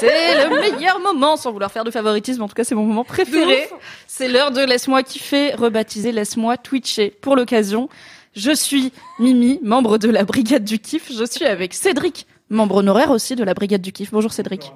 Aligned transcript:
C'est 0.00 0.48
le 0.48 0.60
meilleur 0.60 0.98
moment, 1.00 1.36
sans 1.36 1.52
vouloir 1.52 1.70
faire 1.70 1.84
de 1.84 1.90
favoritisme, 1.90 2.42
en 2.42 2.48
tout 2.48 2.54
cas 2.54 2.64
c'est 2.64 2.74
mon 2.74 2.84
moment 2.84 3.04
préféré. 3.04 3.68
C'est 4.06 4.28
l'heure 4.28 4.50
de 4.50 4.60
Laisse-moi 4.60 5.02
kiffer, 5.02 5.54
rebaptisé 5.54 6.10
Laisse-moi 6.10 6.56
twitcher. 6.56 7.10
Pour 7.20 7.36
l'occasion, 7.36 7.88
je 8.34 8.52
suis 8.52 8.92
Mimi, 9.18 9.60
membre 9.62 9.98
de 9.98 10.08
la 10.08 10.24
Brigade 10.24 10.64
du 10.64 10.78
Kiff. 10.78 11.12
Je 11.12 11.24
suis 11.24 11.44
avec 11.44 11.74
Cédric, 11.74 12.26
membre 12.48 12.76
honoraire 12.76 13.10
aussi 13.10 13.36
de 13.36 13.44
la 13.44 13.54
Brigade 13.54 13.82
du 13.82 13.92
Kiff. 13.92 14.10
Bonjour 14.10 14.32
Cédric. 14.32 14.72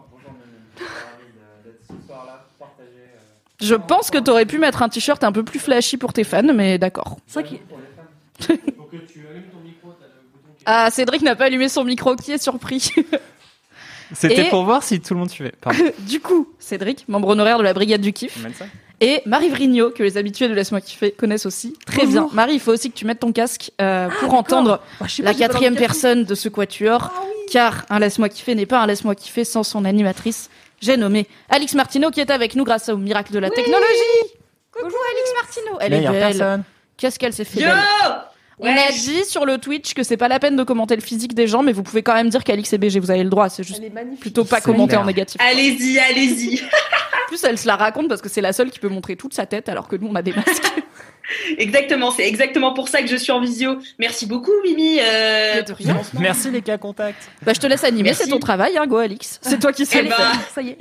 Je 3.60 3.74
pense 3.74 4.10
que 4.10 4.18
t'aurais 4.18 4.46
pu 4.46 4.58
mettre 4.58 4.82
un 4.82 4.88
t-shirt 4.90 5.24
un 5.24 5.32
peu 5.32 5.42
plus 5.42 5.58
flashy 5.58 5.96
pour 5.96 6.12
tes 6.12 6.24
fans, 6.24 6.52
mais 6.54 6.76
d'accord. 6.76 7.16
Ah, 10.66 10.90
Cédric 10.90 11.22
n'a 11.22 11.36
pas 11.36 11.44
allumé 11.44 11.68
son 11.68 11.84
micro, 11.84 12.16
qui 12.16 12.32
est 12.32 12.42
surpris 12.42 12.90
C'était 14.12 14.46
Et- 14.46 14.50
pour 14.50 14.64
voir 14.64 14.82
si 14.82 15.00
tout 15.00 15.14
le 15.14 15.20
monde 15.20 15.30
suivait. 15.30 15.52
Du 16.00 16.20
coup, 16.20 16.48
Cédric, 16.58 17.06
membre 17.08 17.28
honoraire 17.28 17.58
de 17.58 17.62
la 17.62 17.72
Brigade 17.72 18.00
du 18.00 18.12
Kiff. 18.12 18.38
Et 19.00 19.22
Marie 19.26 19.48
Vrigno, 19.48 19.90
que 19.90 20.02
les 20.02 20.16
habitués 20.16 20.48
de 20.48 20.54
Laisse-moi 20.54 20.80
kiffer 20.80 21.10
connaissent 21.10 21.46
aussi 21.46 21.74
très 21.84 22.06
bien. 22.06 22.28
Marie, 22.32 22.54
il 22.54 22.60
faut 22.60 22.72
aussi 22.72 22.90
que 22.90 22.96
tu 22.96 23.04
mettes 23.04 23.20
ton 23.20 23.32
casque 23.32 23.72
euh, 23.80 24.08
pour 24.20 24.34
entendre 24.34 24.80
pas, 24.98 25.06
la 25.18 25.34
quatrième 25.34 25.74
personne 25.74 26.24
de 26.24 26.34
ce 26.34 26.48
quatuor, 26.48 27.12
car 27.50 27.84
un 27.90 27.98
Laisse-moi 27.98 28.28
kiffer 28.28 28.54
n'est 28.54 28.66
pas 28.66 28.80
un 28.80 28.86
Laisse-moi 28.86 29.14
kiffer 29.14 29.44
sans 29.44 29.62
son 29.64 29.84
animatrice. 29.84 30.48
J'ai 30.80 30.96
nommé 30.96 31.26
Alix 31.50 31.74
Martineau, 31.74 32.10
qui 32.10 32.20
est 32.20 32.30
avec 32.30 32.54
nous 32.54 32.64
grâce 32.64 32.88
au 32.88 32.96
miracle 32.96 33.32
de 33.32 33.38
la 33.40 33.50
technologie. 33.50 33.84
Bonjour 34.74 34.98
Alix 35.12 35.32
Martineau. 35.42 35.78
Elle 35.80 35.92
est 35.94 36.08
belle. 36.08 36.36
personne. 36.36 36.62
Qu'est-ce 36.96 37.18
qu'elle 37.18 37.32
s'est 37.32 37.44
fait 37.44 37.60
Yo 37.60 37.66
belle. 37.66 37.76
On 38.60 38.66
a 38.68 38.90
dit 38.92 39.24
sur 39.24 39.44
le 39.46 39.58
Twitch 39.58 39.94
que 39.94 40.02
c'est 40.02 40.16
pas 40.16 40.28
la 40.28 40.38
peine 40.38 40.56
de 40.56 40.62
commenter 40.62 40.94
le 40.94 41.02
physique 41.02 41.34
des 41.34 41.46
gens, 41.48 41.62
mais 41.62 41.72
vous 41.72 41.82
pouvez 41.82 42.02
quand 42.02 42.14
même 42.14 42.28
dire 42.28 42.44
qu'Alix 42.44 42.72
est 42.72 42.78
BG. 42.78 43.00
Vous 43.00 43.10
avez 43.10 43.24
le 43.24 43.30
droit. 43.30 43.48
C'est 43.48 43.64
juste 43.64 43.82
plutôt 44.20 44.44
pas 44.44 44.60
commenter 44.60 44.96
en 44.96 45.04
négatif. 45.04 45.40
Allez-y, 45.40 45.98
allez-y. 45.98 46.60
En 46.62 47.26
plus, 47.28 47.42
elle 47.44 47.58
se 47.58 47.66
la 47.66 47.76
raconte 47.76 48.08
parce 48.08 48.20
que 48.22 48.28
c'est 48.28 48.40
la 48.42 48.52
seule 48.52 48.70
qui 48.70 48.78
peut 48.78 48.88
montrer 48.88 49.16
toute 49.16 49.34
sa 49.34 49.46
tête, 49.46 49.68
alors 49.68 49.88
que 49.88 49.96
nous, 49.96 50.08
on 50.08 50.14
a 50.14 50.22
des 50.22 50.32
masques. 50.32 50.72
Exactement, 51.56 52.10
c'est 52.10 52.28
exactement 52.28 52.74
pour 52.74 52.88
ça 52.88 53.00
que 53.00 53.08
je 53.08 53.16
suis 53.16 53.32
en 53.32 53.40
visio. 53.40 53.78
Merci 53.98 54.26
beaucoup, 54.26 54.50
Mimi. 54.62 54.98
euh, 55.00 55.62
De 55.62 55.72
rien. 55.72 55.98
Merci 56.20 56.50
les 56.50 56.60
cas 56.60 56.76
contacts. 56.76 57.30
bah, 57.42 57.52
je 57.54 57.60
te 57.60 57.66
laisse 57.66 57.82
animer, 57.82 58.12
c'est 58.12 58.28
ton 58.28 58.38
travail, 58.38 58.76
hein, 58.76 58.86
go 58.86 58.98
Alix. 58.98 59.40
C'est 59.42 59.58
toi 59.58 59.72
qui 59.72 59.86
sais 59.86 60.00
Eh 60.00 60.02
le 60.02 60.08
ben, 60.10 60.16
faire. 60.16 60.48
ça 60.54 60.60
y 60.60 60.68
est. 60.70 60.78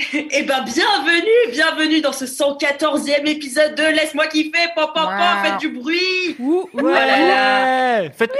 Eh 0.12 0.42
ben, 0.44 0.62
bienvenue, 0.64 1.50
bienvenue 1.52 2.00
dans 2.00 2.12
ce 2.12 2.24
114e 2.24 3.26
épisode 3.26 3.74
de 3.74 3.82
Laisse-moi 3.82 4.26
kiffer, 4.28 4.68
pop, 4.74 4.92
pop, 4.94 5.04
pop, 5.04 5.10
faites 5.44 5.58
du 5.58 5.68
bruit. 5.68 6.36
Ouh. 6.38 6.68
Ouais 6.72 8.10
Faites- 8.16 8.32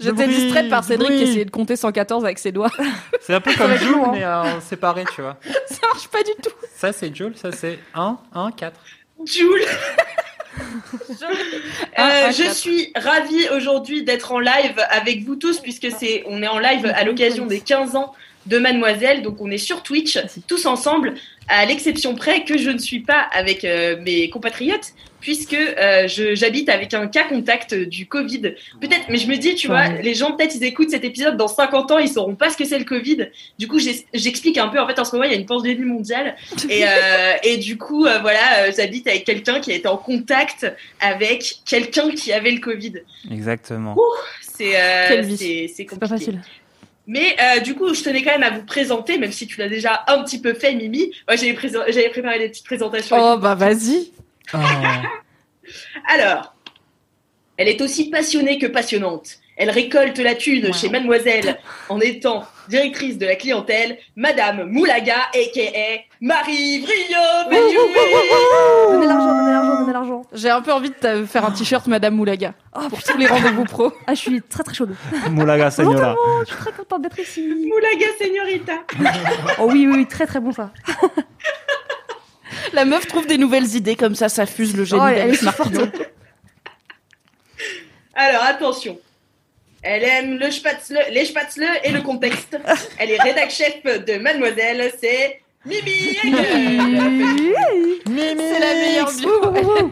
J'étais 0.00 0.26
distraite 0.26 0.68
par 0.70 0.82
Cédric 0.84 1.16
qui 1.16 1.22
essayait 1.22 1.44
de 1.44 1.50
compter 1.50 1.76
114 1.76 2.24
avec 2.24 2.38
ses 2.38 2.52
doigts. 2.52 2.70
C'est 3.20 3.34
un 3.34 3.40
peu 3.40 3.52
comme 3.54 3.76
Joule, 3.76 4.00
hein. 4.04 4.10
mais 4.12 4.24
euh, 4.24 4.60
séparé, 4.60 5.04
tu 5.14 5.22
vois. 5.22 5.36
Ça 5.66 5.78
marche 5.92 6.08
pas 6.08 6.22
du 6.22 6.32
tout. 6.42 6.50
Ça, 6.76 6.92
c'est 6.92 7.14
Joule, 7.14 7.34
ça, 7.36 7.50
c'est 7.52 7.78
1, 7.94 8.18
1, 8.34 8.50
4. 8.50 8.80
Jules. 9.24 9.64
Un, 11.96 12.08
Euh, 12.08 12.30
je 12.32 12.42
quatre. 12.42 12.54
suis 12.54 12.92
ravie 12.94 13.48
aujourd'hui 13.56 14.02
d'être 14.02 14.32
en 14.32 14.38
live 14.40 14.74
avec 14.90 15.22
vous 15.24 15.36
tous 15.36 15.60
puisque 15.60 15.88
c'est 15.98 16.24
on 16.26 16.42
est 16.42 16.48
en 16.48 16.58
live 16.58 16.92
à 16.94 17.04
l'occasion 17.04 17.46
des 17.46 17.60
15 17.60 17.96
ans 17.96 18.12
de 18.46 18.58
Mademoiselle 18.58 19.22
donc 19.22 19.40
on 19.40 19.50
est 19.50 19.58
sur 19.58 19.82
Twitch 19.82 20.18
tous 20.46 20.66
ensemble 20.66 21.14
à 21.48 21.64
l'exception 21.66 22.14
près 22.14 22.44
que 22.44 22.56
je 22.58 22.70
ne 22.70 22.78
suis 22.78 23.00
pas 23.00 23.20
avec 23.32 23.64
euh, 23.64 23.96
mes 24.00 24.30
compatriotes 24.30 24.92
puisque 25.20 25.54
euh, 25.54 26.06
je- 26.06 26.34
j'habite 26.34 26.68
avec 26.68 26.92
un 26.92 27.06
cas 27.06 27.24
contact 27.24 27.74
du 27.74 28.06
Covid. 28.06 28.40
Peut-être 28.80 29.06
mais 29.08 29.16
je 29.16 29.26
me 29.26 29.36
dis 29.36 29.54
tu 29.54 29.68
vois 29.68 29.86
Ouais. 29.88 30.02
les 30.02 30.14
gens 30.14 30.32
peut-être 30.32 30.54
ils 30.54 30.64
écoutent 30.64 30.90
cet 30.90 31.04
épisode 31.04 31.36
dans 31.38 31.48
50 31.48 31.90
ans 31.92 31.98
ils 31.98 32.08
sauront 32.10 32.34
pas 32.34 32.50
ce 32.50 32.56
que 32.58 32.64
c'est 32.66 32.78
le 32.78 32.84
Covid. 32.84 33.28
Du 33.58 33.66
coup 33.68 33.78
j'explique 33.78 34.58
un 34.58 34.68
peu 34.68 34.78
en 34.80 34.86
fait 34.86 34.98
en 34.98 35.04
ce 35.04 35.12
moment 35.16 35.24
il 35.24 35.32
y 35.32 35.34
a 35.34 35.38
une 35.38 35.46
pandémie 35.46 35.84
mondiale 35.86 36.36
et, 36.68 36.84
euh, 36.84 37.32
et 37.42 37.56
du 37.56 37.78
coup, 37.78 38.04
euh, 38.06 38.18
voilà, 38.20 38.64
euh, 38.66 38.72
j'habite 38.76 39.06
avec 39.06 39.24
quelqu'un 39.24 39.60
qui 39.60 39.72
a 39.72 39.74
été 39.74 39.88
en 39.88 39.96
contact 39.96 40.70
avec 41.00 41.56
quelqu'un 41.66 42.10
qui 42.10 42.30
avait 42.32 42.50
le 42.52 42.60
Covid. 42.60 42.94
Exactement. 43.30 43.96
C'est 44.40 44.76
euh, 44.80 45.08
Quelle 45.08 45.24
vie. 45.24 45.68
c'est- 45.68 45.84
pas 45.84 45.90
compliqué. 46.06 46.06
facile. 46.26 46.40
Mais 47.06 47.36
euh, 47.40 47.60
du 47.60 47.74
coup, 47.74 47.92
je 47.92 48.02
tenais 48.02 48.22
quand 48.22 48.38
même 48.38 48.42
à 48.42 48.50
vous 48.50 48.64
présenter, 48.64 49.18
même 49.18 49.32
si 49.32 49.46
tu 49.46 49.58
l'as 49.58 49.68
déjà 49.68 50.04
un 50.06 50.22
petit 50.22 50.40
peu 50.40 50.54
fait, 50.54 50.74
Mimi. 50.74 51.12
Moi, 51.28 51.36
j'avais 51.36 52.08
préparé 52.08 52.38
des 52.38 52.48
petites 52.48 52.64
présentations. 52.64 53.16
Oh, 53.18 53.36
bah 53.36 53.54
vas-y. 53.54 54.10
Oh. 54.54 54.58
Alors, 56.08 56.54
elle 57.56 57.68
est 57.68 57.80
aussi 57.80 58.10
passionnée 58.10 58.58
que 58.58 58.66
passionnante. 58.66 59.38
Elle 59.56 59.70
récolte 59.70 60.18
la 60.18 60.34
thune 60.34 60.72
chez 60.74 60.88
Mademoiselle 60.88 61.58
en 61.88 62.00
étant 62.00 62.44
directrice 62.68 63.18
de 63.18 63.26
la 63.26 63.36
clientèle, 63.36 63.98
Madame 64.16 64.64
Moulaga, 64.64 65.16
a.k.a. 65.32 66.00
Marie 66.24 66.80
Vrillot. 66.80 67.50
Donnez 67.50 69.06
l'argent, 69.06 69.36
donnez 69.36 69.52
l'argent, 69.52 69.80
donnez 69.80 69.92
l'argent. 69.92 70.22
J'ai 70.32 70.48
un 70.48 70.62
peu 70.62 70.72
envie 70.72 70.88
de 70.88 70.94
te 70.94 71.26
faire 71.26 71.44
un 71.44 71.50
t-shirt 71.50 71.86
Madame 71.86 72.14
Moulaga 72.14 72.54
Oh, 72.74 72.88
pour 72.88 73.02
tous 73.02 73.18
les 73.18 73.26
rendez-vous 73.26 73.64
pro. 73.64 73.92
Ah, 74.06 74.14
je 74.14 74.20
suis 74.20 74.40
très 74.40 74.62
très 74.62 74.72
chaude. 74.72 74.96
Moulaga 75.30 75.70
Señora. 75.70 76.16
Oh, 76.18 76.40
je 76.46 76.54
suis 76.54 76.56
très 76.56 76.72
contente 76.72 77.02
d'être 77.02 77.18
ici. 77.18 77.46
Moulaga 77.68 78.06
Señorita. 78.18 78.72
Oh 79.58 79.68
oui, 79.70 79.86
oui, 79.86 79.96
oui, 79.98 80.06
très 80.06 80.26
très 80.26 80.40
bon 80.40 80.50
ça. 80.50 80.70
La 82.72 82.86
meuf 82.86 83.06
trouve 83.06 83.26
des 83.26 83.36
nouvelles 83.36 83.76
idées 83.76 83.94
comme 83.94 84.14
ça, 84.14 84.30
ça 84.30 84.46
fuse 84.46 84.74
le 84.74 84.84
génie 84.84 85.02
Oh, 85.04 85.08
elle 85.08 85.18
est 85.18 85.24
d'Alice 85.24 85.40
si 85.40 85.44
forte. 85.44 85.74
Martineau. 85.74 85.92
Alors 88.14 88.44
attention. 88.44 88.98
Elle 89.82 90.04
aime 90.04 90.38
le 90.38 90.50
spätzle, 90.50 90.98
les 91.10 91.26
spätzle 91.26 91.66
et 91.84 91.92
le 91.92 92.00
contexte. 92.00 92.56
Elle 92.98 93.10
est 93.10 93.20
rédac 93.20 93.50
chef 93.50 93.82
de 93.84 94.16
Mademoiselle, 94.16 94.90
c'est 94.98 95.42
Mimi 95.66 95.90
Hegel. 96.22 97.54
C'est 98.06 98.60
la 98.60 98.74
meilleure 98.74 99.12
bio. 99.12 99.30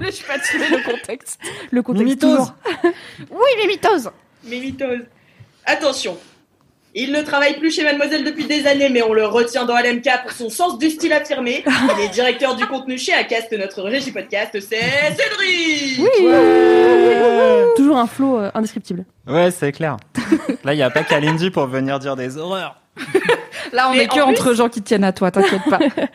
Je 0.01 0.11
sais 0.11 0.25
pas 0.25 0.37
le 0.37 0.85
contexte. 0.91 1.41
Le 1.71 1.83
contexte 1.83 2.05
Mimitose. 2.05 2.31
toujours. 2.31 2.55
Oui, 3.31 3.51
mais 3.59 3.67
mitose. 3.67 4.11
Mimitoise. 4.45 5.07
Attention. 5.65 6.17
Il 6.95 7.11
ne 7.13 7.23
travaille 7.23 7.59
plus 7.59 7.71
chez 7.75 7.85
Mademoiselle 7.85 8.23
depuis 8.23 8.45
des 8.45 8.67
années, 8.67 8.91
mais 8.91 9.01
on 9.03 9.15
le 9.15 9.25
retient 9.25 9.65
dans 9.65 9.77
LMK 9.79 10.09
pour 10.25 10.33
son 10.33 10.51
sens 10.51 10.79
du 10.79 10.91
style 10.91 11.15
affirmé. 11.15 11.65
Il 11.67 12.05
est 12.05 12.09
directeur 12.09 12.55
du 12.55 12.67
contenu 12.67 12.99
chez 12.99 13.15
Acast, 13.15 13.51
notre 13.53 13.81
régie 13.83 14.13
podcast, 14.13 14.51
c'est 14.61 14.61
Cédric 15.17 15.99
Oui. 16.01 16.27
Toujours 17.77 17.97
un 17.97 18.07
flow 18.07 18.39
euh, 18.41 18.51
indescriptible. 18.53 19.07
Ouais, 19.27 19.51
c'est 19.51 19.73
clair. 19.73 19.97
Là, 20.65 20.75
il 20.75 20.77
n'y 20.77 20.83
a 20.83 20.91
pas 20.91 21.03
Kalindi 21.03 21.49
pour 21.51 21.67
venir 21.67 21.99
dire 21.99 22.15
des 22.15 22.37
horreurs. 22.37 22.77
Là, 23.73 23.89
on 23.89 23.93
Mais 23.93 24.05
est 24.05 24.07
que 24.07 24.13
plus- 24.15 24.23
entre 24.23 24.53
gens 24.55 24.69
qui 24.69 24.83
tiennent 24.83 25.05
à 25.05 25.13
toi, 25.13 25.31
t'inquiète 25.31 25.63
pas. 25.69 25.79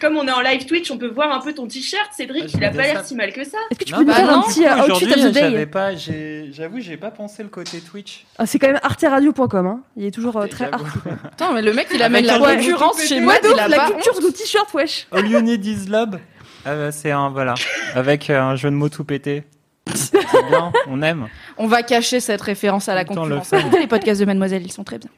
Comme 0.00 0.18
on 0.18 0.26
est 0.26 0.32
en 0.32 0.42
live 0.42 0.66
Twitch, 0.66 0.90
on 0.90 0.98
peut 0.98 1.08
voir 1.08 1.32
un 1.34 1.40
peu 1.40 1.54
ton 1.54 1.66
t-shirt, 1.66 2.10
Cédric. 2.14 2.52
Il 2.52 2.62
a 2.64 2.70
pas 2.70 2.82
l'air 2.82 3.02
si 3.02 3.14
mal 3.14 3.32
que 3.32 3.44
ça. 3.44 3.56
Est-ce 3.70 3.78
que 3.78 3.84
tu 3.84 3.92
Non, 3.92 3.98
peux 4.00 4.04
nous 4.04 4.10
bah 4.10 4.16
faire 4.16 4.26
non, 4.26 4.38
un 4.40 4.42
petit 4.42 4.62
coup, 4.62 4.92
outfit 4.92 5.06
of 5.06 5.30
the 5.30 5.32
day 5.32 5.66
pas, 5.66 5.94
j'avoue, 5.96 6.80
j'ai 6.80 6.98
pas 6.98 7.10
pensé 7.10 7.42
le 7.42 7.48
côté 7.48 7.80
Twitch. 7.80 8.26
Ah, 8.36 8.44
C'est 8.44 8.58
quand 8.58 8.66
même 8.66 8.80
arteradio.com. 8.82 9.66
Hein. 9.66 9.80
Il 9.96 10.04
est 10.04 10.10
toujours 10.10 10.36
euh, 10.36 10.46
très 10.48 10.66
art. 10.70 10.84
Attends, 11.24 11.52
mais 11.54 11.62
le 11.62 11.72
mec, 11.72 11.88
il 11.94 12.02
amène 12.02 12.26
la 12.26 12.38
concurrence 12.38 13.02
chez 13.06 13.20
moi, 13.20 13.36
la 13.42 13.86
culture 13.86 14.20
de 14.20 14.30
t-shirt, 14.30 14.72
wesh. 14.74 15.06
All 15.12 15.26
you 15.26 15.40
need 15.40 15.64
is 15.64 15.86
love. 15.88 16.18
Ah 16.66 16.74
bah, 16.74 16.92
c'est 16.92 17.12
un, 17.12 17.30
voilà. 17.30 17.54
Avec 17.94 18.28
euh, 18.28 18.38
un 18.38 18.54
jeu 18.54 18.68
de 18.68 18.74
mots 18.74 18.90
tout 18.90 19.04
pété. 19.04 19.44
C'est 19.94 20.18
bien, 20.50 20.72
on 20.88 21.00
aime. 21.00 21.28
On 21.56 21.68
va 21.68 21.82
cacher 21.82 22.20
cette 22.20 22.42
référence 22.42 22.88
à 22.90 22.94
la 22.94 23.04
concurrence. 23.06 23.50
Écoutez 23.52 23.78
les 23.78 23.86
podcasts 23.86 24.20
de 24.20 24.26
Mademoiselle, 24.26 24.62
ils 24.64 24.72
sont 24.72 24.84
très 24.84 24.98
bien. 24.98 25.08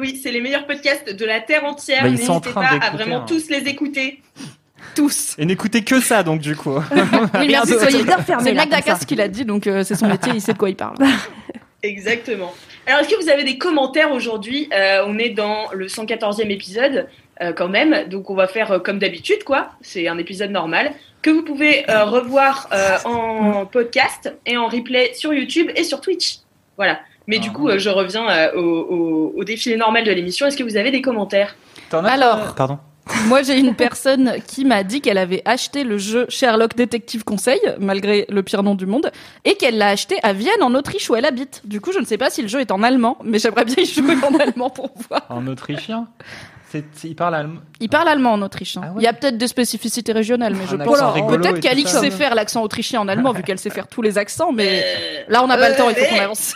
Oui, 0.00 0.20
c'est 0.22 0.30
les 0.30 0.40
meilleurs 0.40 0.66
podcasts 0.66 1.14
de 1.14 1.24
la 1.24 1.40
Terre 1.40 1.64
entière. 1.64 2.02
Bah, 2.02 2.08
ils 2.08 2.18
sont 2.18 2.32
en 2.32 2.40
N'hésitez 2.40 2.50
train 2.50 2.78
pas 2.78 2.86
à 2.86 2.90
vraiment 2.90 3.18
hein. 3.18 3.24
tous 3.26 3.48
les 3.48 3.68
écouter. 3.68 4.20
Tous. 4.94 5.34
Et 5.38 5.46
n'écoutez 5.46 5.82
que 5.84 6.00
ça, 6.00 6.22
donc, 6.22 6.40
du 6.40 6.56
coup. 6.56 6.74
Oui, 7.38 7.48
merci, 7.48 7.74
soyez 7.74 8.02
bien 8.02 8.18
fermé, 8.18 8.54
C'est 8.58 8.68
d'Acas 8.68 8.98
qui 9.06 9.14
l'a 9.14 9.28
dit, 9.28 9.44
donc 9.44 9.66
euh, 9.66 9.84
c'est 9.84 9.94
son 9.94 10.08
métier, 10.08 10.32
il 10.34 10.40
sait 10.40 10.52
de 10.52 10.58
quoi 10.58 10.68
il 10.70 10.76
parle. 10.76 10.96
Exactement. 11.82 12.52
Alors, 12.86 13.00
est-ce 13.00 13.08
que 13.08 13.20
vous 13.22 13.28
avez 13.28 13.44
des 13.44 13.58
commentaires 13.58 14.12
aujourd'hui? 14.12 14.68
Euh, 14.72 15.04
On 15.06 15.18
est 15.18 15.30
dans 15.30 15.70
le 15.72 15.86
114e 15.86 16.50
épisode, 16.50 17.08
euh, 17.40 17.52
quand 17.52 17.68
même. 17.68 18.08
Donc, 18.08 18.30
on 18.30 18.34
va 18.34 18.46
faire 18.46 18.72
euh, 18.72 18.78
comme 18.78 18.98
d'habitude, 18.98 19.44
quoi. 19.44 19.70
C'est 19.80 20.06
un 20.08 20.18
épisode 20.18 20.50
normal 20.50 20.92
que 21.22 21.30
vous 21.30 21.42
pouvez 21.42 21.88
euh, 21.88 22.04
revoir 22.04 22.68
euh, 22.72 22.98
en 23.04 23.66
podcast 23.66 24.32
et 24.44 24.56
en 24.56 24.66
replay 24.68 25.12
sur 25.14 25.32
YouTube 25.32 25.70
et 25.74 25.84
sur 25.84 26.00
Twitch. 26.00 26.38
Voilà. 26.76 27.00
Mais 27.26 27.38
du 27.38 27.50
coup, 27.52 27.68
euh, 27.68 27.78
je 27.78 27.88
reviens 27.90 28.28
euh, 28.28 28.52
au, 28.56 28.60
au- 28.60 29.32
au 29.36 29.44
défilé 29.44 29.76
normal 29.76 30.04
de 30.04 30.10
l'émission. 30.12 30.46
Est-ce 30.46 30.56
que 30.56 30.64
vous 30.64 30.76
avez 30.76 30.90
des 30.90 31.02
commentaires? 31.02 31.54
Alors. 31.92 32.54
Pardon. 32.54 32.78
Moi, 33.26 33.42
j'ai 33.42 33.58
une 33.58 33.74
personne 33.74 34.34
qui 34.46 34.64
m'a 34.64 34.84
dit 34.84 35.00
qu'elle 35.00 35.18
avait 35.18 35.42
acheté 35.44 35.82
le 35.82 35.98
jeu 35.98 36.24
Sherlock 36.28 36.76
Détective 36.76 37.24
Conseil, 37.24 37.58
malgré 37.80 38.26
le 38.28 38.44
pire 38.44 38.62
nom 38.62 38.76
du 38.76 38.86
monde, 38.86 39.10
et 39.44 39.56
qu'elle 39.56 39.76
l'a 39.76 39.88
acheté 39.88 40.18
à 40.22 40.32
Vienne, 40.32 40.62
en 40.62 40.72
Autriche, 40.76 41.10
où 41.10 41.16
elle 41.16 41.24
habite. 41.24 41.62
Du 41.64 41.80
coup, 41.80 41.90
je 41.92 41.98
ne 41.98 42.04
sais 42.04 42.16
pas 42.16 42.30
si 42.30 42.42
le 42.42 42.48
jeu 42.48 42.60
est 42.60 42.70
en 42.70 42.80
allemand, 42.84 43.18
mais 43.24 43.40
j'aimerais 43.40 43.64
bien 43.64 43.74
y 43.78 43.86
jouer 43.86 44.14
en 44.22 44.32
allemand 44.38 44.70
pour 44.70 44.92
voir. 45.08 45.22
En 45.30 45.44
autrichien? 45.48 46.06
Il 47.04 47.14
parle 47.14 47.34
allemand. 47.34 47.60
Il 47.80 47.88
parle 47.88 48.08
allemand 48.08 48.32
en 48.32 48.42
Autriche. 48.42 48.76
hein. 48.76 48.82
Ah 48.84 48.88
ouais 48.92 48.94
Il 48.98 49.02
y 49.04 49.06
a 49.06 49.12
peut-être 49.12 49.38
des 49.38 49.48
spécificités 49.48 50.12
régionales, 50.12 50.54
mais 50.54 50.66
je 50.70 50.76
pense. 50.84 50.96
Peut-être 51.36 51.60
qu'Alix 51.60 51.90
sait 52.00 52.10
faire 52.10 52.34
l'accent 52.34 52.62
autrichien 52.62 53.00
en 53.00 53.08
allemand, 53.08 53.32
vu 53.32 53.42
qu'elle 53.42 53.58
sait 53.58 53.70
faire 53.70 53.86
tous 53.88 54.02
les 54.02 54.18
accents, 54.18 54.52
mais 54.52 54.84
là, 55.28 55.42
on 55.42 55.46
n'a 55.46 55.56
pas 55.56 55.68
le 55.70 55.76
temps, 55.76 55.88
il 55.90 55.96
faut 55.96 56.14
qu'on 56.14 56.20
avance. 56.22 56.54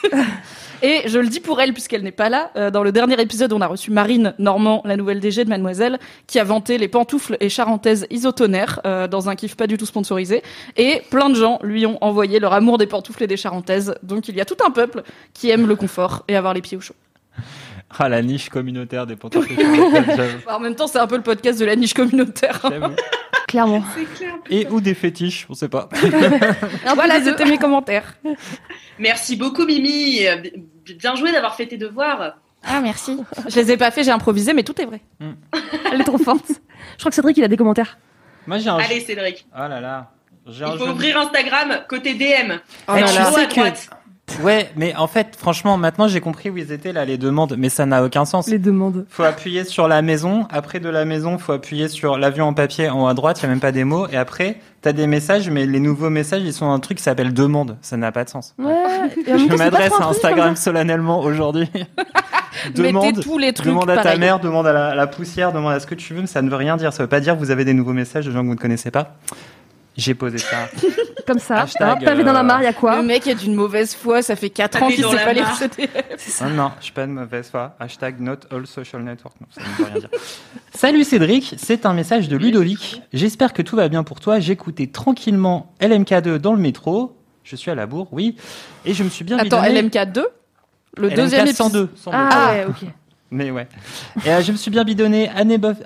Et 0.82 1.02
je 1.08 1.18
le 1.18 1.28
dis 1.28 1.40
pour 1.40 1.58
elle, 1.60 1.72
puisqu'elle 1.72 2.02
n'est 2.02 2.10
pas 2.12 2.28
là. 2.28 2.50
euh, 2.56 2.70
dans 2.70 2.82
le 2.82 2.92
dernier 2.92 3.18
épisode, 3.20 3.50
on 3.54 3.62
a 3.62 3.66
reçu 3.66 3.90
Marine 3.90 4.34
Normand, 4.38 4.82
la 4.84 4.96
nouvelle 4.98 5.20
DG 5.20 5.42
de 5.44 5.48
Mademoiselle, 5.48 5.98
qui 6.26 6.38
a 6.38 6.44
vanté 6.44 6.76
les 6.76 6.86
pantoufles 6.88 7.38
et 7.40 7.48
charentaises 7.48 8.06
isotonnerres 8.10 8.80
euh, 8.86 9.08
dans 9.08 9.30
un 9.30 9.36
kiff 9.36 9.56
pas 9.56 9.66
du 9.66 9.78
tout 9.78 9.86
sponsorisé. 9.86 10.42
Et 10.76 11.00
plein 11.10 11.30
de 11.30 11.34
gens 11.34 11.58
lui 11.62 11.86
ont 11.86 11.96
envoyé 12.02 12.40
leur 12.40 12.52
amour 12.52 12.76
des 12.76 12.86
pantoufles 12.86 13.22
et 13.22 13.26
des 13.26 13.38
charentaises. 13.38 13.94
Donc 14.02 14.28
il 14.28 14.36
y 14.36 14.40
a 14.40 14.44
tout 14.44 14.56
un 14.66 14.70
peuple 14.70 15.02
qui 15.32 15.48
aime 15.48 15.66
le 15.66 15.76
confort 15.76 16.24
et 16.28 16.36
avoir 16.36 16.52
les 16.52 16.60
pieds 16.60 16.76
au 16.76 16.80
chaud. 16.82 16.94
Ah, 17.98 18.08
la 18.08 18.22
niche 18.22 18.48
communautaire 18.48 19.06
des 19.06 19.16
pantoufles. 19.16 19.52
j'avoue. 19.56 20.38
En 20.48 20.60
même 20.60 20.74
temps, 20.74 20.86
c'est 20.86 20.98
un 20.98 21.06
peu 21.06 21.16
le 21.16 21.22
podcast 21.22 21.58
de 21.58 21.64
la 21.64 21.76
niche 21.76 21.94
communautaire. 21.94 22.60
Clairement. 23.48 23.82
Clair. 24.16 24.34
Et 24.50 24.66
ou 24.68 24.80
des 24.80 24.94
fétiches, 24.94 25.46
on 25.48 25.54
sait 25.54 25.68
pas. 25.68 25.88
voilà, 26.94 27.22
c'était 27.22 27.44
mes 27.44 27.58
commentaires. 27.58 28.14
Merci 28.98 29.36
beaucoup, 29.36 29.64
Mimi. 29.64 30.20
Bien 30.98 31.14
joué 31.14 31.32
d'avoir 31.32 31.54
fait 31.54 31.66
tes 31.66 31.76
devoirs. 31.78 32.36
Ah, 32.64 32.80
merci. 32.80 33.16
Je 33.48 33.54
les 33.60 33.72
ai 33.72 33.76
pas 33.76 33.90
fait, 33.90 34.02
j'ai 34.02 34.10
improvisé, 34.10 34.52
mais 34.52 34.64
tout 34.64 34.80
est 34.80 34.84
vrai. 34.86 35.00
Elle 35.92 36.00
est 36.00 36.04
trop 36.04 36.18
forte. 36.18 36.48
Je 36.48 36.98
crois 36.98 37.10
que 37.10 37.14
Cédric, 37.14 37.36
il 37.36 37.44
a 37.44 37.48
des 37.48 37.56
commentaires. 37.56 37.98
Moi, 38.46 38.58
j'ai 38.58 38.68
un. 38.68 38.76
Allez, 38.78 39.00
Cédric. 39.00 39.46
Oh 39.54 39.58
là 39.68 39.80
là. 39.80 40.10
J'ai 40.48 40.64
un 40.64 40.72
Il 40.72 40.78
faut 40.78 40.86
jeu- 40.86 40.92
ouvrir 40.92 41.18
Instagram 41.18 41.80
côté 41.88 42.14
DM. 42.14 42.52
Oh 42.88 42.92
Eh, 42.96 43.00
là 43.00 43.06
tu 43.08 43.14
là. 43.18 43.26
À 43.28 43.32
sais 43.32 43.46
que-. 43.48 43.60
Ouais, 44.42 44.70
mais 44.76 44.94
en 44.96 45.06
fait, 45.06 45.36
franchement, 45.36 45.76
maintenant 45.76 46.08
j'ai 46.08 46.20
compris 46.20 46.50
où 46.50 46.56
ils 46.58 46.72
étaient 46.72 46.92
là, 46.92 47.04
les 47.04 47.16
demandes, 47.16 47.54
mais 47.56 47.68
ça 47.68 47.86
n'a 47.86 48.04
aucun 48.04 48.24
sens. 48.24 48.48
Les 48.48 48.58
demandes. 48.58 49.06
Faut 49.08 49.22
appuyer 49.22 49.64
sur 49.64 49.88
la 49.88 50.02
maison, 50.02 50.46
après 50.50 50.80
de 50.80 50.88
la 50.88 51.04
maison, 51.04 51.38
faut 51.38 51.52
appuyer 51.52 51.88
sur 51.88 52.18
l'avion 52.18 52.46
en 52.46 52.54
papier 52.54 52.88
en 52.88 53.04
haut 53.04 53.06
à 53.06 53.14
droite, 53.14 53.38
il 53.40 53.44
y 53.44 53.46
a 53.46 53.48
même 53.48 53.60
pas 53.60 53.72
des 53.72 53.84
mots, 53.84 54.08
et 54.08 54.16
après, 54.16 54.60
t'as 54.82 54.92
des 54.92 55.06
messages, 55.06 55.48
mais 55.48 55.64
les 55.64 55.80
nouveaux 55.80 56.10
messages, 56.10 56.42
ils 56.42 56.52
sont 56.52 56.70
un 56.70 56.80
truc 56.80 56.98
qui 56.98 57.04
s'appelle 57.04 57.32
demande. 57.32 57.76
Ça 57.82 57.96
n'a 57.96 58.12
pas 58.12 58.24
de 58.24 58.30
sens. 58.30 58.54
Ouais. 58.58 58.74
Je 59.26 59.56
m'adresse 59.56 59.92
à 60.00 60.08
Instagram 60.08 60.56
solennellement 60.56 61.20
aujourd'hui. 61.20 61.70
demande, 62.74 63.20
tous 63.22 63.38
les 63.38 63.52
trucs 63.52 63.68
demande 63.68 63.90
à 63.90 64.02
ta 64.02 64.16
mère, 64.16 64.40
demande 64.40 64.66
à 64.66 64.72
la, 64.72 64.94
la 64.94 65.06
poussière, 65.06 65.52
demande 65.52 65.72
à 65.72 65.80
ce 65.80 65.86
que 65.86 65.94
tu 65.94 66.14
veux, 66.14 66.22
mais 66.22 66.26
ça 66.26 66.42
ne 66.42 66.50
veut 66.50 66.56
rien 66.56 66.76
dire. 66.76 66.92
Ça 66.92 67.02
veut 67.02 67.08
pas 67.08 67.20
dire 67.20 67.34
que 67.34 67.38
vous 67.38 67.50
avez 67.50 67.64
des 67.64 67.74
nouveaux 67.74 67.92
messages 67.92 68.26
de 68.26 68.32
gens 68.32 68.42
que 68.42 68.46
vous 68.46 68.54
ne 68.54 68.58
connaissez 68.58 68.90
pas. 68.90 69.16
J'ai 69.96 70.14
posé 70.14 70.38
ça. 70.38 70.68
Comme 71.26 71.38
ça. 71.40 71.62
Hashtag, 71.62 72.04
pavé 72.04 72.22
dans 72.22 72.32
la 72.32 72.40
euh, 72.40 72.42
mare, 72.44 72.60
il 72.60 72.64
y 72.64 72.68
a 72.68 72.72
quoi 72.72 72.96
Le 72.98 73.02
mec 73.02 73.26
est 73.26 73.34
d'une 73.34 73.54
mauvaise 73.54 73.94
foi, 73.94 74.22
ça 74.22 74.36
fait 74.36 74.50
4 74.50 74.82
ans 74.82 74.88
qu'il 74.88 75.02
dans 75.02 75.10
sait 75.10 75.24
pas 75.24 75.32
lire 75.32 75.44
mare. 75.44 75.56
CD. 75.56 75.88
Ah 76.40 76.48
non, 76.50 76.70
je 76.78 76.84
suis 76.84 76.92
pas 76.92 77.06
de 77.06 77.10
mauvaise 77.12 77.48
foi. 77.50 77.74
Hashtag 77.80 78.20
not 78.20 78.36
all 78.52 78.66
social 78.66 79.02
network. 79.02 79.34
Non, 79.40 79.46
ça 79.50 79.60
ne 79.62 79.66
veut 79.76 79.84
rien 79.90 79.98
dire. 80.00 80.10
Salut 80.74 81.02
Cédric, 81.02 81.54
c'est 81.58 81.84
un 81.86 81.94
message 81.94 82.28
de 82.28 82.36
Ludovic. 82.36 83.02
J'espère 83.12 83.52
que 83.54 83.62
tout 83.62 83.74
va 83.74 83.88
bien 83.88 84.04
pour 84.04 84.20
toi. 84.20 84.38
J'écoutais 84.38 84.86
tranquillement 84.86 85.72
LMK2 85.80 86.36
dans 86.36 86.52
le 86.52 86.60
métro. 86.60 87.16
Je 87.42 87.56
suis 87.56 87.70
à 87.70 87.74
la 87.74 87.86
bourre, 87.86 88.08
oui. 88.12 88.36
Et 88.84 88.94
je 88.94 89.02
me 89.02 89.08
suis 89.08 89.24
bien 89.24 89.38
Attends, 89.38 89.62
bidonné- 89.62 89.82
LMK 89.82 90.12
2 90.12 90.26
Le 90.98 91.08
LMK 91.08 91.16
deuxième 91.16 91.46
épisode. 91.46 91.72
102. 91.72 91.90
102. 91.96 92.16
Ah, 92.16 92.52
ouais, 92.52 92.66
ok. 92.68 92.88
Mais 93.36 93.50
ouais. 93.50 93.68
Et 94.24 94.30
euh, 94.30 94.40
je 94.40 94.50
me 94.50 94.56
suis 94.56 94.70
bien 94.70 94.82
bidonné 94.82 95.28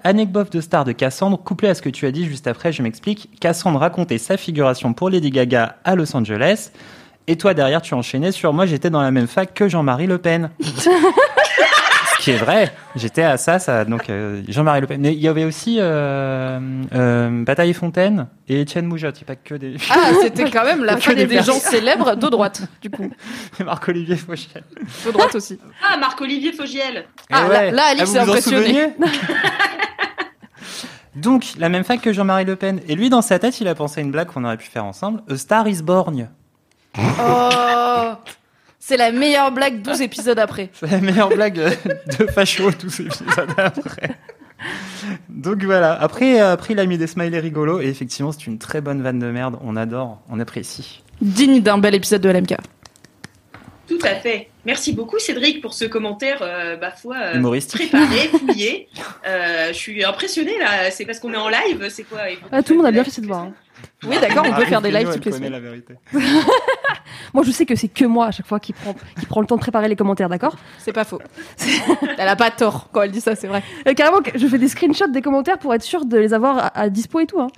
Anecdote 0.05 0.53
de 0.53 0.61
star 0.61 0.85
de 0.85 0.93
Cassandre, 0.93 1.37
couplé 1.37 1.69
à 1.69 1.75
ce 1.75 1.83
que 1.83 1.89
tu 1.89 2.07
as 2.07 2.13
dit 2.13 2.25
juste 2.25 2.47
après, 2.47 2.71
je 2.71 2.81
m'explique. 2.81 3.29
Cassandre 3.41 3.81
racontait 3.81 4.19
sa 4.19 4.37
figuration 4.37 4.93
pour 4.93 5.11
Lady 5.11 5.31
Gaga 5.31 5.79
à 5.83 5.97
Los 5.97 6.15
Angeles. 6.17 6.71
Et 7.27 7.37
toi, 7.37 7.53
derrière, 7.53 7.83
tu 7.83 7.95
enchaînais 7.95 8.31
sur 8.31 8.53
moi, 8.53 8.67
j'étais 8.67 8.89
dans 8.89 9.03
la 9.03 9.11
même 9.11 9.27
fac 9.27 9.53
que 9.53 9.69
Jean-Marie 9.69 10.07
Le 10.07 10.19
Pen. 10.19 10.51
qui 12.21 12.31
est 12.31 12.37
vrai. 12.37 12.73
J'étais 12.95 13.23
à 13.23 13.37
ça, 13.37 13.59
ça 13.59 13.85
donc 13.85 14.09
euh, 14.11 14.43
Jean-Marie 14.49 14.83
Le 14.83 14.87
Pen. 14.87 15.01
Mais 15.01 15.13
il 15.13 15.21
y 15.21 15.29
avait 15.29 15.45
aussi 15.45 15.79
euh, 15.79 16.59
euh, 16.95 17.45
Bataille 17.45 17.73
Fontaine 17.73 18.29
et 18.49 18.61
Étienne 18.61 18.87
Moujotte. 18.87 19.21
Il 19.21 19.25
n'y 19.25 19.33
a 19.33 19.35
pas 19.35 19.37
que 19.37 19.55
des. 19.55 19.77
Ah, 19.91 20.13
c'était 20.23 20.51
quand 20.51 20.65
même 20.65 20.85
la 20.85 20.97
fin 21.01 21.15
des 21.15 21.27
des, 21.27 21.43
gens 21.43 21.59
célèbres 21.59 22.15
de 22.15 22.29
droite, 22.29 22.63
du 22.83 22.91
coup. 22.91 23.11
Marc-Olivier 23.65 24.17
Fauchiel. 24.17 24.65
De 25.07 25.11
droite 25.11 25.35
aussi. 25.35 25.59
Ah, 25.83 25.97
Marc-Olivier 25.97 26.53
Fogiel. 26.53 27.07
Ah, 27.31 27.49
là- 27.49 27.71
là, 27.71 27.83
Alix 27.91 28.11
vous 28.11 28.17
est 28.17 28.21
vous 28.21 28.27
en 28.27 28.33
impressionné. 28.33 28.93
Donc, 31.17 31.45
la 31.59 31.69
même 31.69 31.83
fac 31.83 32.01
que 32.01 32.13
Jean-Marie 32.13 32.45
Le 32.45 32.55
Pen. 32.55 32.81
Et 32.87 32.95
lui, 32.95 33.11
dans 33.11 33.23
sa 33.23 33.39
tête, 33.41 33.61
il 33.61 33.67
a 33.67 33.75
pensé 33.75 34.01
à 34.01 34.05
une 34.05 34.13
blague 34.13 34.29
qu'on 34.29 34.45
aurait 34.45 34.57
pu 34.57 34.69
faire 34.69 34.85
ensemble. 34.85 35.23
A 35.29 35.37
Star 35.37 35.67
is 35.67 35.83
Born. 35.83 36.29
Oh 36.97 38.13
C'est 38.91 38.97
la 38.97 39.13
meilleure 39.13 39.53
blague 39.53 39.83
12 39.83 40.03
épisodes 40.03 40.39
après. 40.41 40.69
C'est 40.73 40.91
la 40.91 40.99
meilleure 40.99 41.29
blague 41.29 41.61
euh, 41.61 41.71
de 42.19 42.27
facho, 42.27 42.73
tous 42.73 42.91
ces 42.91 43.05
épisodes 43.05 43.49
après. 43.57 44.17
Donc 45.29 45.63
voilà. 45.63 45.93
Après, 45.93 46.41
euh, 46.43 46.55
après, 46.55 46.75
il 46.75 46.81
a 46.81 46.87
mis 46.87 46.99
des 46.99 47.07
smileys 47.07 47.39
rigolos. 47.39 47.81
Et 47.83 47.87
effectivement, 47.87 48.33
c'est 48.33 48.49
une 48.49 48.59
très 48.59 48.81
bonne 48.81 49.01
vanne 49.01 49.21
de 49.21 49.31
merde. 49.31 49.61
On 49.63 49.77
adore, 49.77 50.21
on 50.29 50.41
apprécie. 50.41 51.05
Digne 51.23 51.61
d'un 51.61 51.79
bel 51.79 51.95
épisode 51.95 52.21
de 52.21 52.31
LMK. 52.31 52.57
Tout 53.87 53.99
à 54.03 54.17
fait. 54.17 54.49
Merci 54.65 54.93
beaucoup, 54.93 55.19
Cédric, 55.19 55.61
pour 55.61 55.73
ce 55.73 55.85
commentaire, 55.85 56.39
euh, 56.43 56.77
ma 56.79 56.91
foi, 56.91 57.17
euh, 57.17 57.35
Humoristique. 57.35 57.91
préparé, 57.91 58.29
fouillé. 58.29 58.89
Euh, 59.27 59.69
je 59.69 59.73
suis 59.73 60.05
impressionnée, 60.05 60.59
là. 60.59 60.91
C'est 60.91 61.05
parce 61.05 61.19
qu'on 61.21 61.33
est 61.33 61.37
en 61.37 61.49
live, 61.49 61.87
c'est 61.91 62.05
quoi? 62.05 62.21
Ah, 62.53 62.63
tout 62.63 62.73
le 62.73 62.79
monde 62.79 62.87
a 62.87 62.93
bien 62.93 63.05
fait 63.05 63.11
ses 63.11 63.21
devoirs. 63.21 63.43
hein. 63.43 63.53
Oui, 64.05 64.17
d'accord, 64.21 64.45
on 64.49 64.53
peut 64.55 64.65
faire 64.67 64.83
des 64.83 64.91
lives 64.91 65.13
toutes 65.13 65.27
les 65.27 65.33
semaines. 65.33 65.53
la 65.53 65.61
vérité. 65.61 65.95
Moi, 67.35 67.45
je 67.45 67.51
sais 67.51 67.67
que 67.67 67.75
c'est 67.75 67.89
que 67.89 68.05
moi 68.05 68.27
à 68.27 68.31
chaque 68.31 68.47
fois 68.47 68.61
qui 68.61 68.73
prend, 68.73 68.95
qui 69.19 69.27
prend 69.27 69.41
le 69.41 69.47
temps 69.47 69.57
de 69.57 69.61
préparer 69.61 69.89
les 69.89 69.97
commentaires, 69.97 70.29
d'accord 70.29 70.57
C'est 70.79 70.93
pas 70.93 71.05
faux. 71.05 71.21
Elle 72.19 72.29
a 72.29 72.37
pas 72.37 72.51
tort 72.51 72.89
quand 72.93 73.03
elle 73.03 73.11
dit 73.11 73.21
ça, 73.21 73.35
c'est 73.35 73.47
vrai. 73.47 73.63
Euh, 73.87 73.95
Carrément, 73.95 74.21
je 74.35 74.47
fais 74.47 74.59
des 74.59 74.69
screenshots 74.69 75.09
des 75.09 75.23
commentaires 75.23 75.59
pour 75.59 75.75
être 75.75 75.83
sûr 75.83 76.05
de 76.05 76.17
les 76.17 76.35
avoir 76.35 76.59
à, 76.59 76.79
à 76.79 76.89
dispo 76.89 77.21
et 77.21 77.27
tout. 77.27 77.41
Hein. 77.41 77.49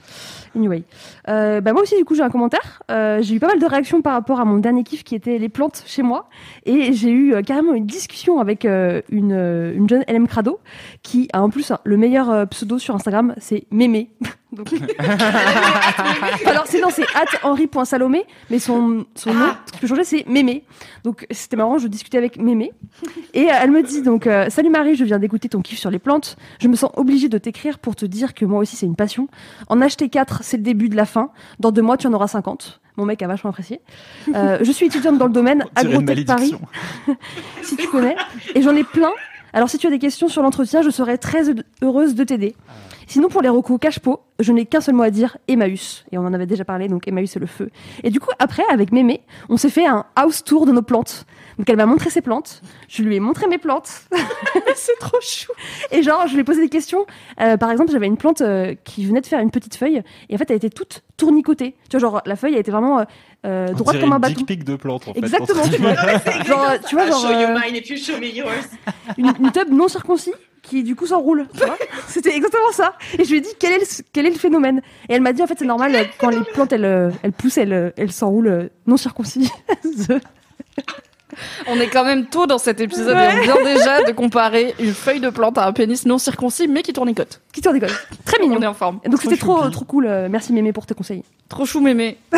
Anyway. 0.55 0.85
Euh, 1.29 1.61
bah 1.61 1.73
moi 1.73 1.83
aussi, 1.83 1.97
du 1.97 2.05
coup, 2.05 2.15
j'ai 2.15 2.23
un 2.23 2.31
commentaire. 2.31 2.83
Euh, 2.91 3.21
j'ai 3.23 3.37
eu 3.37 3.41
pas 3.41 3.49
mal 3.49 3.59
de 3.59 3.67
réactions 3.67 4.03
par 4.03 4.15
rapport 4.15 4.41
à 4.41 4.45
mon 4.45 4.59
dernier 4.59 4.85
kiff 4.85 5.05
qui 5.05 5.15
était 5.15 5.39
les 5.39 5.49
plantes 5.49 5.83
chez 5.87 6.03
moi. 6.03 6.29
Et 6.67 6.93
j'ai 6.93 7.11
eu 7.11 7.35
euh, 7.35 7.43
carrément 7.43 7.75
une 7.75 7.87
discussion 7.87 8.39
avec 8.41 8.65
euh, 8.65 9.03
une, 9.11 9.33
une 9.33 9.89
jeune 9.89 10.05
LM 10.09 10.27
Crado 10.27 10.61
qui 11.03 11.29
a 11.33 11.43
en 11.43 11.51
plus 11.51 11.71
hein, 11.71 11.79
le 11.85 11.97
meilleur 11.97 12.47
pseudo 12.49 12.79
sur 12.79 12.95
Instagram, 12.95 13.35
c'est 13.39 13.65
Mémé. 13.71 14.11
Donc... 14.53 14.69
Alors, 16.47 16.67
c'est 16.67 16.81
non, 16.81 16.89
c'est 16.91 17.07
henri.salomé, 17.43 18.25
mais 18.51 18.59
son, 18.59 19.07
son 19.15 19.33
nom, 19.33 19.49
ce 19.67 19.73
qui 19.73 19.79
peut 19.81 19.87
changer, 19.87 20.05
c'est 20.05 20.27
Mémé. 20.29 20.65
Donc, 21.05 21.27
c'était 21.31 21.57
marrant, 21.57 21.79
je 21.79 21.89
discutais 21.89 22.19
avec 22.19 22.37
Mémé. 22.39 22.73
Et 23.35 23.51
euh, 23.51 23.55
elle 23.61 23.71
me 23.71 23.83
dit 23.83 24.03
donc 24.03 24.27
euh, 24.27 24.51
Salut 24.51 24.71
Marie, 24.71 24.95
je 24.95 25.05
viens 25.05 25.19
d'écouter 25.19 25.49
ton 25.49 25.63
kiff 25.63 25.79
sur 25.79 25.91
les 25.91 25.99
plantes. 25.99 26.37
Je 26.61 26.69
me 26.69 26.77
sens 26.77 26.91
obligée 26.97 27.29
de 27.29 27.39
t'écrire 27.39 27.79
pour 27.79 27.97
te 27.97 28.05
dire 28.05 28.35
que 28.35 28.45
moi 28.45 28.61
aussi 28.61 28.77
c'est 28.77 28.87
une 28.87 28.97
passion. 28.97 29.29
En 29.69 29.81
acheter 29.81 30.09
4, 30.09 30.41
c'est 30.43 30.59
le 30.59 30.63
début 30.63 30.89
de 30.89 30.97
la 30.97 31.07
fin. 31.07 31.31
Dans 31.59 31.73
deux 31.73 31.83
mois, 31.83 31.97
tu 31.97 32.07
en 32.07 32.13
auras 32.13 32.29
50. 32.29 32.81
Mon 32.97 33.07
mec 33.07 33.23
a 33.23 33.27
vachement 33.27 33.51
apprécié. 33.51 33.81
Euh, 34.35 34.59
je 34.61 34.71
suis 34.71 34.87
étudiante 34.87 35.17
dans 35.17 35.27
le 35.27 35.33
domaine 35.33 35.65
Agrotech 35.75 36.27
Paris, 36.27 36.55
si 37.63 37.77
tu 37.77 37.89
connais. 37.89 38.17
Et 38.55 38.61
j'en 38.61 38.77
ai 38.77 38.85
plein. 38.85 39.13
Alors 39.55 39.69
si 39.69 39.79
tu 39.79 39.87
as 39.87 39.91
des 39.91 39.99
questions 39.99 40.29
sur 40.29 40.43
l'entretien, 40.43 40.83
je 40.83 40.91
serais 40.91 41.19
très 41.19 41.45
heureuse 41.83 42.15
de 42.15 42.25
t'aider. 42.25 42.55
Sinon, 43.07 43.29
pour 43.29 43.43
les 43.43 43.49
recos 43.49 43.79
cache-pot, 43.81 44.21
je 44.39 44.53
n'ai 44.53 44.67
qu'un 44.67 44.81
seul 44.81 44.95
mot 44.95 45.03
à 45.03 45.11
dire, 45.11 45.37
Emmaüs. 45.49 46.05
Et 46.13 46.19
on 46.19 46.23
en 46.23 46.33
avait 46.33 46.47
déjà 46.47 46.65
parlé, 46.65 46.89
donc 46.89 47.07
Emmaüs, 47.09 47.31
c'est 47.31 47.41
le 47.41 47.47
feu. 47.47 47.71
Et 48.03 48.11
du 48.11 48.21
coup, 48.21 48.31
après, 48.39 48.65
avec 48.71 48.93
Mémé, 48.93 49.23
on 49.49 49.57
s'est 49.57 49.71
fait 49.71 49.87
un 49.87 50.05
house 50.17 50.45
tour 50.45 50.67
de 50.67 50.73
nos 50.73 50.83
plantes. 50.83 51.27
Donc 51.59 51.69
elle 51.69 51.77
m'a 51.77 51.87
montré 51.87 52.11
ses 52.11 52.23
plantes, 52.23 52.63
je 52.89 53.03
lui 53.03 53.17
ai 53.17 53.21
montré 53.21 53.47
mes 53.47 53.59
plantes. 53.59 54.03
c'est 54.75 54.99
trop 54.99 55.19
chou. 55.21 55.53
Et 55.91 56.03
genre, 56.03 56.27
je 56.27 56.35
lui 56.35 56.41
ai 56.41 56.45
posé 56.45 56.61
des 56.63 56.69
questions. 56.69 57.07
Euh, 57.41 57.57
par 57.57 57.71
exemple, 57.71 57.93
j'avais 57.93 58.07
une 58.07 58.17
plante 58.17 58.41
euh, 58.41 58.75
qui 58.85 59.05
venait 59.05 59.21
de 59.21 59.27
faire 59.27 59.41
une 59.41 59.51
petite 59.51 59.77
feuille, 59.77 60.03
et 60.29 60.35
en 60.35 60.39
fait, 60.39 60.51
elle 60.51 60.57
était 60.57 60.71
toute 60.71 61.03
tournicotée. 61.17 61.77
Tu 61.89 61.99
vois, 61.99 62.01
genre, 62.01 62.23
la 62.27 62.37
feuille, 62.37 62.55
elle 62.55 62.61
était 62.61 62.71
vraiment 62.71 63.01
euh, 63.01 63.05
euh, 63.47 63.69
droite 63.75 64.01
comme 64.01 64.13
un 64.13 64.17
une 64.17 64.21
bâton. 64.23 64.35
dick 64.35 64.47
pic 64.47 64.65
de 64.65 64.77
plante, 64.77 65.09
en 65.09 65.15
fait. 65.15 65.19
Exactement, 65.19 65.63
tu 65.69 65.77
vois. 65.81 65.95
Genre, 66.45 66.73
tu 66.89 66.95
vois, 66.95 67.05
ça. 67.07 67.11
genre, 67.11 67.21
Show 67.21 67.33
you 67.33 67.49
mine 67.49 67.77
if 67.77 67.91
you 67.91 67.97
show 67.97 68.19
me 68.19 68.27
yours. 68.27 68.49
une, 69.19 69.33
une 69.39 69.53
tub 69.53 69.71
non 69.71 69.89
circoncis 69.89 70.33
qui 70.63 70.85
du 70.85 70.95
coup 70.95 71.07
s'enroule. 71.07 71.49
tu 71.53 71.65
vois. 71.65 71.77
C'était 72.07 72.37
exactement 72.37 72.71
ça. 72.73 72.95
Et 73.19 73.25
je 73.25 73.31
lui 73.31 73.39
ai 73.39 73.41
dit 73.41 73.51
quel 73.59 73.73
est 73.73 73.79
le, 73.79 74.05
quel 74.13 74.27
est 74.27 74.31
le 74.31 74.39
phénomène? 74.39 74.81
Et 75.09 75.15
elle 75.15 75.21
m'a 75.21 75.33
dit 75.33 75.43
en 75.43 75.49
fait 75.49 75.59
c'est 75.59 75.65
normal 75.65 75.93
quand 76.19 76.29
les 76.29 76.41
plantes 76.55 76.73
elles, 76.73 77.13
elles 77.23 77.33
poussent 77.33 77.59
elles, 77.59 77.93
elles 77.97 78.13
s'enroulent 78.13 78.71
non 78.87 78.97
circoncis. 78.97 79.51
On 81.67 81.81
est 81.81 81.89
quand 81.89 82.05
même 82.05 82.27
tôt 82.27 82.47
dans 82.47 82.59
cet 82.59 82.81
épisode 82.81 83.17
et 83.17 83.39
on 83.39 83.43
vient 83.43 83.63
déjà 83.65 84.03
de 84.03 84.13
comparer 84.13 84.75
une 84.79 84.93
feuille 84.93 85.21
de 85.21 85.31
plante 85.31 85.57
à 85.59 85.67
un 85.67 85.73
pénis 85.73 86.05
non 86.07 86.19
circoncis 86.19 86.69
mais 86.69 86.83
qui 86.83 86.93
tournicote. 86.93 87.41
qui 87.53 87.61
décolle. 87.61 87.89
Très 88.25 88.39
On 88.41 88.45
est 88.45 88.49
mignon. 88.49 88.69
en 88.69 88.75
forme. 88.75 89.01
Et 89.05 89.09
donc 89.09 89.23
c'était 89.23 89.37
Trop 89.37 89.55
trop 89.55 89.63
choupi. 89.65 89.73
trop 89.73 89.85
cool. 89.87 90.07
euh, 90.07 90.29
Merci 90.31 90.53
Mémé 90.53 90.73
pour 90.73 90.85
tes 90.87 90.95
conseils. 90.95 91.23
Trop 91.49 91.65
chou 91.67 91.81
mémé. 91.81 92.19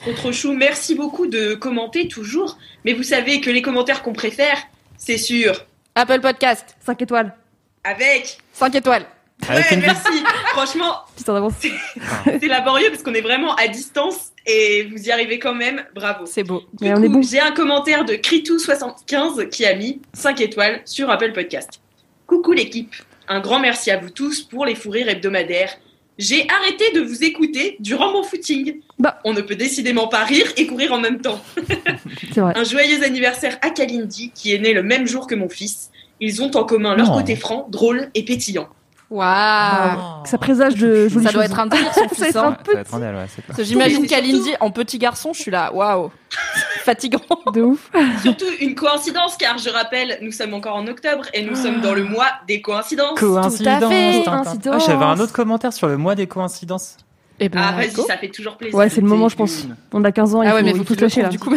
Trop 0.00 0.12
trop 0.12 0.32
chou. 0.32 0.52
Merci 0.52 0.94
beaucoup 0.94 1.26
de 1.26 1.54
commenter 1.54 2.06
toujours. 2.08 2.58
Mais 2.84 2.92
vous 2.92 3.02
savez 3.02 3.40
que 3.40 3.48
les 3.50 3.62
commentaires 3.62 4.02
qu'on 4.02 4.12
préfère, 4.12 4.58
c'est 4.98 5.16
sûr. 5.16 5.64
Apple 5.94 6.20
Podcast, 6.20 6.76
5 6.84 7.00
étoiles. 7.02 7.34
Avec. 7.82 8.38
5 8.52 8.74
étoiles. 8.74 9.06
Avec 9.48 9.64
ouais, 9.70 9.74
une- 9.74 9.80
merci. 9.80 10.22
Franchement, 10.52 10.94
avance. 11.28 11.52
c'est 11.60 12.48
laborieux 12.48 12.88
parce 12.90 13.02
qu'on 13.02 13.14
est 13.14 13.20
vraiment 13.20 13.54
à 13.56 13.68
distance 13.68 14.30
et 14.46 14.84
vous 14.84 14.96
y 15.06 15.10
arrivez 15.12 15.38
quand 15.38 15.54
même. 15.54 15.84
Bravo. 15.94 16.24
C'est 16.26 16.42
beau. 16.42 16.62
Mais 16.80 16.92
on 16.94 17.02
est 17.02 17.08
bon. 17.08 17.22
j'ai 17.22 17.40
un 17.40 17.52
commentaire 17.52 18.04
de 18.04 18.14
Kritou75 18.14 19.48
qui 19.48 19.64
a 19.66 19.74
mis 19.74 20.00
5 20.14 20.40
étoiles 20.40 20.80
sur 20.84 21.10
Apple 21.10 21.32
Podcast. 21.32 21.80
Coucou 22.26 22.52
l'équipe, 22.52 22.94
un 23.28 23.40
grand 23.40 23.60
merci 23.60 23.90
à 23.90 23.98
vous 23.98 24.10
tous 24.10 24.42
pour 24.42 24.64
les 24.66 24.74
fous 24.74 24.90
rires 24.90 25.08
hebdomadaires. 25.08 25.76
J'ai 26.18 26.46
arrêté 26.48 26.92
de 26.92 27.00
vous 27.02 27.22
écouter 27.24 27.76
durant 27.78 28.10
mon 28.10 28.22
footing. 28.22 28.80
Bah. 28.98 29.18
On 29.24 29.34
ne 29.34 29.42
peut 29.42 29.54
décidément 29.54 30.08
pas 30.08 30.24
rire 30.24 30.46
et 30.56 30.66
courir 30.66 30.94
en 30.94 30.98
même 30.98 31.20
temps. 31.20 31.40
C'est 32.32 32.40
vrai. 32.40 32.54
Un 32.56 32.64
joyeux 32.64 33.04
anniversaire 33.04 33.58
à 33.60 33.68
Kalindi 33.70 34.32
qui 34.34 34.54
est 34.54 34.58
né 34.58 34.72
le 34.72 34.82
même 34.82 35.06
jour 35.06 35.26
que 35.26 35.34
mon 35.34 35.50
fils. 35.50 35.90
Ils 36.20 36.40
ont 36.42 36.50
en 36.56 36.64
commun 36.64 36.96
leur 36.96 37.10
Oh. 37.12 37.18
côté 37.18 37.36
franc, 37.36 37.68
drôle 37.70 38.08
et 38.14 38.24
pétillant. 38.24 38.66
Waouh. 39.08 40.24
Ça 40.24 40.36
présage 40.38 40.74
de 40.74 41.08
jolies 41.08 41.24
Ça 41.26 41.32
doit 41.32 41.42
choses. 41.42 41.52
être 41.52 41.60
un 41.60 41.66
délire, 41.66 41.94
son 41.94 42.08
Ça 42.14 42.32
doit 42.32 42.56
être 42.80 42.94
un 42.94 43.02
un 43.02 43.14
ouais, 43.14 43.26
c'est 43.28 43.42
clair. 43.44 43.64
J'imagine 43.66 44.06
Kalindi 44.06 44.54
en 44.60 44.70
petit 44.70 44.98
garçon, 44.98 45.32
je 45.32 45.40
suis 45.40 45.50
là, 45.50 45.72
waouh. 45.72 46.10
Fatigant. 46.84 47.20
de 47.54 47.62
ouf. 47.62 47.90
Surtout 48.22 48.44
une 48.60 48.74
coïncidence 48.74 49.36
car 49.36 49.58
je 49.58 49.70
rappelle, 49.70 50.18
nous 50.22 50.32
sommes 50.32 50.54
encore 50.54 50.76
en 50.76 50.86
octobre 50.86 51.24
et 51.34 51.44
nous 51.44 51.54
sommes 51.54 51.80
dans 51.80 51.94
le 51.94 52.04
mois 52.04 52.26
des 52.48 52.60
coïncidences. 52.60 53.18
Coïncidence. 53.18 53.58
fait. 53.58 54.22
tintin. 54.24 54.42
Coïncidence. 54.42 54.82
Ah, 54.82 54.84
J'avais 54.86 55.04
un 55.04 55.18
autre 55.20 55.32
commentaire 55.32 55.72
sur 55.72 55.86
le 55.88 55.96
mois 55.96 56.14
des 56.14 56.26
coïncidences. 56.26 56.96
Et 57.38 57.48
ben, 57.48 57.60
Ah 57.62 57.72
vas-y, 57.76 57.92
go. 57.92 58.04
ça 58.08 58.16
fait 58.16 58.30
toujours 58.30 58.56
plaisir. 58.56 58.76
Ouais, 58.78 58.88
c'est 58.88 59.02
le 59.02 59.06
moment, 59.06 59.28
je 59.28 59.36
pense. 59.36 59.66
On 59.92 60.02
a 60.04 60.10
15 60.10 60.34
ans, 60.34 60.42
il 60.42 60.48
Ah 60.48 60.54
ouais, 60.54 60.60
faut, 60.60 60.64
mais 60.66 60.72
il 60.72 60.84
faut 60.86 60.94
se 60.94 61.00
lâcher 61.00 61.20
le 61.20 61.24
là. 61.24 61.28
du 61.28 61.38
coup. 61.38 61.50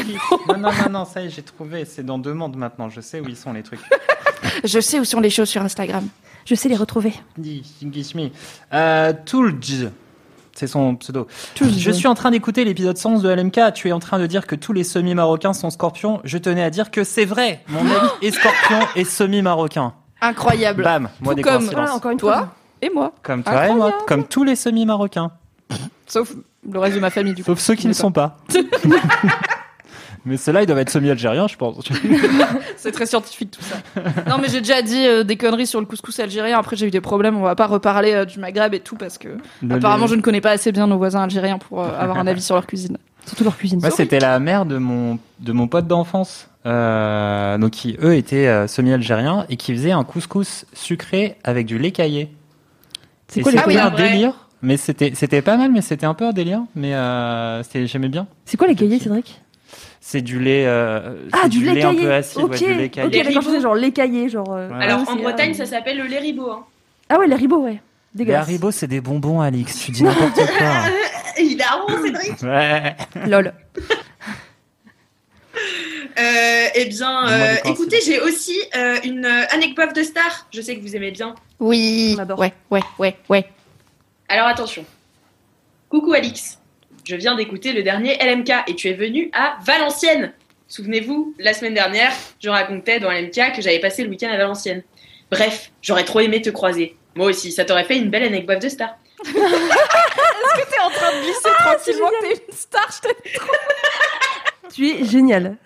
Non, 0.48 0.58
non, 0.58 0.70
non, 0.84 0.90
non, 0.92 1.06
ça 1.06 1.22
y 1.22 1.28
est, 1.28 1.30
j'ai 1.30 1.42
trouvé. 1.42 1.86
C'est 1.86 2.04
dans 2.06 2.18
deux 2.18 2.34
mondes 2.34 2.58
maintenant. 2.58 2.90
Je 2.90 3.00
sais 3.02 3.20
où 3.22 3.28
ils 3.30 3.38
sont 3.38 3.54
les 3.54 3.64
trucs. 3.64 3.80
Je 4.64 4.80
sais 4.80 5.00
où 5.00 5.06
sont 5.06 5.20
les 5.22 5.30
choses 5.30 5.48
sur 5.50 5.62
Instagram. 5.62 6.06
Je 6.50 6.56
sais 6.56 6.68
les 6.68 6.76
retrouver. 6.76 7.14
Euh, 8.74 9.14
Toolj. 9.24 9.90
C'est 10.56 10.66
son 10.66 10.96
pseudo. 10.96 11.28
Je 11.62 11.92
suis 11.92 12.08
en 12.08 12.16
train 12.16 12.32
d'écouter 12.32 12.66
l'épisode 12.66 12.98
111 12.98 13.22
de 13.22 13.30
LMK. 13.30 13.74
Tu 13.76 13.90
es 13.90 13.92
en 13.92 14.00
train 14.00 14.18
de 14.18 14.26
dire 14.26 14.48
que 14.48 14.56
tous 14.56 14.74
les 14.74 14.84
semi-marocains 14.84 15.54
sont 15.54 15.70
scorpions. 15.70 16.22
Je 16.24 16.40
tenais 16.40 16.64
à 16.64 16.72
dire 16.72 16.90
que 16.90 17.04
c'est 17.04 17.26
vrai. 17.26 17.64
Mon 17.68 17.84
mec 17.84 18.02
est 18.24 18.32
scorpion 18.32 18.80
et 18.96 19.04
semi-marocain. 19.04 19.94
Incroyable. 20.22 20.84
Bam. 20.84 21.10
Moi, 21.22 21.34
Tout 21.34 21.36
des 21.36 21.42
comme-. 21.44 21.66
Voilà, 21.66 21.94
encore 21.94 22.10
une 22.10 22.18
Toi 22.18 22.38
fois. 22.38 22.56
Et 22.82 22.90
moi. 22.90 23.14
Comme 23.22 23.44
toi 23.44 23.68
et 23.68 23.76
moi. 23.76 23.92
Comme 24.08 24.24
tous 24.26 24.44
les 24.44 24.56
semi-marocains. 24.56 25.30
Sauf 26.08 26.34
le 26.68 26.80
reste 26.80 26.96
de 26.96 27.00
ma 27.00 27.12
famille, 27.12 27.36
du 27.36 27.44
coup. 27.44 27.52
Sauf 27.52 27.60
ceux 27.60 27.76
qui 27.76 27.88
ne 27.88 27.94
sont 27.94 28.12
pas. 28.12 28.38
Mais 30.26 30.38
ceux-là, 30.38 30.64
ils 30.64 30.66
doivent 30.66 30.80
être 30.80 30.90
semi-algériens, 30.90 31.48
je 31.48 31.56
pense. 31.56 31.78
C'est 32.78 32.92
très 32.92 33.06
scientifique 33.06 33.52
tout 33.52 33.62
ça. 33.62 33.78
non, 34.30 34.38
mais 34.42 34.48
j'ai 34.50 34.60
déjà 34.60 34.82
dit 34.82 35.06
euh, 35.06 35.24
des 35.24 35.38
conneries 35.38 35.68
sur 35.68 35.80
le 35.80 35.86
couscous 35.86 36.20
algérien. 36.20 36.58
Après, 36.58 36.76
j'ai 36.76 36.88
eu 36.88 36.92
des 36.92 37.02
problèmes. 37.02 37.38
On 37.38 37.42
va 37.42 37.56
pas 37.56 37.68
reparler 37.68 38.12
euh, 38.14 38.26
du 38.26 38.40
Maghreb 38.40 38.74
et 38.74 38.80
tout 38.80 38.96
parce 38.96 39.18
que 39.18 39.30
Le- 39.62 39.76
apparemment, 39.76 40.08
je 40.08 40.16
ne 40.16 40.22
connais 40.22 40.42
pas 40.42 40.52
assez 40.52 40.72
bien 40.72 40.88
nos 40.88 40.98
voisins 40.98 41.22
algériens 41.24 41.58
pour 41.58 41.82
euh, 41.82 41.90
avoir 41.98 42.18
un 42.20 42.28
avis 42.28 42.42
sur 42.42 42.56
leur 42.56 42.68
cuisine. 42.68 42.98
Surtout 43.26 43.44
leur 43.44 43.58
cuisine. 43.58 43.80
Moi, 43.80 43.92
c'était 43.92 44.20
la 44.20 44.40
mère 44.40 44.66
de 44.66 44.78
mon, 44.78 45.20
de 45.40 45.52
mon 45.52 45.68
pote 45.68 45.88
d'enfance, 45.88 46.48
euh, 46.66 47.58
donc 47.58 47.72
qui, 47.72 47.96
eux, 48.02 48.16
étaient 48.16 48.48
euh, 48.48 48.68
semi-algériens 48.68 49.46
et 49.50 49.56
qui 49.58 49.74
faisaient 49.74 49.92
un 49.92 50.04
couscous 50.04 50.66
sucré 50.74 51.38
avec 51.44 51.66
du 51.66 51.78
lait 51.78 51.92
caillé. 51.92 52.32
C'est 53.28 53.42
quoi, 53.42 53.52
les... 53.52 53.58
Ah 53.60 53.64
oui, 53.68 53.74
c'était 53.74 53.84
un 53.84 53.88
en 53.88 53.92
vrai. 53.92 54.10
délire, 54.10 54.34
mais 54.64 54.78
c'était, 54.78 55.12
c'était 55.14 55.42
pas 55.44 55.58
mal, 55.58 55.72
mais 55.72 55.82
c'était 55.82 56.08
un 56.08 56.16
peu 56.16 56.26
un 56.26 56.32
délire, 56.32 56.62
mais 56.76 56.96
euh, 56.96 57.62
c'était- 57.64 57.86
j'aimais 57.86 58.10
bien. 58.10 58.26
c'est 58.46 58.58
quoi 58.58 58.68
les 58.68 58.76
cahiers, 58.76 58.98
Cédric? 59.00 59.40
C'est 60.02 60.22
du 60.22 60.40
lait, 60.40 60.66
euh, 60.66 61.16
Ah, 61.34 61.48
du 61.50 61.64
lait 61.64 61.84
un 61.84 61.90
caillé. 61.94 62.02
peu 62.04 62.14
acide, 62.14 62.42
ok, 62.42 62.52
ouais, 62.52 62.58
du 62.58 62.66
lait 62.74 62.86
ok, 62.86 62.92
caillé. 62.92 63.24
d'accord, 63.24 63.60
genre 63.60 63.76
les 63.76 63.92
cahiers, 63.92 64.30
genre. 64.30 64.48
euh, 64.52 64.70
Ouais. 64.70 64.84
Alors 64.86 65.02
en 65.02 65.06
c'est- 65.16 65.22
Bretagne, 65.22 65.54
ça 65.54 65.66
s'appelle 65.66 65.98
le 65.98 66.06
lait 66.06 66.20
ribot. 66.20 66.50
Hein. 66.52 66.66
Ah 67.10 67.20
ouais, 67.20 67.28
les 67.28 67.36
ribots, 67.36 67.64
ouais. 67.64 67.82
Les. 68.16 68.34
Haribo, 68.34 68.72
c'est 68.72 68.88
des 68.88 69.02
bonbons, 69.02 69.40
Alix. 69.42 69.78
Tu 69.86 69.92
dis 69.92 70.04
n'importe 70.04 70.36
quoi. 70.36 70.68
Il 71.40 71.62
a 71.62 71.84
honte, 71.84 72.02
Cédric. 72.04 72.42
Ouais. 72.44 72.96
Lol. 73.28 73.54
Euh, 76.18 76.66
eh 76.76 76.86
bien, 76.86 77.28
euh, 77.30 77.56
écoutez, 77.66 78.00
j'ai 78.06 78.20
aussi 78.20 78.58
euh, 78.76 78.98
une 79.04 79.26
euh, 79.26 79.44
anecdote 79.52 79.96
de 79.96 80.04
star. 80.04 80.48
Je 80.52 80.62
sais 80.62 80.76
que 80.76 80.82
vous 80.82 80.96
aimez 80.96 81.12
bien. 81.12 81.36
Oui. 81.60 82.16
On 82.18 82.22
adore. 82.22 82.40
Ouais, 82.40 82.54
ouais, 82.72 82.82
ouais, 82.98 83.16
ouais. 83.30 83.46
Alors 84.28 84.48
attention. 84.48 84.84
Coucou 85.88 86.14
Alix. 86.14 86.58
Je 87.10 87.16
viens 87.16 87.34
d'écouter 87.34 87.74
le 87.74 87.82
dernier 87.82 88.20
LMK 88.24 88.52
et 88.68 88.76
tu 88.76 88.88
es 88.88 88.94
venu 88.94 89.32
à 89.34 89.58
Valenciennes. 89.66 90.32
Souvenez-vous, 90.68 91.34
la 91.40 91.54
semaine 91.56 91.74
dernière, 91.74 92.12
je 92.40 92.50
racontais 92.50 93.00
dans 93.00 93.10
LMK 93.10 93.56
que 93.56 93.64
j'avais 93.64 93.80
passé 93.80 94.04
le 94.04 94.10
week-end 94.12 94.30
à 94.32 94.38
Valenciennes. 94.38 94.84
Bref, 95.32 95.72
j'aurais 95.82 96.04
trop 96.04 96.20
aimé 96.20 96.40
te 96.40 96.52
croiser. 96.52 96.96
Moi 97.16 97.26
aussi, 97.26 97.52
ça 97.52 97.66
t'aurait 97.66 97.86
fait 97.86 97.98
une 97.98 98.12
belle 98.12 98.22
anecdote 98.22 98.62
de 98.62 98.70
star. 98.70 98.96
T'es 99.24 99.32
en 100.84 100.90
train 100.92 101.16
de 101.18 101.24
glisser 101.24 101.50
tranquillement 101.58 102.10
que 102.10 102.28
t'es 102.28 102.44
une 102.48 102.54
star. 102.56 102.88
Je 102.96 103.08
t'ai- 103.10 103.40
Tu 104.76 104.88
es 104.88 105.04
génial. 105.04 105.58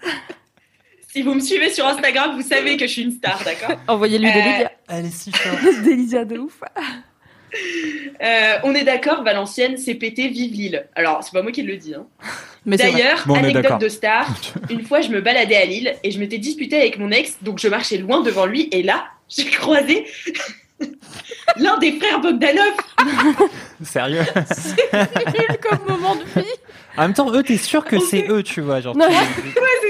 Si 1.09 1.23
vous 1.23 1.33
me 1.33 1.41
suivez 1.41 1.71
sur 1.71 1.85
Instagram, 1.85 2.37
vous 2.37 2.47
savez 2.47 2.77
que 2.77 2.87
je 2.87 2.91
suis 2.93 3.01
une 3.01 3.11
star, 3.11 3.37
d'accord? 3.43 3.75
Envoyez-lui 3.89 4.31
des 4.31 4.39
Euh, 4.39 4.43
médias. 4.51 4.69
Elle 4.87 5.05
est 5.07 5.09
si 5.09 5.29
forte. 5.33 5.61
De 6.29 6.37
ouf. 6.37 6.61
Euh, 8.21 8.53
On 8.63 8.73
est 8.75 8.83
d'accord, 8.83 9.23
Valenciennes, 9.23 9.77
c'est 9.77 9.95
pété, 9.95 10.27
vive 10.29 10.53
Lille. 10.53 10.87
Alors, 10.95 11.23
c'est 11.23 11.31
pas 11.33 11.41
moi 11.41 11.51
qui 11.51 11.61
le 11.63 11.77
dis. 11.77 11.93
Hein. 11.95 12.05
C'est. 12.65 12.77
D'ailleurs, 12.77 13.23
Bon, 13.25 13.35
anecdote 13.35 13.79
de 13.79 13.89
star, 13.89 14.25
une 14.69 14.83
fois 14.85 15.01
je 15.01 15.09
me 15.09 15.19
baladais 15.19 15.57
à 15.57 15.65
Lille 15.65 15.95
et 16.03 16.11
je 16.11 16.19
m'étais 16.19 16.37
disputée 16.37 16.77
avec 16.79 16.97
mon 16.97 17.11
ex, 17.11 17.37
donc 17.41 17.59
je 17.59 17.67
marchais 17.67 17.97
loin 17.97 18.21
devant 18.21 18.45
lui 18.45 18.69
et 18.71 18.83
là, 18.83 19.03
j'ai 19.27 19.45
croisé 19.49 20.05
l'un 21.57 21.77
des 21.79 21.91
frères 21.99 22.21
Bogdanov. 22.21 22.73
Sérieux? 23.83 24.21
nul 24.21 25.57
comme 25.61 25.79
moment 25.87 26.15
de 26.15 26.23
vie. 26.41 26.47
En 26.95 27.01
même 27.03 27.13
temps, 27.13 27.31
eux, 27.33 27.43
t'es 27.43 27.57
sûr 27.57 27.83
que 27.83 27.99
c'est 27.99 28.27
eux, 28.29 28.43
tu 28.43 28.61
vois. 28.61 28.79
Genre, 28.79 28.95
Ouais. 28.95 29.05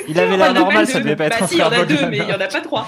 Il 0.08 0.20
avait 0.20 0.34
On 0.34 0.38
l'air 0.38 0.50
a 0.50 0.54
normal, 0.54 0.86
deux. 0.86 0.92
ça 0.94 1.00
devait 1.00 1.16
pas 1.16 1.26
être 1.28 1.38
Bah 1.40 1.46
un 1.46 1.48
si, 1.48 1.56
il 1.56 1.60
y 1.60 1.64
en 1.64 1.68
frère 1.70 1.82
a 1.82 1.86
deux, 1.86 2.06
mais 2.10 2.18
il 2.18 2.28
y 2.30 2.34
en 2.34 2.40
a 2.42 2.48
pas 2.48 2.62
trois. 2.62 2.88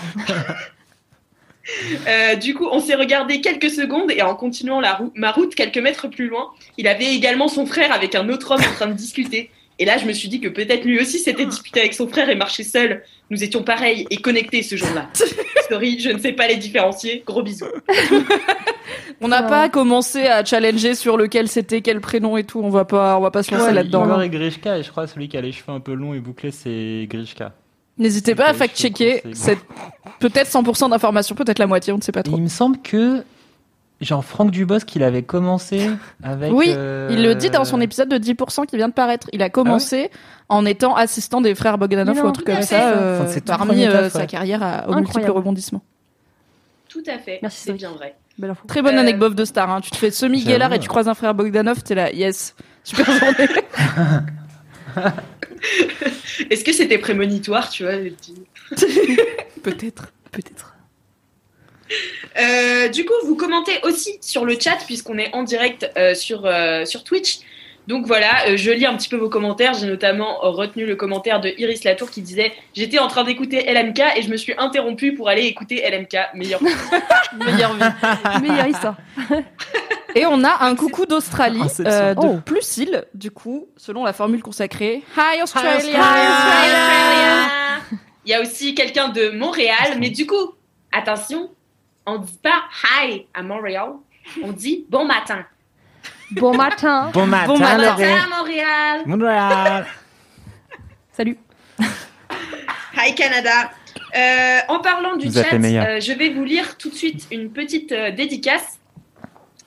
Euh, 2.08 2.36
du 2.36 2.54
coup, 2.54 2.68
on 2.72 2.80
s'est 2.80 2.96
regardé 2.96 3.42
quelques 3.42 3.70
secondes 3.72 4.12
et 4.12 4.22
en 4.22 4.36
continuant 4.36 4.80
la 4.80 4.94
rou- 4.94 5.12
ma 5.16 5.32
route 5.32 5.56
quelques 5.56 5.78
mètres 5.80 6.08
plus 6.08 6.28
loin, 6.28 6.50
il 6.78 6.88
avait 6.88 7.14
également 7.16 7.48
son 7.48 7.66
frère 7.66 7.92
avec 7.92 8.14
un 8.16 8.30
autre 8.30 8.52
homme 8.52 8.62
en 8.62 8.74
train 8.76 8.88
de 8.88 8.94
discuter. 8.94 9.50
Et 9.78 9.84
là, 9.84 9.98
je 9.98 10.06
me 10.06 10.14
suis 10.14 10.30
dit 10.30 10.40
que 10.40 10.48
peut-être 10.48 10.86
lui 10.86 11.00
aussi 11.02 11.20
s'était 11.20 11.46
disputé 11.46 11.82
avec 11.82 11.94
son 11.94 12.08
frère 12.08 12.30
et 12.30 12.36
marchait 12.36 12.64
seul. 12.64 13.04
Nous 13.30 13.44
étions 13.44 13.62
pareils 13.62 14.06
et 14.10 14.18
connectés 14.18 14.62
ce 14.62 14.78
jour-là. 14.78 15.10
Sorry, 15.70 16.00
je 16.00 16.12
ne 16.12 16.20
sais 16.20 16.32
pas 16.32 16.48
les 16.48 16.56
différencier. 16.56 17.24
Gros 17.26 17.42
bisous. 17.44 17.66
On 19.22 19.28
n'a 19.28 19.44
pas 19.44 19.68
commencé 19.70 20.28
à 20.28 20.46
challenger 20.46 20.94
sur 20.96 21.18
lequel 21.18 21.48
c'était, 21.48 21.82
quel 21.82 22.00
prénom 22.00 22.38
et 22.38 22.44
tout. 22.44 22.62
On 22.64 22.70
va 22.70 22.86
pas, 22.86 23.18
on 23.18 23.22
va 23.22 23.32
pas 23.32 23.44
se 23.44 23.52
lancer 23.52 23.66
Ouais, 23.68 23.74
là-dedans. 23.74 24.06
Igor 24.06 24.22
et 24.22 24.30
Grishka, 24.30 24.78
et 24.78 24.84
je 24.84 24.92
crois 24.92 25.08
celui 25.08 25.28
qui 25.28 25.38
a 25.38 25.42
les 25.42 25.52
cheveux 25.52 25.72
un 25.74 25.80
peu 25.80 25.94
longs 25.94 26.14
et 26.14 26.20
bouclés, 26.20 26.52
c'est 26.52 27.08
Grishka. 27.10 27.54
N'hésitez 27.98 28.36
pas 28.36 28.48
à 28.48 28.54
fact-checker. 28.54 29.24
C'est 29.34 29.58
peut-être 30.20 30.50
100% 30.52 30.90
d'informations, 30.90 31.36
peut-être 31.36 31.60
la 31.60 31.68
moitié, 31.68 31.94
on 31.94 31.98
ne 31.98 32.02
sait 32.02 32.12
pas 32.12 32.24
trop. 32.24 32.36
il 32.38 32.44
me 32.44 32.48
semble 32.50 32.78
que, 32.80 33.24
genre, 34.02 34.24
Franck 34.26 34.52
Dubosc, 34.52 34.94
il 34.96 35.04
avait 35.04 35.24
commencé 35.24 35.90
avec. 36.22 36.52
Oui, 36.54 36.74
euh, 36.76 37.08
Il 37.12 37.24
le 37.24 37.36
dit 37.36 37.50
dans 37.50 37.64
son 37.66 37.80
épisode 37.80 38.10
de 38.10 38.18
10% 38.18 38.66
qui 38.66 38.76
vient 38.76 38.90
de 38.90 38.94
paraître. 38.94 39.28
Il 39.34 39.42
a 39.42 39.50
commencé 39.50 40.10
en 40.50 40.66
étant 40.66 40.96
assistant 40.96 41.40
des 41.42 41.56
frères 41.56 41.78
Bogdanov 41.78 42.18
ou 42.18 42.28
un 42.28 42.32
truc 42.32 42.46
comme 42.48 42.62
ça, 42.62 42.90
euh, 42.90 43.24
Enfin, 43.24 43.40
parmi 43.46 43.86
euh, 43.86 44.10
sa 44.10 44.26
carrière 44.26 44.62
à, 44.62 44.68
aux 44.68 44.72
Incroyable. 44.92 45.02
multiples 45.02 45.32
rebondissements. 45.32 45.82
Tout 46.90 47.04
à 47.08 47.18
fait. 47.18 47.40
Merci, 47.42 47.64
C'est 47.66 47.74
bien 47.74 47.92
vrai. 47.92 48.16
Très 48.68 48.82
bonne 48.82 48.98
Euh, 48.98 49.02
anecdote 49.02 49.36
de 49.36 49.46
star. 49.46 49.70
Hein. 49.70 49.80
Tu 49.82 49.90
te 49.92 49.96
fais 49.96 50.12
semi-guélard 50.12 50.74
et 50.74 50.80
tu 50.80 50.90
croises 50.90 51.08
un 51.08 51.14
frère 51.14 51.34
Bogdanov, 51.34 51.82
t'es 51.84 51.96
là, 51.96 52.12
yes, 52.12 52.56
super 52.84 53.06
journée. 53.06 53.48
Est-ce 56.50 56.64
que 56.64 56.74
c'était 56.74 56.98
prémonitoire, 56.98 57.70
tu 57.70 57.84
vois 57.84 57.94
peut-être, 59.64 60.12
peut-être. 60.32 60.76
Euh, 62.38 62.88
Du 62.90 63.06
coup, 63.06 63.14
vous 63.26 63.36
commentez 63.36 63.80
aussi 63.84 64.18
sur 64.22 64.46
le 64.46 64.58
chat 64.60 64.78
puisqu'on 64.86 65.18
est 65.18 65.34
en 65.34 65.44
direct 65.44 65.90
euh, 65.98 66.14
sur, 66.16 66.46
euh, 66.46 66.86
sur 66.86 67.04
Twitch. 67.04 67.40
Donc 67.88 68.08
voilà, 68.08 68.48
euh, 68.48 68.58
je 68.58 68.72
lis 68.72 68.86
un 68.86 68.96
petit 68.98 69.10
peu 69.10 69.16
vos 69.16 69.30
commentaires. 69.30 69.76
J'ai 69.76 69.86
notamment 69.86 70.40
retenu 70.42 70.86
le 70.86 70.96
commentaire 70.96 71.40
de 71.40 71.54
Iris 71.58 71.84
Latour 71.84 72.10
qui 72.10 72.22
disait 72.22 72.52
J'étais 72.74 72.98
en 72.98 73.08
train 73.08 73.24
d'écouter 73.24 73.72
LMK 73.72 74.02
et 74.18 74.22
je 74.24 74.30
me 74.30 74.38
suis 74.38 74.54
interrompue 74.58 75.14
pour 75.14 75.30
aller 75.30 75.44
écouter 75.44 75.84
LMK. 75.88 76.18
Meilleur. 76.34 76.62
Meilleure 77.38 77.76
vie. 77.76 78.42
Meilleure 78.42 78.68
histoire. 78.68 78.98
Et 80.18 80.26
on 80.26 80.44
a 80.46 80.64
un 80.64 80.76
coucou 80.76 81.06
d'Australie, 81.06 81.62
Inception. 81.62 81.94
euh, 81.94 82.14
de 82.16 82.26
Oh. 82.26 82.38
plus 82.46 82.78
île, 82.78 83.04
du 83.14 83.32
coup, 83.32 83.68
selon 83.76 84.06
la 84.06 84.14
formule 84.14 84.42
consacrée. 84.42 85.04
Hi 85.18 85.42
Australia! 85.42 85.76
Australia. 85.76 86.02
Il 88.26 88.32
y 88.32 88.34
a 88.34 88.42
aussi 88.42 88.74
quelqu'un 88.74 89.10
de 89.10 89.30
Montréal, 89.32 89.98
mais 90.00 90.10
du 90.10 90.26
coup, 90.26 90.54
attention, 90.92 91.52
on 92.06 92.20
dit 92.20 92.40
pas 92.42 92.64
hi 93.04 93.26
à 93.34 93.44
Montréal, 93.44 93.90
on 94.42 94.52
dit 94.54 94.86
bon 94.90 95.06
matin. 95.06 95.46
Bon 96.32 96.56
matin. 96.56 97.12
Bon 97.14 97.28
matin, 97.28 97.48
Bon 97.48 97.60
matin. 97.60 98.18
À 98.24 98.38
Montréal. 98.38 99.02
Montréal. 99.06 99.86
Salut. 101.12 101.38
Hi 102.98 103.14
Canada. 103.16 103.70
Euh, 104.16 104.60
en 104.70 104.80
parlant 104.80 105.18
du 105.18 105.28
Vous 105.28 105.34
chat, 105.34 105.54
euh, 105.54 106.00
je 106.00 106.14
vais 106.14 106.30
vous 106.30 106.44
lire 106.46 106.78
tout 106.78 106.90
de 106.90 106.96
suite 106.96 107.28
une 107.32 107.52
petite 107.52 107.92
euh, 107.92 108.12
dédicace 108.12 108.80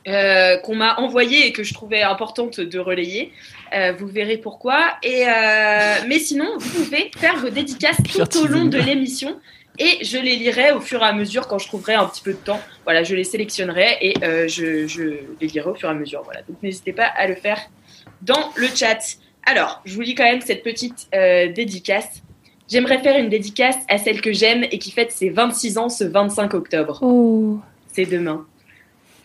euh, 0.09 0.57
qu'on 0.59 0.75
m'a 0.75 0.97
envoyée 0.99 1.47
et 1.47 1.53
que 1.53 1.63
je 1.63 1.75
trouvais 1.75 2.03
importante 2.03 2.61
de 2.61 2.79
relayer. 2.79 3.33
Euh, 3.75 3.93
vous 3.99 4.07
verrez 4.07 4.39
pourquoi. 4.39 4.97
Et 5.03 5.25
euh, 5.27 5.95
mais 6.09 6.19
sinon, 6.19 6.57
vous 6.59 6.85
pouvez 6.85 7.11
faire 7.17 7.37
vos 7.37 7.51
dédicaces 7.51 7.99
tout 8.03 8.39
au 8.39 8.47
long 8.47 8.65
de 8.65 8.79
l'émission 8.79 9.39
et 9.79 10.05
je 10.05 10.19
les 10.19 10.37
lirai 10.37 10.73
au 10.73 10.81
fur 10.81 11.03
et 11.03 11.07
à 11.07 11.13
mesure 11.13 11.47
quand 11.47 11.59
je 11.59 11.67
trouverai 11.67 11.95
un 11.95 12.07
petit 12.07 12.23
peu 12.23 12.33
de 12.33 12.39
temps. 12.39 12.61
Voilà, 12.85 13.03
je 13.05 13.15
les 13.15 13.25
sélectionnerai 13.25 13.99
et 14.01 14.15
euh, 14.25 14.49
je, 14.49 14.87
je 14.87 15.03
les 15.41 15.47
lirai 15.47 15.71
au 15.71 15.75
fur 15.75 15.89
et 15.89 15.93
à 15.93 15.95
mesure. 15.95 16.23
Voilà, 16.25 16.43
donc 16.43 16.63
n'hésitez 16.63 16.93
pas 16.93 17.07
à 17.07 17.27
le 17.27 17.35
faire 17.35 17.61
dans 18.23 18.51
le 18.57 18.67
chat. 18.75 18.99
Alors, 19.47 19.81
je 19.85 19.95
vous 19.95 20.01
lis 20.01 20.15
quand 20.15 20.25
même 20.25 20.41
cette 20.41 20.63
petite 20.63 21.09
euh, 21.15 21.53
dédicace. 21.53 22.23
J'aimerais 22.69 22.99
faire 22.99 23.19
une 23.19 23.29
dédicace 23.29 23.79
à 23.89 23.97
celle 23.97 24.21
que 24.21 24.33
j'aime 24.33 24.65
et 24.65 24.79
qui 24.79 24.91
fête 24.91 25.13
ses 25.13 25.31
26 25.31 25.79
ans 25.79 25.89
ce 25.89 26.05
25 26.05 26.53
octobre. 26.55 26.99
Oh. 27.03 27.59
C'est 27.93 28.05
demain. 28.05 28.47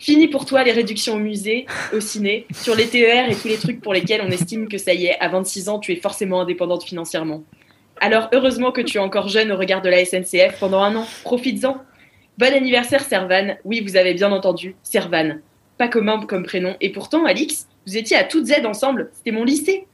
Fini 0.04 0.28
pour 0.28 0.44
toi 0.44 0.62
les 0.64 0.72
réductions 0.72 1.14
au 1.14 1.18
musée, 1.18 1.64
au 1.94 1.98
ciné, 1.98 2.46
sur 2.52 2.74
les 2.74 2.88
TER 2.88 3.30
et 3.30 3.34
tous 3.34 3.48
les 3.48 3.56
trucs 3.56 3.80
pour 3.80 3.94
lesquels 3.94 4.20
on 4.20 4.30
estime 4.30 4.68
que 4.68 4.76
ça 4.76 4.92
y 4.92 5.06
est, 5.06 5.18
à 5.18 5.28
26 5.28 5.70
ans, 5.70 5.78
tu 5.78 5.92
es 5.92 5.96
forcément 5.96 6.42
indépendante 6.42 6.84
financièrement. 6.84 7.42
Alors 8.02 8.28
heureusement 8.34 8.70
que 8.70 8.82
tu 8.82 8.98
es 8.98 9.00
encore 9.00 9.28
jeune 9.28 9.50
au 9.50 9.56
regard 9.56 9.80
de 9.80 9.88
la 9.88 10.04
SNCF 10.04 10.60
pendant 10.60 10.82
un 10.82 10.94
an. 10.94 11.06
Profites-en. 11.22 11.78
Bon 12.36 12.52
anniversaire 12.54 13.00
Servan. 13.00 13.56
Oui, 13.64 13.80
vous 13.80 13.96
avez 13.96 14.12
bien 14.12 14.30
entendu, 14.30 14.76
Servan. 14.82 15.38
Pas 15.78 15.88
commun 15.88 16.20
comme 16.26 16.44
prénom. 16.44 16.76
Et 16.82 16.92
pourtant, 16.92 17.24
Alix, 17.24 17.66
vous 17.86 17.96
étiez 17.96 18.18
à 18.18 18.24
toutes 18.24 18.44
Z 18.44 18.66
ensemble. 18.66 19.10
C'était 19.14 19.32
mon 19.32 19.44
lycée. 19.44 19.86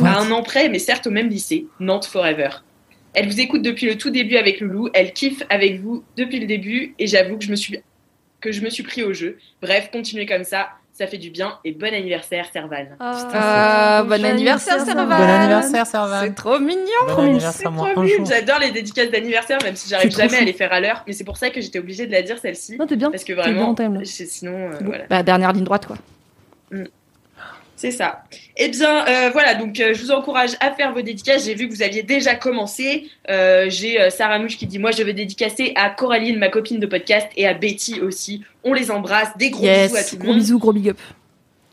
À 0.00 0.20
un 0.20 0.30
an 0.30 0.44
près, 0.44 0.68
mais 0.68 0.78
certes 0.78 1.08
au 1.08 1.10
même 1.10 1.28
lycée. 1.28 1.66
Nantes 1.80 2.06
Forever. 2.06 2.50
Elle 3.14 3.26
vous 3.26 3.40
écoute 3.40 3.62
depuis 3.62 3.86
le 3.86 3.98
tout 3.98 4.10
début 4.10 4.36
avec 4.36 4.60
Loulou. 4.60 4.90
Elle 4.94 5.12
kiffe 5.12 5.42
avec 5.50 5.80
vous 5.80 6.04
depuis 6.16 6.38
le 6.38 6.46
début. 6.46 6.94
Et 7.00 7.08
j'avoue 7.08 7.36
que 7.36 7.44
je 7.44 7.50
me 7.50 7.56
suis 7.56 7.80
que 8.40 8.52
je 8.52 8.60
me 8.62 8.70
suis 8.70 8.82
pris 8.82 9.02
au 9.02 9.12
jeu. 9.12 9.38
Bref, 9.62 9.90
continuez 9.92 10.26
comme 10.26 10.44
ça, 10.44 10.68
ça 10.92 11.06
fait 11.06 11.18
du 11.18 11.30
bien 11.30 11.58
et 11.64 11.72
bon 11.72 11.92
anniversaire 11.92 12.46
Servan. 12.52 12.86
Ah, 13.00 14.02
bon 14.06 14.24
anniversaire, 14.24 14.80
Servan. 14.84 15.06
Bon 15.06 15.12
anniversaire, 15.12 15.86
Servan. 15.86 16.20
C'est 16.22 16.34
trop 16.34 16.58
mignon. 16.58 16.80
Bon 17.08 17.38
C'est 17.40 17.64
trop 17.64 18.02
mignon. 18.02 18.24
J'adore 18.24 18.58
les 18.60 18.70
dédicaces 18.70 19.10
d'anniversaire, 19.10 19.58
même 19.62 19.76
si 19.76 19.88
j'arrive 19.88 20.10
jamais 20.16 20.38
à 20.38 20.40
les 20.44 20.52
faire 20.54 20.72
à 20.72 20.80
l'heure. 20.80 21.02
Mais 21.06 21.12
c'est 21.12 21.24
pour 21.24 21.36
ça 21.36 21.50
que 21.50 21.60
j'étais 21.60 21.78
obligée 21.78 22.06
de 22.06 22.12
la 22.12 22.22
dire 22.22 22.38
celle-ci. 22.38 22.76
Non, 22.78 22.86
t'es 22.86 22.96
bien. 22.96 23.10
Parce 23.10 23.24
que 23.24 23.32
bien 23.34 23.42
vraiment, 23.42 23.68
en 23.70 23.74
time, 23.74 23.94
là. 23.94 24.00
j'ai- 24.04 24.26
sinon, 24.26 24.70
euh, 24.70 24.78
voilà. 24.82 25.04
Bah, 25.10 25.22
dernière 25.22 25.52
ligne 25.52 25.64
droite, 25.64 25.86
quoi. 25.86 25.96
C'est 27.78 27.90
ça. 27.90 28.24
Eh 28.56 28.68
bien, 28.68 29.06
euh, 29.06 29.28
voilà, 29.30 29.54
donc 29.54 29.78
euh, 29.80 29.92
je 29.92 30.00
vous 30.02 30.10
encourage 30.10 30.52
à 30.60 30.72
faire 30.72 30.92
vos 30.94 31.02
dédicaces. 31.02 31.44
J'ai 31.44 31.54
vu 31.54 31.68
que 31.68 31.74
vous 31.74 31.82
aviez 31.82 32.02
déjà 32.02 32.34
commencé. 32.34 33.10
Euh, 33.28 33.66
J'ai 33.68 34.00
euh, 34.00 34.08
Sarah 34.08 34.38
Mouche 34.38 34.56
qui 34.56 34.66
dit 34.66 34.78
Moi, 34.78 34.92
je 34.92 35.02
vais 35.02 35.12
dédicacer 35.12 35.72
à 35.76 35.90
Coraline, 35.90 36.38
ma 36.38 36.48
copine 36.48 36.80
de 36.80 36.86
podcast, 36.86 37.28
et 37.36 37.46
à 37.46 37.52
Betty 37.52 38.00
aussi. 38.00 38.42
On 38.64 38.72
les 38.72 38.90
embrasse. 38.90 39.28
Des 39.36 39.50
gros 39.50 39.62
Yes. 39.64 39.92
bisous 39.92 39.96
à 40.00 40.04
tout 40.04 40.14
le 40.16 40.18
Gros 40.20 40.28
monde. 40.28 40.38
bisous, 40.38 40.58
gros 40.58 40.72
big 40.72 40.88
up. 40.88 40.98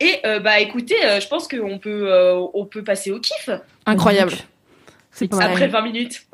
Et 0.01 0.19
euh, 0.25 0.39
bah 0.39 0.59
écoutez, 0.59 0.97
euh, 1.05 1.21
je 1.21 1.27
pense 1.29 1.47
qu'on 1.47 1.77
peut, 1.79 2.11
euh, 2.11 2.41
on 2.53 2.65
peut 2.65 2.83
passer 2.83 3.11
au 3.11 3.19
kiff 3.21 3.49
Incroyable. 3.85 4.33
C'est 5.11 5.33
après 5.33 5.67
20 5.67 5.81
minutes. 5.83 6.23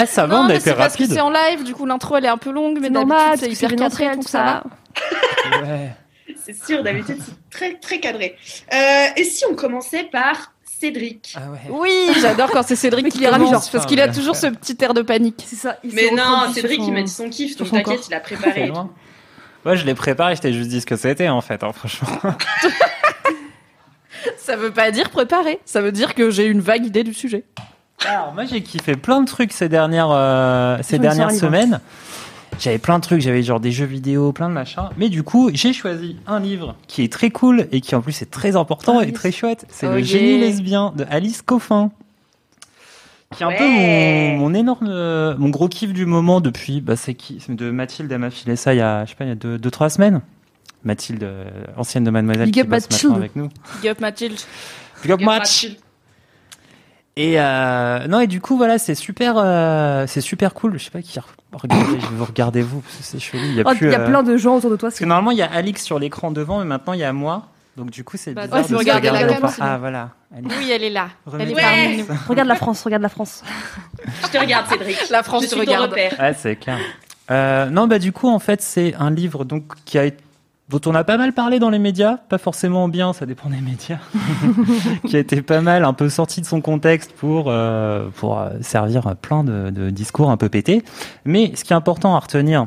Ah, 0.00 0.06
ça 0.06 0.26
va, 0.26 0.34
non, 0.36 0.40
on 0.42 0.44
a 0.44 0.48
mais 0.48 0.54
été 0.56 0.64
c'est 0.70 0.76
parce 0.76 0.94
que 0.94 1.02
rapide. 1.02 1.14
c'est 1.16 1.20
en 1.20 1.30
live, 1.30 1.64
du 1.64 1.74
coup 1.74 1.84
l'intro 1.84 2.16
elle 2.16 2.26
est 2.26 2.28
un 2.28 2.36
peu 2.36 2.52
longue, 2.52 2.78
mais 2.80 2.88
d'habitude 2.88 3.16
c'est 3.40 3.50
hyper 3.50 3.74
cadré, 3.74 4.14
donc 4.14 4.28
ça 4.28 4.38
va. 4.44 4.64
Ouais. 5.66 5.90
C'est 6.48 6.66
sûr, 6.66 6.82
d'habitude, 6.82 7.18
c'est 7.22 7.50
très 7.50 7.74
très 7.74 8.00
cadré. 8.00 8.36
Euh, 8.72 9.06
et 9.16 9.24
si 9.24 9.44
on 9.50 9.54
commençait 9.54 10.04
par 10.04 10.54
Cédric? 10.80 11.34
Ah 11.36 11.50
ouais. 11.50 11.58
Oui, 11.68 12.14
j'adore 12.22 12.50
quand 12.50 12.62
c'est 12.62 12.76
Cédric 12.76 13.10
qui 13.10 13.22
est 13.22 13.28
ravi, 13.28 13.44
genre. 13.46 13.62
parce 13.70 13.84
qu'il 13.84 14.00
a 14.00 14.08
toujours 14.08 14.34
ce 14.34 14.46
petit 14.46 14.76
air 14.80 14.94
de 14.94 15.02
panique. 15.02 15.44
C'est 15.46 15.56
ça. 15.56 15.76
il 15.84 15.94
Mais 15.94 16.10
non, 16.10 16.50
Cédric, 16.54 16.80
son- 16.80 16.86
il 16.86 16.92
m'a 16.94 17.02
dit 17.02 17.12
son 17.12 17.28
kiff, 17.28 17.56
donc 17.58 17.70
t'inquiète, 17.70 18.06
il 18.08 18.14
a 18.14 18.20
préparé. 18.20 18.72
Ouais, 19.66 19.76
je 19.76 19.84
l'ai 19.84 19.94
préparé, 19.94 20.36
je 20.36 20.40
t'ai 20.40 20.52
juste 20.52 20.68
dit 20.70 20.80
ce 20.80 20.86
que 20.86 20.96
c'était 20.96 21.28
en 21.28 21.40
fait, 21.40 21.62
hein, 21.64 21.72
franchement. 21.72 22.08
Ça 24.38 24.56
veut 24.56 24.70
pas 24.70 24.90
dire 24.90 25.10
préparer, 25.10 25.60
ça 25.64 25.80
veut 25.82 25.92
dire 25.92 26.14
que 26.14 26.30
j'ai 26.30 26.46
une 26.46 26.60
vague 26.60 26.86
idée 26.86 27.04
du 27.04 27.12
sujet. 27.12 27.44
Alors 28.06 28.32
moi 28.32 28.44
j'ai 28.46 28.62
kiffé 28.62 28.96
plein 28.96 29.20
de 29.20 29.26
trucs 29.26 29.52
ces 29.52 29.68
dernières 29.68 30.10
euh, 30.10 30.78
ces 30.82 30.98
dernières 30.98 31.30
semaines. 31.32 31.80
J'avais 32.58 32.78
plein 32.78 32.98
de 32.98 33.04
trucs, 33.04 33.20
j'avais 33.20 33.42
genre 33.42 33.60
des 33.60 33.70
jeux 33.72 33.84
vidéo, 33.84 34.32
plein 34.32 34.48
de 34.48 34.54
machins. 34.54 34.88
Mais 34.96 35.08
du 35.08 35.22
coup, 35.22 35.50
j'ai 35.52 35.72
choisi 35.72 36.16
un 36.26 36.40
livre 36.40 36.74
qui 36.88 37.02
est 37.02 37.12
très 37.12 37.30
cool 37.30 37.68
et 37.72 37.80
qui 37.80 37.94
en 37.94 38.00
plus 38.00 38.20
est 38.22 38.30
très 38.30 38.56
important 38.56 39.00
et 39.00 39.12
très 39.12 39.30
chouette. 39.32 39.64
C'est 39.68 39.88
Le 39.92 40.02
génie 40.02 40.38
lesbien 40.40 40.92
de 40.96 41.04
Alice 41.08 41.42
Coffin. 41.42 41.90
Qui 43.36 43.42
est 43.42 43.46
un 43.46 43.50
Ouais. 43.50 43.58
peu 43.58 43.68
mon, 43.68 44.36
mon 44.38 44.54
énorme, 44.54 44.88
mon 45.38 45.48
gros 45.50 45.68
kiff 45.68 45.92
du 45.92 46.06
moment 46.06 46.40
depuis, 46.40 46.80
bah 46.80 46.96
c'est 46.96 47.14
qui, 47.14 47.40
de 47.48 47.70
Mathilde, 47.70 48.10
elle 48.10 48.18
m'a 48.18 48.30
filé 48.30 48.56
ça 48.56 48.72
il 48.72 48.78
y 48.78 48.80
a, 48.80 49.04
je 49.04 49.10
sais 49.10 49.16
pas, 49.16 49.24
il 49.24 49.28
y 49.28 49.32
a 49.32 49.36
deux, 49.36 49.58
deux 49.58 49.70
trois 49.70 49.90
semaines. 49.90 50.22
Mathilde, 50.84 51.24
euh, 51.24 51.44
ancienne 51.76 52.04
de 52.04 52.10
Mademoiselle, 52.10 52.46
Big 52.46 52.54
qui 52.54 52.60
up 52.62 52.68
bosse 52.68 52.88
Mathilde. 52.90 53.16
avec 53.16 53.36
nous. 53.36 53.48
Big 53.82 53.90
up 53.90 54.00
Mathilde. 54.00 54.38
Big 55.02 55.12
up 55.12 55.20
match. 55.20 55.76
Et 57.20 57.40
euh, 57.40 58.06
non 58.06 58.20
et 58.20 58.28
du 58.28 58.40
coup 58.40 58.56
voilà 58.56 58.78
c'est 58.78 58.94
super 58.94 59.34
euh, 59.38 60.06
c'est 60.06 60.20
super 60.20 60.54
cool 60.54 60.78
je 60.78 60.84
sais 60.84 60.90
pas 60.92 61.02
qui 61.02 61.18
regardez 61.52 62.00
je 62.00 62.06
vais 62.06 62.14
vous 62.16 62.24
regarder 62.24 62.62
vous 62.62 62.80
parce 62.80 62.96
que 62.96 63.02
c'est 63.02 63.18
chelou 63.18 63.42
il 63.44 63.54
y 63.56 63.60
a 63.60 63.64
Oh, 63.66 63.70
plus 63.74 63.88
Il 63.88 63.92
y 63.92 63.94
a 63.96 64.00
euh, 64.00 64.06
plein 64.06 64.22
de 64.22 64.36
gens 64.36 64.54
autour 64.54 64.70
de 64.70 64.76
toi. 64.76 64.88
parce 64.90 65.00
que 65.00 65.04
normalement 65.04 65.32
il 65.32 65.38
y 65.38 65.42
a 65.42 65.50
Alix 65.52 65.82
sur 65.82 65.98
l'écran 65.98 66.30
devant 66.30 66.60
mais 66.60 66.64
maintenant 66.64 66.92
il 66.92 67.00
y 67.00 67.04
a 67.04 67.12
moi 67.12 67.48
donc 67.76 67.90
du 67.90 68.04
coup 68.04 68.16
c'est 68.16 68.34
Bah, 68.34 68.42
bizarre 68.42 68.58
ouais, 68.58 68.62
de 68.62 68.68
se 68.68 68.74
regarder 68.76 69.10
la 69.10 69.24
cam, 69.24 69.50
ah 69.58 69.78
voilà 69.78 70.10
Alix. 70.36 70.54
Oui, 70.58 70.70
elle 70.70 70.84
est 70.84 70.90
là. 70.90 71.08
Elle 71.40 71.50
est 71.50 71.96
nous. 71.96 72.06
Regarde 72.28 72.48
la 72.48 72.54
France, 72.54 72.84
regarde 72.84 73.02
la 73.02 73.08
France. 73.08 73.42
Je 74.22 74.28
te 74.28 74.38
regarde, 74.38 74.66
Cédric. 74.68 75.08
La 75.10 75.22
France 75.24 75.44
je 75.44 75.48
te 75.48 75.54
regarde. 75.58 75.90
repère. 75.90 76.14
Ouais, 76.20 76.34
c'est 76.38 76.56
clair. 76.56 76.78
Euh, 77.30 77.66
non, 77.70 77.86
bah 77.86 77.98
du 77.98 78.12
coup, 78.12 78.28
en 78.28 78.38
fait, 78.38 78.60
c'est 78.62 78.94
un 78.98 79.10
livre 79.10 79.44
donc 79.44 79.64
qui 79.86 79.98
a 79.98 80.04
été 80.04 80.22
dont 80.68 80.80
on 80.86 80.94
a 80.94 81.04
pas 81.04 81.16
mal 81.16 81.32
parlé 81.32 81.58
dans 81.58 81.70
les 81.70 81.78
médias, 81.78 82.16
pas 82.16 82.38
forcément 82.38 82.84
en 82.84 82.88
bien, 82.88 83.12
ça 83.12 83.26
dépend 83.26 83.48
des 83.48 83.60
médias, 83.60 83.98
qui 85.06 85.16
a 85.16 85.18
été 85.18 85.40
pas 85.42 85.60
mal 85.60 85.84
un 85.84 85.92
peu 85.92 86.08
sorti 86.08 86.40
de 86.40 86.46
son 86.46 86.60
contexte 86.60 87.12
pour 87.12 87.46
euh, 87.48 88.08
pour 88.14 88.38
euh, 88.38 88.50
servir 88.60 89.16
plein 89.16 89.44
de, 89.44 89.70
de 89.70 89.90
discours 89.90 90.30
un 90.30 90.36
peu 90.36 90.48
pétés. 90.48 90.82
Mais 91.24 91.52
ce 91.54 91.64
qui 91.64 91.72
est 91.72 91.76
important 91.76 92.14
à 92.14 92.18
retenir, 92.18 92.66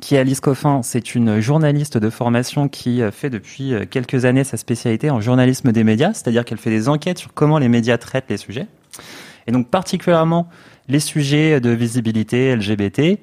qui 0.00 0.14
est 0.14 0.18
Alice 0.18 0.40
Coffin, 0.40 0.82
c'est 0.82 1.14
une 1.14 1.40
journaliste 1.40 1.98
de 1.98 2.10
formation 2.10 2.68
qui 2.68 3.02
euh, 3.02 3.10
fait 3.10 3.28
depuis 3.28 3.74
euh, 3.74 3.84
quelques 3.88 4.24
années 4.24 4.44
sa 4.44 4.56
spécialité 4.56 5.10
en 5.10 5.20
journalisme 5.20 5.72
des 5.72 5.82
médias, 5.82 6.12
c'est-à-dire 6.12 6.44
qu'elle 6.44 6.58
fait 6.58 6.70
des 6.70 6.88
enquêtes 6.88 7.18
sur 7.18 7.34
comment 7.34 7.58
les 7.58 7.68
médias 7.68 7.98
traitent 7.98 8.30
les 8.30 8.36
sujets, 8.36 8.68
et 9.46 9.52
donc 9.52 9.68
particulièrement 9.68 10.48
les 10.88 11.00
sujets 11.00 11.60
de 11.60 11.70
visibilité 11.70 12.54
LGBT, 12.54 13.18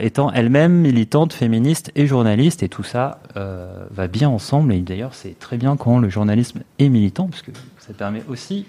étant 0.00 0.32
elle-même 0.32 0.72
militante, 0.72 1.32
féministe 1.32 1.92
et 1.94 2.06
journaliste, 2.06 2.62
et 2.62 2.68
tout 2.68 2.82
ça 2.82 3.20
euh, 3.36 3.84
va 3.90 4.08
bien 4.08 4.28
ensemble. 4.28 4.72
Et 4.72 4.80
d'ailleurs, 4.80 5.14
c'est 5.14 5.38
très 5.38 5.56
bien 5.56 5.76
quand 5.76 5.98
le 5.98 6.08
journalisme 6.08 6.60
est 6.78 6.88
militant, 6.88 7.28
parce 7.28 7.42
que 7.42 7.52
ça 7.78 7.92
permet 7.92 8.22
aussi 8.28 8.66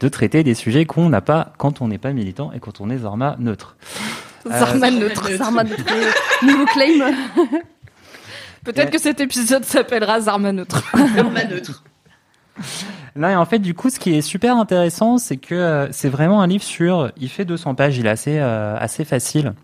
de 0.00 0.08
traiter 0.08 0.42
des 0.44 0.54
sujets 0.54 0.84
qu'on 0.86 1.08
n'a 1.08 1.20
pas 1.20 1.52
quand 1.58 1.80
on 1.82 1.88
n'est 1.88 1.98
pas 1.98 2.12
militant 2.12 2.52
et 2.52 2.60
quand 2.60 2.80
on 2.80 2.90
est 2.90 2.98
Zarma 2.98 3.36
neutre. 3.38 3.76
Zarman 4.48 4.98
neutre. 4.98 5.30
Zarma 5.32 5.64
de 5.64 5.74
Nouveau 6.46 6.64
claim. 6.66 7.12
Peut-être 8.64 8.86
Ouais. 8.86 8.90
que 8.90 8.98
cet 8.98 9.20
épisode 9.20 9.64
s'appellera 9.64 10.20
Zarman 10.20 10.56
neutre. 10.56 10.82
Norma 11.16 11.44
neutre. 11.44 11.82
Là, 13.16 13.32
et 13.32 13.36
en 13.36 13.44
fait, 13.46 13.58
du 13.58 13.74
coup, 13.74 13.90
ce 13.90 13.98
qui 13.98 14.14
est 14.14 14.20
super 14.22 14.56
intéressant, 14.56 15.18
c'est 15.18 15.36
que 15.38 15.54
euh, 15.54 15.92
c'est 15.92 16.08
vraiment 16.10 16.42
un 16.42 16.46
livre 16.46 16.62
sur. 16.62 17.10
Il 17.18 17.28
fait 17.28 17.44
200 17.44 17.74
pages, 17.74 17.98
il 17.98 18.06
est 18.06 18.10
assez, 18.10 18.38
euh, 18.38 18.76
assez 18.78 19.04
facile 19.04 19.54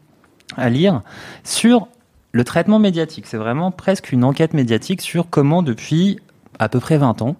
à 0.56 0.70
lire, 0.70 1.02
sur 1.44 1.88
le 2.32 2.44
traitement 2.44 2.78
médiatique. 2.78 3.26
C'est 3.26 3.36
vraiment 3.36 3.70
presque 3.70 4.12
une 4.12 4.24
enquête 4.24 4.54
médiatique 4.54 5.00
sur 5.00 5.28
comment, 5.30 5.62
depuis 5.62 6.18
à 6.58 6.68
peu 6.68 6.80
près 6.80 6.98
20 6.98 7.22
ans, 7.22 7.36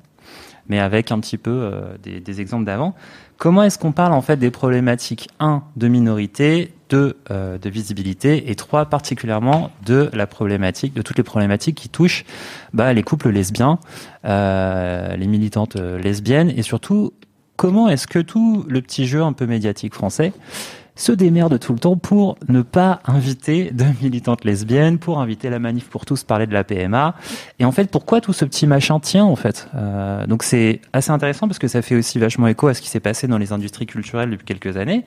mais 0.69 0.79
avec 0.81 1.13
un 1.13 1.21
petit 1.21 1.39
peu 1.39 1.51
euh, 1.51 1.97
des, 2.03 2.41
exemples 2.41 2.65
d'avant, 2.65 2.95
comment 3.39 3.63
est-ce 3.63 3.79
qu'on 3.79 3.93
parle 3.93 4.13
en 4.13 4.23
fait 4.23 4.37
des 4.37 4.51
problématiques 4.51 5.29
1 5.39 5.63
de 5.77 5.89
minorité, 5.89 6.73
2 6.89 7.17
euh, 7.31 7.59
de 7.59 7.71
visibilité 7.71 8.51
et 8.51 8.55
3 8.55 8.87
particulièrement 8.87 9.71
de 9.85 10.11
la 10.13 10.27
problématique, 10.27 10.95
de 10.95 11.03
toutes 11.03 11.19
les 11.19 11.25
problématiques 11.25 11.77
qui 11.77 11.89
touchent 11.89 12.25
bah, 12.73 12.93
les 12.93 13.03
couples 13.03 13.31
lesbiens, 13.31 13.79
euh, 14.25 15.17
les 15.17 15.27
militantes 15.27 15.77
lesbiennes 15.77 16.51
et 16.51 16.63
surtout 16.63 17.13
comment 17.57 17.89
est-ce 17.89 18.07
que 18.07 18.19
tout 18.19 18.65
le 18.69 18.83
petit 18.83 19.07
jeu 19.07 19.23
un 19.23 19.33
peu 19.33 19.47
médiatique 19.47 19.95
français 19.95 20.33
se 20.97 21.13
démerde 21.13 21.61
tout 21.61 21.73
le 21.73 21.79
temps 21.79 21.97
pour 21.97 22.37
ne 22.49 22.63
pas 22.63 23.01
inviter 23.05 23.71
de 23.71 23.85
militantes 24.03 24.45
lesbiennes, 24.45 24.99
pour 24.99 25.21
inviter 25.21 25.51
la 25.51 25.59
manif 25.59 25.89
pour 25.89 26.05
tous 26.05 26.25
parler 26.25 26.47
de 26.47 26.53
la 26.53 26.65
PMA. 26.65 27.15
Et 27.59 27.65
en 27.65 27.73
fait, 27.73 27.91
pourquoi 27.91 28.21
tout 28.21 28.33
ce 28.33 28.45
petit 28.45 28.67
machin 28.67 28.99
tient 28.99 29.25
en 29.25 29.37
fait? 29.37 29.69
Euh, 29.75 30.27
Donc 30.27 30.43
c'est 30.43 30.81
assez 30.93 31.11
intéressant 31.11 31.47
parce 31.47 31.59
que 31.59 31.69
ça 31.69 31.83
fait 31.83 31.95
aussi 31.95 32.19
vachement 32.19 32.49
écho 32.49 32.67
à 32.67 32.75
ce 32.75 32.81
qui 32.81 32.89
s'est 32.89 33.01
passé 33.01 33.29
dans 33.29 33.39
les 33.39 33.53
industries 33.53 33.87
culturelles 33.87 34.31
depuis 34.31 34.47
quelques 34.47 34.77
années, 34.77 35.05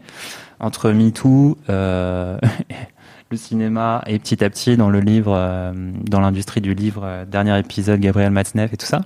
entre 0.60 0.92
MeToo 0.92 1.58
euh, 1.70 2.38
le 3.32 3.38
cinéma 3.38 4.04
et 4.08 4.20
petit 4.20 4.44
à 4.44 4.50
petit 4.50 4.78
dans 4.78 4.90
le 4.90 5.00
livre, 5.00 5.34
euh, 5.36 5.74
dans 6.04 6.20
l'industrie 6.20 6.62
du 6.62 6.74
livre, 6.74 7.02
euh, 7.04 7.26
dernier 7.26 7.58
épisode, 7.60 8.00
Gabriel 8.00 8.32
Matzneff 8.32 8.74
et 8.74 8.78
tout 8.78 8.86
ça. 8.86 9.02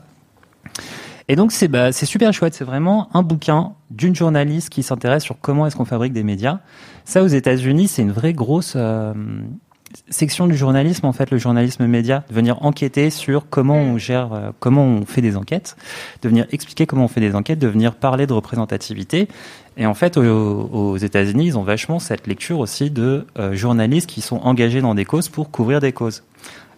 Et 1.27 1.35
donc 1.35 1.51
c'est 1.51 1.67
bah, 1.67 1.91
c'est 1.91 2.05
super 2.05 2.33
chouette, 2.33 2.53
c'est 2.53 2.65
vraiment 2.65 3.09
un 3.13 3.23
bouquin 3.23 3.73
d'une 3.91 4.15
journaliste 4.15 4.69
qui 4.69 4.83
s'intéresse 4.83 5.23
sur 5.23 5.39
comment 5.39 5.65
est-ce 5.67 5.75
qu'on 5.75 5.85
fabrique 5.85 6.13
des 6.13 6.23
médias. 6.23 6.59
Ça 7.05 7.23
aux 7.23 7.27
États-Unis, 7.27 7.87
c'est 7.87 8.01
une 8.01 8.11
vraie 8.11 8.33
grosse 8.33 8.73
euh, 8.75 9.13
section 10.09 10.47
du 10.47 10.55
journalisme 10.55 11.05
en 11.05 11.13
fait, 11.13 11.31
le 11.31 11.37
journalisme 11.37 11.85
média, 11.85 12.23
de 12.29 12.33
venir 12.33 12.63
enquêter 12.63 13.09
sur 13.09 13.49
comment 13.49 13.77
on 13.77 13.97
gère, 13.97 14.33
euh, 14.33 14.51
comment 14.59 14.83
on 14.83 15.05
fait 15.05 15.21
des 15.21 15.37
enquêtes, 15.37 15.75
de 16.21 16.29
venir 16.29 16.45
expliquer 16.51 16.85
comment 16.85 17.05
on 17.05 17.07
fait 17.07 17.21
des 17.21 17.35
enquêtes, 17.35 17.59
de 17.59 17.67
venir 17.67 17.95
parler 17.95 18.27
de 18.27 18.33
représentativité. 18.33 19.27
Et 19.77 19.85
en 19.85 19.93
fait, 19.93 20.17
aux, 20.17 20.97
États-Unis, 20.97 21.47
ils 21.47 21.57
ont 21.57 21.63
vachement 21.63 21.99
cette 21.99 22.27
lecture 22.27 22.59
aussi 22.59 22.91
de 22.91 23.25
euh, 23.39 23.55
journalistes 23.55 24.07
qui 24.07 24.21
sont 24.21 24.37
engagés 24.37 24.81
dans 24.81 24.93
des 24.93 25.05
causes 25.05 25.29
pour 25.29 25.49
couvrir 25.49 25.79
des 25.79 25.93
causes. 25.93 26.23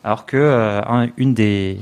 Alors 0.04 0.26
que 0.26 0.38
euh, 0.38 0.82
un, 0.88 1.10
une 1.18 1.34
des 1.34 1.80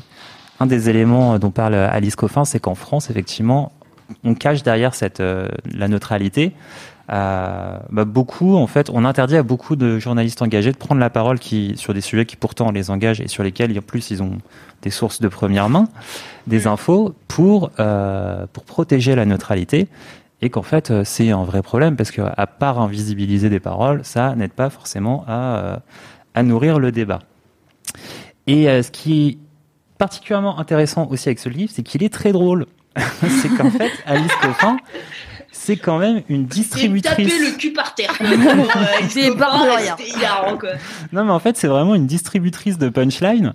un 0.63 0.65
des 0.65 0.89
éléments 0.89 1.37
dont 1.39 1.51
parle 1.51 1.75
Alice 1.75 2.15
Coffin, 2.15 2.45
c'est 2.45 2.59
qu'en 2.59 2.75
France, 2.75 3.09
effectivement, 3.09 3.71
on 4.23 4.33
cache 4.33 4.63
derrière 4.63 4.95
cette 4.95 5.19
euh, 5.19 5.49
la 5.65 5.87
neutralité. 5.87 6.53
Euh, 7.11 7.77
bah, 7.89 8.05
beaucoup, 8.05 8.55
en 8.55 8.67
fait, 8.67 8.89
on 8.93 9.03
interdit 9.03 9.35
à 9.35 9.43
beaucoup 9.43 9.75
de 9.75 9.99
journalistes 9.99 10.41
engagés 10.41 10.71
de 10.71 10.77
prendre 10.77 11.01
la 11.01 11.09
parole 11.09 11.37
qui, 11.37 11.73
sur 11.75 11.93
des 11.93 11.99
sujets 11.99 12.25
qui 12.25 12.37
pourtant 12.37 12.71
les 12.71 12.89
engagent 12.89 13.19
et 13.19 13.27
sur 13.27 13.43
lesquels, 13.43 13.77
en 13.77 13.81
plus, 13.81 14.09
ils 14.11 14.23
ont 14.23 14.37
des 14.81 14.89
sources 14.89 15.19
de 15.19 15.27
première 15.27 15.67
main, 15.69 15.89
des 16.47 16.65
infos 16.65 17.13
pour 17.27 17.71
euh, 17.79 18.45
pour 18.53 18.63
protéger 18.63 19.15
la 19.15 19.25
neutralité 19.25 19.87
et 20.41 20.49
qu'en 20.49 20.61
fait, 20.61 20.91
euh, 20.91 21.03
c'est 21.05 21.31
un 21.31 21.43
vrai 21.43 21.61
problème 21.61 21.95
parce 21.95 22.11
que 22.11 22.21
à 22.21 22.47
part 22.47 22.79
invisibiliser 22.79 23.49
des 23.49 23.59
paroles, 23.59 24.01
ça 24.03 24.35
n'aide 24.35 24.51
pas 24.51 24.69
forcément 24.69 25.25
à 25.27 25.57
euh, 25.57 25.77
à 26.35 26.43
nourrir 26.43 26.79
le 26.79 26.91
débat. 26.91 27.19
Et 28.47 28.69
euh, 28.69 28.83
ce 28.83 28.91
qui 28.91 29.39
particulièrement 29.97 30.59
intéressant 30.59 31.07
aussi 31.09 31.29
avec 31.29 31.39
ce 31.39 31.49
livre, 31.49 31.71
c'est 31.73 31.83
qu'il 31.83 32.03
est 32.03 32.13
très 32.13 32.31
drôle. 32.31 32.65
c'est 33.41 33.49
qu'en 33.49 33.71
fait, 33.71 33.91
Alice 34.05 34.35
Coffin, 34.41 34.77
c'est 35.51 35.77
quand 35.77 35.97
même 35.97 36.21
une 36.29 36.47
C'est 36.49 36.55
distributrice. 36.57 37.29
taper 37.29 37.51
le 37.51 37.57
cul 37.57 37.73
par 37.73 37.95
terre. 37.95 38.13
Euh, 38.21 40.05
hilarant, 40.17 40.57
quoi. 40.57 40.69
Non, 41.11 41.25
mais 41.25 41.31
en 41.31 41.39
fait, 41.39 41.57
c'est 41.57 41.67
vraiment 41.67 41.95
une 41.95 42.07
distributrice 42.07 42.77
de 42.77 42.89
punchline. 42.89 43.53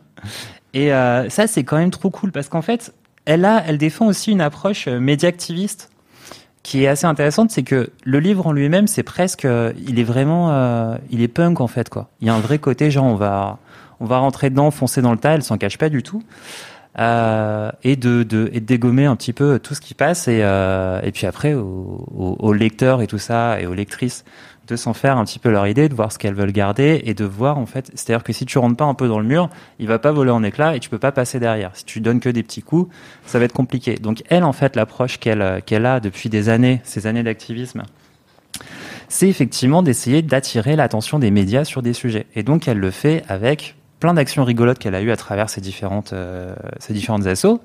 Et 0.75 0.93
euh, 0.93 1.29
ça, 1.29 1.47
c'est 1.47 1.65
quand 1.65 1.77
même 1.77 1.91
trop 1.91 2.11
cool 2.11 2.33
parce 2.33 2.49
qu'en 2.49 2.63
fait, 2.63 2.93
elle 3.25 3.45
a, 3.45 3.63
elle 3.67 3.79
défend 3.79 4.07
aussi 4.07 4.33
une 4.33 4.41
approche 4.41 4.89
euh, 4.89 5.01
média-activiste 5.01 5.91
qui 6.63 6.85
est 6.85 6.89
assez 6.89 7.07
intéressante. 7.07 7.51
C'est 7.51 7.63
que 7.63 7.91
le 8.05 8.21
livre 8.21 8.47
en 8.47 8.53
lui-même, 8.53 8.87
c'est 8.87 9.03
presque, 9.03 9.45
euh, 9.45 9.73
il 9.87 9.99
est 9.99 10.05
vraiment, 10.05 10.51
euh, 10.51 10.97
il 11.11 11.21
est 11.23 11.29
punk 11.29 11.61
en 11.61 11.67
fait 11.67 11.89
quoi. 11.89 12.09
Il 12.21 12.27
y 12.27 12.31
a 12.31 12.35
un 12.35 12.41
vrai 12.41 12.59
côté 12.59 12.91
genre 12.91 13.05
on 13.05 13.15
va, 13.15 13.59
on 14.01 14.07
va 14.07 14.19
rentrer 14.19 14.51
dedans, 14.51 14.71
foncer 14.71 15.03
dans 15.03 15.13
le 15.13 15.19
tas. 15.19 15.35
Elle 15.35 15.43
s'en 15.43 15.59
cache 15.59 15.79
pas 15.79 15.89
du 15.89 16.03
tout. 16.03 16.23
Euh, 16.99 17.71
et 17.85 17.95
de, 17.95 18.25
dégommer 18.25 19.05
un 19.05 19.15
petit 19.15 19.33
peu 19.33 19.61
tout 19.61 19.75
ce 19.75 19.81
qui 19.81 19.95
passe 19.95 20.27
et 20.27 20.41
euh, 20.43 21.01
puis 21.13 21.27
après 21.27 21.55
aux, 21.55 22.53
lecteurs 22.53 23.03
et 23.03 23.07
tout 23.07 23.19
ça 23.19 23.61
et 23.61 23.67
aux 23.67 23.75
lectrices 23.75 24.25
de 24.67 24.75
s'en 24.75 24.95
faire 24.95 25.17
un 25.17 25.25
petit 25.25 25.39
peu 25.39 25.49
leur 25.49 25.69
idée, 25.69 25.89
de 25.89 25.95
voir 25.95 26.11
ce 26.11 26.19
qu'elles 26.19 26.35
veulent 26.35 26.53
garder 26.53 27.01
et 27.05 27.15
de 27.15 27.25
voir 27.25 27.57
en 27.59 27.67
fait, 27.67 27.91
c'est-à-dire 27.95 28.25
que 28.25 28.33
si 28.33 28.47
tu 28.47 28.59
rentres 28.59 28.77
pas 28.77 28.85
un 28.85 28.95
peu 28.95 29.07
dans 29.07 29.21
le 29.21 29.25
mur, 29.25 29.49
il 29.79 29.87
va 29.87 29.99
pas 29.99 30.11
voler 30.11 30.33
en 30.33 30.43
éclats 30.43 30.75
et 30.75 30.81
tu 30.81 30.91
peux 30.91 30.99
pas 30.99 31.13
passer 31.13 31.39
derrière. 31.39 31.71
Si 31.75 31.85
tu 31.85 32.01
donnes 32.01 32.21
que 32.21 32.29
des 32.29 32.43
petits 32.43 32.63
coups, 32.63 32.93
ça 33.25 33.39
va 33.39 33.45
être 33.45 33.53
compliqué. 33.53 33.95
Donc 33.95 34.25
elle 34.29 34.43
en 34.43 34.53
fait 34.53 34.75
l'approche 34.75 35.19
euh, 35.27 35.61
qu'elle 35.65 35.87
a 35.87 36.01
depuis 36.01 36.29
des 36.29 36.49
années, 36.49 36.81
ces 36.83 37.07
années 37.07 37.23
d'activisme, 37.23 37.85
c'est 39.09 39.29
effectivement 39.29 39.83
d'essayer 39.83 40.21
d'attirer 40.21 40.75
l'attention 40.75 41.19
des 41.19 41.31
médias 41.31 41.65
sur 41.65 41.81
des 41.81 41.93
sujets. 41.93 42.27
Et 42.35 42.43
donc 42.43 42.67
elle 42.67 42.79
le 42.79 42.91
fait 42.91 43.23
avec 43.29 43.77
plein 44.01 44.15
d'actions 44.15 44.45
rigolotes 44.45 44.79
qu'elle 44.79 44.95
a 44.95 45.03
eues 45.03 45.11
à 45.11 45.17
travers 45.17 45.51
ces 45.51 45.61
différentes 45.61 46.13
euh, 46.13 46.55
ces 46.79 46.93
différentes 46.93 47.27
assos. 47.27 47.61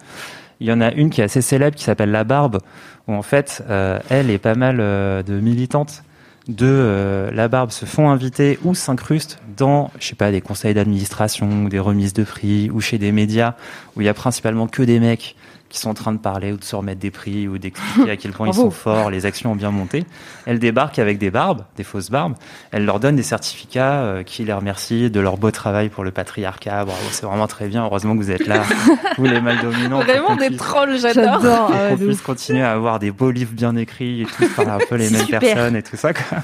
Il 0.59 0.67
y 0.67 0.71
en 0.71 0.81
a 0.81 0.91
une 0.93 1.09
qui 1.09 1.21
est 1.21 1.23
assez 1.25 1.41
célèbre 1.41 1.75
qui 1.75 1.83
s'appelle 1.83 2.11
La 2.11 2.23
Barbe, 2.23 2.59
où 3.07 3.13
en 3.13 3.21
fait 3.21 3.63
euh, 3.69 3.99
elle 4.09 4.29
et 4.29 4.37
pas 4.37 4.55
mal 4.55 4.77
euh, 4.79 5.23
de 5.23 5.39
militantes 5.39 6.03
de 6.47 6.67
euh, 6.67 7.31
La 7.31 7.47
Barbe 7.47 7.71
se 7.71 7.85
font 7.85 8.09
inviter 8.09 8.59
ou 8.63 8.75
s'incrustent 8.75 9.39
dans, 9.57 9.91
je 9.99 10.07
sais 10.07 10.15
pas, 10.15 10.31
des 10.31 10.41
conseils 10.41 10.73
d'administration 10.73 11.65
des 11.65 11.79
remises 11.79 12.13
de 12.13 12.23
prix 12.23 12.69
ou 12.69 12.81
chez 12.81 12.97
des 12.97 13.11
médias 13.11 13.55
où 13.95 14.01
il 14.01 14.05
y 14.05 14.09
a 14.09 14.13
principalement 14.13 14.67
que 14.67 14.83
des 14.83 14.99
mecs 14.99 15.35
qui 15.73 15.79
sont 15.79 15.89
en 15.89 15.95
train 15.95 16.11
de 16.11 16.19
parler 16.19 16.51
ou 16.51 16.57
de 16.57 16.63
se 16.63 16.75
remettre 16.75 16.99
des 16.99 17.09
prix 17.09 17.47
ou 17.47 17.57
d'expliquer 17.57 18.11
à 18.11 18.15
quel 18.15 18.31
point 18.31 18.47
ils 18.49 18.53
sont 18.53 18.69
forts, 18.69 19.09
les 19.09 19.25
actions 19.25 19.53
ont 19.53 19.55
bien 19.55 19.71
monté. 19.71 20.05
Elle 20.45 20.59
débarque 20.59 20.99
avec 20.99 21.17
des 21.17 21.31
barbes, 21.31 21.63
des 21.77 21.83
fausses 21.83 22.11
barbes. 22.11 22.35
Elle 22.71 22.85
leur 22.85 22.99
donne 22.99 23.15
des 23.15 23.23
certificats 23.23 24.01
euh, 24.03 24.21
qui 24.23 24.43
les 24.45 24.53
remercient 24.53 25.09
de 25.09 25.19
leur 25.19 25.37
beau 25.37 25.49
travail 25.49 25.89
pour 25.89 26.03
le 26.03 26.11
patriarcat. 26.11 26.85
Bravo, 26.85 27.01
c'est 27.09 27.25
vraiment 27.25 27.47
très 27.47 27.67
bien. 27.67 27.83
Heureusement 27.85 28.13
que 28.13 28.19
vous 28.21 28.29
êtes 28.29 28.45
là, 28.45 28.61
vous 29.17 29.25
les 29.25 29.41
mal 29.41 29.59
dominants. 29.61 30.01
Vraiment 30.01 30.35
des 30.35 30.49
puisse- 30.49 30.59
trolls, 30.59 30.99
j'adore. 30.99 31.39
Pour 31.39 31.71
ah 31.73 31.89
qu'on 31.89 31.97
puisse 31.97 32.21
continuer 32.21 32.61
à 32.61 32.73
avoir 32.73 32.99
des 32.99 33.09
beaux 33.09 33.31
livres 33.31 33.53
bien 33.53 33.75
écrits 33.75 34.21
et 34.21 34.25
tous 34.25 34.47
par 34.49 34.69
un 34.69 34.77
peu 34.77 34.95
les 34.95 35.09
mêmes 35.09 35.21
super. 35.21 35.39
personnes 35.39 35.75
et 35.75 35.81
tout 35.81 35.97
ça. 35.97 36.13
Quoi. 36.13 36.37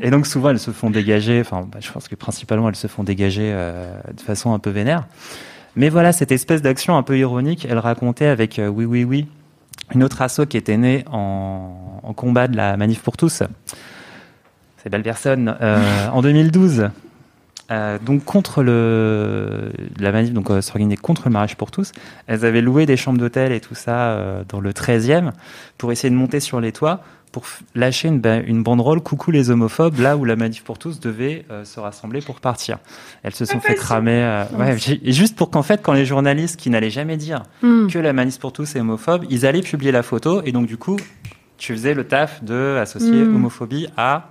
Et 0.00 0.10
donc 0.10 0.26
souvent 0.26 0.48
elles 0.48 0.58
se 0.58 0.70
font 0.70 0.88
dégager, 0.88 1.38
enfin 1.40 1.68
bah, 1.70 1.80
je 1.82 1.92
pense 1.92 2.08
que 2.08 2.14
principalement 2.14 2.70
elles 2.70 2.76
se 2.76 2.86
font 2.86 3.04
dégager 3.04 3.50
euh, 3.52 3.92
de 4.16 4.22
façon 4.22 4.54
un 4.54 4.58
peu 4.58 4.70
vénère. 4.70 5.04
Mais 5.76 5.88
voilà, 5.88 6.12
cette 6.12 6.32
espèce 6.32 6.62
d'action 6.62 6.96
un 6.96 7.02
peu 7.02 7.18
ironique, 7.18 7.66
elle 7.68 7.78
racontait 7.78 8.26
avec 8.26 8.58
euh, 8.58 8.68
Oui 8.68 8.84
Oui 8.84 9.04
Oui, 9.04 9.26
une 9.94 10.04
autre 10.04 10.22
asso 10.22 10.42
qui 10.48 10.56
était 10.56 10.76
née 10.76 11.04
en, 11.10 12.12
combat 12.16 12.46
de 12.46 12.56
la 12.56 12.76
manif 12.76 13.00
pour 13.00 13.16
tous. 13.16 13.42
Ces 14.82 14.88
belles 14.88 15.02
personnes. 15.02 15.56
euh, 15.60 16.08
en 16.10 16.22
2012. 16.22 16.90
Euh, 17.70 17.98
donc 17.98 18.24
contre 18.26 18.62
le 18.62 19.72
la 19.98 20.12
manif 20.12 20.34
donc 20.34 20.50
contre 21.00 21.22
le 21.24 21.32
mariage 21.32 21.56
pour 21.56 21.70
tous 21.70 21.92
elles 22.26 22.44
avaient 22.44 22.60
loué 22.60 22.84
des 22.84 22.98
chambres 22.98 23.18
d'hôtel 23.18 23.52
et 23.52 23.60
tout 23.60 23.74
ça 23.74 24.44
dans 24.50 24.60
le 24.60 24.72
13e 24.72 25.30
pour 25.78 25.90
essayer 25.90 26.10
de 26.10 26.14
monter 26.14 26.40
sur 26.40 26.60
les 26.60 26.72
toits 26.72 27.00
pour 27.34 27.44
lâcher 27.74 28.06
une, 28.08 28.22
une 28.46 28.62
banderole 28.62 29.00
coucou 29.00 29.30
les 29.32 29.50
homophobes 29.50 29.98
là 29.98 30.16
où 30.16 30.24
la 30.24 30.36
manif 30.36 30.62
pour 30.62 30.78
tous 30.78 31.00
devait 31.00 31.44
euh, 31.50 31.64
se 31.64 31.80
rassembler 31.80 32.20
pour 32.20 32.38
partir 32.40 32.78
elles 33.24 33.34
se 33.34 33.44
sont 33.44 33.58
fait 33.60 33.74
cramer 33.74 34.22
euh, 34.22 34.44
ouais, 34.56 34.76
et 35.02 35.10
juste 35.12 35.34
pour 35.36 35.50
qu'en 35.50 35.64
fait 35.64 35.82
quand 35.82 35.92
les 35.94 36.06
journalistes 36.06 36.58
qui 36.58 36.70
n'allaient 36.70 36.90
jamais 36.90 37.16
dire 37.16 37.42
Hmm. 37.60 37.88
que 37.88 37.98
la 37.98 38.12
manif 38.12 38.38
pour 38.38 38.52
tous 38.52 38.76
est 38.76 38.80
homophobe 38.80 39.24
ils 39.30 39.44
allaient 39.46 39.62
publier 39.62 39.90
la 39.90 40.04
photo 40.04 40.42
et 40.44 40.52
donc 40.52 40.66
du 40.66 40.76
coup 40.76 40.96
tu 41.58 41.72
faisais 41.72 41.92
le 41.94 42.04
taf 42.06 42.42
de 42.44 42.78
associer 42.80 43.24
Mm. 43.24 43.34
homophobie 43.36 43.88
à 43.96 44.28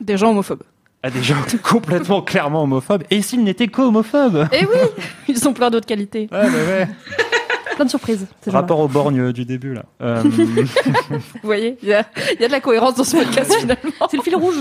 Des 0.00 0.16
gens 0.16 0.30
homophobes. 0.30 0.62
à 1.02 1.10
des 1.10 1.22
gens 1.22 1.36
complètement 1.62 2.22
clairement 2.22 2.62
homophobes 2.62 3.04
et 3.10 3.20
s'ils 3.22 3.44
n'étaient 3.44 3.68
qu'homophobes 3.68 4.48
Eh 4.52 4.64
oui, 4.64 4.80
ils 5.28 5.46
ont 5.46 5.52
plein 5.52 5.68
d'autres 5.70 5.86
qualités. 5.86 6.28
Ouais, 6.32 6.38
ouais, 6.40 6.66
ouais. 6.68 6.88
Plein 7.74 7.84
de 7.84 7.90
surprises. 7.90 8.26
Rapport 8.46 8.80
au 8.80 8.88
borgne 8.88 9.32
du 9.32 9.44
début, 9.44 9.74
là. 9.74 9.84
Euh, 10.00 10.22
Vous 11.10 11.20
voyez, 11.42 11.76
il 11.82 11.88
y 11.88 11.94
a, 11.94 12.04
il 12.34 12.40
y 12.40 12.44
a 12.44 12.46
de 12.48 12.52
la 12.52 12.60
cohérence 12.60 12.94
dans 12.94 13.04
ce 13.04 13.16
podcast 13.16 13.52
finalement. 13.58 14.08
C'est 14.10 14.16
le 14.16 14.22
fil 14.22 14.36
rouge. 14.36 14.56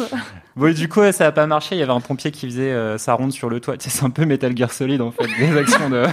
bon, 0.55 0.67
et 0.67 0.73
du 0.73 0.87
coup, 0.89 0.99
ça 1.11 1.27
a 1.27 1.31
pas 1.31 1.45
marché. 1.47 1.75
Il 1.75 1.79
y 1.79 1.83
avait 1.83 1.91
un 1.91 2.01
pompier 2.01 2.31
qui 2.31 2.47
faisait 2.47 2.71
euh, 2.71 2.97
sa 2.97 3.13
ronde 3.13 3.31
sur 3.31 3.49
le 3.49 3.59
toit. 3.59 3.75
C'est 3.79 4.03
un 4.03 4.09
peu 4.09 4.25
Metal 4.25 4.55
Gear 4.55 4.71
Solid, 4.71 5.01
en 5.01 5.11
fait, 5.11 5.27
des 5.37 5.57
actions 5.57 5.89
de. 5.89 6.05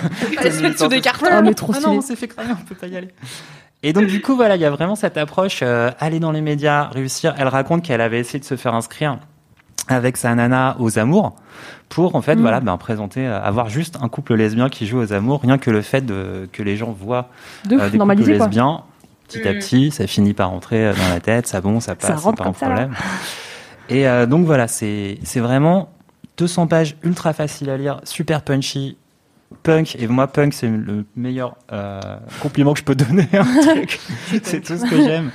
Mettre 0.63 0.79
sous 0.79 0.89
des 0.89 1.01
cartons. 1.01 1.27
Ah, 1.31 1.43
mais 1.43 1.55
trop 1.55 1.73
Ah 1.75 1.81
non, 1.81 1.93
on 1.99 2.01
s'est 2.01 2.17
fait 2.17 2.29
cramer, 2.29 2.53
on 2.53 2.65
peut 2.65 2.75
pas 2.75 2.87
y 2.87 2.97
aller. 2.97 3.09
Et 3.83 3.93
donc, 3.95 4.07
du 4.07 4.21
coup, 4.21 4.37
voilà, 4.37 4.57
il 4.57 4.63
y 4.63 4.67
a 4.67 4.71
vraiment 4.71 4.95
cette 4.95 5.17
approche, 5.17 5.61
euh, 5.63 5.91
aller 5.99 6.21
dans 6.21 6.33
les 6.33 6.43
médias, 6.43 6.89
réussir. 6.89 7.35
Elle 7.39 7.49
raconte 7.49 7.83
qu'elle 7.83 8.03
avait 8.03 8.19
essayé 8.19 8.39
de 8.39 8.45
se 8.45 8.57
faire 8.57 8.75
inscrire 8.75 9.19
avec 9.93 10.17
sa 10.17 10.35
nana 10.35 10.77
aux 10.79 10.99
amours 10.99 11.35
pour, 11.89 12.15
en 12.15 12.23
fait, 12.23 12.37
Mm. 12.37 12.41
voilà, 12.41 12.61
ben, 12.61 12.77
présenter, 12.77 13.27
euh, 13.27 13.41
avoir 13.43 13.69
juste 13.69 13.99
un 14.01 14.09
couple 14.09 14.35
lesbien 14.35 14.69
qui 14.69 14.87
joue 14.87 14.99
aux 15.01 15.13
amours, 15.13 15.41
rien 15.43 15.59
que 15.59 15.71
le 15.71 15.83
fait 15.83 16.03
de, 16.07 16.49
que 16.53 16.63
les 16.63 16.77
gens 16.77 16.93
voient 16.93 17.29
De 17.65 17.77
euh, 17.79 17.91
des 17.91 17.99
couples 17.99 18.23
lesbiens. 18.25 18.83
Petit 19.29 19.47
à 19.47 19.53
Mm. 19.53 19.59
petit, 19.59 19.91
ça 19.91 20.07
finit 20.07 20.33
par 20.35 20.51
rentrer 20.51 20.87
euh, 20.87 20.93
dans 20.95 21.09
la 21.09 21.21
tête, 21.21 21.47
ça 21.47 21.61
bon, 21.61 21.79
ça 21.81 21.95
passe, 21.95 22.21
c'est 22.23 22.37
pas 22.37 22.45
un 22.49 22.53
ça, 22.53 22.67
problème. 22.67 22.93
Et 23.89 24.09
euh, 24.09 24.27
donc 24.27 24.45
voilà, 24.47 24.69
c'est 24.69 25.19
c'est 25.25 25.41
vraiment 25.41 25.89
200 26.39 26.67
pages 26.69 26.97
ultra 27.05 27.33
facile 27.33 27.71
à 27.71 27.77
lire, 27.77 28.01
super 28.05 28.43
punchy, 28.43 28.97
punk. 29.63 29.97
Et 29.99 30.07
moi, 30.07 30.27
punk, 30.29 30.55
c'est 30.55 30.69
le 30.69 31.05
meilleur 31.17 31.57
euh, 31.73 32.01
compliment 32.41 32.73
que 32.73 32.81
je 32.81 32.85
peux 32.85 32.95
donner. 32.95 33.29
à 33.33 33.41
un 33.43 33.61
truc. 33.75 34.01
c'est 34.43 34.61
tout 34.61 34.77
ce 34.77 34.89
que 34.89 34.97
j'aime. 34.97 35.31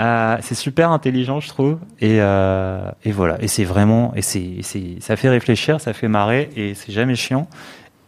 Euh, 0.00 0.36
c'est 0.42 0.54
super 0.54 0.90
intelligent, 0.90 1.40
je 1.40 1.48
trouve. 1.48 1.78
Et, 2.00 2.20
euh, 2.20 2.90
et 3.04 3.12
voilà. 3.12 3.40
Et 3.40 3.48
c'est 3.48 3.64
vraiment, 3.64 4.12
et 4.14 4.22
c'est, 4.22 4.56
c'est, 4.62 4.96
ça 5.00 5.16
fait 5.16 5.28
réfléchir, 5.28 5.80
ça 5.80 5.92
fait 5.92 6.08
marrer, 6.08 6.50
et 6.56 6.74
c'est 6.74 6.92
jamais 6.92 7.14
chiant. 7.14 7.48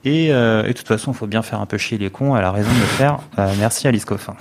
Et, 0.05 0.33
euh, 0.33 0.65
et 0.65 0.69
de 0.69 0.73
toute 0.73 0.87
façon, 0.87 1.13
il 1.13 1.17
faut 1.17 1.27
bien 1.27 1.43
faire 1.43 1.61
un 1.61 1.67
peu 1.67 1.77
chier 1.79 1.99
les 1.99 2.11
cons. 2.11 2.37
Elle 2.37 2.45
a 2.45 2.53
raison 2.53 2.71
de 2.71 2.79
le 2.79 2.87
faire. 2.87 3.19
Euh, 3.39 3.53
merci 3.59 3.89
Alice 3.89 4.05
Coffin. 4.05 4.37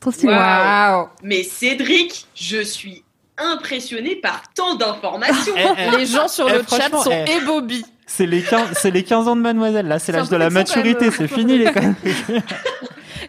Trop 0.00 0.10
stylé. 0.10 0.32
Waouh. 0.32 1.08
Mais 1.22 1.44
Cédric, 1.44 2.26
je 2.34 2.62
suis 2.62 3.04
impressionné 3.38 4.16
par 4.16 4.42
tant 4.54 4.74
d'informations. 4.74 5.54
Les 5.96 6.06
gens 6.06 6.28
sur 6.28 6.48
Eh, 6.48 6.54
le 6.54 6.58
chat 6.58 6.88
franchement, 6.88 7.02
sont 7.02 7.24
eh. 7.26 7.36
ébobis. 7.36 7.84
C'est 8.06 8.26
les 8.26 8.42
15, 8.42 8.70
c'est 8.74 8.90
les 8.90 9.04
15 9.04 9.28
ans 9.28 9.36
de 9.36 9.40
Mademoiselle. 9.40 9.86
Là, 9.86 9.98
c'est 9.98 10.12
C'est 10.12 10.18
l'âge 10.18 10.28
de 10.28 10.36
la 10.36 10.50
maturité. 10.50 11.10
C'est 11.10 11.28
fini 11.28 11.58
les 11.58 11.72
conneries. 11.72 11.94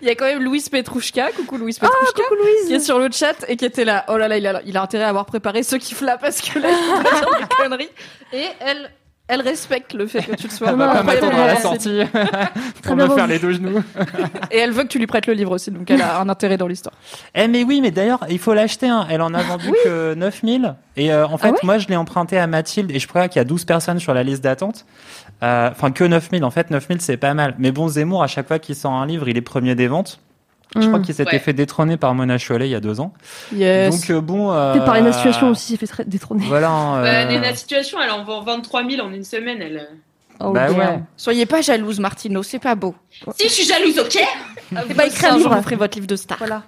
Il 0.01 0.07
y 0.07 0.11
a 0.11 0.15
quand 0.15 0.25
même 0.25 0.43
Louise 0.43 0.67
Petrouchka, 0.69 1.31
coucou 1.31 1.57
Louise 1.57 1.79
Petrouchka, 1.79 2.23
Coucou 2.23 2.35
Louise. 2.35 2.67
qui 2.67 2.73
est 2.73 2.79
sur 2.79 2.99
le 2.99 3.09
chat 3.11 3.45
et 3.47 3.55
qui 3.55 3.63
était 3.63 3.85
là. 3.85 4.03
Oh 4.09 4.17
là 4.17 4.27
là, 4.27 4.37
il 4.37 4.45
a, 4.47 4.61
il 4.65 4.75
a 4.75 4.81
intérêt 4.81 5.05
à 5.05 5.09
avoir 5.09 5.25
préparé 5.25 5.63
ceux 5.63 5.77
qui 5.77 5.93
flappent 5.93 6.19
parce 6.21 6.41
que 6.41 6.59
là, 6.59 6.67
il 6.69 7.41
des 7.41 7.55
conneries. 7.55 7.89
Et 8.33 8.45
elle, 8.59 8.91
elle 9.27 9.41
respecte 9.41 9.93
le 9.93 10.05
fait 10.05 10.21
que 10.21 10.35
tu 10.35 10.47
le 10.47 10.53
sois. 10.53 10.71
On 10.71 10.75
va 10.75 10.87
pas 10.87 10.99
Incroyable. 10.99 11.25
m'attendre 11.27 11.43
à 11.43 11.47
la 11.47 11.55
sortie 11.59 12.01
pour 12.83 12.95
bien 12.95 13.07
me 13.07 13.15
faire 13.15 13.27
les 13.27 13.39
deux 13.39 13.53
genoux. 13.53 13.81
Et 14.51 14.57
elle 14.57 14.71
veut 14.71 14.83
que 14.83 14.89
tu 14.89 14.99
lui 14.99 15.07
prêtes 15.07 15.27
le 15.27 15.33
livre 15.33 15.51
aussi, 15.51 15.71
donc 15.71 15.89
elle 15.89 16.01
a 16.01 16.19
un 16.19 16.27
intérêt 16.29 16.57
dans 16.57 16.67
l'histoire. 16.67 16.95
Eh 17.35 17.47
mais 17.47 17.63
oui, 17.63 17.79
mais 17.81 17.91
d'ailleurs, 17.91 18.25
il 18.29 18.37
faut 18.39 18.53
l'acheter. 18.53 18.87
Hein. 18.87 19.07
Elle 19.09 19.21
en 19.21 19.33
a 19.33 19.41
vendu 19.41 19.71
que 19.83 20.13
9000. 20.13 20.75
Et 20.97 21.11
euh, 21.11 21.25
en 21.25 21.37
fait, 21.37 21.47
Ah 21.47 21.51
ouais 21.51 21.59
moi, 21.63 21.77
je 21.77 21.87
l'ai 21.87 21.95
emprunté 21.95 22.37
à 22.37 22.45
Mathilde 22.47 22.91
et 22.91 22.99
je 22.99 23.07
crois 23.07 23.27
qu'il 23.27 23.39
y 23.39 23.41
a 23.41 23.45
12 23.45 23.65
personnes 23.65 23.99
sur 23.99 24.13
la 24.13 24.23
liste 24.23 24.43
d'attente. 24.43 24.85
Euh, 25.41 25.69
Enfin, 25.71 25.91
que 25.91 26.03
9000. 26.03 26.43
En 26.43 26.51
fait, 26.51 26.69
9000, 26.69 27.01
c'est 27.01 27.17
pas 27.17 27.33
mal. 27.33 27.55
Mais 27.57 27.71
bon, 27.71 27.87
Zemmour, 27.87 28.23
à 28.23 28.27
chaque 28.27 28.47
fois 28.47 28.59
qu'il 28.59 28.75
sort 28.75 28.91
un 28.91 29.05
livre, 29.05 29.27
il 29.29 29.37
est 29.37 29.41
premier 29.41 29.75
des 29.75 29.87
ventes. 29.87 30.19
Je 30.75 30.87
crois 30.87 30.99
Mm. 30.99 31.01
qu'il 31.03 31.13
s'était 31.15 31.31
Ouais. 31.33 31.39
fait 31.39 31.53
détrôner 31.53 31.97
par 31.97 32.15
Mona 32.15 32.37
Chollet 32.37 32.67
il 32.67 32.71
y 32.71 32.75
a 32.75 32.79
deux 32.79 32.99
ans. 32.99 33.13
Yes. 33.53 33.93
Donc 34.01 34.09
euh, 34.09 34.21
bon. 34.21 34.51
Euh, 34.51 34.73
Peut-être 34.73 34.85
par 34.85 34.95
Lena 34.95 35.11
Situation 35.13 35.49
aussi, 35.49 35.73
s'est 35.73 35.77
fait 35.77 35.87
très- 35.87 36.05
détrôner. 36.05 36.45
Voilà. 36.47 36.69
hein, 36.71 37.01
Bah, 37.01 37.07
euh, 37.09 37.25
Nena 37.25 37.53
Situation, 37.55 37.99
elle 38.03 38.11
en 38.11 38.23
vend 38.23 38.41
23 38.41 38.87
000 38.89 39.05
en 39.05 39.11
une 39.13 39.23
semaine. 39.23 39.61
Elle... 39.61 39.87
Oh, 40.39 40.51
bah 40.51 40.71
ouais. 40.71 40.99
Soyez 41.15 41.45
pas 41.45 41.61
jalouse, 41.61 41.99
Martino, 41.99 42.41
c'est 42.43 42.59
pas 42.59 42.73
beau. 42.75 42.95
Si, 43.37 43.47
je 43.47 43.53
suis 43.53 43.65
jalouse, 43.65 43.99
ok 43.99 44.17
C'est 44.71 44.93
bah, 44.95 45.05
écris 45.05 45.25
un 45.27 45.37
livre. 45.37 45.55
vous 45.55 45.61
ferez 45.61 45.75
votre 45.75 45.95
livre 45.95 46.07
de 46.07 46.15
star. 46.15 46.37
Voilà. 46.39 46.63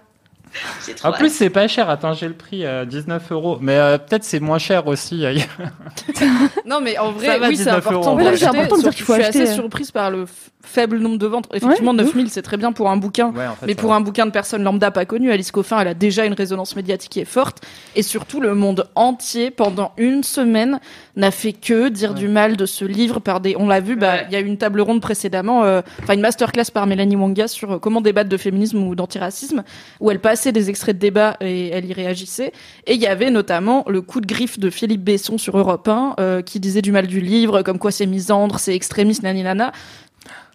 Trop 0.95 1.09
En 1.09 1.11
plus, 1.11 1.29
c'est 1.29 1.49
pas 1.49 1.67
cher. 1.67 1.89
Attends, 1.89 2.13
j'ai 2.13 2.27
le 2.27 2.33
prix 2.33 2.65
euh, 2.65 2.85
19 2.85 3.31
euros. 3.31 3.57
Mais 3.61 3.77
euh, 3.77 3.97
peut-être 3.97 4.23
c'est 4.23 4.39
moins 4.39 4.57
cher 4.57 4.87
aussi. 4.87 5.25
ailleurs. 5.25 5.45
Non, 6.65 6.79
mais 6.81 6.97
en 6.97 7.11
vrai, 7.11 7.37
oui, 7.41 7.55
c'est 7.57 7.65
19 7.65 7.85
euros, 7.91 8.07
important. 8.09 8.15
Ouais, 8.15 8.37
c'est 8.37 8.45
important 8.47 8.77
de 8.77 8.81
dire 8.81 8.95
qu'il 8.95 9.05
faut 9.05 9.13
Je 9.15 9.19
suis 9.21 9.27
assez 9.29 9.41
acheter. 9.41 9.53
surprise 9.53 9.91
par 9.91 10.09
le 10.09 10.25
faible 10.63 10.97
nombre 10.97 11.17
de 11.19 11.27
ventes. 11.27 11.45
Effectivement, 11.53 11.91
Ouais, 11.91 11.97
de 11.97 12.03
9000, 12.03 12.29
c'est 12.31 12.41
très 12.41 12.57
bien 12.57 12.71
pour 12.71 12.89
un 12.89 12.97
bouquin. 12.97 13.31
Ouais, 13.31 13.45
en 13.45 13.55
fait, 13.55 13.67
Mais 13.67 13.75
pour 13.75 13.93
un 13.93 14.01
bouquin 14.01 14.25
de 14.25 14.31
personnes 14.31 14.63
lambda 14.63 14.89
pas 14.89 15.05
connues, 15.05 15.31
Alice 15.31 15.51
Coffin, 15.51 15.79
elle 15.79 15.87
a 15.89 15.93
déjà 15.93 16.25
une 16.25 16.33
résonance 16.33 16.75
médiatique 16.75 17.11
qui 17.11 17.19
est 17.19 17.25
forte. 17.25 17.61
Et 17.95 18.01
surtout, 18.01 18.41
le 18.41 18.55
monde 18.55 18.89
entier, 18.95 19.51
pendant 19.51 19.91
une 19.97 20.23
semaine, 20.23 20.79
n'a 21.15 21.29
fait 21.31 21.53
que 21.53 21.89
dire 21.89 22.13
du 22.15 22.27
mal 22.27 22.57
de 22.57 22.65
ce 22.65 22.83
livre 22.83 23.19
par 23.19 23.41
des. 23.41 23.55
On 23.57 23.67
l'a 23.67 23.79
vu, 23.79 23.95
bah, 23.95 24.13
Ouais. 24.15 24.25
il 24.29 24.33
y 24.33 24.35
a 24.35 24.39
eu 24.39 24.45
une 24.45 24.57
table 24.57 24.81
ronde 24.81 25.01
précédemment, 25.01 25.63
euh, 25.63 25.81
enfin 26.01 26.13
une 26.13 26.21
masterclass 26.21 26.65
par 26.73 26.87
Mélanie 26.87 27.15
Wanga 27.15 27.47
sur 27.47 27.73
euh, 27.73 27.79
comment 27.79 28.01
débattre 28.01 28.29
de 28.29 28.37
féminisme 28.37 28.79
ou 28.83 28.95
d'antiracisme, 28.95 29.63
où 29.99 30.09
elle 30.11 30.19
passait 30.45 30.51
des 30.51 30.69
extraits 30.69 30.95
de 30.95 30.99
débat 31.01 31.37
et 31.41 31.69
elle 31.69 31.85
y 31.85 31.93
réagissait. 31.93 32.51
Et 32.85 32.93
il 32.93 33.01
y 33.01 33.07
avait 33.07 33.31
notamment 33.31 33.83
le 33.87 34.01
coup 34.01 34.21
de 34.21 34.27
griffe 34.27 34.59
de 34.59 34.69
Philippe 34.69 35.03
Besson 35.03 35.37
sur 35.37 35.57
Europe 35.57 35.87
1, 35.87 36.15
euh, 36.19 36.41
qui 36.43 36.59
disait 36.59 36.81
du 36.83 36.91
mal 36.91 37.07
du 37.07 37.19
livre, 37.19 37.63
comme 37.63 37.79
quoi 37.79 37.91
c'est 37.91 38.05
misandre, 38.05 38.59
c'est 38.59 38.75
extrémiste, 38.75 39.23
nani 39.23 39.41
nana. 39.41 39.71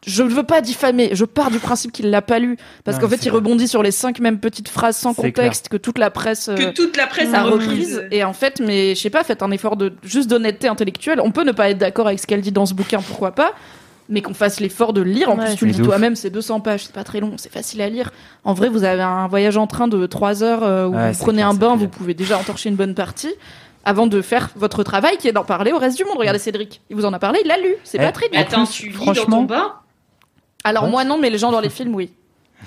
Je 0.07 0.23
ne 0.23 0.31
veux 0.31 0.45
pas 0.45 0.61
diffamer, 0.63 1.11
je 1.13 1.25
pars 1.27 1.51
du 1.51 1.59
principe 1.59 1.93
qu'il 1.93 2.09
l'a 2.09 2.23
pas 2.23 2.39
lu, 2.39 2.57
parce 2.85 2.99
qu'en 2.99 3.09
fait 3.09 3.23
il 3.27 3.31
rebondit 3.31 3.69
sur 3.69 3.83
les 3.83 3.91
cinq 3.91 4.19
mêmes 4.19 4.39
petites 4.39 4.69
phrases 4.71 4.97
sans 4.97 5.13
contexte 5.13 5.69
que 5.69 5.77
toute 5.77 5.99
la 5.99 6.11
presse 6.11 6.49
euh, 6.49 6.55
Que 6.55 6.71
toute 6.73 6.97
la 6.97 7.07
presse 7.07 7.35
a 7.35 7.41
a 7.41 7.43
reprise. 7.43 7.97
reprise. 7.97 8.09
Et 8.11 8.25
en 8.25 8.33
fait, 8.33 8.61
mais 8.61 8.95
je 8.95 9.01
sais 9.01 9.11
pas, 9.11 9.25
faites 9.25 9.43
un 9.43 9.51
effort 9.51 9.77
de 9.77 9.93
juste 10.03 10.31
d'honnêteté 10.31 10.69
intellectuelle. 10.69 11.21
On 11.21 11.33
peut 11.33 11.45
ne 11.45 11.53
pas 11.53 11.69
être 11.69 11.77
d'accord 11.79 12.07
avec 12.07 12.19
ce 12.19 12.27
qu'elle 12.27 12.41
dit 12.41 12.53
dans 12.53 12.65
ce 12.65 12.73
bouquin, 12.73 13.03
pourquoi 13.03 13.33
pas 13.33 13.53
mais 14.11 14.21
qu'on 14.23 14.35
fasse 14.35 14.61
l'effort 14.61 14.93
de 14.93 15.01
le 15.01 15.11
lire. 15.11 15.31
En 15.31 15.39
Ouais, 15.39 15.47
plus, 15.47 15.57
tu 15.57 15.65
le 15.67 15.73
c'est 15.73 15.77
dis 15.77 15.83
ouf. 15.83 15.87
toi-même, 15.89 16.17
c'est 16.17 16.29
200 16.31 16.61
pages, 16.61 16.85
c'est 16.87 16.93
pas 16.93 17.05
très 17.05 17.21
long, 17.21 17.33
c'est 17.39 17.51
facile 17.53 17.81
à 17.81 17.89
lire. 17.89 18.11
En 18.45 18.53
vrai, 18.53 18.69
vous 18.69 18.85
avez 18.85 19.03
un 19.03 19.27
voyage 19.29 19.57
en 19.57 19.67
train 19.67 19.89
de 19.89 20.05
3 20.07 20.43
heures 20.43 20.63
euh, 20.65 20.87
où 20.89 20.95
Ouais, 20.95 21.13
vous 21.13 21.19
prenez 21.19 21.37
clair, 21.39 21.49
un 21.49 21.55
bain, 21.55 21.77
vous 21.77 21.89
pouvez 21.89 22.13
déjà 22.15 22.37
entorcher 22.39 22.69
une 22.69 22.77
bonne 22.77 22.95
partie 22.95 23.33
avant 23.85 24.07
de 24.07 24.21
faire 24.21 24.51
votre 24.57 24.83
travail 24.83 25.17
qui 25.17 25.27
est 25.29 25.33
d'en 25.33 25.45
parler 25.45 25.73
au 25.73 25.79
reste 25.79 25.97
du 25.97 26.05
monde. 26.05 26.19
Regardez 26.19 26.39
Cédric, 26.39 26.83
il 26.91 26.97
vous 26.97 27.07
en 27.07 27.13
a 27.15 27.19
parlé, 27.19 27.41
il 27.45 27.49
l'a 27.49 27.57
lu, 27.57 27.77
c'est 27.85 27.97
Eh, 27.99 28.05
pas 28.05 28.13
très 28.13 28.29
dur. 28.29 28.39
attends, 28.39 28.65
tu 28.67 28.89
lis 28.89 28.93
dans 28.97 29.03
franchement- 29.15 29.37
ton 29.39 29.45
bain? 29.45 29.73
Alors 30.65 30.85
Ouais. 30.85 30.91
moi 30.91 31.05
non, 31.05 31.19
mais 31.19 31.31
les 31.31 31.39
gens 31.39 31.51
dans 31.53 31.61
les 31.61 31.71
films, 31.71 31.95
oui. 31.95 32.11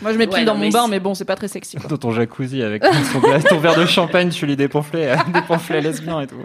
Moi 0.02 0.12
je 0.14 0.18
m'épile 0.18 0.40
Ouais, 0.40 0.46
dans 0.46 0.56
mon 0.56 0.62
mais 0.62 0.70
bain, 0.72 0.88
mais 0.90 1.00
bon, 1.00 1.14
c'est 1.14 1.26
pas 1.26 1.36
très 1.36 1.48
sexy. 1.48 1.78
quoi. 1.78 1.88
Dans 1.90 1.98
ton 1.98 2.12
jacuzzi 2.12 2.62
avec 2.64 2.82
ton, 3.50 3.60
verre 3.60 3.76
de 3.78 3.86
champagne, 3.86 4.30
tu 4.30 4.46
lis 4.46 4.56
des 4.56 4.68
pamphlets, 4.68 5.12
euh, 5.12 5.16
des 5.34 5.42
pamphlets 5.42 5.82
lesbiens 5.82 6.22
et 6.22 6.28
tout. 6.28 6.36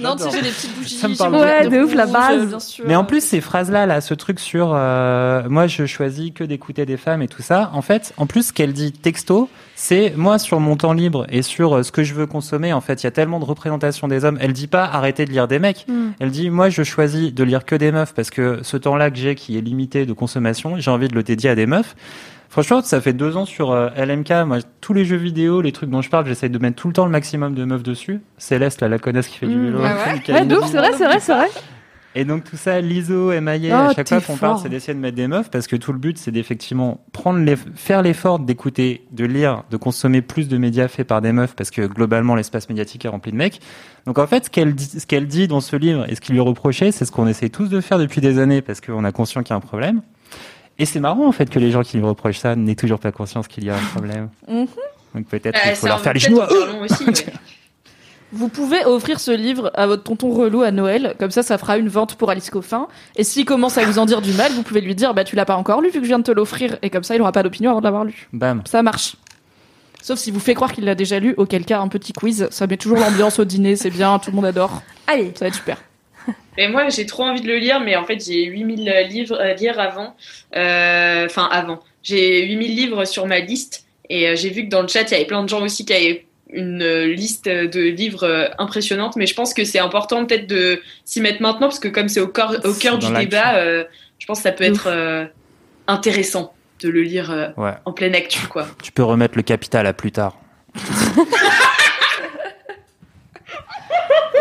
Non, 0.00 0.16
tu 0.16 0.22
sais, 0.24 0.30
j'ai 0.32 0.42
des 0.42 0.48
petites 0.48 0.74
bougies. 0.76 0.94
Ça 0.96 1.08
me 1.08 1.16
parle 1.16 1.34
Ouais, 1.36 1.68
de 1.68 1.82
ouf, 1.82 1.94
la 1.94 2.04
rouge, 2.04 2.12
base. 2.12 2.48
bien 2.48 2.60
sûr. 2.60 2.84
Mais 2.88 2.96
en 2.96 3.04
plus, 3.04 3.22
ces 3.22 3.40
phrases-là, 3.40 3.86
là, 3.86 4.00
ce 4.00 4.14
truc 4.14 4.40
sur 4.40 4.72
euh, 4.74 5.42
moi, 5.48 5.66
je 5.66 5.86
choisis 5.86 6.30
que 6.34 6.44
d'écouter 6.44 6.86
des 6.86 6.96
femmes 6.96 7.22
et 7.22 7.28
tout 7.28 7.42
ça, 7.42 7.70
en 7.74 7.82
fait, 7.82 8.12
en 8.16 8.26
plus, 8.26 8.48
ce 8.48 8.52
qu'elle 8.52 8.72
dit 8.72 8.92
texto, 8.92 9.48
c'est 9.76 10.14
moi, 10.16 10.38
sur 10.38 10.58
mon 10.60 10.76
temps 10.76 10.92
libre 10.92 11.26
et 11.28 11.42
sur 11.42 11.76
euh, 11.76 11.82
ce 11.82 11.92
que 11.92 12.02
je 12.04 12.14
veux 12.14 12.26
consommer, 12.26 12.72
en 12.72 12.80
fait, 12.80 13.02
il 13.02 13.04
y 13.04 13.08
a 13.08 13.10
tellement 13.12 13.38
de 13.40 13.44
représentation 13.44 14.08
des 14.08 14.24
hommes. 14.24 14.38
Elle 14.40 14.52
dit 14.52 14.66
pas 14.68 14.84
arrêtez 14.84 15.24
de 15.26 15.30
lire 15.30 15.46
des 15.48 15.58
mecs. 15.58 15.84
Mm. 15.88 16.10
Elle 16.20 16.30
dit 16.30 16.48
moi, 16.50 16.68
je 16.70 16.82
choisis 16.82 17.34
de 17.34 17.44
lire 17.44 17.64
que 17.64 17.74
des 17.76 17.92
meufs 17.92 18.14
parce 18.14 18.30
que 18.30 18.60
ce 18.62 18.76
temps-là 18.76 19.10
que 19.10 19.16
j'ai, 19.18 19.34
qui 19.34 19.58
est 19.58 19.60
limité 19.60 20.06
de 20.06 20.12
consommation, 20.12 20.78
j'ai 20.78 20.90
envie 20.90 21.08
de 21.08 21.14
le 21.14 21.22
dédier 21.22 21.50
à 21.50 21.54
des 21.54 21.66
meufs. 21.66 21.94
Franchement, 22.48 22.82
ça 22.82 23.00
fait 23.00 23.12
deux 23.12 23.36
ans 23.36 23.46
sur 23.46 23.72
euh, 23.72 23.88
LMK. 23.96 24.30
Moi, 24.46 24.58
tous 24.80 24.92
les 24.94 25.04
jeux 25.04 25.16
vidéo, 25.16 25.60
les 25.60 25.72
trucs 25.72 25.90
dont 25.90 26.02
je 26.02 26.10
parle, 26.10 26.26
j'essaye 26.26 26.50
de 26.50 26.58
mettre 26.58 26.76
tout 26.76 26.86
le 26.88 26.94
temps 26.94 27.04
le 27.04 27.10
maximum 27.10 27.54
de 27.54 27.64
meufs 27.64 27.82
dessus. 27.82 28.20
Céleste, 28.38 28.80
là, 28.80 28.88
la 28.88 28.98
connaisse 28.98 29.26
qui 29.28 29.38
fait 29.38 29.46
du 29.46 29.56
Mm. 29.56 29.64
vélo. 29.64 29.78
Ah 29.82 29.94
ouais 30.06 30.20
Ouais, 30.32 30.46
c'est 30.70 30.78
vrai, 30.78 30.90
c'est 30.96 31.04
vrai, 31.04 31.20
c'est 31.20 31.34
vrai. 31.34 31.48
Et 32.16 32.24
donc 32.24 32.44
tout 32.44 32.56
ça, 32.56 32.80
l'ISO, 32.80 33.32
MIA, 33.40 33.86
Oh, 33.86 33.90
à 33.90 33.92
chaque 33.92 34.08
fois 34.08 34.20
qu'on 34.20 34.36
parle, 34.36 34.60
c'est 34.62 34.68
d'essayer 34.68 34.94
de 34.94 35.00
mettre 35.00 35.16
des 35.16 35.26
meufs 35.26 35.50
parce 35.50 35.66
que 35.66 35.74
tout 35.74 35.92
le 35.92 35.98
but, 35.98 36.16
c'est 36.16 36.30
d'effectivement 36.30 37.00
prendre 37.12 37.40
les, 37.40 37.56
faire 37.56 38.02
l'effort 38.02 38.38
d'écouter, 38.38 39.04
de 39.10 39.24
lire, 39.24 39.64
de 39.72 39.76
consommer 39.76 40.22
plus 40.22 40.46
de 40.46 40.56
médias 40.56 40.86
faits 40.86 41.08
par 41.08 41.20
des 41.22 41.32
meufs 41.32 41.56
parce 41.56 41.72
que 41.72 41.82
globalement 41.88 42.36
l'espace 42.36 42.68
médiatique 42.68 43.04
est 43.04 43.08
rempli 43.08 43.32
de 43.32 43.36
mecs. 43.36 43.60
Donc 44.06 44.20
en 44.20 44.28
fait, 44.28 44.44
ce 44.44 44.50
qu'elle 44.50 44.76
dit, 44.76 44.84
ce 45.00 45.04
qu'elle 45.06 45.26
dit 45.26 45.48
dans 45.48 45.60
ce 45.60 45.74
livre 45.74 46.08
et 46.08 46.14
ce 46.14 46.20
qui 46.20 46.30
lui 46.30 46.38
reproché, 46.38 46.92
c'est 46.92 47.04
ce 47.04 47.10
qu'on 47.10 47.26
essaie 47.26 47.48
tous 47.48 47.68
de 47.68 47.80
faire 47.80 47.98
depuis 47.98 48.20
des 48.20 48.38
années 48.38 48.62
parce 48.62 48.80
qu'on 48.80 49.02
a 49.02 49.10
conscience 49.10 49.42
qu'il 49.42 49.50
y 49.50 49.54
a 49.54 49.56
un 49.56 49.60
problème. 49.60 50.00
Et 50.78 50.86
c'est 50.86 51.00
marrant 51.00 51.26
en 51.26 51.32
fait 51.32 51.48
que 51.50 51.58
les 51.58 51.70
gens 51.70 51.82
qui 51.82 51.96
lui 51.98 52.04
reprochent 52.04 52.38
ça 52.38 52.56
n'aient 52.56 52.74
toujours 52.74 52.98
pas 52.98 53.12
conscience 53.12 53.46
qu'il 53.48 53.64
y 53.64 53.70
a 53.70 53.76
un 53.76 53.84
problème. 53.94 54.28
Mhm. 54.48 54.66
Donc 55.14 55.26
peut-être 55.26 55.56
Euh, 55.56 55.68
qu'il 55.68 55.76
faut 55.76 55.86
leur 55.86 56.00
faire 56.00 56.12
les 56.12 56.26
aussi, 56.28 57.04
ouais. 57.04 57.12
Vous 58.32 58.48
pouvez 58.48 58.84
offrir 58.84 59.20
ce 59.20 59.30
livre 59.30 59.70
à 59.74 59.86
votre 59.86 60.02
tonton 60.02 60.32
relou 60.32 60.62
à 60.62 60.72
Noël, 60.72 61.14
comme 61.20 61.30
ça, 61.30 61.44
ça 61.44 61.56
fera 61.56 61.78
une 61.78 61.86
vente 61.88 62.16
pour 62.16 62.30
Alice 62.30 62.50
Coffin. 62.50 62.88
Et 63.14 63.22
s'il 63.22 63.44
commence 63.44 63.78
à 63.78 63.84
vous 63.84 64.00
en 64.00 64.06
dire 64.06 64.20
du 64.22 64.32
mal, 64.32 64.50
vous 64.50 64.64
pouvez 64.64 64.80
lui 64.80 64.96
dire, 64.96 65.14
bah 65.14 65.22
tu 65.22 65.36
l'as 65.36 65.44
pas 65.44 65.54
encore 65.54 65.80
lu 65.80 65.88
vu 65.90 65.98
que 66.00 66.04
je 66.04 66.08
viens 66.08 66.18
de 66.18 66.24
te 66.24 66.32
l'offrir, 66.32 66.76
et 66.82 66.90
comme 66.90 67.04
ça, 67.04 67.14
il 67.14 67.20
aura 67.22 67.30
pas 67.30 67.44
d'opinion 67.44 67.70
avant 67.70 67.78
de 67.78 67.84
l'avoir 67.84 68.04
lu. 68.04 68.28
Bam. 68.32 68.62
Ça 68.66 68.82
marche. 68.82 69.14
Sauf 70.02 70.18
si 70.18 70.32
vous 70.32 70.40
fait 70.40 70.54
croire 70.54 70.72
qu'il 70.72 70.84
l'a 70.84 70.96
déjà 70.96 71.20
lu, 71.20 71.34
auquel 71.36 71.64
cas 71.64 71.78
un 71.80 71.86
petit 71.86 72.12
quiz, 72.12 72.48
ça 72.50 72.66
met 72.66 72.76
toujours 72.76 72.98
l'ambiance 72.98 73.38
au 73.38 73.44
dîner, 73.44 73.76
c'est 73.76 73.90
bien, 73.90 74.18
tout 74.18 74.30
le 74.32 74.36
monde 74.36 74.46
adore, 74.46 74.82
Allez. 75.06 75.32
ça 75.36 75.44
va 75.44 75.48
être 75.48 75.54
super. 75.54 75.78
Et 76.58 76.68
moi, 76.68 76.88
j'ai 76.88 77.04
trop 77.06 77.24
envie 77.24 77.40
de 77.40 77.48
le 77.48 77.56
lire, 77.58 77.80
mais 77.80 77.96
en 77.96 78.04
fait, 78.04 78.24
j'ai 78.24 78.44
8000 78.44 78.84
livres 79.10 79.38
à 79.40 79.52
lire 79.54 79.78
avant. 79.80 80.14
Euh, 80.56 81.26
Enfin, 81.26 81.48
avant. 81.50 81.80
J'ai 82.02 82.46
8000 82.46 82.76
livres 82.76 83.04
sur 83.04 83.26
ma 83.26 83.40
liste. 83.40 83.86
Et 84.10 84.28
euh, 84.28 84.36
j'ai 84.36 84.50
vu 84.50 84.64
que 84.64 84.68
dans 84.68 84.82
le 84.82 84.88
chat, 84.88 85.02
il 85.02 85.10
y 85.12 85.14
avait 85.14 85.24
plein 85.24 85.42
de 85.42 85.48
gens 85.48 85.62
aussi 85.62 85.84
qui 85.84 85.92
avaient 85.94 86.26
une 86.52 86.82
euh, 86.82 87.06
liste 87.06 87.46
de 87.48 87.80
livres 87.80 88.22
euh, 88.24 88.48
impressionnante. 88.58 89.16
Mais 89.16 89.26
je 89.26 89.34
pense 89.34 89.52
que 89.54 89.64
c'est 89.64 89.78
important 89.80 90.24
peut-être 90.26 90.46
de 90.46 90.80
s'y 91.04 91.20
mettre 91.20 91.42
maintenant, 91.42 91.68
parce 91.68 91.78
que 91.80 91.88
comme 91.88 92.08
c'est 92.08 92.20
au, 92.20 92.28
cœur- 92.28 92.60
au 92.64 92.72
cœur 92.74 92.98
du 92.98 93.12
débat, 93.12 93.56
euh, 93.56 93.84
je 94.18 94.26
pense 94.26 94.38
que 94.38 94.42
ça 94.44 94.52
peut 94.52 94.64
être 94.64 94.86
euh, 94.86 95.24
intéressant 95.88 96.54
de 96.80 96.88
le 96.90 97.02
lire 97.02 97.30
euh, 97.32 97.48
Ouais. 97.56 97.72
en 97.84 97.92
pleine 97.92 98.14
actu, 98.14 98.46
quoi. 98.46 98.66
Tu 98.82 98.92
peux 98.92 99.02
remettre 99.02 99.36
le 99.36 99.42
capital 99.42 99.86
à 99.86 99.92
plus 99.92 100.12
tard. 100.12 100.36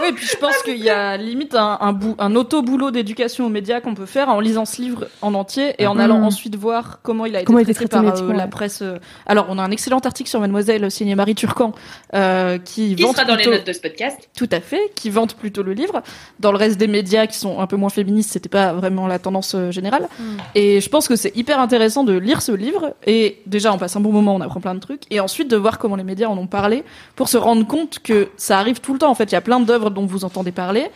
Oui, 0.04 0.10
et 0.10 0.14
puis 0.14 0.26
je 0.28 0.38
pense 0.38 0.58
qu'il 0.64 0.78
y 0.78 0.90
a 0.90 1.18
limite 1.18 1.56
un, 1.56 1.78
un, 1.82 1.94
bou- 1.94 2.16
un 2.20 2.36
auto-boulot 2.36 2.92
d'éducation 2.92 3.46
aux 3.46 3.50
médias 3.50 3.82
qu'on 3.82 3.96
peut 3.96 4.06
faire 4.06 4.30
en 4.30 4.40
lisant 4.40 4.66
ce 4.66 4.82
livre 4.82 5.08
en 5.22 5.34
entier 5.34 5.74
et 5.80 5.88
en 5.88 5.96
Mhm. 5.96 6.02
allant 6.02 6.22
ensuite 6.24 6.56
voir 6.56 7.00
comment 7.02 7.26
il 7.26 7.36
a 7.36 7.40
été 7.40 7.46
Comment 7.46 7.60
il 7.60 7.62
a 7.62 7.72
été 7.72 7.74
traité 7.74 7.90
traité 7.98 8.12
par 8.22 8.30
euh, 8.30 8.34
la 8.34 8.48
presse. 8.48 8.82
euh. 8.82 8.98
Alors, 9.26 9.46
on 9.50 9.58
a 9.58 9.64
un 9.64 9.72
excellent 9.72 10.00
article 10.00 10.30
sur 10.30 10.40
Mademoiselle 10.40 10.90
signé 10.92 11.16
Marie 11.16 11.36
Turcan 11.36 11.74
euh, 12.14 12.58
qui, 12.58 12.96
Qui 12.96 13.04
vante 13.04 13.16
sera 13.16 13.26
dans 13.26 13.36
les 13.36 13.44
plutôt- 13.44 13.58
notes 13.58 13.68
de 13.68 13.74
ce 13.74 13.80
podcast 13.80 14.30
Tout 14.38 14.50
à 14.52 14.60
fait, 14.60 14.92
qui 14.96 15.10
vante 15.10 15.36
plutôt 15.36 15.64
le 15.64 15.74
livre. 15.74 16.02
Dans 16.40 16.52
le 16.52 16.58
reste 16.58 16.78
des 16.78 16.88
médias 16.88 17.28
qui 17.28 17.38
sont 17.38 17.60
un 17.60 17.68
peu 17.68 17.76
moins 17.76 17.90
féministes, 17.90 18.32
c'était 18.32 18.50
pas 18.50 18.74
vraiment 18.74 19.08
la 19.08 19.20
tendance 19.20 19.56
euh, 19.56 19.72
générale. 19.72 20.08
Et 20.56 20.82
je 20.82 20.90
pense 20.90 21.08
que 21.08 21.16
c'est 21.16 21.36
hyper 21.36 21.60
intéressant 21.60 22.04
de 22.04 22.14
lire 22.14 22.42
ce 22.42 22.52
livre. 22.52 22.94
Et 23.08 23.42
déjà, 23.46 23.72
on 23.74 23.78
passe 23.78 23.96
un 23.96 24.00
bon 24.02 24.12
moment, 24.12 24.36
on 24.36 24.42
apprend 24.42 24.60
plein 24.60 24.76
de 24.76 24.80
trucs. 24.80 25.04
Et 25.12 25.20
ensuite, 25.20 25.50
de 25.50 25.56
voir 25.58 25.78
comment 25.80 25.96
les 25.96 26.04
médias 26.04 26.28
en 26.28 26.38
ont 26.38 26.48
parlé 26.48 26.84
pour 27.16 27.30
se 27.30 27.38
rendre 27.38 27.66
compte 27.66 28.00
que 28.00 28.30
ça 28.38 28.60
arrive 28.60 28.80
tout 28.82 28.94
le 28.94 29.00
temps. 29.00 29.10
En 29.10 29.16
fait, 29.16 29.26
il 29.26 29.34
y 29.34 29.36
a 29.38 29.42
plein 29.42 29.60
d'œuvres 29.60 29.90
dont 29.94 30.06
vous 30.06 30.26
entendez 30.26 30.52
parler 30.52 30.88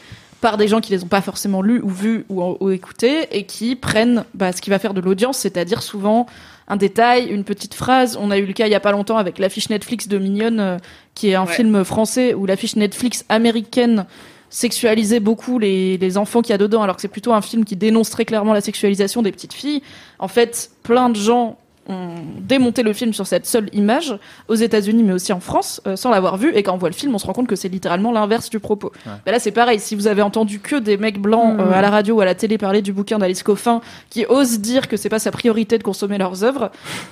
par 0.42 0.58
des 0.58 0.68
gens 0.68 0.82
qui 0.82 0.92
les 0.92 1.04
ont 1.04 1.08
pas 1.08 1.22
forcément 1.22 1.62
lues 1.64 1.82
ou 1.82 1.90
vues 1.90 2.26
ou, 2.30 2.44
ou 2.60 2.70
écoutées 2.70 3.28
et 3.32 3.46
qui 3.46 3.76
prennent 3.76 4.24
bah, 4.36 4.52
ce 4.52 4.62
qui 4.62 4.70
va 4.70 4.78
faire 4.78 4.94
de 4.94 5.02
l'audience, 5.02 5.38
c'est-à-dire 5.40 5.82
souvent 5.82 6.28
un 6.68 6.76
détail, 6.76 7.28
une 7.28 7.44
petite 7.44 7.74
phrase. 7.74 8.18
On 8.22 8.30
a 8.30 8.38
eu 8.38 8.46
le 8.46 8.54
cas 8.54 8.68
il 8.68 8.72
y 8.72 8.76
a 8.76 8.80
pas 8.80 8.92
longtemps 8.92 9.18
avec 9.18 9.40
l'affiche 9.40 9.70
Netflix 9.70 10.08
de 10.08 10.18
Mignonne, 10.20 10.60
euh, 10.60 10.78
qui 11.16 11.30
est 11.30 11.36
un 11.36 11.46
Ouais. 11.46 11.54
film 11.54 11.84
français 11.84 12.34
où 12.36 12.46
l'affiche 12.46 12.76
Netflix 12.76 13.26
américaine 13.30 14.06
sexualisait 14.50 15.20
beaucoup 15.20 15.60
les, 15.60 15.98
les 15.98 16.18
enfants 16.18 16.42
qu'il 16.42 16.52
y 16.52 16.54
a 16.54 16.58
dedans, 16.58 16.82
alors 16.84 16.96
que 16.96 17.02
c'est 17.02 17.08
plutôt 17.08 17.34
un 17.34 17.42
film 17.42 17.66
qui 17.66 17.76
dénonce 17.76 18.10
très 18.10 18.24
clairement 18.26 18.54
la 18.54 18.62
sexualisation 18.62 19.22
des 19.22 19.32
petites 19.32 19.54
filles. 19.54 19.82
En 20.20 20.28
fait, 20.28 20.70
plein 20.84 21.10
de 21.10 21.16
gens 21.16 21.58
ont 21.88 22.16
démonté 22.40 22.84
le 22.84 22.94
film 22.94 23.14
sur 23.14 23.26
cette 23.26 23.46
seule 23.46 23.70
image 23.74 24.18
aux 24.48 24.56
États-Unis, 24.56 25.04
mais 25.04 25.14
aussi 25.14 25.34
en 25.34 25.40
France, 25.40 25.82
euh, 25.88 25.96
sans 25.96 26.12
l'avoir 26.12 26.38
vu. 26.38 26.54
Et 26.54 26.64
quand 26.64 26.74
on 26.74 26.78
voit 26.78 26.90
le 26.90 26.96
film, 26.96 27.16
on 27.16 27.18
se 27.18 27.26
rend 27.26 27.34
compte 27.34 27.48
que 27.48 27.56
c'est 27.56 27.70
littéralement 27.70 28.12
l'inverse 28.12 28.50
du 28.50 28.60
propos. 28.60 28.92
Bah 29.06 29.32
là, 29.32 29.40
c'est 29.40 29.52
pareil. 29.52 29.80
Si 29.80 29.96
vous 29.96 30.08
avez 30.08 30.22
entendu 30.22 30.60
que 30.60 30.76
des 30.76 30.98
mecs 30.98 31.20
blancs 31.20 31.38
Mm. 31.56 31.60
euh, 31.60 31.72
à 31.74 31.82
la 31.82 31.90
radio 31.90 32.16
ou 32.16 32.22
à 32.22 32.26
la 32.26 32.36
télé 32.36 32.58
parler 32.58 32.82
du 32.82 32.94
bouquin 32.94 33.20
d'Alice 33.20 33.44
Coffin, 33.44 33.82
qui 34.10 34.26
osent 34.28 34.60
dire 34.60 34.88
que 34.88 34.98
c'est 34.98 35.10
pas 35.10 35.20
sa 35.20 35.32
priorité 35.32 35.78
de 35.78 35.84
consommer 35.84 36.18
leurs 36.18 36.44
œuvres, 36.44 36.72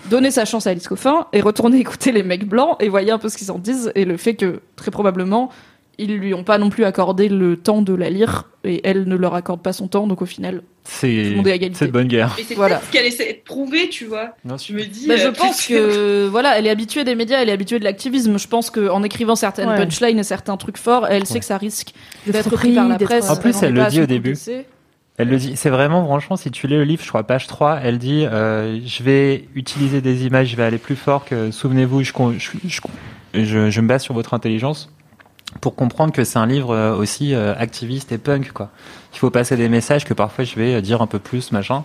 donnez 0.09 0.31
sa 0.31 0.45
chance 0.45 0.67
à 0.67 0.71
Alice 0.71 0.87
Coffin 0.87 1.27
et 1.33 1.41
retournez 1.41 1.77
écouter 1.85 2.11
les 2.11 2.23
mecs 2.23 2.47
blancs 2.47 2.75
et 2.79 2.89
voyez 2.89 3.11
un 3.11 3.17
peu 3.17 3.29
ce 3.29 3.37
qu'ils 3.37 3.51
en 3.51 3.59
disent 3.59 3.91
et 3.95 4.05
le 4.05 4.17
fait 4.17 4.35
que 4.35 4.61
très 4.75 4.91
probablement 4.91 5.49
ils 5.97 6.15
lui 6.17 6.33
ont 6.33 6.43
pas 6.43 6.57
non 6.57 6.69
plus 6.69 6.83
accordé 6.85 7.29
le 7.29 7.57
temps 7.57 7.81
de 7.81 7.93
la 7.93 8.09
lire 8.09 8.49
et 8.63 8.81
elle 8.83 9.05
ne 9.05 9.15
leur 9.15 9.33
accorde 9.35 9.61
pas 9.61 9.73
son 9.73 9.87
temps 9.87 10.07
donc 10.07 10.21
au 10.21 10.25
final 10.25 10.61
C'est 10.83 11.35
c'est 11.73 11.87
de 11.87 11.91
bonne 11.91 12.07
guerre. 12.07 12.33
Mais 12.37 12.43
c'est 12.47 12.55
Voilà. 12.55 12.81
ce 12.85 12.91
qu'elle 12.91 13.05
essaie 13.05 13.33
de 13.33 13.43
prouver, 13.45 13.89
tu 13.89 14.05
vois. 14.05 14.35
Bien 14.43 14.57
Je 14.57 14.73
me 14.73 14.83
dis. 14.85 15.07
Bah, 15.07 15.15
je 15.17 15.27
euh, 15.27 15.31
pense 15.31 15.65
que 15.67 16.27
voilà, 16.31 16.57
elle 16.57 16.67
est 16.67 16.69
habituée 16.69 17.03
des 17.03 17.15
médias, 17.15 17.39
elle 17.41 17.49
est 17.49 17.53
habituée 17.53 17.79
de 17.79 17.83
l'activisme. 17.83 18.37
Je 18.37 18.47
pense 18.47 18.69
qu'en 18.69 19.01
écrivant 19.03 19.35
certaines 19.35 19.69
Ouais. 19.69 19.77
punchlines 19.77 20.19
et 20.19 20.23
certains 20.23 20.57
trucs 20.57 20.77
forts, 20.77 21.07
elle 21.07 21.25
sait 21.25 21.39
que 21.39 21.45
ça 21.45 21.57
risque 21.57 21.93
D'être 22.27 22.49
pris 22.51 22.73
par 22.73 22.87
la 22.87 22.97
presse. 22.97 23.29
En 23.29 23.35
plus, 23.37 23.61
elle 23.63 23.73
le 23.73 23.85
dit 23.87 24.01
au 24.01 24.05
début. 24.05 24.35
Elle 25.17 25.29
le 25.29 25.37
dit. 25.37 25.55
C'est 25.55 25.69
vraiment, 25.69 26.03
franchement, 26.03 26.35
si 26.35 26.51
tu 26.51 26.67
lis 26.67 26.75
le 26.75 26.83
livre, 26.83 27.01
je 27.01 27.07
crois, 27.07 27.23
page 27.23 27.47
3, 27.47 27.79
elle 27.83 27.99
dit 27.99 28.25
euh, 28.25 28.79
Je 28.85 29.01
vais 29.01 29.47
utiliser 29.55 30.01
des 30.01 30.25
images, 30.25 30.49
je 30.49 30.55
vais 30.57 30.63
aller 30.63 30.77
plus 30.77 30.97
fort 30.97 31.23
que. 31.23 31.51
Souvenez-vous, 31.51 32.03
je, 32.03 32.11
con- 32.11 32.33
je, 32.37 32.51
je, 32.67 32.81
je, 33.33 33.69
je 33.69 33.81
me 33.81 33.87
base 33.87 34.03
sur 34.03 34.13
votre 34.13 34.33
intelligence 34.33 34.91
pour 35.61 35.75
comprendre 35.75 36.13
que 36.13 36.23
c'est 36.23 36.37
un 36.39 36.45
livre 36.45 36.71
euh, 36.75 36.95
aussi 36.95 37.33
euh, 37.33 37.53
activiste 37.57 38.11
et 38.11 38.17
punk, 38.17 38.51
quoi. 38.51 38.69
Il 39.13 39.19
faut 39.19 39.29
passer 39.29 39.55
des 39.55 39.69
messages 39.69 40.03
que 40.05 40.13
parfois 40.13 40.43
je 40.43 40.55
vais 40.55 40.75
euh, 40.75 40.81
dire 40.81 41.01
un 41.01 41.07
peu 41.07 41.19
plus, 41.19 41.51
machin. 41.51 41.83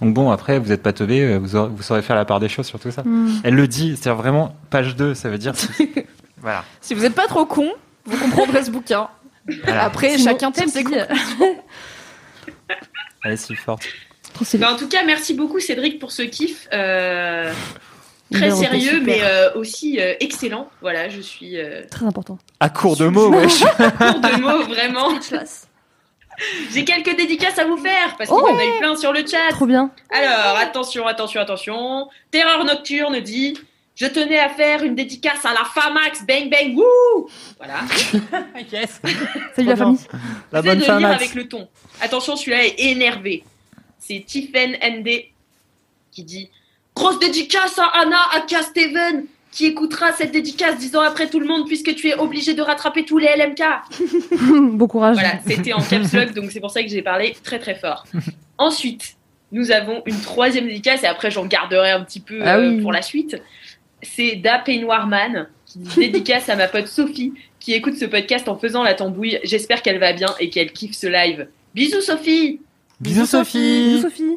Donc 0.00 0.14
bon, 0.14 0.30
après, 0.30 0.58
vous 0.58 0.68
n'êtes 0.68 0.82
pas 0.82 0.92
teubé, 0.92 1.36
vous, 1.38 1.56
aurez- 1.56 1.68
vous 1.68 1.82
saurez 1.82 2.02
faire 2.02 2.16
la 2.16 2.24
part 2.24 2.40
des 2.40 2.48
choses 2.48 2.66
sur 2.66 2.78
tout 2.78 2.90
ça. 2.90 3.02
Mm. 3.02 3.40
Elle 3.44 3.54
le 3.54 3.66
dit, 3.68 3.98
c'est 4.00 4.10
vraiment 4.10 4.54
page 4.70 4.94
2, 4.96 5.14
ça 5.14 5.28
veut 5.28 5.38
dire. 5.38 5.52
voilà. 6.40 6.64
Si 6.80 6.94
vous 6.94 7.02
n'êtes 7.02 7.14
pas 7.14 7.26
trop 7.26 7.44
con, 7.46 7.70
vous 8.04 8.16
comprendrez 8.18 8.64
ce 8.64 8.70
bouquin. 8.70 9.08
Voilà. 9.64 9.84
Après, 9.84 10.16
Sinon, 10.16 10.30
chacun 10.32 10.52
tire 10.52 10.68
ses. 10.68 10.84
Elle 13.24 13.32
est 13.32 13.36
si 13.36 13.54
forte. 13.54 13.82
Bah, 14.54 14.72
en 14.72 14.76
tout 14.76 14.88
cas, 14.88 15.04
merci 15.04 15.34
beaucoup 15.34 15.60
Cédric 15.60 15.98
pour 15.98 16.12
ce 16.12 16.22
kiff. 16.22 16.68
euh, 16.72 17.52
très 18.30 18.50
sérieux, 18.50 18.98
super. 18.98 19.02
mais 19.02 19.20
euh, 19.22 19.52
aussi 19.54 20.00
euh, 20.00 20.14
excellent. 20.20 20.68
Voilà, 20.80 21.08
je 21.08 21.20
suis 21.20 21.58
euh, 21.58 21.82
Très 21.90 22.06
important. 22.06 22.38
À 22.60 22.68
court 22.70 22.96
de 22.96 23.06
mots, 23.08 23.30
wesh. 23.30 23.60
court 23.98 24.20
de 24.20 24.40
mots, 24.40 24.62
vraiment. 24.64 25.08
J'ai 26.72 26.84
quelques 26.84 27.16
dédicaces 27.16 27.58
à 27.58 27.66
vous 27.66 27.76
faire, 27.76 28.16
parce 28.16 28.30
qu'il 28.30 28.38
y 28.38 28.42
en 28.42 28.58
a 28.58 28.64
eu 28.64 28.78
plein 28.78 28.96
sur 28.96 29.12
le 29.12 29.20
chat. 29.26 29.50
Trop 29.50 29.66
bien. 29.66 29.90
Alors, 30.10 30.56
attention, 30.58 31.06
attention, 31.06 31.40
attention. 31.40 32.08
Terreur 32.30 32.64
Nocturne 32.64 33.20
dit 33.20 33.58
Je 33.94 34.06
tenais 34.06 34.38
à 34.38 34.48
faire 34.48 34.82
une 34.82 34.94
dédicace 34.94 35.44
à 35.44 35.52
la 35.52 35.64
Famax, 35.64 36.24
bang 36.26 36.48
bang, 36.48 36.74
wouh 36.76 37.28
Voilà. 37.58 37.80
yes. 38.72 39.00
Salut 39.54 39.68
la 39.68 39.74
bien. 39.74 39.76
famille. 39.76 39.98
La 40.52 40.62
bonne 40.62 40.78
de 40.78 40.84
femme. 40.84 40.98
lire 41.00 41.08
avec 41.10 41.34
le 41.34 41.46
ton. 41.46 41.68
Attention, 42.00 42.36
celui-là 42.36 42.64
est 42.64 42.80
énervé. 42.80 43.44
C'est 43.98 44.24
Tiffen 44.26 44.78
ND 44.82 45.26
qui 46.10 46.24
dit 46.24 46.50
Grosse 46.94 47.18
dédicace 47.18 47.78
à 47.78 47.86
Anna, 48.02 48.16
aka 48.34 48.62
Steven, 48.62 49.24
qui 49.52 49.66
écoutera 49.66 50.12
cette 50.12 50.32
dédicace 50.32 50.78
dix 50.78 50.94
ans 50.96 51.00
après 51.00 51.28
tout 51.28 51.40
le 51.40 51.46
monde, 51.46 51.66
puisque 51.66 51.94
tu 51.94 52.08
es 52.08 52.14
obligé 52.14 52.54
de 52.54 52.62
rattraper 52.62 53.04
tous 53.04 53.18
les 53.18 53.28
LMK. 53.36 53.62
bon 54.76 54.86
courage. 54.86 55.14
Voilà, 55.16 55.34
c'était 55.46 55.72
en 55.72 55.80
caps 55.82 56.12
lock, 56.12 56.34
donc 56.34 56.50
c'est 56.52 56.60
pour 56.60 56.70
ça 56.70 56.82
que 56.82 56.88
j'ai 56.88 57.02
parlé 57.02 57.34
très 57.42 57.58
très 57.58 57.74
fort. 57.74 58.04
Ensuite, 58.58 59.16
nous 59.52 59.70
avons 59.72 60.02
une 60.06 60.20
troisième 60.20 60.66
dédicace, 60.66 61.02
et 61.02 61.06
après 61.06 61.30
j'en 61.30 61.46
garderai 61.46 61.90
un 61.90 62.02
petit 62.04 62.20
peu 62.20 62.40
Ah 62.44 62.58
euh, 62.58 62.70
oui. 62.76 62.80
pour 62.82 62.92
la 62.92 63.02
suite. 63.02 63.40
C'est 64.02 64.36
Da 64.36 64.58
Peignoirman, 64.58 65.48
qui 65.66 65.78
dédicace 66.00 66.48
à 66.48 66.56
ma 66.56 66.68
pote 66.68 66.86
Sophie, 66.86 67.32
qui 67.58 67.72
écoute 67.74 67.96
ce 67.96 68.04
podcast 68.04 68.48
en 68.48 68.56
faisant 68.58 68.82
la 68.82 68.94
tambouille. 68.94 69.38
J'espère 69.44 69.82
qu'elle 69.82 69.98
va 69.98 70.12
bien 70.12 70.28
et 70.38 70.48
qu'elle 70.50 70.72
kiffe 70.72 70.94
ce 70.96 71.06
live. 71.06 71.48
Bisous 71.74 72.00
Sophie 72.00 72.60
Bisous 73.00 73.26
Sophie. 73.26 73.94
Bisous 73.94 74.02
Sophie. 74.02 74.36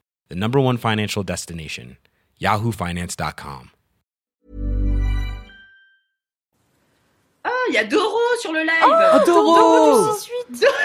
the 0.31 0.35
number 0.35 0.61
one 0.61 0.77
financial 0.77 1.23
destination, 1.23 1.97
yahoofinance.com. 2.41 3.71
Ah, 7.43 7.49
il 7.69 7.73
y 7.73 7.77
a 7.77 7.83
Doro 7.83 8.19
sur 8.39 8.53
le 8.53 8.59
live 8.59 8.69
Oh, 8.85 9.19
Doro 9.25 10.15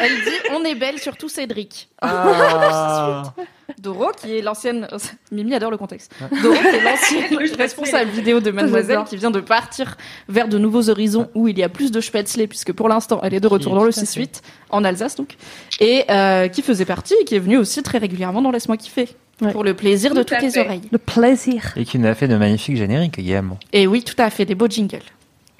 Elle 0.00 0.24
dit 0.24 0.48
On 0.52 0.64
est 0.64 0.74
belle, 0.74 0.98
surtout 0.98 1.28
Cédric. 1.28 1.88
Ah. 2.00 3.34
Doro, 3.78 4.10
qui 4.16 4.38
est 4.38 4.40
l'ancienne. 4.40 4.88
Mimi 5.30 5.54
adore 5.54 5.70
le 5.70 5.76
contexte. 5.76 6.12
Doro, 6.42 6.54
qui 6.54 6.66
est 6.66 6.82
l'ancienne 6.82 7.54
responsable 7.58 8.10
vidéo 8.10 8.40
de 8.40 8.50
Mademoiselle, 8.50 9.04
qui 9.06 9.16
vient 9.16 9.30
de 9.30 9.40
partir 9.40 9.96
vers 10.28 10.48
de 10.48 10.56
nouveaux 10.56 10.88
horizons 10.88 11.28
où 11.34 11.46
il 11.46 11.58
y 11.58 11.62
a 11.62 11.68
plus 11.68 11.92
de 11.92 12.00
spätzle, 12.00 12.48
puisque 12.48 12.72
pour 12.72 12.88
l'instant, 12.88 13.20
elle 13.22 13.34
est 13.34 13.40
de 13.40 13.48
retour 13.48 13.74
dans 13.74 13.84
le 13.84 13.92
tout 13.92 14.00
à 14.00 14.06
fait. 14.06 14.22
6-8, 14.22 14.40
en 14.70 14.82
Alsace 14.82 15.14
donc, 15.14 15.36
et 15.78 16.04
euh, 16.10 16.48
qui 16.48 16.62
faisait 16.62 16.86
partie 16.86 17.14
et 17.20 17.24
qui 17.24 17.36
est 17.36 17.40
venue 17.40 17.58
aussi 17.58 17.82
très 17.82 17.98
régulièrement 17.98 18.40
dans 18.40 18.50
Laisse-moi 18.50 18.78
kiffer. 18.78 19.08
Ouais. 19.40 19.52
Pour 19.52 19.64
le 19.64 19.74
plaisir 19.74 20.14
de 20.14 20.22
Tout 20.22 20.34
toutes 20.34 20.42
les 20.42 20.50
fait. 20.50 20.60
oreilles. 20.60 20.82
Le 20.90 20.98
plaisir. 20.98 21.72
Et 21.76 21.84
qui 21.84 21.98
nous 21.98 22.08
a 22.08 22.14
fait 22.14 22.26
de 22.28 22.36
magnifiques 22.36 22.76
génériques 22.76 23.18
également. 23.18 23.58
Et 23.72 23.86
oui, 23.86 24.02
tout 24.02 24.14
à 24.18 24.30
fait, 24.30 24.46
des 24.46 24.54
beaux 24.54 24.68
jingles. 24.68 25.02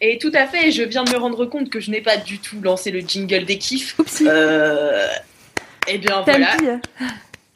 Et 0.01 0.19
tout 0.19 0.33
à 0.35 0.47
fait, 0.47 0.73
je 0.73 0.83
viens 0.83 1.05
de 1.05 1.11
me 1.11 1.17
rendre 1.19 1.45
compte 1.47 1.69
que 1.71 1.81
je 1.81 1.91
n'ai 1.91 2.01
pas 2.01 2.17
du 2.17 2.39
tout 2.39 2.57
lancé 2.63 2.91
le 2.91 3.01
jingle 3.01 3.45
des 3.45 3.59
kiffs. 3.59 3.99
Oupsie. 3.99 4.27
Euh... 4.29 5.07
Eh 5.89 5.99
bien 5.99 6.23
voilà, 6.23 6.57
le 6.61 6.79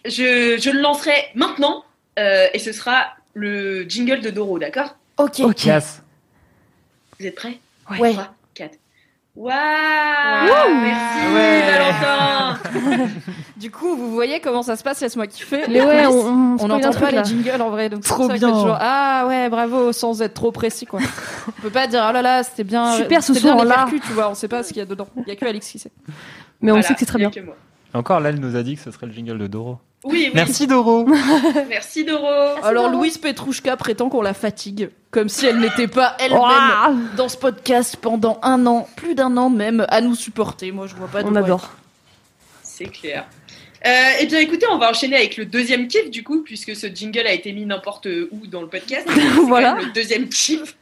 je, 0.04 0.56
je 0.60 0.70
le 0.70 0.80
lancerai 0.80 1.12
maintenant 1.34 1.84
euh, 2.18 2.46
et 2.54 2.58
ce 2.58 2.72
sera 2.72 3.08
le 3.34 3.88
jingle 3.88 4.20
de 4.20 4.30
Doro, 4.30 4.58
d'accord? 4.58 4.96
Ok. 5.16 5.40
Ok. 5.40 5.64
Yes. 5.64 6.02
Vous 7.18 7.26
êtes 7.26 7.34
prêts? 7.34 7.58
Ouais. 7.90 8.12
3, 8.12 8.22
4. 8.24 8.34
Waouh 9.36 9.54
Wouh. 9.54 10.80
Merci 10.82 11.34
Ouais. 11.34 11.62
Valentin 11.70 12.58
Du 13.56 13.70
coup, 13.70 13.94
vous 13.94 14.12
voyez 14.12 14.40
comment 14.40 14.62
ça 14.62 14.74
se 14.76 14.82
passe, 14.82 15.00
laisse-moi 15.00 15.26
kiffer. 15.26 15.62
Mais 15.68 15.82
ouais, 15.82 16.06
on, 16.06 16.12
on, 16.12 16.54
On 16.54 16.58
spoil 16.58 16.70
un 16.72 16.74
n'entend 16.76 16.90
truc, 16.90 17.04
pas 17.04 17.10
là. 17.10 17.22
les 17.22 17.28
jingles 17.28 17.60
en 17.62 17.70
vrai, 17.70 17.88
donc 17.90 18.02
Trop 18.02 18.26
ça 18.26 18.34
bien. 18.34 18.50
toujours, 18.50 18.76
ah 18.80 19.26
ouais, 19.28 19.48
bravo, 19.50 19.92
sans 19.92 20.20
être 20.22 20.32
trop 20.34 20.50
précis 20.50 20.86
quoi. 20.86 21.00
on 21.48 21.62
peut 21.62 21.70
pas 21.70 21.86
dire 21.86 22.04
oh 22.08 22.12
là 22.12 22.22
là, 22.22 22.42
c'était 22.42 22.64
bien, 22.64 22.92
Super, 22.96 23.22
ce 23.22 23.34
c'était 23.34 23.46
bien 23.46 23.54
les 23.56 23.60
son-là. 23.60 23.74
percus, 23.74 24.00
tu 24.06 24.12
vois, 24.12 24.30
on 24.30 24.34
sait 24.34 24.48
pas 24.48 24.62
ce 24.62 24.68
qu'il 24.68 24.78
y 24.78 24.80
a 24.80 24.86
dedans. 24.86 25.08
Il 25.16 25.28
y 25.28 25.30
a 25.32 25.36
que 25.36 25.44
Alix 25.44 25.68
qui 25.68 25.78
sait. 25.78 25.92
Mais 26.62 26.72
on 26.72 26.80
sait 26.82 26.94
que 26.94 27.00
c'est 27.00 27.06
très 27.06 27.18
bien. 27.18 27.30
que 27.30 27.40
moi. 27.40 27.54
Encore 27.94 28.20
là, 28.20 28.30
elle 28.30 28.40
nous 28.40 28.56
a 28.56 28.62
dit 28.62 28.76
que 28.76 28.82
ce 28.82 28.90
serait 28.90 29.06
le 29.06 29.12
jingle 29.12 29.38
de 29.38 29.46
Doro. 29.46 29.78
Oui, 30.04 30.24
oui. 30.26 30.30
Merci 30.34 30.66
Doro. 30.66 31.06
Merci 31.68 32.04
Doro. 32.04 32.26
Alors 32.62 32.88
Louise 32.88 33.18
Petrouchka 33.18 33.76
prétend 33.76 34.08
qu'on 34.08 34.22
la 34.22 34.32
fatigue, 34.32 34.90
comme 35.10 35.28
si 35.28 35.44
elle 35.46 35.58
n'était 35.60 35.88
pas 35.88 36.16
elle-même 36.20 36.40
Ouah 36.40 36.92
dans 37.16 37.28
ce 37.28 37.36
podcast 37.36 37.96
pendant 37.96 38.38
un 38.42 38.64
an, 38.66 38.88
plus 38.96 39.14
d'un 39.14 39.36
an 39.36 39.50
même, 39.50 39.84
à 39.88 40.00
nous 40.00 40.14
supporter. 40.14 40.72
Moi, 40.72 40.86
je 40.86 40.94
vois 40.94 41.08
pas. 41.08 41.22
de 41.22 41.28
On 41.28 41.32
quoi 41.32 41.40
adore. 41.40 41.70
C'est 42.62 42.86
clair. 42.86 43.26
Euh, 43.86 43.90
eh 44.20 44.26
bien 44.26 44.40
écoutez, 44.40 44.66
on 44.70 44.76
va 44.78 44.90
enchaîner 44.90 45.16
avec 45.16 45.36
le 45.38 45.46
deuxième 45.46 45.88
kiff 45.88 46.10
du 46.10 46.22
coup, 46.22 46.42
puisque 46.42 46.76
ce 46.76 46.86
jingle 46.86 47.26
a 47.26 47.32
été 47.32 47.52
mis 47.52 47.64
n'importe 47.64 48.06
où 48.30 48.46
dans 48.46 48.60
le 48.60 48.68
podcast. 48.68 49.06
Voilà. 49.46 49.76
Le 49.80 49.90
deuxième 49.92 50.28
kiff. 50.28 50.76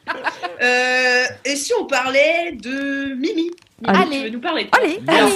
Euh, 0.61 1.25
et 1.45 1.57
si 1.57 1.73
on 1.81 1.87
parlait 1.87 2.53
de 2.53 3.15
Mimi? 3.15 3.51
Mimi, 3.53 3.53
Allez. 3.87 4.17
tu 4.19 4.25
veux 4.25 4.31
nous 4.31 4.41
parler 4.41 4.65
de 4.65 4.71
Allez, 4.77 5.01
allez. 5.07 5.33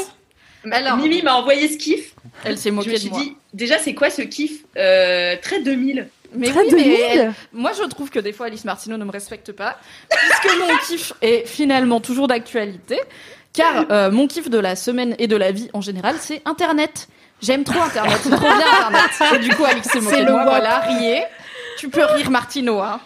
Alors. 0.71 0.97
Mimi 0.97 1.23
m'a 1.23 1.35
envoyé 1.35 1.69
ce 1.69 1.77
kiff. 1.77 2.15
Elle 2.45 2.57
s'est 2.59 2.71
Je 2.71 2.75
moquée 2.75 2.91
me 2.91 2.95
de 2.95 3.01
suis 3.01 3.11
moi. 3.11 3.21
dit, 3.21 3.37
déjà 3.53 3.79
c'est 3.79 3.95
quoi 3.95 4.11
ce 4.11 4.23
kiff 4.23 4.63
euh, 4.77 5.37
Très 5.43 5.61
2000. 5.63 6.09
Mais 6.35 6.49
Très 6.49 6.61
oui, 6.63 6.71
2000. 6.71 6.87
mais 6.89 7.01
elle- 7.01 7.33
moi 7.53 7.73
je 7.77 7.83
trouve 7.85 8.09
que 8.11 8.19
des 8.19 8.33
fois 8.33 8.47
Alice 8.47 8.65
Martineau 8.65 8.97
ne 8.97 9.05
me 9.05 9.11
respecte 9.11 9.53
pas, 9.53 9.77
puisque 10.09 10.59
mon 10.59 10.77
kiff 10.87 11.13
est 11.21 11.47
finalement 11.47 12.01
toujours 12.01 12.27
d'actualité, 12.29 12.99
car 13.53 13.85
euh, 13.91 14.11
mon 14.11 14.27
kiff 14.27 14.49
de 14.49 14.59
la 14.59 14.75
semaine 14.77 15.15
et 15.19 15.27
de 15.27 15.37
la 15.37 15.51
vie 15.53 15.69
en 15.75 15.81
général, 15.83 16.15
c'est 16.19 16.41
Internet. 16.47 17.09
J'aime 17.43 17.65
trop 17.65 17.81
Internet, 17.83 18.19
c'est 18.23 18.31
trop 18.31 18.39
bien 18.49 18.61
Internet. 18.61 19.11
Et 19.35 19.39
du 19.41 19.51
coup, 19.55 19.65
Alix 19.65 19.87
s'est 19.89 20.01
moquée 20.01 20.21
de 20.21 20.27
le 20.27 20.33
moi, 20.33 20.45
voilà, 20.45 20.79
riez. 20.81 21.23
Tu 21.77 21.89
peux 21.89 22.05
rire 22.05 22.31
Martineau, 22.31 22.79
hein. 22.79 23.01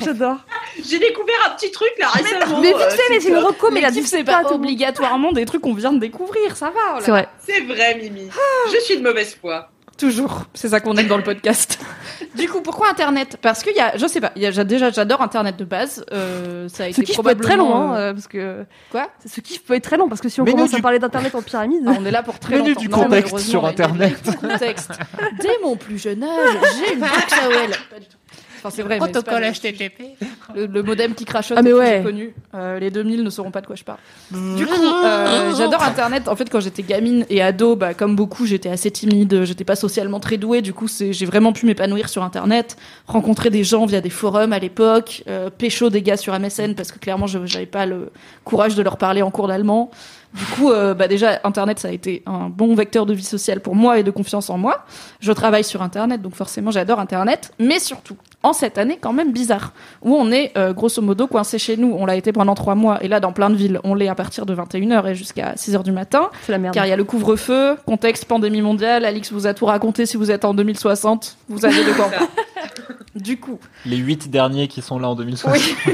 J'adore. 0.00 0.36
J'ai 0.82 0.98
découvert 0.98 1.34
un 1.46 1.50
petit 1.54 1.70
truc 1.70 1.90
là 1.98 2.08
récemment. 2.08 2.60
Mais 2.60 2.68
vite 2.68 2.78
fait, 2.78 3.02
mais 3.10 3.20
c'est 3.20 3.28
une 3.28 3.36
reco, 3.38 3.70
mais 3.70 3.80
la 3.80 3.90
kiffs, 3.90 4.06
c'est 4.06 4.24
pas 4.24 4.42
obligatoirement 4.52 5.32
des 5.32 5.44
trucs 5.44 5.60
qu'on 5.62 5.74
vient 5.74 5.92
de 5.92 5.98
découvrir, 6.00 6.56
ça 6.56 6.66
va. 6.70 6.96
oh. 6.96 7.00
C'est 7.02 7.10
vrai. 7.10 7.28
C'est 7.46 7.60
vrai 7.60 7.96
Mimi. 8.00 8.28
Je 8.72 8.78
suis 8.80 8.96
de 8.98 9.02
mauvaise 9.02 9.36
foi. 9.40 9.68
Toujours. 9.98 10.44
C'est 10.54 10.68
ça 10.68 10.80
qu'on 10.80 10.96
aime 10.96 11.06
dans 11.06 11.18
le 11.18 11.22
podcast. 11.22 11.78
Du 12.34 12.48
coup, 12.48 12.62
pourquoi 12.62 12.88
Internet? 12.88 13.36
Parce 13.42 13.62
qu'il 13.62 13.74
y 13.76 13.80
a, 13.80 13.94
je 13.98 14.06
sais 14.06 14.20
pas, 14.20 14.32
il 14.36 14.42
y 14.42 14.46
a, 14.46 14.64
déjà, 14.64 14.90
j'adore 14.90 15.20
Internet 15.20 15.56
de 15.58 15.64
base. 15.64 16.02
Euh, 16.12 16.66
ça 16.68 16.84
a 16.84 16.86
Ce 16.86 16.92
été 16.92 17.02
kiff 17.04 17.20
peut 17.20 17.28
être 17.30 17.42
très 17.42 17.56
long, 17.58 17.66
probablement, 17.68 17.94
hein, 17.94 17.98
euh, 17.98 18.12
parce 18.14 18.26
que 18.26 18.64
Quoi? 18.90 19.10
Ce 19.26 19.40
kiff 19.42 19.62
peut 19.64 19.74
être 19.74 19.84
très 19.84 19.98
long 19.98 20.08
parce 20.08 20.22
que 20.22 20.30
si 20.30 20.40
on 20.40 20.44
Mais 20.44 20.52
nous, 20.52 20.56
commence 20.56 20.72
à 20.72 20.76
du- 20.76 20.82
parler 20.82 20.98
d'internet 20.98 21.34
en 21.34 21.42
pyramide, 21.42 21.82
Ah, 21.86 21.92
on 22.00 22.06
est 22.06 22.10
là 22.10 22.22
pour 22.22 22.38
très 22.38 22.54
Mets-nous 22.56 22.68
longtemps. 22.68 22.80
du 22.80 22.88
Non, 22.88 23.02
contexte 23.02 23.38
sur 23.40 23.66
Internet. 23.66 24.16
Dès 25.40 25.58
mon 25.62 25.76
plus 25.76 25.98
jeune 25.98 26.22
âge, 26.22 26.56
j'ai 26.78 26.94
une 26.94 27.00
box 27.00 27.32
AOL. 27.32 27.70
Pas 27.90 27.98
du 28.00 28.06
tout. 28.06 28.16
Enfin, 28.64 28.70
c'est 28.76 28.82
vrai, 28.82 29.00
mais 29.00 29.10
c'est 29.12 29.24
pas 29.24 29.40
le- 29.40 29.46
HTTP. 29.50 30.02
Le, 30.54 30.66
le 30.66 30.82
modem 30.84 31.14
qui 31.14 31.24
crachote 31.24 31.56
Ah, 31.58 31.62
mais 31.62 31.72
ouais. 31.72 32.00
connu. 32.04 32.32
Euh, 32.54 32.78
les 32.78 32.90
2000 32.92 33.24
ne 33.24 33.30
sauront 33.30 33.50
pas 33.50 33.60
de 33.60 33.66
quoi 33.66 33.74
je 33.74 33.82
parle. 33.82 33.98
Du 34.30 34.66
coup, 34.66 34.72
euh, 35.04 35.52
j'adore 35.56 35.82
Internet. 35.82 36.28
En 36.28 36.36
fait, 36.36 36.48
quand 36.48 36.60
j'étais 36.60 36.82
gamine 36.84 37.26
et 37.28 37.42
ado, 37.42 37.74
bah, 37.74 37.92
comme 37.94 38.14
beaucoup, 38.14 38.46
j'étais 38.46 38.68
assez 38.68 38.90
timide. 38.92 39.44
J'étais 39.44 39.64
pas 39.64 39.74
socialement 39.74 40.20
très 40.20 40.36
douée. 40.36 40.62
Du 40.62 40.72
coup, 40.72 40.86
c'est, 40.86 41.12
j'ai 41.12 41.26
vraiment 41.26 41.52
pu 41.52 41.66
m'épanouir 41.66 42.08
sur 42.08 42.22
Internet, 42.22 42.76
rencontrer 43.08 43.50
des 43.50 43.64
gens 43.64 43.84
via 43.86 44.00
des 44.00 44.10
forums 44.10 44.52
à 44.52 44.58
l'époque, 44.60 45.24
euh, 45.28 45.50
pécho 45.50 45.90
des 45.90 46.02
gars 46.02 46.16
sur 46.16 46.38
MSN 46.38 46.74
parce 46.76 46.92
que 46.92 46.98
clairement, 47.00 47.26
je, 47.26 47.44
j'avais 47.46 47.66
pas 47.66 47.84
le 47.86 48.10
courage 48.44 48.76
de 48.76 48.82
leur 48.82 48.96
parler 48.96 49.22
en 49.22 49.30
cours 49.32 49.48
d'allemand. 49.48 49.90
Du 50.34 50.44
coup, 50.46 50.70
euh, 50.70 50.94
bah 50.94 51.08
déjà, 51.08 51.40
Internet, 51.44 51.78
ça 51.78 51.88
a 51.88 51.90
été 51.90 52.22
un 52.24 52.48
bon 52.48 52.74
vecteur 52.74 53.04
de 53.04 53.12
vie 53.12 53.22
sociale 53.24 53.60
pour 53.60 53.74
moi 53.74 53.98
et 53.98 54.02
de 54.02 54.10
confiance 54.10 54.48
en 54.48 54.56
moi. 54.56 54.86
Je 55.20 55.30
travaille 55.32 55.64
sur 55.64 55.82
Internet, 55.82 56.22
donc 56.22 56.34
forcément, 56.36 56.70
j'adore 56.70 57.00
Internet. 57.00 57.52
Mais 57.58 57.78
surtout, 57.78 58.16
en 58.42 58.52
cette 58.52 58.78
année 58.78 58.98
quand 59.00 59.12
même 59.12 59.32
bizarre, 59.32 59.72
où 60.02 60.14
on 60.14 60.30
est 60.30 60.52
euh, 60.56 60.72
grosso 60.72 61.00
modo 61.02 61.26
coincé 61.26 61.58
chez 61.58 61.76
nous. 61.76 61.94
On 61.98 62.06
l'a 62.06 62.16
été 62.16 62.32
pendant 62.32 62.54
trois 62.54 62.74
mois, 62.74 63.02
et 63.02 63.08
là, 63.08 63.20
dans 63.20 63.32
plein 63.32 63.50
de 63.50 63.54
villes, 63.56 63.80
on 63.84 63.94
l'est 63.94 64.08
à 64.08 64.14
partir 64.14 64.46
de 64.46 64.54
21h 64.54 65.06
et 65.08 65.14
jusqu'à 65.14 65.54
6h 65.54 65.82
du 65.82 65.92
matin. 65.92 66.30
c'est 66.42 66.52
la 66.52 66.58
merde. 66.58 66.74
Car 66.74 66.86
il 66.86 66.88
y 66.90 66.92
a 66.92 66.96
le 66.96 67.04
couvre-feu, 67.04 67.76
contexte 67.86 68.24
pandémie 68.24 68.62
mondiale. 68.62 69.04
Alix 69.04 69.32
vous 69.32 69.46
a 69.46 69.54
tout 69.54 69.66
raconté 69.66 70.06
si 70.06 70.16
vous 70.16 70.30
êtes 70.30 70.44
en 70.44 70.54
2060. 70.54 71.36
Vous 71.48 71.64
avez 71.64 71.84
de 71.84 71.92
quoi. 71.92 72.10
Du 73.14 73.38
coup, 73.38 73.58
Les 73.84 73.98
huit 73.98 74.30
derniers 74.30 74.68
qui 74.68 74.80
sont 74.80 74.98
là 74.98 75.08
en 75.10 75.14
2060. 75.14 75.52
oui. 75.54 75.92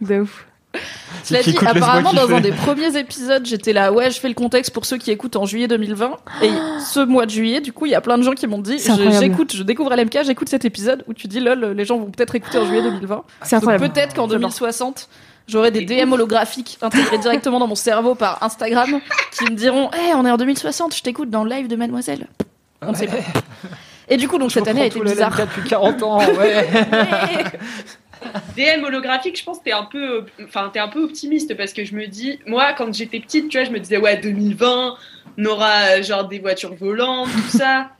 De 0.00 0.20
ouf. 0.20 0.46
Cela 1.24 1.42
dit, 1.42 1.56
apparemment, 1.66 2.12
dans 2.12 2.30
un 2.34 2.40
des 2.40 2.52
premiers 2.52 2.96
épisodes, 2.96 3.44
j'étais 3.44 3.72
là, 3.72 3.92
ouais, 3.92 4.10
je 4.10 4.18
fais 4.20 4.28
le 4.28 4.34
contexte 4.34 4.72
pour 4.72 4.84
ceux 4.86 4.96
qui 4.98 5.10
écoutent 5.10 5.36
en 5.36 5.44
juillet 5.44 5.68
2020. 5.68 6.12
Et 6.42 6.50
ce 6.80 7.00
mois 7.04 7.26
de 7.26 7.30
juillet, 7.30 7.60
du 7.60 7.72
coup, 7.72 7.86
il 7.86 7.92
y 7.92 7.94
a 7.94 8.00
plein 8.00 8.16
de 8.18 8.22
gens 8.22 8.32
qui 8.32 8.46
m'ont 8.46 8.58
dit, 8.58 8.78
je- 8.96 9.02
j'écoute, 9.20 9.54
je 9.54 9.62
découvre 9.62 9.94
LMK, 9.94 10.18
j'écoute 10.24 10.48
cet 10.48 10.64
épisode 10.64 11.04
où 11.08 11.14
tu 11.14 11.26
dis, 11.28 11.40
lol, 11.40 11.72
les 11.76 11.84
gens 11.84 11.98
vont 11.98 12.10
peut-être 12.10 12.34
écouter 12.36 12.58
en 12.58 12.66
juillet 12.66 12.82
2020. 12.82 13.22
C'est 13.42 13.56
peut-être 13.78 14.14
qu'en 14.14 14.28
2060, 14.28 15.08
j'aurai 15.48 15.70
des 15.72 15.84
DM 15.84 16.12
holographiques 16.12 16.78
intégrés 16.80 17.18
directement 17.22 17.58
dans 17.58 17.66
mon 17.66 17.74
cerveau 17.74 18.14
par 18.14 18.42
Instagram 18.42 19.00
qui 19.32 19.44
me 19.44 19.56
diront, 19.56 19.90
hé, 19.90 20.14
on 20.14 20.24
est 20.24 20.30
en 20.30 20.36
2060, 20.36 20.94
je 20.96 21.02
t'écoute 21.02 21.30
dans 21.30 21.42
le 21.44 21.50
live 21.50 21.66
de 21.68 21.76
Mademoiselle. 21.76 22.28
On 22.82 22.92
ne 22.92 22.96
sait 22.96 23.06
pas. 23.08 23.16
Et 24.08 24.16
du 24.16 24.26
coup, 24.26 24.38
donc 24.38 24.50
cette 24.50 24.66
année 24.66 24.82
a 24.82 24.86
été 24.86 25.00
bizarre. 25.00 25.36
depuis 25.36 25.68
40 25.68 26.02
ans, 26.02 26.18
ouais. 26.18 26.66
DM 28.56 28.84
holographique, 28.84 29.38
je 29.38 29.44
pense 29.44 29.58
que 29.58 29.64
t'es 29.64 29.72
un 29.72 29.84
peu, 29.84 30.24
enfin 30.44 30.70
t'es 30.72 30.78
un 30.80 30.88
peu 30.88 31.02
optimiste 31.04 31.56
parce 31.56 31.72
que 31.72 31.84
je 31.84 31.94
me 31.94 32.06
dis, 32.06 32.38
moi 32.46 32.72
quand 32.76 32.92
j'étais 32.94 33.20
petite, 33.20 33.48
tu 33.48 33.58
vois, 33.58 33.66
je 33.66 33.70
me 33.72 33.78
disais 33.80 33.96
ouais 33.98 34.16
2020, 34.18 34.94
on 35.38 35.44
aura 35.44 35.98
euh, 35.98 36.02
genre 36.02 36.26
des 36.28 36.38
voitures 36.38 36.74
volantes, 36.74 37.28
tout 37.32 37.58
ça. 37.58 37.90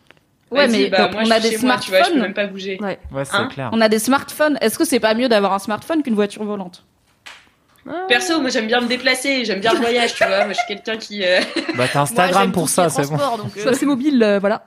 Ouais, 0.51 0.66
mais 0.66 0.89
bah, 0.89 1.03
donc, 1.05 1.12
moi, 1.12 1.23
on 1.27 1.31
a 1.31 1.39
des 1.39 1.53
chez 1.53 1.64
moi, 1.64 1.77
tu 1.79 1.91
vois, 1.91 1.99
je 2.01 2.05
peux 2.07 2.11
smartphones. 2.11 2.21
même 2.23 2.35
pas 2.35 2.47
bouger. 2.49 2.77
Ouais. 2.81 2.99
Ouais, 3.12 3.25
c'est 3.25 3.37
Hein 3.37 3.47
clair. 3.53 3.71
On 3.73 3.81
a 3.81 3.89
des 3.89 4.01
smartphones. 4.01 4.59
Est-ce 4.61 4.79
que 4.81 4.85
c'est 4.85 4.99
pas 4.99 5.14
mieux 5.14 5.29
d'avoir 5.29 5.53
un 5.53 5.61
smartphone 5.61 6.03
qu'une 6.03 6.16
voiture 6.16 6.43
volante? 6.43 6.83
Perso, 8.09 8.41
moi 8.41 8.51
j'aime 8.51 8.66
bien 8.66 8.81
me 8.81 8.89
déplacer, 8.89 9.45
j'aime 9.45 9.61
bien 9.61 9.73
le 9.75 9.79
voyage, 9.79 10.12
tu 10.16 10.25
vois. 10.25 10.39
Moi 10.47 10.49
je 10.53 10.59
suis 10.59 10.66
quelqu'un 10.66 10.97
qui. 10.97 11.23
euh, 11.25 11.39
Bah, 11.77 11.85
t'as 11.93 12.01
Instagram 12.03 12.51
pour 12.51 12.68
ça, 12.68 12.89
c'est 12.89 13.09
bon. 13.09 13.16
Ça, 13.57 13.75
c'est 13.75 13.87
mobile, 13.87 14.21
euh, 14.25 14.39
voilà. 14.41 14.64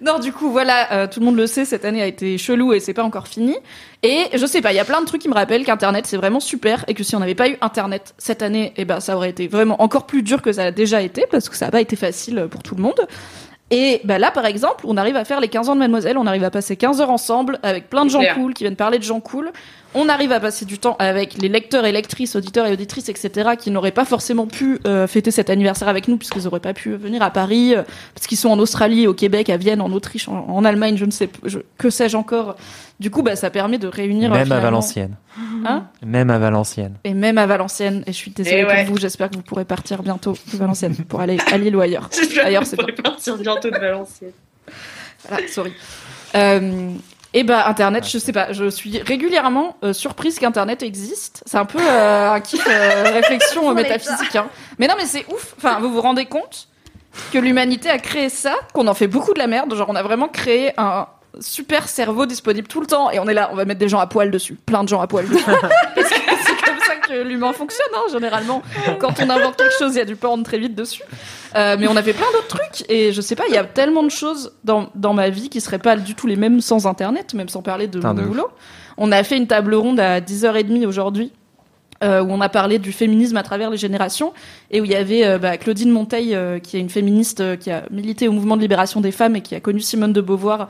Non, 0.00 0.18
du 0.18 0.32
coup, 0.32 0.50
voilà, 0.50 0.92
euh, 0.92 1.06
tout 1.06 1.20
le 1.20 1.26
monde 1.26 1.36
le 1.36 1.46
sait, 1.46 1.64
cette 1.64 1.84
année 1.84 2.02
a 2.02 2.06
été 2.06 2.38
chelou 2.38 2.72
et 2.72 2.80
c'est 2.80 2.94
pas 2.94 3.02
encore 3.02 3.26
fini. 3.26 3.56
Et 4.02 4.26
je 4.32 4.46
sais 4.46 4.60
pas, 4.60 4.72
il 4.72 4.76
y 4.76 4.80
a 4.80 4.84
plein 4.84 5.00
de 5.00 5.06
trucs 5.06 5.20
qui 5.22 5.28
me 5.28 5.34
rappellent 5.34 5.64
qu'Internet 5.64 6.06
c'est 6.06 6.16
vraiment 6.16 6.40
super 6.40 6.84
et 6.86 6.94
que 6.94 7.02
si 7.02 7.16
on 7.16 7.18
n'avait 7.18 7.34
pas 7.34 7.48
eu 7.48 7.56
Internet 7.60 8.14
cette 8.16 8.42
année, 8.42 8.72
eh 8.76 8.84
ben 8.84 9.00
ça 9.00 9.16
aurait 9.16 9.30
été 9.30 9.48
vraiment 9.48 9.82
encore 9.82 10.06
plus 10.06 10.22
dur 10.22 10.40
que 10.40 10.52
ça 10.52 10.64
a 10.64 10.70
déjà 10.70 11.02
été 11.02 11.26
parce 11.30 11.48
que 11.48 11.56
ça 11.56 11.66
a 11.66 11.70
pas 11.70 11.80
été 11.80 11.96
facile 11.96 12.46
pour 12.48 12.62
tout 12.62 12.76
le 12.76 12.82
monde. 12.82 13.00
Et 13.70 14.00
bah 14.04 14.18
là, 14.18 14.30
par 14.30 14.46
exemple, 14.46 14.84
on 14.86 14.96
arrive 14.96 15.16
à 15.16 15.24
faire 15.24 15.40
les 15.40 15.48
15 15.48 15.68
ans 15.68 15.74
de 15.74 15.80
Mademoiselle, 15.80 16.16
on 16.16 16.26
arrive 16.26 16.44
à 16.44 16.50
passer 16.50 16.76
15 16.76 17.00
heures 17.00 17.10
ensemble 17.10 17.58
avec 17.62 17.90
plein 17.90 18.04
de 18.04 18.10
gens 18.10 18.20
clair. 18.20 18.34
cool 18.34 18.54
qui 18.54 18.64
viennent 18.64 18.76
parler 18.76 18.98
de 18.98 19.04
gens 19.04 19.20
cool. 19.20 19.52
On 19.94 20.08
arrive 20.10 20.32
à 20.32 20.38
passer 20.40 20.66
du 20.66 20.78
temps 20.78 20.96
avec 20.98 21.34
les 21.40 21.48
lecteurs 21.48 21.86
et 21.86 21.92
lectrices, 21.92 22.36
auditeurs 22.36 22.66
et 22.66 22.72
auditrices, 22.72 23.08
etc., 23.08 23.50
qui 23.58 23.70
n'auraient 23.70 23.90
pas 23.90 24.04
forcément 24.04 24.46
pu 24.46 24.78
euh, 24.86 25.06
fêter 25.06 25.30
cet 25.30 25.48
anniversaire 25.48 25.88
avec 25.88 26.08
nous 26.08 26.18
puisqu'ils 26.18 26.42
n'auraient 26.44 26.60
pas 26.60 26.74
pu 26.74 26.94
venir 26.94 27.22
à 27.22 27.30
Paris, 27.30 27.74
euh, 27.74 27.82
parce 28.14 28.26
qu'ils 28.26 28.36
sont 28.36 28.50
en 28.50 28.58
Australie, 28.58 29.06
au 29.06 29.14
Québec, 29.14 29.48
à 29.48 29.56
Vienne, 29.56 29.80
en 29.80 29.90
Autriche, 29.90 30.28
en, 30.28 30.46
en 30.48 30.64
Allemagne, 30.66 30.96
je 30.98 31.06
ne 31.06 31.10
sais 31.10 31.30
je- 31.44 31.60
que 31.78 31.88
sais-je 31.88 32.18
encore. 32.18 32.56
Du 33.00 33.10
coup, 33.10 33.22
bah, 33.22 33.34
ça 33.34 33.48
permet 33.48 33.78
de 33.78 33.88
réunir. 33.88 34.30
euh, 34.30 34.36
Même 34.36 34.52
à 34.52 34.60
Valenciennes. 34.60 35.16
Hein? 35.64 35.84
Même 36.04 36.28
à 36.30 36.38
Valenciennes. 36.38 36.96
et 37.04 37.14
même 37.14 37.38
à 37.38 37.46
Valenciennes. 37.46 38.02
Et 38.06 38.12
je 38.12 38.16
suis 38.16 38.30
désolée 38.30 38.66
pour 38.66 38.92
vous. 38.92 38.98
J'espère 38.98 39.30
que 39.30 39.36
vous 39.36 39.42
pourrez 39.42 39.64
partir 39.64 40.02
bientôt 40.02 40.32
de 40.52 40.56
Valenciennes 40.58 40.96
pour 41.08 41.20
aller 41.20 41.38
à 41.50 41.56
Lille 41.56 41.74
ou 41.74 41.80
ailleurs. 41.80 42.10
Ailleurs, 42.44 42.66
c'est 42.66 42.76
pourrait 42.76 42.92
partir 42.92 43.36
bientôt 43.38 43.70
de 43.70 43.78
Valenciennes. 43.78 44.32
Voilà, 45.28 45.48
sorry. 45.48 45.72
Euh, 46.34 46.90
et 47.34 47.44
bah 47.44 47.66
Internet, 47.66 48.08
je 48.08 48.18
sais 48.18 48.32
pas, 48.32 48.52
je 48.52 48.70
suis 48.70 49.00
régulièrement 49.02 49.76
euh, 49.84 49.92
surprise 49.92 50.38
qu'Internet 50.38 50.82
existe. 50.82 51.42
C'est 51.44 51.58
un 51.58 51.66
peu 51.66 51.78
euh, 51.80 52.32
un 52.32 52.40
kiff 52.40 52.66
euh, 52.66 53.02
réflexion 53.12 53.70
euh, 53.70 53.74
métaphysique. 53.74 54.34
Hein. 54.34 54.48
Mais 54.78 54.86
non, 54.86 54.94
mais 54.96 55.04
c'est 55.04 55.26
ouf. 55.28 55.54
Enfin, 55.58 55.78
vous 55.80 55.92
vous 55.92 56.00
rendez 56.00 56.24
compte 56.24 56.68
que 57.32 57.38
l'humanité 57.38 57.90
a 57.90 57.98
créé 57.98 58.30
ça, 58.30 58.54
qu'on 58.72 58.86
en 58.86 58.94
fait 58.94 59.08
beaucoup 59.08 59.34
de 59.34 59.38
la 59.38 59.46
merde. 59.46 59.74
Genre, 59.74 59.88
on 59.90 59.96
a 59.96 60.02
vraiment 60.02 60.28
créé 60.28 60.72
un 60.78 61.06
super 61.40 61.88
cerveau 61.88 62.24
disponible 62.24 62.66
tout 62.66 62.80
le 62.80 62.86
temps 62.86 63.10
et 63.10 63.18
on 63.18 63.28
est 63.28 63.34
là, 63.34 63.50
on 63.52 63.56
va 63.56 63.66
mettre 63.66 63.80
des 63.80 63.88
gens 63.88 64.00
à 64.00 64.06
poil 64.06 64.30
dessus, 64.30 64.54
plein 64.54 64.82
de 64.82 64.88
gens 64.88 65.00
à 65.00 65.06
poil 65.06 65.28
dessus. 65.28 65.44
l'humain 67.10 67.52
fonctionne, 67.52 67.86
hein, 67.94 68.10
généralement. 68.12 68.62
Quand 68.98 69.14
on 69.20 69.30
invente 69.30 69.56
quelque 69.56 69.74
chose, 69.78 69.94
il 69.94 69.98
y 69.98 70.02
a 70.02 70.04
du 70.04 70.16
porn 70.16 70.42
très 70.42 70.58
vite 70.58 70.74
dessus. 70.74 71.02
Euh, 71.56 71.76
mais 71.78 71.88
on 71.88 71.96
a 71.96 72.02
fait 72.02 72.12
plein 72.12 72.26
d'autres 72.32 72.48
trucs 72.48 72.88
et 72.90 73.12
je 73.12 73.20
sais 73.20 73.34
pas, 73.36 73.44
il 73.48 73.54
y 73.54 73.58
a 73.58 73.64
tellement 73.64 74.02
de 74.02 74.10
choses 74.10 74.52
dans, 74.64 74.90
dans 74.94 75.14
ma 75.14 75.30
vie 75.30 75.48
qui 75.48 75.60
seraient 75.60 75.78
pas 75.78 75.96
du 75.96 76.14
tout 76.14 76.26
les 76.26 76.36
mêmes 76.36 76.60
sans 76.60 76.86
internet, 76.86 77.34
même 77.34 77.48
sans 77.48 77.62
parler 77.62 77.86
de 77.86 77.98
Putain, 77.98 78.12
mon 78.14 78.22
de 78.22 78.26
boulot. 78.26 78.48
On 78.96 79.12
a 79.12 79.22
fait 79.22 79.36
une 79.36 79.46
table 79.46 79.74
ronde 79.74 80.00
à 80.00 80.20
10h30 80.20 80.86
aujourd'hui. 80.86 81.32
euh, 82.04 82.22
où 82.22 82.30
on 82.30 82.40
a 82.40 82.48
parlé 82.48 82.78
du 82.78 82.92
féminisme 82.92 83.36
à 83.36 83.42
travers 83.42 83.70
les 83.70 83.76
générations 83.76 84.32
et 84.70 84.80
où 84.80 84.84
il 84.84 84.90
y 84.90 84.94
avait 84.94 85.24
euh, 85.26 85.38
bah, 85.38 85.56
Claudine 85.56 85.90
Monteil 85.90 86.32
euh, 86.34 86.60
qui 86.60 86.76
est 86.76 86.80
une 86.80 86.90
féministe 86.90 87.58
qui 87.58 87.70
a 87.72 87.82
milité 87.90 88.28
au 88.28 88.32
mouvement 88.32 88.56
de 88.56 88.62
libération 88.62 89.00
des 89.00 89.10
femmes 89.10 89.34
et 89.34 89.40
qui 89.40 89.54
a 89.56 89.60
connu 89.60 89.80
Simone 89.80 90.12
de 90.12 90.20
Beauvoir 90.20 90.68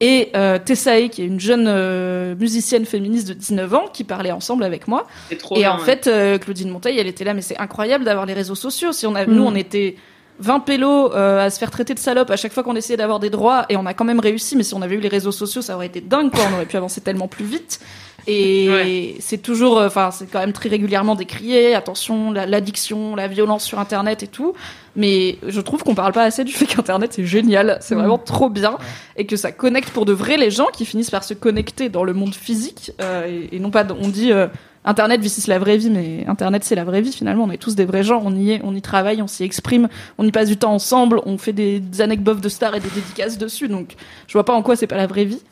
et 0.00 0.30
euh, 0.36 0.58
Tessae 0.58 1.08
qui 1.10 1.22
est 1.22 1.26
une 1.26 1.40
jeune 1.40 1.66
euh, 1.66 2.34
musicienne 2.36 2.84
féministe 2.84 3.28
de 3.28 3.34
19 3.34 3.74
ans 3.74 3.84
qui 3.92 4.04
parlait 4.04 4.30
ensemble 4.30 4.62
avec 4.64 4.86
moi 4.86 5.06
C'est 5.28 5.38
trop 5.38 5.56
et 5.56 5.60
bien, 5.60 5.72
en 5.72 5.78
ouais. 5.78 5.84
fait, 5.84 6.06
euh, 6.06 6.38
Claudine 6.38 6.70
Monteil, 6.70 6.98
elle 6.98 7.06
était 7.08 7.24
là, 7.24 7.34
mais 7.34 7.42
c'est 7.42 7.58
incroyable 7.58 8.04
d'avoir 8.04 8.24
les 8.26 8.34
réseaux 8.34 8.54
sociaux. 8.54 8.92
Si 8.92 9.06
on 9.06 9.14
a, 9.14 9.26
Mm. 9.26 9.32
nous, 9.34 9.42
on 9.44 9.54
était 9.56 9.96
20 10.40 10.60
pélos 10.60 11.12
euh, 11.14 11.44
à 11.44 11.50
se 11.50 11.58
faire 11.58 11.70
traiter 11.72 11.94
de 11.94 11.98
salope 11.98 12.30
à 12.30 12.36
chaque 12.36 12.52
fois 12.52 12.62
qu'on 12.62 12.76
essayait 12.76 12.96
d'avoir 12.96 13.18
des 13.18 13.28
droits, 13.30 13.66
et 13.68 13.76
on 13.76 13.86
a 13.86 13.94
quand 13.94 14.04
même 14.04 14.20
réussi. 14.20 14.54
Mais 14.54 14.62
si 14.62 14.72
on 14.74 14.82
avait 14.82 14.94
eu 14.94 15.00
les 15.00 15.08
réseaux 15.08 15.32
sociaux, 15.32 15.62
ça 15.62 15.74
aurait 15.74 15.86
été 15.86 16.00
dingue, 16.00 16.30
quoi. 16.30 16.44
On 16.50 16.54
aurait 16.54 16.66
pu 16.66 16.76
avancer 16.76 17.00
tellement 17.00 17.26
plus 17.26 17.44
vite. 17.44 17.80
Et 18.30 18.68
Ouais. 18.68 19.14
c'est 19.20 19.38
toujours, 19.38 19.78
euh, 19.78 19.86
enfin, 19.86 20.10
c'est 20.12 20.26
quand 20.30 20.38
même 20.40 20.52
très 20.52 20.68
régulièrement 20.68 21.14
décrié. 21.14 21.74
Attention, 21.74 22.30
la- 22.30 22.44
l'addiction, 22.46 23.16
la, 23.16 23.26
violence 23.26 23.64
sur 23.64 23.78
Internet 23.78 24.22
et 24.22 24.26
tout. 24.26 24.52
Mais 24.96 25.38
je 25.46 25.60
trouve 25.60 25.82
qu'on 25.82 25.94
parle 25.94 26.12
pas 26.12 26.24
assez 26.24 26.44
du 26.44 26.52
fait 26.52 26.66
qu'Internet 26.66 27.12
c'est 27.12 27.24
génial, 27.24 27.78
c'est 27.80 27.94
vraiment 27.94 28.18
trop 28.18 28.48
bien, 28.50 28.76
et 29.16 29.26
que 29.26 29.36
ça 29.36 29.52
connecte 29.52 29.90
pour 29.90 30.04
de 30.04 30.12
vrai 30.12 30.36
les 30.36 30.50
gens 30.50 30.66
qui 30.72 30.84
finissent 30.84 31.10
par 31.10 31.24
se 31.24 31.34
connecter 31.34 31.88
dans 31.88 32.04
le 32.04 32.12
monde 32.14 32.34
physique, 32.34 32.92
euh, 33.00 33.26
et, 33.52 33.56
et 33.56 33.60
non 33.60 33.70
pas, 33.70 33.86
on 34.02 34.08
dit 34.08 34.32
euh, 34.32 34.48
Internet 34.84 35.20
vit 35.20 35.28
c'est 35.28 35.46
la 35.48 35.58
vraie 35.60 35.76
vie, 35.76 35.90
mais 35.90 36.24
Internet 36.26 36.64
c'est 36.64 36.74
la 36.74 36.84
vraie 36.84 37.00
vie 37.00 37.12
finalement. 37.12 37.44
On 37.44 37.50
est 37.50 37.58
tous 37.58 37.76
des 37.76 37.84
vrais 37.84 38.02
gens, 38.02 38.20
on 38.24 38.34
y 38.34 38.52
est, 38.52 38.60
on 38.64 38.74
y 38.74 38.82
travaille, 38.82 39.22
on 39.22 39.26
s'y 39.28 39.44
exprime, 39.44 39.88
on 40.18 40.26
y 40.26 40.32
passe 40.32 40.48
du 40.48 40.56
temps 40.56 40.72
ensemble, 40.72 41.20
on 41.26 41.38
fait 41.38 41.52
des, 41.52 41.78
des 41.80 42.00
anecdotes 42.00 42.40
de 42.40 42.48
stars 42.48 42.74
et 42.74 42.80
des 42.80 42.88
dédicaces 42.90 43.38
dessus. 43.38 43.68
Donc 43.68 43.94
je 44.26 44.32
vois 44.32 44.44
pas 44.44 44.54
en 44.54 44.62
quoi 44.62 44.74
c'est 44.76 44.86
pas 44.88 44.96
la 44.96 45.06
vraie 45.06 45.26
vie. 45.26 45.42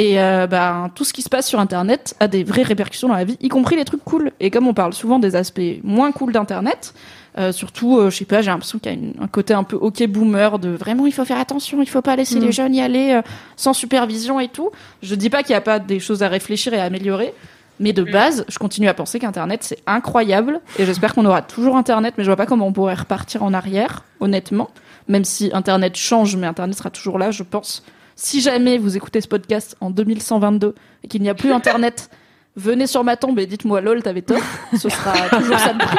Et 0.00 0.20
euh, 0.20 0.46
ben, 0.46 0.90
tout 0.94 1.02
ce 1.04 1.12
qui 1.12 1.22
se 1.22 1.28
passe 1.28 1.48
sur 1.48 1.58
Internet 1.58 2.14
a 2.20 2.28
des 2.28 2.44
vraies 2.44 2.62
répercussions 2.62 3.08
dans 3.08 3.16
la 3.16 3.24
vie, 3.24 3.36
y 3.40 3.48
compris 3.48 3.74
les 3.76 3.84
trucs 3.84 4.04
cool. 4.04 4.30
Et 4.38 4.48
comme 4.50 4.68
on 4.68 4.72
parle 4.74 4.92
souvent 4.94 5.18
des 5.18 5.34
aspects 5.34 5.60
moins 5.82 6.12
cool 6.12 6.32
d'Internet, 6.32 6.94
euh, 7.36 7.50
surtout, 7.50 7.98
euh, 7.98 8.08
je 8.08 8.16
sais 8.18 8.24
pas, 8.24 8.40
j'ai 8.40 8.50
l'impression 8.52 8.78
qu'il 8.78 8.92
y 8.92 8.94
a 8.94 8.98
une- 8.98 9.14
un 9.20 9.26
côté 9.26 9.54
un 9.54 9.64
peu 9.64 9.74
ok 9.74 10.06
boomer 10.06 10.60
de 10.60 10.68
vraiment 10.70 11.04
il 11.06 11.12
faut 11.12 11.24
faire 11.24 11.38
attention, 11.40 11.82
il 11.82 11.88
faut 11.88 12.00
pas 12.00 12.14
laisser 12.14 12.38
Mm. 12.38 12.42
les 12.44 12.52
jeunes 12.52 12.74
y 12.76 12.80
aller 12.80 13.10
euh, 13.12 13.22
sans 13.56 13.72
supervision 13.72 14.38
et 14.38 14.46
tout. 14.48 14.70
Je 15.02 15.16
dis 15.16 15.30
pas 15.30 15.42
qu'il 15.42 15.50
y 15.52 15.56
a 15.56 15.60
pas 15.60 15.80
des 15.80 15.98
choses 15.98 16.22
à 16.22 16.28
réfléchir 16.28 16.72
et 16.74 16.78
à 16.80 16.84
améliorer, 16.84 17.34
mais 17.80 17.92
de 17.92 18.02
Mm. 18.04 18.10
base, 18.12 18.44
je 18.48 18.58
continue 18.58 18.86
à 18.88 18.94
penser 18.94 19.18
qu'Internet 19.18 19.64
c'est 19.64 19.78
incroyable 19.88 20.60
et 20.78 20.86
j'espère 20.86 21.12
qu'on 21.12 21.26
aura 21.26 21.42
toujours 21.42 21.76
Internet, 21.76 22.14
mais 22.18 22.22
je 22.22 22.28
vois 22.28 22.36
pas 22.36 22.46
comment 22.46 22.68
on 22.68 22.72
pourrait 22.72 22.94
repartir 22.94 23.42
en 23.42 23.52
arrière, 23.52 24.04
honnêtement. 24.20 24.70
Même 25.08 25.24
si 25.24 25.50
Internet 25.52 25.96
change, 25.96 26.36
mais 26.36 26.46
Internet 26.46 26.76
sera 26.78 26.90
toujours 26.90 27.18
là, 27.18 27.32
je 27.32 27.42
pense. 27.42 27.82
Si 28.20 28.40
jamais 28.40 28.78
vous 28.78 28.96
écoutez 28.96 29.20
ce 29.20 29.28
podcast 29.28 29.76
en 29.80 29.90
2122 29.90 30.74
et 31.04 31.06
qu'il 31.08 31.22
n'y 31.22 31.28
a 31.28 31.34
plus 31.34 31.52
Internet, 31.52 32.10
venez 32.56 32.88
sur 32.88 33.04
ma 33.04 33.14
tombe 33.16 33.38
et 33.38 33.46
dites-moi 33.46 33.80
lol, 33.80 34.02
t'avais 34.02 34.22
tort. 34.22 34.40
Ce 34.76 34.88
sera 34.88 35.12
toujours 35.38 35.56
ça 35.58 35.72
de 35.72 35.78
prix. 35.78 35.96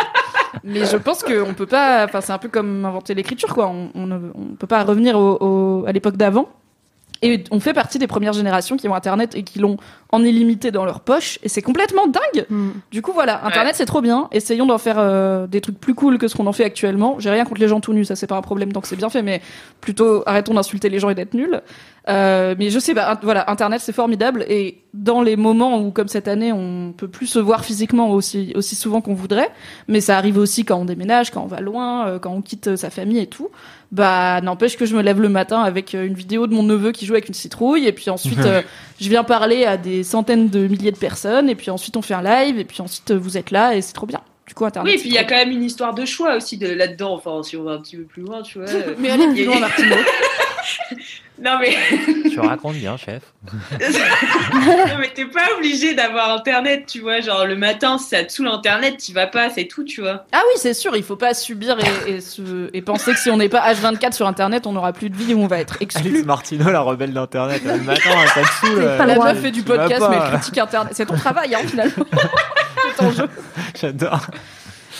Mais 0.65 0.85
je 0.85 0.97
pense 0.97 1.23
qu'on 1.23 1.53
peut 1.53 1.65
pas. 1.65 2.03
Enfin, 2.03 2.19
c'est 2.19 2.33
un 2.33 2.37
peu 2.37 2.49
comme 2.49 2.83
inventer 2.83 3.13
l'écriture, 3.13 3.53
quoi. 3.53 3.67
On, 3.69 3.89
on, 3.95 4.05
ne- 4.07 4.31
on 4.35 4.55
peut 4.59 4.67
pas 4.67 4.83
revenir 4.83 5.17
au, 5.17 5.37
au- 5.39 5.85
à 5.87 5.93
l'époque 5.93 6.17
d'avant. 6.17 6.49
Et 7.21 7.43
on 7.51 7.59
fait 7.59 7.73
partie 7.73 7.99
des 7.99 8.07
premières 8.07 8.31
générations 8.31 8.77
qui 8.77 8.87
ont 8.87 8.95
Internet 8.95 9.35
et 9.35 9.43
qui 9.43 9.59
l'ont 9.59 9.75
en 10.13 10.23
illimité 10.23 10.71
dans 10.71 10.85
leur 10.85 11.01
poche. 11.01 11.37
Et 11.43 11.49
c'est 11.49 11.61
complètement 11.61 12.07
dingue. 12.07 12.45
Mm. 12.49 12.69
Du 12.91 13.01
coup, 13.01 13.11
voilà, 13.13 13.45
Internet 13.45 13.75
c'est 13.75 13.85
trop 13.85 13.99
bien. 14.01 14.29
Essayons 14.31 14.65
d'en 14.65 14.77
faire 14.77 14.95
euh, 14.99 15.45
des 15.45 15.59
trucs 15.59 15.77
plus 15.79 15.93
cool 15.95 16.17
que 16.17 16.29
ce 16.29 16.35
qu'on 16.37 16.47
en 16.47 16.53
fait 16.53 16.63
actuellement. 16.63 17.17
J'ai 17.19 17.29
rien 17.29 17.43
contre 17.43 17.59
les 17.59 17.67
gens 17.67 17.81
tout 17.81 17.91
nus, 17.93 18.05
ça 18.05 18.15
c'est 18.15 18.27
pas 18.27 18.37
un 18.37 18.41
problème 18.41 18.71
tant 18.71 18.79
que 18.79 18.87
c'est 18.87 18.95
bien 18.95 19.09
fait, 19.09 19.21
mais 19.21 19.41
plutôt 19.81 20.23
arrêtons 20.27 20.53
d'insulter 20.53 20.87
les 20.89 20.99
gens 20.99 21.09
et 21.09 21.15
d'être 21.15 21.33
nuls. 21.33 21.61
Euh, 22.09 22.55
mais 22.57 22.69
je 22.71 22.79
sais 22.79 22.93
int- 22.93 23.19
voilà, 23.21 23.49
Internet 23.51 23.81
c'est 23.81 23.93
formidable 23.93 24.43
et 24.49 24.79
dans 24.95 25.21
les 25.21 25.35
moments 25.35 25.79
où, 25.79 25.91
comme 25.91 26.07
cette 26.07 26.27
année, 26.27 26.51
on 26.51 26.91
peut 26.97 27.07
plus 27.07 27.27
se 27.27 27.37
voir 27.39 27.63
physiquement 27.63 28.09
aussi 28.11 28.51
aussi 28.55 28.75
souvent 28.75 28.99
qu'on 29.01 29.13
voudrait, 29.13 29.49
mais 29.87 30.01
ça 30.01 30.17
arrive 30.17 30.37
aussi 30.37 30.65
quand 30.65 30.77
on 30.77 30.85
déménage, 30.85 31.29
quand 31.29 31.43
on 31.43 31.47
va 31.47 31.61
loin, 31.61 32.07
euh, 32.07 32.19
quand 32.19 32.31
on 32.31 32.41
quitte 32.41 32.67
euh, 32.69 32.75
sa 32.77 32.89
famille 32.89 33.19
et 33.19 33.27
tout. 33.27 33.49
Bah 33.91 34.39
n'empêche 34.41 34.77
que 34.77 34.85
je 34.85 34.95
me 34.95 35.01
lève 35.01 35.19
le 35.21 35.29
matin 35.29 35.61
avec 35.61 35.93
une 35.93 36.13
vidéo 36.13 36.47
de 36.47 36.53
mon 36.53 36.63
neveu 36.63 36.91
qui 36.91 37.05
joue 37.05 37.13
avec 37.13 37.27
une 37.27 37.33
citrouille 37.33 37.87
et 37.87 37.91
puis 37.91 38.09
ensuite 38.09 38.39
euh, 38.45 38.61
je 38.99 39.09
viens 39.09 39.23
parler 39.23 39.65
à 39.65 39.77
des 39.77 40.03
centaines 40.03 40.49
de 40.49 40.67
milliers 40.67 40.91
de 40.91 40.97
personnes 40.97 41.49
et 41.49 41.55
puis 41.55 41.69
ensuite 41.71 41.95
on 41.97 42.01
fait 42.01 42.13
un 42.15 42.23
live 42.23 42.59
et 42.59 42.65
puis 42.65 42.81
ensuite 42.81 43.11
vous 43.11 43.37
êtes 43.37 43.51
là 43.51 43.75
et 43.75 43.81
c'est 43.81 43.93
trop 43.93 44.05
bien. 44.07 44.21
Du 44.47 44.55
coup 44.55 44.65
Internet. 44.65 44.91
Oui, 44.91 44.97
et 44.97 44.99
puis 45.01 45.09
il 45.09 45.13
y 45.15 45.19
a 45.19 45.23
quand 45.25 45.35
même 45.35 45.51
une 45.51 45.63
histoire 45.63 45.93
de 45.93 46.05
choix 46.05 46.35
aussi 46.35 46.57
de 46.57 46.67
là-dedans. 46.67 47.13
Enfin, 47.13 47.43
si 47.43 47.55
on 47.55 47.61
va 47.63 47.73
un 47.73 47.77
petit 47.79 47.97
peu 47.97 48.03
plus 48.03 48.23
loin, 48.23 48.41
tu 48.41 48.57
vois. 48.59 48.67
Mais 48.99 49.11
allez 49.11 49.27
plus 49.27 49.35
Il 49.37 49.39
y 49.41 49.43
a- 49.43 49.45
loin 49.45 49.59
Martino. 49.59 49.95
Non 51.41 51.57
mais, 51.59 51.75
Tu 52.29 52.39
racontes 52.39 52.75
bien, 52.75 52.97
chef. 52.97 53.21
non, 53.51 54.97
mais 54.99 55.09
t'es 55.13 55.25
pas 55.25 55.45
obligé 55.57 55.93
d'avoir 55.93 56.31
internet, 56.31 56.85
tu 56.87 56.99
vois. 57.01 57.21
Genre 57.21 57.45
le 57.45 57.55
matin, 57.55 57.97
si 57.97 58.09
ça 58.09 58.23
te 58.23 58.31
saoule 58.31 58.47
internet, 58.49 58.97
t'y 58.97 59.13
vas 59.13 59.27
pas, 59.27 59.49
c'est 59.49 59.65
tout, 59.65 59.83
tu 59.83 60.01
vois. 60.01 60.25
Ah 60.31 60.41
oui, 60.47 60.57
c'est 60.57 60.73
sûr, 60.73 60.95
il 60.95 61.03
faut 61.03 61.15
pas 61.15 61.33
subir 61.33 61.77
et, 62.07 62.11
et, 62.11 62.21
se- 62.21 62.69
et 62.73 62.81
penser 62.81 63.13
que 63.13 63.19
si 63.19 63.29
on 63.29 63.37
n'est 63.37 63.49
pas 63.49 63.71
H24 63.71 64.13
sur 64.13 64.27
Internet, 64.27 64.67
on 64.67 64.73
n'aura 64.73 64.91
plus 64.93 65.09
de 65.09 65.15
vie 65.15 65.33
ou 65.33 65.39
on 65.41 65.47
va 65.47 65.59
être 65.59 65.77
Alex 65.79 65.95
exclu. 65.95 66.23
Martino, 66.23 66.69
la 66.69 66.81
rebelle 66.81 67.13
d'Internet. 67.13 67.61
Le 67.63 67.77
matin, 67.83 68.09
ça 68.33 68.41
te 68.41 68.65
saoule. 68.67 68.83
Pas 68.97 69.05
La 69.05 69.15
droit. 69.15 69.33
meuf 69.33 69.41
fait 69.41 69.51
du 69.51 69.63
podcast, 69.63 69.99
pas. 69.99 70.09
mais 70.09 70.17
elle 70.21 70.31
critique 70.39 70.57
Internet. 70.57 70.93
C'est 70.95 71.05
ton 71.05 71.15
travail, 71.15 71.55
hein, 71.55 71.59
finalement. 71.65 72.05
c'est 72.97 73.03
ton 73.03 73.11
jeu. 73.11 73.29
J'adore. 73.79 74.21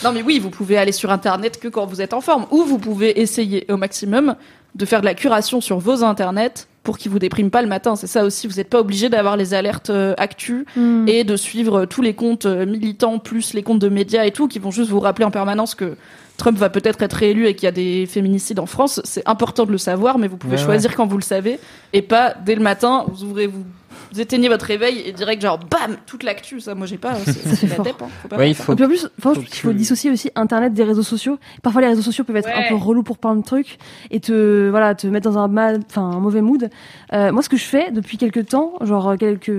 Non, 0.04 0.14
mais 0.14 0.22
oui, 0.22 0.40
vous 0.40 0.50
pouvez 0.50 0.78
aller 0.78 0.94
sur 0.94 1.12
Internet 1.12 1.60
que 1.60 1.68
quand 1.68 1.86
vous 1.86 2.02
êtes 2.02 2.14
en 2.14 2.22
forme. 2.22 2.46
Ou 2.52 2.64
vous 2.64 2.78
pouvez 2.78 3.20
essayer 3.20 3.66
au 3.70 3.76
maximum 3.76 4.36
de 4.76 4.86
faire 4.86 5.02
de 5.02 5.06
la 5.06 5.14
curation 5.16 5.62
sur 5.62 5.80
vos 5.80 6.04
Internets 6.04 6.68
pour 6.84 6.98
qu'ils 6.98 7.12
vous 7.12 7.20
dépriment 7.20 7.50
pas 7.52 7.62
le 7.62 7.68
matin. 7.68 7.96
C'est 7.96 8.08
ça 8.08 8.24
aussi. 8.24 8.48
Vous 8.48 8.56
n'êtes 8.56 8.70
pas 8.70 8.80
obligé 8.80 9.10
d'avoir 9.10 9.36
les 9.38 9.54
alertes 9.54 9.90
euh, 9.90 10.14
actus 10.18 10.66
Mm. 10.76 11.08
et 11.08 11.24
de 11.24 11.36
suivre 11.36 11.86
tous 11.86 12.02
les 12.02 12.14
comptes 12.14 12.46
euh, 12.46 12.66
militants 12.66 13.20
plus 13.20 13.54
les 13.54 13.64
comptes 13.64 13.80
de 13.80 13.90
médias 13.90 14.24
et 14.26 14.32
tout 14.32 14.48
qui 14.48 14.60
vont 14.60 14.72
juste 14.72 14.90
vous 14.90 15.00
rappeler 15.00 15.26
en 15.26 15.32
permanence 15.32 15.76
que 15.76 15.96
Trump 16.38 16.58
va 16.58 16.70
peut-être 16.70 17.02
être 17.02 17.14
réélu 17.14 17.48
et 17.48 17.54
qu'il 17.56 17.66
y 17.66 17.68
a 17.68 17.72
des 17.74 18.06
féminicides 18.06 18.60
en 18.60 18.66
France. 18.66 19.02
C'est 19.04 19.28
important 19.28 19.66
de 19.66 19.72
le 19.74 19.78
savoir, 19.78 20.18
mais 20.18 20.28
vous 20.30 20.38
pouvez 20.38 20.56
Ouais, 20.58 20.64
choisir 20.64 20.96
quand 20.96 21.06
vous 21.06 21.18
le 21.18 21.24
savez 21.24 21.60
et 21.92 22.02
pas 22.02 22.34
dès 22.46 22.56
le 22.56 22.62
matin. 22.62 23.04
Vous 23.12 23.24
ouvrez, 23.26 23.48
vous, 23.48 23.66
vous 24.12 24.20
éteignez 24.22 24.50
votre 24.50 24.66
réveil 24.66 25.00
et 25.06 25.12
direct 25.14 25.42
genre 25.42 25.58
bam 25.60 25.98
toute 26.06 26.24
l'actu. 26.24 26.60
Ça, 26.60 26.76
moi 26.76 26.86
j'ai 26.88 26.98
pas. 26.98 27.16
C'est 27.16 27.68
la 27.68 27.76
fort. 27.76 27.86
tête. 27.86 27.96
Hein. 28.02 28.08
Faut 28.22 28.28
pas 28.28 28.38
Ouais, 28.38 28.52
il 28.52 28.56
ça. 28.56 28.64
faut. 28.64 28.74
Et 28.74 28.76
puis 28.76 28.86
en 28.86 28.88
plus, 28.88 29.02
faut 29.04 29.10
pense 29.34 29.38
qu'il 29.38 29.48
faut 29.62 29.70
que- 29.70 29.74
dissocier 29.74 30.12
aussi 30.12 30.30
Internet 30.36 30.74
des 30.74 30.84
réseaux 30.84 31.04
sociaux. 31.04 31.38
Parfois, 31.64 31.82
les 31.82 31.88
réseaux 31.88 32.02
sociaux 32.02 32.24
peuvent 32.24 32.36
être 32.36 32.48
Ouais. 32.50 32.66
un 32.66 32.70
peu 32.70 32.76
relous 32.76 33.04
pour 33.04 33.18
plein 33.18 33.36
de 33.36 33.44
trucs 33.44 33.78
et 34.12 34.20
te, 34.20 34.70
voilà, 34.70 34.96
te 34.96 35.08
mettre 35.08 35.30
dans 35.30 35.38
un 35.40 35.48
mal, 35.48 35.80
enfin, 35.90 36.02
un 36.04 36.20
mauvais 36.20 36.42
mood. 36.42 36.70
Euh, 37.14 37.32
moi, 37.32 37.42
ce 37.42 37.50
que 37.50 37.58
je 37.58 37.64
fais 37.66 37.92
depuis 37.92 38.18
quelques 38.18 38.48
temps, 38.48 38.74
genre 38.82 39.16
quelques 39.18 39.52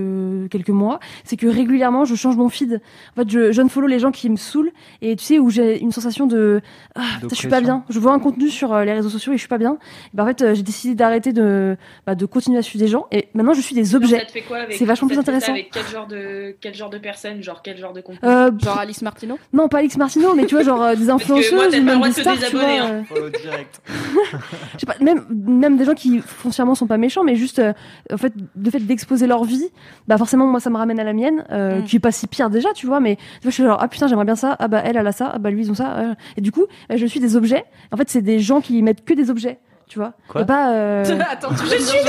quelques 0.49 0.69
mois, 0.69 0.99
c'est 1.23 1.37
que 1.37 1.47
régulièrement, 1.47 2.05
je 2.05 2.15
change 2.15 2.35
mon 2.35 2.49
feed. 2.49 2.81
En 3.17 3.21
fait, 3.21 3.29
je, 3.29 3.51
je 3.51 3.61
follow 3.67 3.87
les 3.87 3.99
gens 3.99 4.11
qui 4.11 4.29
me 4.29 4.35
saoulent 4.35 4.71
et 5.01 5.15
tu 5.15 5.23
sais 5.23 5.39
où 5.39 5.49
j'ai 5.49 5.79
une 5.81 5.91
sensation 5.91 6.27
de, 6.27 6.61
ah, 6.95 7.01
putain, 7.21 7.27
je 7.31 7.35
suis 7.35 7.47
pas 7.47 7.61
bien. 7.61 7.83
Je 7.89 7.99
vois 7.99 8.11
un 8.11 8.19
contenu 8.19 8.49
sur 8.49 8.73
euh, 8.73 8.83
les 8.83 8.93
réseaux 8.93 9.09
sociaux 9.09 9.31
et 9.33 9.37
je 9.37 9.41
suis 9.41 9.47
pas 9.47 9.57
bien. 9.57 9.77
Et 10.05 10.09
ben, 10.15 10.23
en 10.23 10.27
fait, 10.27 10.41
euh, 10.41 10.53
j'ai 10.55 10.63
décidé 10.63 10.95
d'arrêter 10.95 11.31
de, 11.31 11.77
bah, 12.05 12.15
de 12.15 12.25
continuer 12.25 12.57
à 12.57 12.61
suivre 12.61 12.83
des 12.83 12.89
gens 12.91 13.05
et 13.11 13.27
maintenant, 13.33 13.53
je 13.53 13.61
suis 13.61 13.75
des 13.75 13.95
objets. 13.95 14.25
Te 14.31 14.39
fait 14.39 14.41
quoi 14.41 14.57
avec 14.59 14.75
C'est 14.77 14.85
vachement 14.85 15.07
plus 15.07 15.17
intéressant. 15.19 15.51
Avec 15.51 15.69
quel 15.71 15.85
genre 15.87 16.07
de 16.07 16.55
quel 16.61 16.73
genre 16.73 16.89
de 16.89 16.97
personnes, 16.97 17.41
genre 17.43 17.61
quel 17.63 17.77
genre 17.77 17.93
de 17.93 18.01
contenu 18.01 18.27
Euh, 18.27 18.51
Genre 18.59 18.77
Alice 18.77 19.01
Martino. 19.01 19.37
non, 19.53 19.67
pas 19.67 19.79
Alex 19.79 19.97
Martino, 19.97 20.33
mais 20.35 20.45
tu 20.45 20.55
vois, 20.55 20.63
genre 20.63 20.81
euh, 20.81 20.95
des 20.95 21.05
moi, 21.05 21.15
influenceuses 21.15 21.75
le 21.75 21.81
même 21.81 21.95
droit 21.95 22.07
des 22.07 22.13
stars, 22.13 22.33
tu 22.35 22.39
désabonner, 22.39 22.79
vois. 22.79 22.87
hein. 22.89 23.03
euh, 23.17 23.29
direct. 23.41 23.81
je 24.73 24.79
sais 24.79 24.85
pas, 24.85 24.95
même, 25.01 25.25
même 25.29 25.77
des 25.77 25.85
gens 25.85 25.93
qui 25.93 26.19
foncièrement 26.19 26.75
sont 26.75 26.87
pas 26.87 26.97
méchants, 26.97 27.23
mais 27.23 27.35
juste, 27.35 27.59
euh, 27.59 27.73
en 28.11 28.17
fait, 28.17 28.33
le 28.61 28.71
fait 28.71 28.79
d'exposer 28.79 29.27
leur 29.27 29.43
vie, 29.43 29.69
bah 30.07 30.17
forcément, 30.17 30.45
moi, 30.47 30.59
ça 30.59 30.69
me 30.69 30.77
ramène 30.77 30.99
à 30.99 31.03
la 31.03 31.13
mienne, 31.13 31.43
euh, 31.51 31.79
Mm. 31.79 31.83
qui 31.85 31.95
est 31.97 31.99
pas 31.99 32.11
si 32.11 32.27
pire 32.27 32.49
déjà, 32.49 32.73
tu 32.73 32.85
vois, 32.87 32.99
mais 32.99 33.15
tu 33.15 33.21
vois, 33.43 33.49
je 33.51 33.55
suis 33.55 33.63
genre, 33.63 33.77
ah 33.81 33.87
putain, 33.87 34.07
j'aimerais 34.07 34.25
bien 34.25 34.35
ça, 34.35 34.55
ah 34.59 34.67
bah 34.67 34.81
elle, 34.85 34.97
elle 34.97 35.07
a 35.07 35.11
ça, 35.11 35.31
ah 35.33 35.39
bah 35.39 35.49
lui, 35.51 35.61
ils 35.63 35.71
ont 35.71 35.75
ça, 35.75 35.97
euh. 35.97 36.13
et 36.37 36.41
du 36.41 36.51
coup, 36.51 36.65
euh, 36.91 36.97
je 36.97 37.05
suis 37.05 37.19
des 37.19 37.35
objets. 37.35 37.63
En 37.91 37.97
fait, 37.97 38.09
c'est 38.09 38.21
des 38.21 38.39
gens 38.39 38.61
qui 38.61 38.81
mettent 38.81 39.03
que 39.05 39.13
des 39.13 39.29
objets, 39.29 39.59
tu 39.91 39.99
vois. 39.99 40.13
Quoi 40.29 40.43
et 40.43 40.45
pas, 40.45 40.71
euh, 40.71 41.19
Attends, 41.29 41.49
je 41.53 41.65
suis 41.65 42.03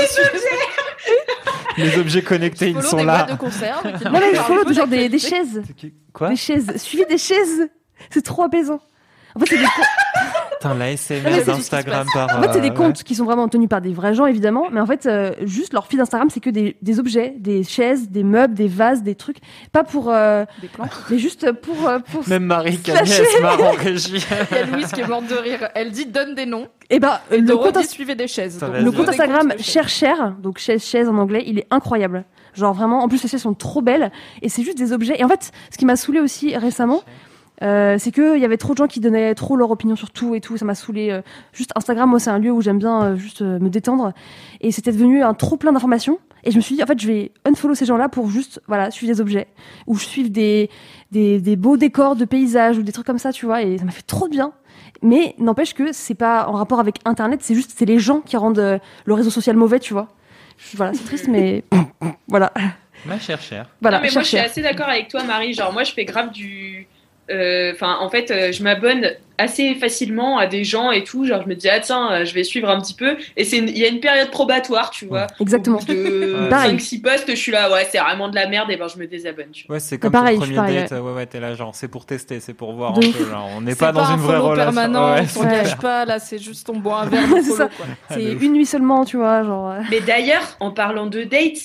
des 1.75 1.83
Les 1.83 1.99
objets 1.99 2.21
connectés, 2.21 2.69
ils 2.69 2.81
sont 2.81 2.95
des 2.95 3.03
là. 3.03 3.23
de 3.23 3.35
conserve. 3.35 3.85
non, 4.05 4.11
mais 4.13 4.29
il 4.31 4.37
faut 4.37 4.71
genre 4.73 4.87
des, 4.87 5.09
des 5.09 5.19
chaises, 5.19 5.61
Quoi 6.13 6.29
des 6.29 6.37
chaises, 6.37 6.77
suivi 6.77 7.05
des 7.05 7.17
chaises. 7.17 7.67
C'est 8.09 8.21
trop 8.21 8.43
apaisant. 8.43 8.79
En 9.35 9.39
fait, 9.39 9.45
c'est 9.47 9.57
des, 9.57 9.65
Putain, 10.63 10.75
la 10.75 10.95
SMR 10.95 11.43
d'Instagram 11.45 12.07
par. 12.13 12.37
En 12.37 12.41
fait, 12.41 12.53
c'est 12.53 12.59
euh, 12.59 12.61
des 12.61 12.69
ouais. 12.69 12.73
comptes 12.73 13.03
qui 13.03 13.15
sont 13.15 13.25
vraiment 13.25 13.49
tenus 13.49 13.67
par 13.67 13.81
des 13.81 13.91
vrais 13.93 14.13
gens, 14.13 14.25
évidemment, 14.25 14.67
mais 14.71 14.79
en 14.79 14.85
fait, 14.85 15.05
euh, 15.05 15.33
juste 15.41 15.73
leur 15.73 15.87
feed 15.87 15.99
Instagram, 15.99 16.29
c'est 16.29 16.39
que 16.39 16.49
des, 16.49 16.77
des 16.81 16.99
objets, 16.99 17.35
des 17.37 17.63
chaises, 17.63 18.09
des 18.09 18.23
meubles, 18.23 18.53
des 18.53 18.69
vases, 18.69 19.03
des 19.03 19.15
trucs, 19.15 19.37
pas 19.73 19.83
pour, 19.83 20.09
euh, 20.09 20.45
Des 20.61 20.69
plantes. 20.69 20.91
mais 21.09 21.17
juste 21.17 21.51
pour, 21.51 21.89
euh, 21.89 21.99
pour. 21.99 22.25
Même 22.29 22.45
Marie. 22.45 22.77
Cagnès 22.77 23.41
marre 23.41 23.61
en 23.61 23.71
régie. 23.71 24.25
Il 24.51 24.55
y 24.55 24.59
a 24.59 24.65
Louise 24.65 24.91
qui 24.93 25.01
est 25.01 25.07
morte 25.07 25.27
de 25.27 25.35
rire. 25.35 25.67
Elle 25.75 25.91
dit 25.91 26.05
donne 26.05 26.33
des 26.33 26.45
noms. 26.45 26.69
Et 26.89 26.99
ben, 26.99 27.19
Et 27.29 27.39
le 27.39 27.57
compte, 27.57 27.83
suivez 27.83 28.15
des 28.15 28.27
chaises. 28.27 28.59
Ça 28.59 28.67
Donc, 28.67 28.75
va 28.75 28.81
le 28.81 28.91
compte 28.91 29.09
Instagram. 29.09 29.53
Cher 29.59 29.89
Cher, 29.89 30.33
donc 30.41 30.59
chaise 30.59 30.83
chaise 30.83 31.09
en 31.09 31.17
anglais, 31.17 31.43
il 31.45 31.59
est 31.59 31.67
incroyable. 31.71 32.23
Genre 32.53 32.73
vraiment, 32.73 33.03
en 33.03 33.09
plus 33.09 33.21
les 33.21 33.27
chaises 33.27 33.41
sont 33.41 33.53
trop 33.53 33.81
belles 33.81 34.11
et 34.41 34.47
c'est 34.47 34.63
juste 34.63 34.77
des 34.77 34.93
objets. 34.93 35.19
Et 35.19 35.23
en 35.25 35.27
fait, 35.27 35.51
ce 35.71 35.77
qui 35.77 35.85
m'a 35.85 35.95
saoulé 35.95 36.19
aussi 36.19 36.55
récemment, 36.55 37.01
euh, 37.63 37.97
c'est 37.97 38.11
que 38.11 38.35
il 38.35 38.41
y 38.41 38.45
avait 38.45 38.57
trop 38.57 38.73
de 38.73 38.77
gens 38.77 38.87
qui 38.87 38.99
donnaient 38.99 39.33
trop 39.35 39.55
leur 39.55 39.71
opinion 39.71 39.95
sur 39.95 40.11
tout 40.11 40.35
et 40.35 40.41
tout. 40.41 40.57
Ça 40.57 40.65
m'a 40.65 40.75
saoulé. 40.75 41.09
euh, 41.11 41.21
juste 41.53 41.71
Instagram, 41.75 42.09
moi, 42.09 42.19
c'est 42.19 42.29
un 42.29 42.39
lieu 42.39 42.51
où 42.51 42.61
j'aime 42.61 42.77
bien 42.79 43.03
euh, 43.03 43.15
juste 43.15 43.41
euh, 43.41 43.59
me 43.59 43.69
détendre. 43.69 44.13
Et 44.61 44.71
c'était 44.71 44.91
devenu 44.91 45.23
un 45.23 45.33
trop 45.33 45.57
plein 45.57 45.71
d'informations. 45.71 46.19
Et 46.43 46.51
je 46.51 46.57
me 46.57 46.61
suis 46.61 46.75
dit, 46.75 46.83
en 46.83 46.85
fait, 46.85 46.99
je 46.99 47.07
vais 47.07 47.31
unfollow 47.45 47.73
ces 47.73 47.85
gens-là 47.85 48.09
pour 48.09 48.29
juste, 48.29 48.61
voilà, 48.67 48.91
suivre 48.91 49.13
des 49.13 49.21
objets 49.21 49.47
ou 49.87 49.97
suivre 49.97 50.29
des, 50.29 50.69
des, 51.11 51.39
des 51.39 51.55
beaux 51.55 51.77
décors 51.77 52.17
de 52.17 52.25
paysages 52.25 52.77
ou 52.77 52.83
des 52.83 52.91
trucs 52.91 53.05
comme 53.05 53.17
ça, 53.19 53.31
tu 53.31 53.45
vois. 53.45 53.61
Et 53.61 53.77
ça 53.77 53.85
m'a 53.85 53.91
fait 53.91 54.01
trop 54.01 54.27
de 54.27 54.31
bien. 54.33 54.51
Mais 55.01 55.35
n'empêche 55.37 55.73
que 55.73 55.91
c'est 55.93 56.15
pas 56.15 56.47
en 56.47 56.53
rapport 56.53 56.79
avec 56.81 56.99
Internet. 57.05 57.41
C'est 57.43 57.55
juste, 57.55 57.71
c'est 57.75 57.85
les 57.85 57.99
gens 57.99 58.19
qui 58.19 58.35
rendent 58.35 58.59
euh, 58.59 58.77
le 59.05 59.13
réseau 59.13 59.29
social 59.29 59.55
mauvais, 59.55 59.79
tu 59.79 59.93
vois. 59.93 60.09
Voilà, 60.75 60.93
c'est 60.93 61.03
triste, 61.05 61.27
mais 61.29 61.63
voilà. 62.27 62.51
Ma 63.05 63.19
chère 63.19 63.41
chère. 63.41 63.67
Voilà, 63.81 63.97
non, 63.97 64.03
mais 64.03 64.11
moi, 64.11 64.21
je 64.21 64.27
suis 64.27 64.37
assez 64.37 64.61
d'accord 64.61 64.87
avec 64.87 65.09
toi, 65.09 65.23
Marie. 65.23 65.53
Genre, 65.53 65.71
moi, 65.73 65.83
je 65.83 65.91
fais 65.93 66.05
grave 66.05 66.31
du. 66.31 66.87
Euh, 67.33 67.71
Enfin, 67.73 67.97
en 67.99 68.09
fait, 68.09 68.31
euh, 68.31 68.51
je 68.51 68.63
m'abonne 68.63 69.11
assez 69.39 69.73
facilement 69.75 70.37
à 70.37 70.45
des 70.45 70.63
gens 70.63 70.91
et 70.91 71.03
tout. 71.03 71.25
Genre, 71.25 71.41
je 71.41 71.47
me 71.47 71.55
dis, 71.55 71.67
ah 71.67 71.79
tiens, 71.79 72.11
euh, 72.11 72.25
je 72.25 72.33
vais 72.35 72.43
suivre 72.43 72.69
un 72.69 72.79
petit 72.79 72.93
peu. 72.93 73.17
Et 73.35 73.43
c'est 73.43 73.57
il 73.57 73.77
y 73.77 73.83
a 73.83 73.87
une 73.87 73.99
période 73.99 74.29
probatoire, 74.29 74.91
tu 74.91 75.05
vois. 75.05 75.27
Exactement. 75.39 75.77
Au 75.77 75.79
bout 75.79 75.93
de 75.93 76.47
Pareil. 76.49 76.75
5-6 76.75 77.01
posts, 77.01 77.29
je 77.31 77.35
suis 77.35 77.51
là, 77.51 77.71
ouais, 77.71 77.87
c'est 77.91 77.97
vraiment 77.97 78.29
de 78.29 78.35
la 78.35 78.47
merde, 78.47 78.69
et 78.69 78.77
ben 78.77 78.87
je 78.87 78.97
me 78.97 79.07
désabonne. 79.07 79.49
Tu 79.51 79.65
vois. 79.67 79.75
Ouais, 79.75 79.79
c'est 79.79 79.97
comme 79.97 80.11
pareil, 80.11 80.35
ton 80.35 80.41
premier 80.43 80.55
pareil, 80.55 80.75
date. 80.75 80.91
Ouais, 80.91 81.11
ouais, 81.13 81.25
t'es 81.25 81.39
là, 81.39 81.55
genre, 81.55 81.73
c'est 81.73 81.87
pour 81.87 82.05
tester, 82.05 82.39
c'est 82.39 82.53
pour 82.53 82.73
voir 82.73 82.91
un 82.91 82.99
peu. 83.01 83.07
On 83.55 83.61
n'est 83.61 83.71
C'est 83.71 83.79
pas 83.79 83.91
dans 83.91 84.01
un 84.03 84.15
une 84.15 84.21
vraie 84.21 84.35
follow 84.37 84.49
relation. 84.49 84.71
permanent, 84.73 85.13
Ouais, 85.15 85.21
on 85.23 85.27
s'engage 85.27 85.63
clair. 85.63 85.77
pas, 85.79 86.05
là, 86.05 86.19
c'est 86.19 86.37
juste 86.39 86.69
on 86.69 86.77
boit 86.77 87.01
un 87.01 87.05
verre 87.07 87.69
C'est 88.11 88.23
une 88.23 88.53
nuit 88.53 88.65
seulement, 88.67 89.03
tu 89.03 89.17
vois, 89.17 89.43
genre. 89.43 89.73
Mais 89.89 89.99
d'ailleurs, 90.01 90.55
en 90.59 90.71
parlant 90.71 91.07
de 91.07 91.23
date, 91.23 91.57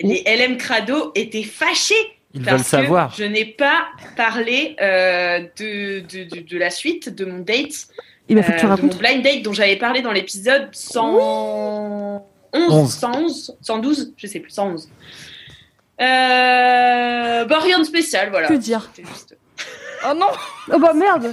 les 0.00 0.22
LM 0.26 0.56
Crado 0.58 1.12
étaient 1.14 1.42
fâchés. 1.44 1.94
Ils 2.34 2.42
parce 2.42 2.56
veulent 2.58 2.64
savoir. 2.66 3.10
Que 3.10 3.22
je 3.22 3.24
n'ai 3.24 3.44
pas 3.44 3.84
parlé 4.16 4.76
euh, 4.80 5.40
de, 5.58 6.00
de, 6.00 6.24
de, 6.36 6.40
de 6.40 6.58
la 6.58 6.70
suite 6.70 7.08
de 7.14 7.24
mon 7.24 7.40
date, 7.40 7.86
Il 8.28 8.36
que 8.36 8.58
tu 8.58 8.64
euh, 8.66 8.76
mon 8.82 8.94
blind 8.96 9.22
date 9.22 9.42
dont 9.42 9.52
j'avais 9.52 9.76
parlé 9.76 10.00
dans 10.02 10.12
l'épisode 10.12 10.68
111, 10.72 12.22
Onze. 12.54 12.94
111, 12.98 13.56
112, 13.60 14.12
je 14.16 14.26
sais 14.26 14.40
plus, 14.40 14.50
111. 14.50 14.88
Euh, 16.00 17.44
bah, 17.44 17.58
rien 17.60 17.78
de 17.78 17.84
spécial, 17.84 18.30
voilà. 18.30 18.48
Que 18.48 18.54
dire 18.54 18.90
juste- 18.98 19.36
Oh 20.08 20.14
non 20.16 20.26
Oh 20.72 20.78
bah 20.78 20.92
merde 20.94 21.32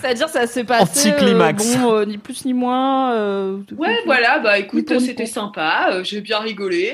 C'est-à-dire, 0.00 0.28
ça 0.28 0.46
s'est 0.46 0.64
passé. 0.64 1.10
Anticlimax. 1.10 1.74
euh, 1.74 1.78
bon, 1.78 1.92
euh, 1.94 2.04
ni 2.06 2.18
plus 2.18 2.44
ni 2.44 2.54
moins. 2.54 3.12
euh, 3.14 3.58
Ouais, 3.76 3.98
voilà, 4.06 4.38
bah 4.38 4.58
écoute, 4.58 4.98
c'était 5.00 5.26
sympa, 5.26 5.90
euh, 5.92 6.04
j'ai 6.04 6.20
bien 6.20 6.38
rigolé. 6.38 6.92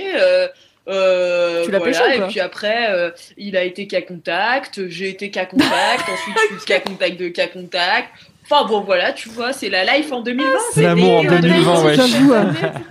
Euh, 0.89 1.65
Tu 1.65 1.71
l'as 1.71 1.79
voilà, 1.79 1.93
pécho, 1.93 2.23
et 2.25 2.27
puis 2.29 2.41
après, 2.41 2.91
euh, 2.91 3.11
il 3.37 3.57
a 3.57 3.65
été 3.65 3.87
cas 3.87 4.03
contact, 4.03 4.89
j'ai 4.89 5.09
été 5.09 5.31
cas 5.31 5.47
contact, 5.47 6.03
ensuite 6.09 6.37
je 6.51 6.57
suis 6.59 6.65
cas 6.67 6.81
contact 6.81 7.19
de 7.19 7.29
cas 7.29 7.47
contact. 7.49 8.09
Enfin 8.45 8.67
bon, 8.69 8.81
voilà, 8.83 9.13
tu 9.15 9.29
vois, 9.31 9.53
c'est 9.55 9.71
la 9.71 9.85
life 9.97 10.13
en 10.13 10.21
2020. 10.21 10.47
C'est 10.73 10.83
l'amour 10.83 11.19
en 11.19 11.23
des- 11.23 11.39
2020, 11.41 11.85
ouais. 11.85 11.95
J'avoue, 11.95 12.33
euh, 12.35 12.45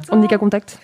on 0.09 0.15
n'est 0.17 0.27
qu'à 0.27 0.39
contact. 0.39 0.79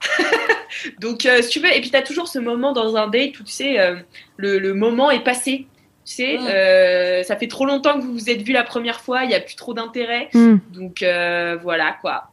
Donc, 1.00 1.26
euh, 1.26 1.42
si 1.42 1.48
tu 1.50 1.60
veux, 1.60 1.74
et 1.74 1.80
puis 1.80 1.90
t'as 1.90 2.02
toujours 2.02 2.28
ce 2.28 2.38
moment 2.38 2.72
dans 2.72 2.96
un 2.96 3.08
date 3.08 3.38
où 3.40 3.44
tu 3.44 3.52
sais, 3.52 3.78
euh, 3.80 3.96
le, 4.36 4.58
le 4.58 4.74
moment 4.74 5.10
est 5.10 5.24
passé. 5.24 5.66
Tu 6.06 6.14
sais, 6.14 6.38
Mm. 6.38 6.46
euh, 6.48 7.22
ça 7.22 7.36
fait 7.36 7.46
trop 7.48 7.66
longtemps 7.66 7.94
que 7.98 8.02
vous 8.04 8.12
vous 8.14 8.30
êtes 8.30 8.42
vu 8.42 8.52
la 8.52 8.62
première 8.62 9.00
fois, 9.00 9.22
il 9.24 9.28
n'y 9.28 9.34
a 9.34 9.40
plus 9.40 9.54
trop 9.54 9.74
d'intérêt. 9.74 10.28
Hmm. 10.32 10.56
Donc 10.72 11.02
euh, 11.02 11.56
voilà 11.62 11.96
quoi. 12.00 12.29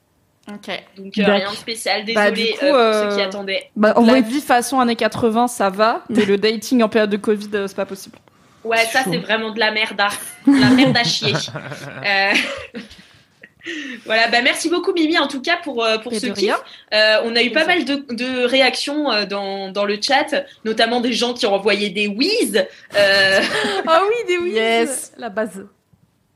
Ok. 0.50 0.84
Donc 0.96 1.18
euh, 1.18 1.22
D'accord. 1.24 1.36
rien 1.36 1.52
de 1.52 1.56
spécial, 1.56 2.04
Bah, 2.14 2.32
désolé 2.32 2.52
du 2.54 2.58
coup, 2.60 2.66
euh, 2.66 2.70
pour 2.70 2.78
euh, 2.80 3.10
ceux 3.12 3.16
qui 3.18 3.22
attendaient. 3.22 3.70
Bah, 3.76 3.90
La 3.90 4.00
envoyez- 4.00 4.22
vie 4.24 4.42
façon 4.42 4.80
années 4.80 4.96
80, 4.96 5.48
ça 5.48 5.70
va, 5.70 6.04
mais 6.10 6.24
le 6.26 6.38
dating 6.38 6.82
en 6.84 6.90
période 6.90 7.10
de 7.10 7.18
Covid, 7.18 7.50
euh, 7.54 7.68
c'est 7.68 7.76
pas 7.76 7.86
possible. 7.86 8.18
Ouais, 8.64 8.86
ça 8.86 9.02
c'est 9.04 9.18
vraiment 9.18 9.52
de 9.52 9.60
la 9.60 9.72
merde 9.72 10.00
à, 10.00 10.10
de 10.50 10.60
la 10.60 10.70
merde 10.70 10.96
à 10.98 11.04
chier. 11.04 11.34
Euh, 12.06 12.34
voilà, 14.06 14.30
bah 14.30 14.42
merci 14.42 14.70
beaucoup 14.70 14.94
Mimi 14.94 15.18
en 15.18 15.28
tout 15.28 15.42
cas 15.42 15.58
pour, 15.64 15.84
euh, 15.84 15.98
pour 15.98 16.14
ce 16.14 16.28
kiff. 16.28 16.54
Euh, 16.94 17.18
on 17.26 17.36
a 17.36 17.44
eu 17.44 17.52
pas 17.52 17.66
mal 17.66 17.84
de, 17.84 18.06
de 18.14 18.46
réactions 18.46 19.12
euh, 19.12 19.26
dans, 19.26 19.72
dans 19.72 19.84
le 19.86 19.98
chat, 20.02 20.46
notamment 20.64 21.02
des 21.02 21.12
gens 21.14 21.34
qui 21.34 21.46
ont 21.46 21.54
envoyé 21.54 21.90
des 21.90 22.08
whiz. 22.08 22.66
Euh, 22.96 23.42
Ah 23.88 24.02
oui, 24.08 24.16
des 24.28 24.38
oui. 24.38 24.52
Yes. 24.52 25.12
La 25.18 25.30
base. 25.30 25.66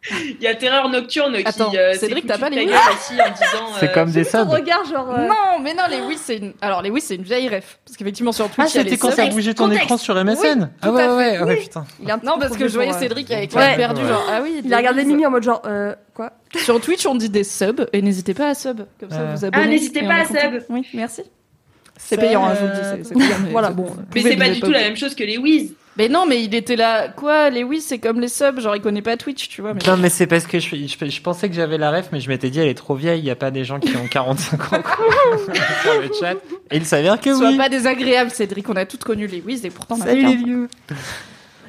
Il 0.12 0.41
y 0.41 0.47
a 0.47 0.56
Terreur 0.56 0.89
Nocturne 0.89 1.36
qui 1.38 1.78
euh, 1.78 1.93
Cédric, 1.93 2.26
t'as 2.26 2.39
pas 2.39 2.49
les 2.49 2.66
disant. 2.66 2.76
C'est 3.80 3.89
euh, 3.89 3.93
comme 3.93 4.10
des 4.12 4.26
Ton 4.26 4.39
subs. 4.45 4.49
regard, 4.49 4.84
genre. 4.86 5.08
euh, 5.12 5.28
Non, 5.28 5.60
mais 5.62 5.76
non, 5.76 5.84
les 5.91 6.02
oui, 6.02 6.18
c'est 6.20 6.38
une... 6.38 6.54
alors 6.60 6.82
les 6.82 6.89
oui, 6.89 7.02
c'est 7.02 7.14
une 7.16 7.22
vieille 7.22 7.47
ref, 7.49 7.78
parce 7.86 7.97
qu'effectivement 7.97 8.32
sur 8.32 8.45
Twitch, 8.49 8.68
Ah, 8.68 8.68
c'était 8.68 8.97
quand 8.97 9.12
ça 9.12 9.24
a 9.24 9.28
bougé 9.28 9.54
ton 9.54 9.66
Contexte. 9.66 9.84
écran 9.86 9.97
sur 9.97 10.16
MSN 10.16 10.62
Oui, 10.62 10.68
Ah 10.82 10.91
ouais, 10.91 11.04
à 11.04 11.16
ouais, 11.16 11.32
fait, 11.38 11.43
ouais, 11.43 11.54
oui. 11.56 11.62
putain. 11.62 11.86
Il 12.02 12.08
Non, 12.08 12.39
parce 12.39 12.58
que 12.58 12.68
je 12.68 12.74
voyais 12.74 12.93
Cédric 12.93 13.30
avec 13.30 13.54
Ouais. 13.56 13.76
perdu, 13.78 14.02
Ouais. 14.02 14.08
genre 14.08 14.26
ah 14.28 14.39
oui. 14.41 14.62
Il 14.66 14.74
a 14.74 14.78
regardé. 14.78 15.04
Mimi 15.04 15.24
en 15.26 15.30
mode 15.32 15.43
genre, 15.43 15.62
euh, 15.68 15.93
quoi? 16.16 16.32
Sur 16.56 16.82
Twitch, 16.82 17.06
on 17.06 17.14
dit 17.16 17.30
des 17.30 17.43
subs 17.43 17.86
et 17.93 18.02
n'hésitez 18.02 18.34
pas 18.34 18.49
à 18.49 18.54
sub, 18.56 18.82
comme 18.99 19.10
ça 19.12 19.24
vous 19.36 19.45
abonnez. 19.45 19.64
Ah, 19.64 19.68
n'hésitez 19.68 20.02
pas 20.02 20.16
à 20.22 20.26
sub. 20.26 20.64
Oui, 20.70 20.88
merci. 20.95 21.22
C'est 21.97 22.18
payant, 22.18 22.43
hein, 22.45 22.54
je 22.56 22.66
vous 22.66 22.97
le 22.97 23.04
dis. 23.04 23.52
Voilà, 23.52 23.68
c'est- 23.68 23.74
bon. 23.76 23.86
Mais 24.16 24.22
c'est 24.24 24.36
pas 24.36 24.49
du 24.49 24.60
tout 24.60 24.72
la 24.72 24.80
même 24.80 24.97
chose 24.97 25.14
que 25.14 25.24
les 25.24 25.38
whiz. 25.38 25.74
Mais 25.98 26.08
non, 26.08 26.26
mais 26.26 26.42
il 26.42 26.56
était 26.56 26.78
là. 26.78 27.10
Quoi 27.10 27.50
Les 27.50 27.64
oui, 27.64 27.82
c'est 27.82 28.00
comme 28.00 28.22
les 28.22 28.30
subs, 28.30 28.60
genre 28.60 28.76
il 28.76 28.82
connaît 28.82 29.02
pas 29.02 29.18
Twitch, 29.18 29.50
tu 29.50 29.62
vois. 29.62 29.74
Mais... 29.74 29.82
Non, 29.86 29.98
mais 29.98 30.10
c'est 30.10 30.28
parce 30.28 30.48
que 30.48 30.60
je, 30.60 30.76
je, 30.76 31.10
je 31.10 31.22
pensais 31.22 31.50
que 31.50 31.56
j'avais 31.56 31.78
la 31.78 31.92
ref, 31.92 32.10
mais 32.12 32.22
je 32.22 32.30
m'étais 32.30 32.50
dit, 32.50 32.60
elle 32.60 32.70
est 32.70 32.76
trop 32.76 32.96
vieille, 32.96 33.20
il 33.20 33.26
n'y 33.26 33.30
a 33.30 33.36
pas 33.36 33.52
des 33.52 33.66
gens 33.66 33.80
qui 33.80 33.96
ont 33.98 34.08
45 34.08 34.74
ans 34.74 34.82
sur 35.84 36.02
le 36.02 36.10
chat. 36.18 36.36
Et 36.72 36.78
il 36.78 36.86
s'avère 36.86 37.20
que 37.20 37.36
Sois 37.36 37.50
oui. 37.50 37.58
pas 37.58 37.68
désagréable, 37.68 38.32
Cédric. 38.32 38.70
On 38.70 38.76
a 38.76 38.86
toutes 38.86 39.04
connu 39.04 39.28
les 39.28 39.42
whiz 39.42 39.66
et 39.66 39.70
pourtant 39.70 39.96
on 39.98 40.02
a 40.02 40.06
Salut 40.06 40.26
les 40.26 40.36
vieux. 40.36 40.70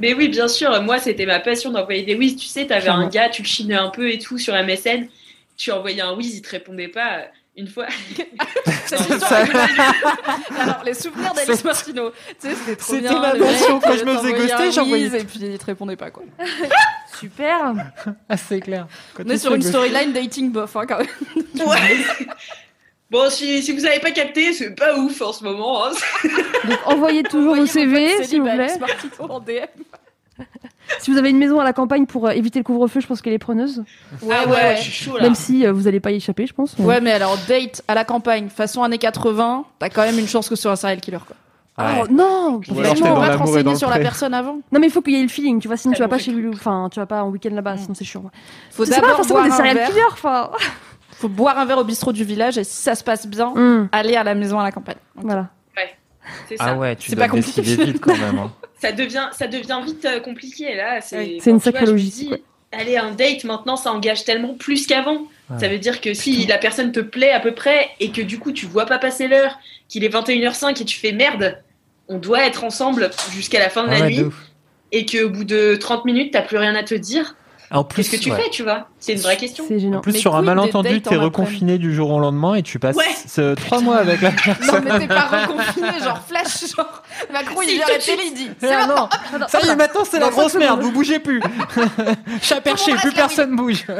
Mais 0.01 0.15
oui, 0.15 0.29
bien 0.29 0.49
sûr, 0.49 0.81
moi 0.83 0.99
c'était 0.99 1.27
ma 1.27 1.41
passion 1.41 1.71
d'envoyer 1.71 2.03
des 2.05 2.15
whiz. 2.15 2.37
Tu 2.37 2.47
sais, 2.47 2.67
t'avais 2.67 2.89
un 2.89 3.09
gars, 3.09 3.29
tu 3.29 3.43
le 3.43 3.49
chinais 3.49 3.75
un 3.75 3.91
peu 3.91 4.11
et 4.11 4.19
tout 4.19 4.39
sur 4.39 4.55
MSN. 4.55 5.09
Tu 5.57 5.73
envoyais 5.73 6.01
un 6.01 6.15
whiz, 6.15 6.37
il 6.37 6.43
te 6.43 6.51
répondait 6.51 6.89
pas. 6.89 7.25
Une 7.55 7.69
fois, 7.69 7.87
Ça-. 8.87 8.97
Alors, 10.59 10.83
les 10.85 10.95
souvenirs 10.95 11.35
d'Alice 11.35 11.63
Martino. 11.65 12.11
Tu 12.41 12.49
sais, 12.49 12.55
c'était 12.55 12.77
trop 12.77 12.95
C'était 12.95 13.09
bien. 13.11 13.21
ma 13.21 13.35
mec, 13.35 13.43
quand 13.69 13.91
euh, 13.91 13.97
je 13.99 14.05
me 14.05 14.17
faisais 14.17 14.33
ghoster, 14.33 14.73
j'envoyais- 14.73 15.21
Et 15.21 15.25
puis 15.25 15.39
il 15.43 15.59
te 15.59 15.67
répondait 15.67 15.97
pas, 15.97 16.11
quoi. 16.11 16.23
Super. 17.21 17.75
Ah, 18.29 18.37
c'est 18.39 18.61
clair. 18.61 18.87
Quand 19.15 19.25
On 19.27 19.31
est 19.31 19.37
sur 19.39 19.55
une 19.55 19.61
storyline 19.63 20.13
dating 20.13 20.51
bof, 20.51 20.75
hein, 20.77 20.87
quand 20.89 20.99
même. 20.99 21.09
Ouais. 21.67 21.99
Bon, 23.11 23.29
si, 23.29 23.63
si 23.63 23.73
vous 23.77 23.85
avez 23.85 24.01
pas 24.01 24.13
capté, 24.13 24.55
c'est 24.55 24.71
pas 24.75 24.97
ouf 24.97 25.21
en 25.21 25.35
ce 25.35 25.45
moment. 25.45 25.85
hein. 25.87 25.91
Donc 26.65 26.79
envoyez 26.87 27.23
toujours 27.23 27.55
vos 27.55 27.67
CV, 27.67 28.25
s'il 28.25 28.41
vous 28.41 28.47
plaît. 28.49 28.71
Alice 28.71 28.81
Martino 28.81 29.13
en 29.29 29.41
DM. 29.41 29.67
Si 31.01 31.11
vous 31.11 31.19
avez 31.19 31.31
une 31.31 31.39
maison 31.39 31.61
à 31.61 31.65
la 31.65 31.73
campagne 31.73 32.07
pour 32.07 32.27
euh, 32.27 32.31
éviter 32.31 32.59
le 32.59 32.65
couvre-feu, 32.65 33.01
je 33.01 33.07
pense 33.07 33.21
qu'elle 33.23 33.33
est 33.33 33.39
preneuse. 33.39 33.83
Ouais, 34.23 34.35
ah 34.45 34.49
ouais, 34.49 34.77
je 34.77 34.83
suis 34.83 34.93
chaud 34.93 35.17
là. 35.17 35.23
Même 35.25 35.35
si 35.35 35.67
euh, 35.67 35.73
vous 35.73 35.89
allez 35.89 36.01
pas 36.01 36.11
y 36.11 36.17
échapper, 36.17 36.47
je 36.47 36.55
pense. 36.55 36.77
Ouais, 36.79 37.01
mais 37.01 37.13
alors, 37.13 37.37
date 37.49 37.83
à 37.89 37.95
la 37.95 38.05
campagne, 38.05 38.49
façon 38.49 38.83
années 38.83 38.99
80, 38.99 39.65
t'as 39.79 39.89
quand 39.89 40.03
même 40.03 40.19
une 40.19 40.29
chance 40.29 40.49
que 40.49 40.57
ce 40.57 40.63
soit 40.63 40.73
un 40.73 40.77
serial 40.77 41.01
killer, 41.01 41.19
quoi. 41.27 41.37
Ouais. 41.79 42.03
Oh, 42.03 42.07
non, 42.11 42.61
te 42.61 42.71
l'amour 42.71 43.25
et 43.25 43.31
dans 43.31 43.39
renseigner 43.39 43.77
sur 43.77 43.89
la 43.89 43.99
personne 43.99 44.35
avant. 44.35 44.59
Non 44.73 44.79
mais 44.79 44.89
il 44.89 44.91
faut 44.91 45.01
qu'il 45.01 45.15
y 45.15 45.19
ait 45.19 45.23
le 45.23 45.29
feeling, 45.29 45.59
tu 45.59 45.69
vois, 45.69 45.79
sinon 45.79 45.93
Ah, 45.95 45.97
tu 45.97 46.03
vas 46.03 46.09
pas 46.09 46.19
chez 46.19 46.31
lui, 46.31 46.47
enfin 46.53 46.89
tu 46.93 47.01
vas 47.01 47.07
pas 47.07 47.23
en 47.23 47.31
week-end 47.31 47.55
là-bas, 47.55 47.79
sinon 47.79 47.95
c'est 47.95 48.05
chiant. 48.05 48.25
Faut 48.71 48.85
C'est 48.85 49.01
pas 49.01 49.15
forcément 49.15 49.43
des 49.43 49.51
un 49.51 49.57
serial 49.57 49.87
killers, 49.89 50.03
enfin. 50.13 50.51
Faut 51.13 51.29
boire 51.29 51.57
un 51.59 51.65
verre 51.65 51.79
au 51.79 51.85
bistrot 51.85 52.13
du 52.13 52.25
village 52.25 52.59
et 52.59 52.65
si 52.65 52.83
ça 52.83 52.95
se 52.95 53.05
passe 53.05 53.27
bien, 53.27 53.53
Hum, 53.55 53.89
aller 53.93 54.17
à 54.17 54.25
la 54.25 54.35
maison 54.35 54.59
à 54.59 54.65
la 54.65 54.73
campagne. 54.73 54.97
Voilà. 55.15 55.49
C'est 56.49 56.57
ça. 56.57 56.65
Ah 56.69 56.75
ouais, 56.77 56.97
tu 56.97 57.11
C'est 57.11 57.17
dois 57.17 57.27
pas 57.29 57.35
décider 57.37 57.63
compliqué. 57.73 57.93
vite 57.93 58.01
quand 58.01 58.17
même. 58.17 58.39
hein. 58.39 58.53
ça 58.81 58.93
devient 58.93 59.29
ça 59.33 59.47
devient 59.47 59.81
vite 59.85 60.05
euh, 60.05 60.21
compliqué 60.21 60.75
là 60.75 61.01
c'est 61.01 61.39
une 61.47 61.61
sacrée 61.61 61.87
logistique, 61.87 62.35
allez 62.73 62.97
un 62.97 63.13
date 63.13 63.45
maintenant 63.45 63.77
ça 63.77 63.93
engage 63.93 64.25
tellement 64.25 64.55
plus 64.55 64.87
qu'avant 64.87 65.23
Ouais. 65.51 65.59
ça 65.59 65.69
veut 65.69 65.79
dire 65.79 66.01
que 66.01 66.15
si 66.15 66.47
la 66.47 66.57
personne 66.57 66.93
te 66.93 67.01
plaît 67.01 67.33
à 67.33 67.41
peu 67.41 67.53
près 67.53 67.91
et 68.01 68.11
que 68.13 68.23
du 68.23 68.39
coup 68.39 68.53
tu 68.53 68.65
vois 68.65 68.87
pas 68.87 68.99
passer 68.99 69.27
l'heure 69.29 69.59
qu'il 69.89 70.03
est 70.05 70.09
21h05 70.09 70.81
et 70.81 70.85
tu 70.85 70.99
fais 70.99 71.13
merde 71.13 71.61
on 72.09 72.19
doit 72.19 72.47
être 72.47 72.65
ensemble 72.65 73.11
jusqu'à 73.33 73.59
la 73.59 73.69
fin 73.69 73.83
de 73.85 73.89
Ah 73.91 73.99
la 73.99 74.05
ouais, 74.07 74.11
nuit 74.23 74.31
et 74.93 75.05
que 75.05 75.25
au 75.25 75.31
bout 75.31 75.45
de 75.45 75.77
30 75.79 76.05
minutes 76.07 76.33
t'as 76.33 76.43
plus 76.43 76.57
rien 76.57 76.75
à 76.77 76.83
te 76.85 76.95
dire 76.95 77.35
En 77.73 77.85
plus, 77.85 78.09
qu'est-ce 78.09 78.19
que 78.19 78.25
tu 78.25 78.31
ouais. 78.31 78.41
fais 78.43 78.51
tu 78.51 78.63
vois? 78.63 78.89
C'est 78.99 79.13
une 79.15 79.21
vraie 79.21 79.37
question. 79.37 79.65
C'est 79.69 79.85
En 79.95 80.01
plus, 80.01 80.13
Mais 80.13 80.19
sur 80.19 80.37
un 80.37 80.43
malentendu, 80.43 81.01
t'es 81.01 81.17
reconfiné 81.17 81.79
du 81.79 81.95
jour 81.95 82.11
au 82.11 82.19
lendemain 82.21 82.55
et 82.55 82.63
tu 82.63 82.79
passes 82.79 82.97
Ouais. 82.97 83.55
trois 83.57 83.81
mois 83.81 83.97
avec 83.97 84.21
la 84.21 84.31
Non, 84.31 84.37
personne. 84.45 84.85
mais 84.85 84.99
t'es 84.99 85.07
pas 85.09 85.27
reconfiné, 85.29 85.89
genre 86.03 86.21
flash, 86.27 86.75
genre 86.77 87.03
Macron 87.33 87.63
il 87.63 87.75
vient 87.77 87.87
à 87.87 87.91
la 87.93 87.99
télé, 87.99 88.23
il 88.27 88.35
dit 88.35 88.51
Ah 88.63 88.87
non, 88.87 89.09
ça 89.49 89.61
y 89.63 89.69
est, 89.69 89.77
maintenant 89.77 90.05
c'est 90.05 90.19
la 90.21 90.29
grosse 90.31 90.55
merde, 90.55 90.81
vous 90.83 90.93
bougez 90.93 91.19
plus. 91.19 91.41
Chat 92.43 92.61
perché, 92.61 92.93
plus 92.95 93.13
personne 93.13 93.57
bouge. 93.57 93.85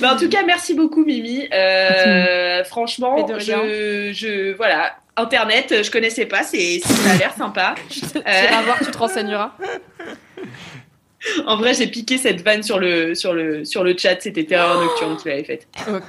Bah, 0.00 0.14
en 0.14 0.16
tout 0.16 0.28
cas 0.30 0.42
merci 0.46 0.74
beaucoup 0.74 1.04
Mimi. 1.04 1.46
Euh, 1.52 2.64
franchement 2.64 3.26
je, 3.38 4.10
je 4.14 4.56
voilà 4.56 4.92
internet 5.20 5.82
je 5.84 5.90
connaissais 5.90 6.26
pas 6.26 6.42
c'est 6.42 6.80
ça 6.80 7.10
a 7.12 7.16
l'air 7.16 7.34
sympa 7.34 7.74
Tu 7.88 7.98
iras 8.04 8.62
voir, 8.62 8.78
tu 8.78 8.90
te 8.90 8.98
renseigneras. 8.98 9.52
En 11.46 11.56
vrai, 11.58 11.74
j'ai 11.74 11.86
piqué 11.86 12.16
cette 12.16 12.40
vanne 12.40 12.62
sur 12.62 12.78
le, 12.78 13.14
sur 13.14 13.34
le, 13.34 13.62
sur 13.66 13.84
le 13.84 13.94
chat. 13.96 14.16
C'était 14.22 14.44
Terreur 14.44 14.80
Nocturne 14.80 15.18
qui 15.18 15.28
l'avait 15.28 15.44
faite. 15.44 15.68
Ok, 15.86 16.02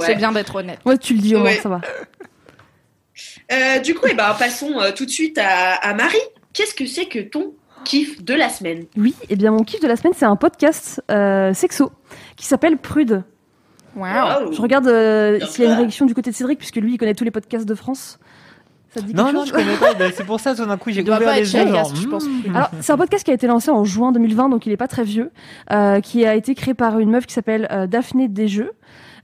c'est 0.00 0.14
bien 0.14 0.30
d'être 0.30 0.54
honnête. 0.54 0.78
Ouais, 0.84 0.96
tu 0.98 1.14
le 1.14 1.20
dis 1.20 1.34
au 1.34 1.40
moins, 1.40 1.48
Ouais. 1.48 1.56
ça 1.60 1.68
va. 1.68 1.80
Euh, 3.52 3.78
du 3.80 3.94
coup, 3.94 4.06
eh 4.08 4.14
ben, 4.14 4.32
passons 4.38 4.80
euh, 4.80 4.92
tout 4.92 5.04
de 5.04 5.10
suite 5.10 5.36
à, 5.38 5.74
à 5.74 5.94
Marie. 5.94 6.16
Qu'est-ce 6.52 6.74
que 6.74 6.86
c'est 6.86 7.06
que 7.06 7.18
ton 7.18 7.54
kiff 7.84 8.22
de 8.22 8.34
la 8.34 8.48
semaine? 8.48 8.86
Oui, 8.96 9.14
et 9.28 9.34
bien 9.34 9.50
mon 9.50 9.64
kiff 9.64 9.80
de 9.80 9.88
la 9.88 9.96
semaine, 9.96 10.14
c'est 10.16 10.24
un 10.26 10.36
podcast 10.36 11.02
euh, 11.10 11.52
sexo 11.52 11.90
qui 12.36 12.46
s'appelle 12.46 12.76
Prude. 12.78 13.24
Wow. 13.96 14.52
Je 14.52 14.60
regarde 14.60 14.86
euh, 14.88 15.40
s'il 15.46 15.64
y 15.64 15.66
a 15.66 15.70
une 15.70 15.76
réaction 15.78 16.06
du 16.06 16.14
côté 16.14 16.30
de 16.30 16.36
Cédric, 16.36 16.58
puisque 16.58 16.76
lui, 16.76 16.94
il 16.94 16.98
connaît 16.98 17.14
tous 17.14 17.24
les 17.24 17.30
podcasts 17.30 17.66
de 17.66 17.74
France. 17.74 18.18
Ça 18.94 19.00
te 19.00 19.06
dit 19.06 19.14
Non, 19.14 19.24
quelque 19.24 19.34
non, 19.34 19.40
chose 19.40 19.48
je 19.48 19.54
connais 19.54 19.76
pas. 19.76 19.94
bah, 19.94 20.04
c'est 20.14 20.24
pour 20.24 20.40
ça, 20.40 20.54
tout 20.54 20.64
d'un 20.64 20.76
coup, 20.76 20.90
j'ai 20.90 21.02
ouvert 21.02 21.18
pas 21.18 21.36
les 21.36 21.54
yeux. 21.54 21.64
Hmm. 21.64 22.54
Alors, 22.54 22.70
c'est 22.80 22.92
un 22.92 22.96
podcast 22.96 23.24
qui 23.24 23.30
a 23.30 23.34
été 23.34 23.46
lancé 23.46 23.70
en 23.70 23.84
juin 23.84 24.12
2020, 24.12 24.48
donc 24.48 24.66
il 24.66 24.72
est 24.72 24.76
pas 24.76 24.88
très 24.88 25.04
vieux, 25.04 25.30
euh, 25.72 26.00
qui 26.00 26.24
a 26.24 26.34
été 26.34 26.54
créé 26.54 26.74
par 26.74 26.98
une 26.98 27.10
meuf 27.10 27.26
qui 27.26 27.34
s'appelle 27.34 27.68
euh, 27.72 27.86
Daphné 27.86 28.28
Desjeux. 28.28 28.72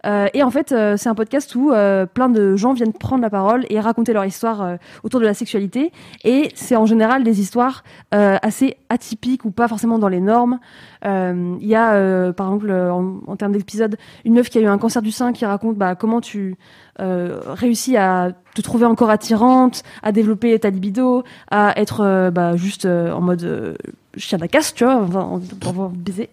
Euh, 0.07 0.29
et 0.35 0.43
en 0.43 0.51
fait, 0.51 0.73
euh, 0.73 0.97
c'est 0.97 1.09
un 1.09 1.15
podcast 1.15 1.55
où 1.55 1.73
euh, 1.73 2.07
plein 2.07 2.29
de 2.29 2.57
gens 2.57 2.73
viennent 2.73 2.93
prendre 2.93 3.23
la 3.23 3.31
parole 3.31 3.67
et 3.71 3.81
raconter 3.81 4.13
leur 4.13 4.25
histoire 4.25 4.79
autour 5.03 5.21
de 5.21 5.25
la 5.25 5.35
sexualité. 5.35 5.93
Et 6.25 6.51
c'est 6.55 6.77
en 6.77 6.87
général 6.87 7.25
des 7.25 7.41
histoires 7.41 7.85
assez 8.13 8.77
atypiques 8.89 9.45
ou 9.45 9.51
pas 9.51 9.69
forcément 9.69 9.99
dans 9.99 10.09
les 10.09 10.21
normes. 10.21 10.59
Il 11.05 11.67
y 11.67 11.75
a, 11.75 12.33
par 12.33 12.49
exemple, 12.49 12.71
en, 12.71 13.37
termes 13.37 13.53
d'épisode, 13.53 13.97
une 14.25 14.35
meuf 14.35 14.49
qui 14.51 14.59
a 14.59 14.61
eu 14.61 14.67
un 14.67 14.79
cancer 14.79 15.03
du 15.03 15.11
sein 15.11 15.33
qui 15.33 15.45
raconte 15.45 15.77
bah, 15.77 15.95
comment 15.95 16.21
tu 16.21 16.57
réussis 16.99 17.97
à 17.97 18.33
te 18.55 18.63
trouver 18.63 18.87
encore 18.87 19.11
attirante, 19.11 19.83
à 20.03 20.13
développer 20.13 20.59
ta 20.59 20.71
libido, 20.71 21.25
à 21.51 21.79
être 21.81 22.31
bah, 22.31 22.57
juste 22.57 22.87
en 22.87 23.21
mode 23.21 23.77
euh, 24.17 24.19
chien 24.19 24.39
à 24.41 24.49
casse, 24.49 24.75
tu 24.75 24.85
vois, 24.85 24.97
enfin, 24.97 25.41
pour 25.61 25.73
pouvoir 25.73 25.89
baiser. 25.91 26.31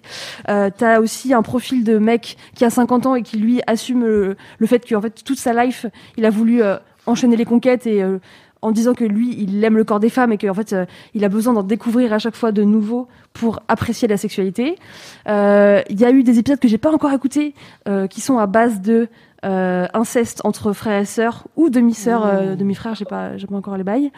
Euh, 0.50 0.70
T'as 0.76 1.00
aussi 1.00 1.34
un 1.34 1.42
profil 1.42 1.84
de 1.84 1.98
mec 1.98 2.38
qui 2.56 2.66
a 2.66 2.70
50 2.70 3.06
ans 3.06 3.16
et 3.16 3.24
qui 3.24 3.38
lui 3.38 3.62
assume 3.68 4.04
le, 4.04 4.36
le 4.58 4.68
fait 4.68 4.88
qu'en 4.88 5.02
fait 5.02 5.24
toute 5.24 5.40
sa 5.40 5.54
life, 5.54 5.86
il 6.18 6.26
a 6.26 6.30
voulu 6.30 6.62
euh, 6.62 6.78
enchaîner 7.06 7.36
les 7.36 7.46
conquêtes 7.46 7.88
et 7.88 8.04
euh, 8.04 8.20
en 8.62 8.72
disant 8.72 8.94
que 8.94 9.04
lui, 9.04 9.36
il 9.40 9.64
aime 9.64 9.78
le 9.78 9.84
corps 9.84 10.00
des 10.00 10.10
femmes 10.10 10.32
et 10.32 10.38
qu'en 10.38 10.54
fait, 10.54 10.74
euh, 10.74 10.86
il 11.14 11.24
a 11.24 11.30
besoin 11.30 11.54
d'en 11.54 11.64
découvrir 11.64 12.12
à 12.14 12.20
chaque 12.20 12.36
fois 12.36 12.52
de 12.52 12.64
nouveaux 12.64 13.08
pour 13.34 13.60
apprécier 13.68 14.08
la 14.08 14.18
sexualité. 14.18 14.78
Euh, 15.28 15.82
Il 15.90 16.00
y 16.00 16.06
a 16.06 16.12
eu 16.12 16.24
des 16.24 16.40
épisodes 16.40 16.60
que 16.60 16.68
j'ai 16.68 16.80
pas 16.80 16.92
encore 16.92 17.14
écoutés 17.14 17.54
euh, 17.88 18.08
qui 18.08 18.20
sont 18.22 18.40
à 18.40 18.48
base 18.48 18.82
de 18.82 19.10
euh, 19.46 19.86
inceste 19.94 20.42
entre 20.44 20.74
frères 20.74 21.02
et 21.02 21.06
sœurs 21.06 21.46
ou 21.56 21.70
demi-sœurs, 21.70 22.26
euh, 22.26 22.56
demi-frères, 22.56 22.96
j'ai 22.96 23.06
pas, 23.06 23.38
j'ai 23.38 23.46
pas 23.48 23.56
encore 23.56 23.78
les 23.78 23.84
bails. 23.84 24.12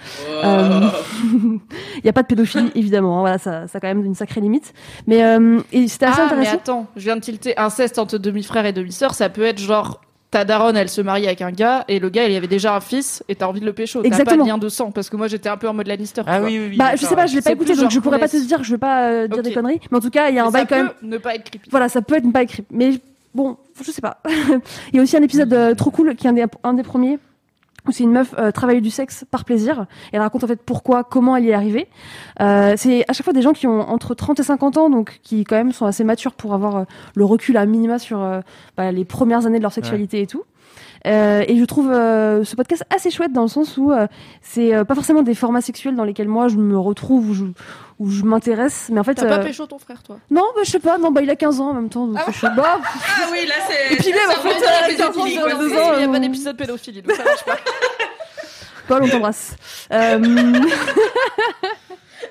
Euh, 0.43 0.81
Il 1.31 2.01
n'y 2.03 2.09
a 2.09 2.13
pas 2.13 2.21
de 2.21 2.27
pédophilie 2.27 2.71
évidemment, 2.75 3.17
hein, 3.17 3.21
voilà, 3.21 3.37
ça, 3.37 3.67
ça 3.67 3.77
a 3.77 3.81
quand 3.81 3.87
même 3.87 4.05
une 4.05 4.15
sacrée 4.15 4.41
limite. 4.41 4.73
Mais 5.07 5.23
euh, 5.23 5.59
et 5.71 5.87
c'était 5.87 6.05
assez 6.05 6.21
Ah, 6.21 6.25
mais 6.27 6.31
intéressant. 6.37 6.55
attends, 6.57 6.87
je 6.95 7.03
viens 7.03 7.15
de 7.15 7.21
tilter. 7.21 7.57
Inceste 7.57 7.99
entre 7.99 8.17
demi-frère 8.17 8.65
et 8.65 8.73
demi-sœur, 8.73 9.13
ça 9.13 9.29
peut 9.29 9.43
être 9.43 9.59
genre 9.59 10.01
ta 10.31 10.45
daronne, 10.45 10.77
elle 10.77 10.89
se 10.89 11.01
marie 11.01 11.25
avec 11.25 11.41
un 11.41 11.51
gars 11.51 11.85
et 11.87 11.97
le 11.99 12.09
gars, 12.09 12.25
il 12.27 12.31
y 12.33 12.35
avait 12.35 12.45
déjà 12.47 12.75
un 12.75 12.79
fils 12.81 13.23
et 13.29 13.35
t'as 13.35 13.47
envie 13.47 13.61
de 13.61 13.65
le 13.65 13.73
pécho. 13.73 13.99
T'as 14.03 14.09
pas 14.09 14.15
Exactement. 14.15 14.43
de 14.45 14.49
lien 14.49 14.57
de 14.59 14.69
sang 14.69 14.91
parce 14.91 15.09
que 15.09 15.17
moi 15.17 15.27
j'étais 15.27 15.49
un 15.49 15.57
peu 15.57 15.67
en 15.67 15.73
mode 15.73 15.87
Lannister. 15.87 16.21
Ah 16.27 16.39
oui, 16.41 16.59
oui, 16.59 16.67
oui. 16.69 16.77
Bah, 16.77 16.95
je 16.95 17.03
sais 17.03 17.15
pas, 17.15 17.25
je 17.25 17.35
l'ai 17.35 17.41
pas 17.41 17.51
écouté, 17.51 17.75
donc 17.75 17.89
je 17.89 17.99
pourrais 17.99 18.19
pas 18.19 18.27
te 18.29 18.37
dire, 18.37 18.63
je 18.63 18.71
vais 18.71 18.77
pas 18.77 19.09
euh, 19.09 19.27
dire 19.27 19.41
des 19.41 19.51
conneries. 19.53 19.79
Mais 19.89 19.97
en 19.97 20.01
tout 20.01 20.11
cas, 20.11 20.29
il 20.29 20.35
y 20.35 20.39
a 20.39 20.43
un 20.43 20.51
Mais 20.51 20.51
bail 20.51 20.67
quand 20.67 20.75
même. 20.77 20.89
peut 20.89 20.93
ne 21.07 21.17
pas 21.17 21.33
être 21.33 21.49
creepy. 21.49 21.69
Voilà, 21.71 21.89
ça 21.89 22.03
peut 22.03 22.15
être 22.15 22.31
pas 22.31 22.43
écrit. 22.43 22.63
Mais 22.69 22.99
bon, 23.33 23.57
je 23.81 23.91
sais 23.91 24.01
pas. 24.01 24.21
il 24.91 24.95
y 24.95 24.99
a 24.99 25.01
aussi 25.01 25.17
un 25.17 25.23
épisode 25.23 25.53
euh, 25.53 25.75
trop 25.75 25.91
cool 25.91 26.15
qui 26.15 26.27
est 26.27 26.29
un 26.29 26.33
des, 26.33 26.45
un 26.63 26.73
des 26.73 26.83
premiers 26.83 27.19
où 27.87 27.91
c'est 27.91 28.03
une 28.03 28.11
meuf 28.11 28.33
euh, 28.37 28.51
travaille 28.51 28.81
du 28.81 28.89
sexe 28.89 29.25
par 29.29 29.45
plaisir. 29.45 29.85
Et 30.11 30.15
elle 30.15 30.21
raconte 30.21 30.43
en 30.43 30.47
fait 30.47 30.61
pourquoi, 30.61 31.03
comment 31.03 31.35
elle 31.35 31.45
y 31.45 31.49
est 31.49 31.53
arrivée. 31.53 31.87
Euh, 32.41 32.73
c'est 32.77 33.03
à 33.07 33.13
chaque 33.13 33.23
fois 33.23 33.33
des 33.33 33.41
gens 33.41 33.53
qui 33.53 33.67
ont 33.67 33.81
entre 33.81 34.13
30 34.13 34.39
et 34.39 34.43
50 34.43 34.77
ans, 34.77 34.89
donc 34.89 35.19
qui 35.23 35.43
quand 35.43 35.55
même 35.55 35.71
sont 35.71 35.85
assez 35.85 36.03
matures 36.03 36.33
pour 36.33 36.53
avoir 36.53 36.75
euh, 36.75 36.83
le 37.15 37.25
recul 37.25 37.57
à 37.57 37.65
minima 37.65 37.99
sur 37.99 38.21
euh, 38.21 38.41
bah, 38.77 38.91
les 38.91 39.05
premières 39.05 39.45
années 39.45 39.57
de 39.57 39.63
leur 39.63 39.73
sexualité 39.73 40.21
et 40.21 40.27
tout. 40.27 40.43
Euh, 41.07 41.43
et 41.47 41.57
je 41.57 41.65
trouve 41.65 41.91
euh, 41.91 42.43
ce 42.43 42.55
podcast 42.55 42.83
assez 42.93 43.09
chouette 43.09 43.31
dans 43.31 43.43
le 43.43 43.47
sens 43.47 43.77
où 43.77 43.91
euh, 43.91 44.07
c'est 44.41 44.83
pas 44.85 44.95
forcément 44.95 45.21
des 45.21 45.35
formats 45.35 45.61
sexuels 45.61 45.95
dans 45.95 46.03
lesquels 46.03 46.27
moi 46.27 46.47
je 46.47 46.57
me 46.57 46.77
retrouve 46.77 47.29
ou 47.29 47.33
je, 47.33 47.45
où 47.99 48.09
je 48.09 48.23
m'intéresse, 48.23 48.89
mais 48.91 48.99
en 48.99 49.03
fait. 49.03 49.15
T'as 49.15 49.27
pas 49.27 49.39
pécho 49.39 49.65
ton 49.65 49.79
frère, 49.79 50.03
toi? 50.03 50.17
Non, 50.29 50.43
bah, 50.55 50.61
je 50.63 50.71
sais 50.71 50.79
pas, 50.79 50.97
non, 50.97 51.11
bah, 51.11 51.21
il 51.21 51.29
a 51.29 51.35
15 51.35 51.61
ans 51.61 51.69
en 51.69 51.73
même 51.73 51.89
temps, 51.89 52.07
donc 52.07 52.17
je 52.27 52.33
sais 52.33 52.55
pas. 52.55 52.79
Ah 53.21 53.27
oui, 53.31 53.45
là 53.47 53.55
c'est. 53.67 53.93
Et 53.93 53.97
puis 53.97 54.11
même, 54.11 54.29
ans, 54.29 55.25
Il 55.25 56.01
y 56.01 56.03
a 56.03 56.09
pas 56.09 56.19
d'épisode 56.19 56.57
pédophilie, 56.57 57.01
donc 57.01 57.15
ça 57.15 57.23
marche 57.23 57.45
pas. 57.45 57.57
Paul, 58.87 59.03
on 59.03 59.07
t'embrasse. 59.07 59.55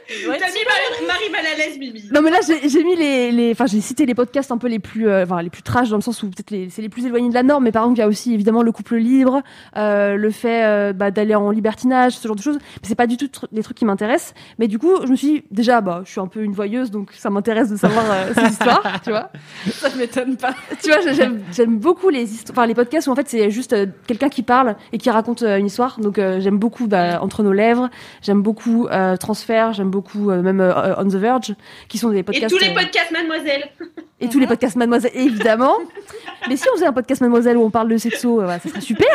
T'as 0.09 0.47
mis 0.47 0.65
Marie- 0.65 1.07
Marie 1.07 1.31
mal 1.31 1.43
à 1.47 1.57
l'aise, 1.59 1.79
Mimi. 1.79 2.05
Non 2.13 2.23
mais 2.23 2.31
là 2.31 2.39
j'ai 2.47 2.67
j'ai 2.69 2.83
mis 2.83 2.97
les, 2.97 3.31
les 3.31 3.53
enfin 3.53 3.67
j'ai 3.67 3.81
cité 3.83 4.07
les 4.07 4.15
podcasts 4.15 4.51
un 4.51 4.57
peu 4.59 4.69
les 4.69 4.79
plus 4.79 5.07
euh, 5.09 5.25
enfin 5.25 5.43
les 5.43 5.51
plus 5.51 5.63
trash 5.63 5.91
dans 5.91 5.97
le 5.97 6.03
sens 6.03 6.23
où 6.23 6.31
peut-être 6.31 6.51
les- 6.51 6.71
c'est 6.71 6.81
les 6.81 6.89
plus 6.89 7.05
éloignés 7.05 7.29
de 7.29 7.35
la 7.35 7.43
norme 7.43 7.65
mais 7.65 7.73
par 7.73 7.83
exemple 7.83 7.99
il 7.99 8.01
y 8.01 8.05
a 8.05 8.09
aussi 8.09 8.33
évidemment 8.33 8.63
le 8.63 8.73
couple 8.73 8.97
libre 8.97 9.43
euh, 9.77 10.17
le 10.17 10.31
fait 10.31 10.65
euh, 10.65 10.93
bah, 10.95 11.11
d'aller 11.11 11.35
en 11.35 11.51
libertinage 11.51 12.13
ce 12.17 12.27
genre 12.27 12.37
de 12.37 12.41
choses 12.43 12.57
mais 12.57 12.89
c'est 12.89 12.95
pas 12.95 13.07
du 13.07 13.17
tout 13.19 13.27
tr- 13.27 13.45
des 13.53 13.63
trucs 13.63 13.77
qui 13.77 13.85
m'intéressent 13.85 14.33
mais 14.59 14.67
du 14.67 14.79
coup 14.79 14.95
je 15.05 15.09
me 15.11 15.17
suis 15.17 15.29
dit 15.29 15.45
déjà 15.51 15.83
bah 15.83 16.01
je 16.07 16.11
suis 16.11 16.21
un 16.21 16.27
peu 16.27 16.43
une 16.43 16.53
voyeuse 16.53 16.91
donc 16.91 17.11
ça 17.13 17.29
m'intéresse 17.29 17.71
de 17.71 17.77
savoir 17.77 18.05
euh, 18.11 18.33
ces 18.35 18.47
histoires 18.53 19.01
tu 19.05 19.11
vois 19.11 19.31
Ça 19.71 19.91
m'étonne 19.97 20.37
pas. 20.39 20.55
tu 20.83 20.91
vois 20.91 21.01
j'aime 21.13 21.43
j'aime 21.53 21.79
beaucoup 21.79 22.09
les 22.09 22.33
histoires 22.33 22.57
enfin 22.59 22.67
les 22.67 22.75
podcasts 22.75 23.09
où 23.09 23.11
en 23.13 23.15
fait 23.17 23.29
c'est 23.29 23.51
juste 23.51 23.75
euh, 23.75 23.85
quelqu'un 24.07 24.31
qui 24.31 24.43
parle 24.43 24.77
et 24.93 24.97
qui 24.99 25.11
raconte 25.11 25.43
euh, 25.43 25.59
une 25.59 25.67
histoire 25.67 26.01
donc 26.01 26.19
euh, 26.19 26.41
j'aime 26.41 26.57
beaucoup 26.59 26.87
bah, 26.87 27.21
entre 27.23 27.43
nos 27.43 27.53
lèvres 27.53 27.91
j'aime 28.23 28.41
beaucoup 28.41 28.87
euh, 28.89 29.17
transfert 29.17 29.75
j'aime 29.75 29.91
beaucoup 29.91 29.98
euh, 30.31 30.43
même 30.43 30.61
euh, 30.61 30.95
on 30.97 31.05
the 31.05 31.15
verge 31.17 31.55
qui 31.89 31.99
sont 31.99 32.11
des 32.11 32.19
Et 32.19 32.23
podcasts 32.23 32.49
tous 32.55 32.63
les 32.63 32.71
euh, 32.71 32.75
podcasts, 32.75 33.11
mademoiselle. 33.11 33.65
et 34.21 34.29
tous 34.29 34.39
les 34.39 34.47
podcasts 34.49 34.77
Mademoiselle, 34.77 35.13
évidemment. 35.15 35.75
Mais 36.49 36.57
si 36.57 36.65
on 36.73 36.77
faisait 36.77 36.87
un 36.87 36.93
podcast 36.93 37.21
Mademoiselle 37.21 37.57
où 37.57 37.63
on 37.65 37.71
parle 37.71 37.89
de 37.89 37.97
sexo, 37.97 38.41
euh, 38.41 38.45
voilà, 38.45 38.59
ça 38.61 38.69
serait 38.69 38.81
super. 38.81 39.09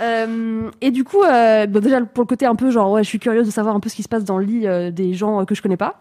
Euh, 0.00 0.70
et 0.80 0.90
du 0.90 1.04
coup, 1.04 1.22
euh, 1.22 1.66
bon, 1.66 1.80
déjà 1.80 2.00
pour 2.00 2.24
le 2.24 2.28
côté 2.28 2.46
un 2.46 2.54
peu 2.54 2.70
genre, 2.70 2.90
ouais, 2.92 3.02
je 3.02 3.08
suis 3.08 3.18
curieuse 3.18 3.46
de 3.46 3.50
savoir 3.52 3.74
un 3.74 3.80
peu 3.80 3.88
ce 3.88 3.96
qui 3.96 4.02
se 4.02 4.08
passe 4.08 4.24
dans 4.24 4.38
le 4.38 4.44
lit 4.44 4.66
euh, 4.66 4.90
des 4.90 5.14
gens 5.14 5.40
euh, 5.40 5.44
que 5.44 5.54
je 5.54 5.62
connais 5.62 5.76
pas. 5.76 6.00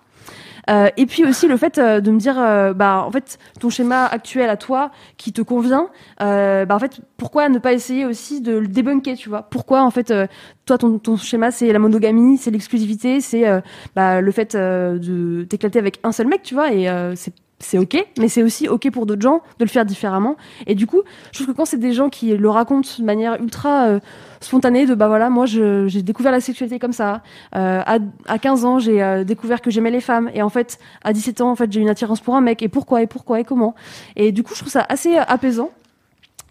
Euh, 0.70 0.90
et 0.98 1.06
puis 1.06 1.26
aussi 1.26 1.48
le 1.48 1.58
fait 1.58 1.78
euh, 1.78 2.02
de 2.02 2.12
me 2.12 2.18
dire, 2.20 2.40
euh, 2.40 2.74
bah 2.74 3.04
en 3.06 3.12
fait, 3.12 3.38
ton 3.60 3.70
schéma 3.70 4.06
actuel 4.06 4.50
à 4.50 4.58
toi 4.58 4.92
qui 5.18 5.32
te 5.32 5.42
convient, 5.42 5.90
euh, 6.22 6.66
bah 6.66 6.76
en 6.76 6.80
fait, 6.80 7.02
pourquoi 7.18 7.50
ne 7.50 7.60
pas 7.60 7.74
essayer 7.74 8.06
aussi 8.06 8.42
de 8.42 8.58
le 8.58 8.68
débunker, 8.68 9.16
tu 9.16 9.30
vois? 9.30 9.44
Pourquoi 9.44 9.84
en 9.84 9.92
fait, 9.92 10.12
euh, 10.12 10.28
toi 10.66 10.78
ton, 10.78 10.98
ton 10.98 11.18
schéma 11.18 11.52
c'est 11.52 11.72
la 11.72 11.80
monogamie, 11.80 12.38
c'est 12.38 12.52
l'exclusivité, 12.52 13.22
c'est 13.22 13.48
euh, 13.48 13.62
bah, 13.96 14.22
le 14.22 14.32
fait 14.32 14.56
de 14.56 15.46
t'éclater 15.50 15.80
avec 15.80 16.00
un 16.04 16.12
seul 16.12 16.28
mec, 16.28 16.42
tu 16.44 16.56
vois? 16.56 16.72
Et 16.74 16.88
c'est 17.16 17.34
c'est 17.58 17.78
ok, 17.78 18.06
mais 18.20 18.28
c'est 18.28 18.44
aussi 18.44 18.68
ok 18.68 18.92
pour 18.92 19.06
d'autres 19.06 19.22
gens 19.22 19.42
de 19.60 19.64
le 19.64 19.70
faire 19.70 19.86
différemment. 19.86 20.36
Et 20.68 20.76
du 20.76 20.88
coup, 20.88 21.04
je 21.32 21.38
trouve 21.40 21.54
que 21.54 21.58
quand 21.58 21.64
c'est 21.66 21.78
des 21.80 21.94
gens 21.94 22.10
qui 22.10 22.36
le 22.36 22.50
racontent 22.50 22.90
de 23.00 23.04
manière 23.06 23.42
ultra 23.42 24.00
spontanée, 24.46 24.86
de 24.86 24.96
bah 24.96 25.08
voilà, 25.08 25.30
moi 25.30 25.46
j'ai 25.46 26.02
découvert 26.02 26.32
la 26.32 26.40
sexualité 26.40 26.80
comme 26.80 26.94
ça. 26.94 27.22
Euh, 27.56 27.82
à, 27.86 27.98
à 28.28 28.40
15 28.40 28.66
ans, 28.66 28.80
j'ai 28.80 29.04
euh, 29.04 29.24
découvert 29.24 29.62
que 29.62 29.70
j'aimais 29.70 29.92
les 29.92 30.02
femmes. 30.02 30.30
Et 30.34 30.42
en 30.42 30.50
fait, 30.50 30.80
à 31.04 31.14
17 31.14 31.42
ans, 31.42 31.52
en 31.52 31.56
fait, 31.56 31.72
j'ai 31.72 31.82
une 31.82 31.90
attirance 31.90 32.22
pour 32.22 32.36
un 32.36 32.42
mec. 32.42 32.62
Et 32.62 32.70
pourquoi, 32.70 33.02
et 33.02 33.08
pourquoi, 33.08 33.40
et 33.40 33.44
comment? 33.44 33.76
Et 34.16 34.32
du 34.32 34.44
coup, 34.44 34.54
je 34.54 34.60
trouve 34.60 34.72
ça 34.72 34.86
assez 34.88 35.18
euh, 35.18 35.24
apaisant. 35.28 35.72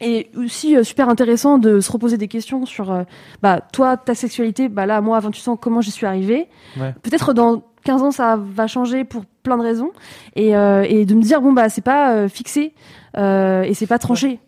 Et 0.00 0.30
aussi 0.36 0.76
euh, 0.76 0.82
super 0.82 1.08
intéressant 1.08 1.58
de 1.58 1.80
se 1.80 1.90
reposer 1.90 2.18
des 2.18 2.28
questions 2.28 2.66
sur, 2.66 3.04
bah, 3.42 3.60
toi, 3.72 3.96
ta 3.96 4.14
sexualité, 4.14 4.68
bah 4.68 4.86
là, 4.86 5.00
moi, 5.00 5.16
à 5.16 5.20
28 5.20 5.48
ans, 5.48 5.56
comment 5.56 5.80
j'y 5.80 5.92
suis 5.92 6.06
arrivée? 6.06 6.48
Ouais. 6.78 6.94
Peut-être 7.02 7.32
dans 7.32 7.62
15 7.84 8.02
ans, 8.02 8.10
ça 8.10 8.36
va 8.36 8.66
changer 8.66 9.04
pour 9.04 9.24
plein 9.42 9.56
de 9.56 9.62
raisons. 9.62 9.92
Et, 10.36 10.50
et 10.50 11.06
de 11.06 11.14
me 11.14 11.22
dire, 11.22 11.40
bon, 11.40 11.52
bah, 11.52 11.68
c'est 11.68 11.84
pas 11.84 12.28
fixé 12.28 12.74
et 13.16 13.74
c'est 13.74 13.86
pas 13.86 13.98
tranché. 13.98 14.40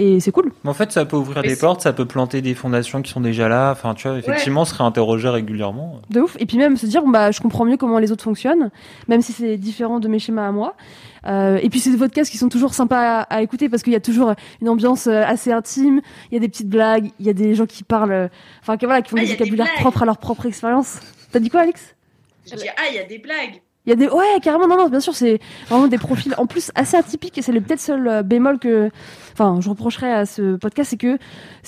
Et 0.00 0.20
c'est 0.20 0.30
cool. 0.30 0.52
Mais 0.62 0.70
en 0.70 0.74
fait, 0.74 0.92
ça 0.92 1.04
peut 1.04 1.16
ouvrir 1.16 1.42
Mais 1.42 1.48
des 1.48 1.56
portes, 1.56 1.80
ça 1.80 1.92
peut 1.92 2.06
planter 2.06 2.40
des 2.40 2.54
fondations 2.54 3.02
qui 3.02 3.10
sont 3.10 3.20
déjà 3.20 3.48
là. 3.48 3.72
Enfin, 3.72 3.94
tu 3.94 4.06
vois, 4.06 4.16
effectivement, 4.16 4.64
se 4.64 4.72
réinterroger 4.72 5.28
régulièrement. 5.28 6.00
De 6.08 6.20
ouf. 6.20 6.36
Et 6.38 6.46
puis 6.46 6.56
même 6.56 6.76
se 6.76 6.86
dire, 6.86 7.02
bon, 7.02 7.08
bah, 7.08 7.32
je 7.32 7.40
comprends 7.40 7.64
mieux 7.64 7.76
comment 7.76 7.98
les 7.98 8.12
autres 8.12 8.22
fonctionnent, 8.22 8.70
même 9.08 9.22
si 9.22 9.32
c'est 9.32 9.56
différent 9.56 9.98
de 9.98 10.06
mes 10.06 10.20
schémas 10.20 10.46
à 10.46 10.52
moi. 10.52 10.76
Euh, 11.26 11.58
et 11.60 11.68
puis 11.68 11.80
c'est 11.80 11.90
des 11.90 11.96
podcasts 11.96 12.30
qui 12.30 12.38
sont 12.38 12.48
toujours 12.48 12.74
sympas 12.74 13.22
à, 13.22 13.22
à 13.22 13.42
écouter 13.42 13.68
parce 13.68 13.82
qu'il 13.82 13.92
y 13.92 13.96
a 13.96 14.00
toujours 14.00 14.34
une 14.62 14.68
ambiance 14.68 15.08
euh, 15.08 15.24
assez 15.26 15.50
intime. 15.50 16.00
Il 16.30 16.34
y 16.34 16.36
a 16.36 16.40
des 16.40 16.48
petites 16.48 16.68
blagues, 16.68 17.10
il 17.18 17.26
y 17.26 17.30
a 17.30 17.32
des 17.32 17.56
gens 17.56 17.66
qui 17.66 17.82
parlent, 17.82 18.12
euh, 18.12 18.28
enfin, 18.60 18.76
qui, 18.76 18.84
voilà, 18.84 19.02
qui 19.02 19.10
font 19.10 19.16
Ah, 19.18 19.22
des 19.22 19.32
vocabulaires 19.32 19.74
propres 19.80 20.04
à 20.04 20.06
leur 20.06 20.18
propre 20.18 20.46
expérience. 20.46 21.00
T'as 21.32 21.40
dit 21.40 21.50
quoi, 21.50 21.62
Alex? 21.62 21.96
Ah, 22.52 22.56
il 22.88 22.94
y 22.94 23.00
a 23.00 23.04
des 23.04 23.18
blagues. 23.18 23.62
Il 23.84 23.90
y 23.90 23.92
a 23.92 23.96
des, 23.96 24.08
ouais, 24.08 24.38
carrément, 24.42 24.68
non, 24.68 24.76
non, 24.76 24.88
bien 24.90 25.00
sûr, 25.00 25.14
c'est 25.14 25.40
vraiment 25.68 25.88
des 25.88 25.96
profils 25.96 26.34
en 26.36 26.46
plus 26.46 26.70
assez 26.74 26.96
atypiques 26.96 27.38
et 27.38 27.42
c'est 27.42 27.52
le 27.52 27.60
peut-être 27.62 27.80
seul 27.80 28.22
bémol 28.22 28.58
que, 28.58 28.90
enfin, 29.38 29.60
je 29.60 29.68
reprocherais 29.68 30.12
à 30.12 30.26
ce 30.26 30.56
podcast, 30.56 30.90
c'est 30.90 30.96
que 30.96 31.18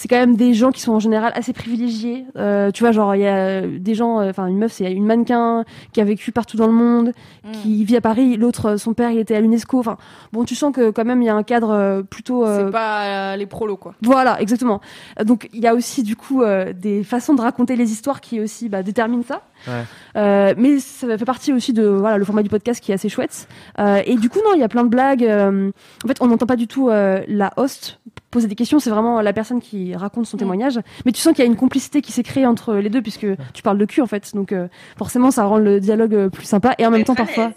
c'est 0.00 0.08
quand 0.08 0.16
même 0.16 0.34
des 0.34 0.54
gens 0.54 0.70
qui 0.70 0.80
sont 0.80 0.92
en 0.92 0.98
général 0.98 1.30
assez 1.34 1.52
privilégiés. 1.52 2.24
Euh, 2.36 2.70
tu 2.70 2.82
vois, 2.82 2.90
genre, 2.92 3.14
il 3.14 3.20
y 3.20 3.26
a 3.26 3.60
des 3.66 3.94
gens, 3.94 4.18
euh, 4.20 4.30
enfin, 4.30 4.46
une 4.46 4.56
meuf, 4.56 4.72
c'est 4.72 4.90
une 4.90 5.04
mannequin 5.04 5.64
qui 5.92 6.00
a 6.00 6.04
vécu 6.04 6.32
partout 6.32 6.56
dans 6.56 6.66
le 6.66 6.72
monde, 6.72 7.12
qui 7.52 7.84
vit 7.84 7.96
à 7.96 8.00
Paris, 8.00 8.38
l'autre, 8.38 8.70
euh, 8.70 8.76
son 8.78 8.94
père, 8.94 9.10
il 9.10 9.18
était 9.18 9.34
à 9.36 9.40
l'UNESCO. 9.40 9.78
Enfin, 9.78 9.98
bon, 10.32 10.44
tu 10.44 10.54
sens 10.54 10.72
que 10.74 10.90
quand 10.90 11.04
même, 11.04 11.20
il 11.20 11.26
y 11.26 11.28
a 11.28 11.34
un 11.34 11.42
cadre 11.42 12.02
plutôt. 12.08 12.46
euh, 12.46 12.66
C'est 12.66 12.72
pas 12.72 13.32
euh, 13.34 13.36
les 13.36 13.46
prolos, 13.46 13.76
quoi. 13.76 13.94
voilà, 14.02 14.40
exactement. 14.40 14.80
Donc 15.22 15.48
il 15.52 15.60
y 15.60 15.66
a 15.66 15.74
aussi 15.74 16.02
du 16.02 16.16
coup 16.16 16.42
euh, 16.42 16.72
des 16.72 17.04
façons 17.04 17.34
de 17.34 17.42
raconter 17.42 17.76
les 17.76 17.92
histoires 17.92 18.20
qui 18.22 18.40
aussi 18.40 18.70
bah, 18.70 18.82
déterminent 18.82 19.22
ça. 19.22 19.42
Ouais. 19.68 19.84
Euh, 20.16 20.54
mais 20.56 20.78
ça 20.78 21.18
fait 21.18 21.24
partie 21.26 21.52
aussi 21.52 21.74
de 21.74 21.84
voilà 21.86 22.16
le 22.16 22.24
format 22.24 22.42
du 22.42 22.48
podcast 22.48 22.82
qui 22.82 22.92
est 22.92 22.94
assez 22.94 23.10
chouette. 23.10 23.46
Euh, 23.78 24.00
et 24.06 24.16
du 24.16 24.30
coup 24.30 24.38
non, 24.42 24.54
il 24.54 24.60
y 24.60 24.64
a 24.64 24.68
plein 24.68 24.84
de 24.84 24.88
blagues. 24.88 25.22
euh, 25.24 25.70
en 26.02 26.08
fait, 26.08 26.16
on 26.22 26.28
n'entend 26.28 26.46
pas 26.46 26.56
du 26.56 26.66
tout 26.66 26.88
euh, 26.88 27.20
la 27.28 27.52
host 27.58 27.99
poser 28.30 28.48
des 28.48 28.54
questions. 28.54 28.78
C'est 28.78 28.90
vraiment 28.90 29.20
la 29.20 29.32
personne 29.32 29.60
qui 29.60 29.94
raconte 29.94 30.26
son 30.26 30.36
témoignage. 30.36 30.80
Mais 31.04 31.12
tu 31.12 31.20
sens 31.20 31.34
qu'il 31.34 31.44
y 31.44 31.48
a 31.48 31.50
une 31.50 31.56
complicité 31.56 32.02
qui 32.02 32.12
s'est 32.12 32.22
créée 32.22 32.46
entre 32.46 32.74
les 32.74 32.88
deux 32.88 33.02
puisque 33.02 33.26
tu 33.52 33.62
parles 33.62 33.78
de 33.78 33.84
cul 33.84 34.00
en 34.00 34.06
fait. 34.06 34.34
Donc 34.34 34.52
euh, 34.52 34.68
forcément, 34.96 35.30
ça 35.30 35.44
rend 35.44 35.58
le 35.58 35.80
dialogue 35.80 36.14
euh, 36.14 36.28
plus 36.28 36.46
sympa. 36.46 36.74
Et 36.78 36.86
en 36.86 36.90
même 36.90 37.04
temps, 37.04 37.14
parfois. 37.14 37.52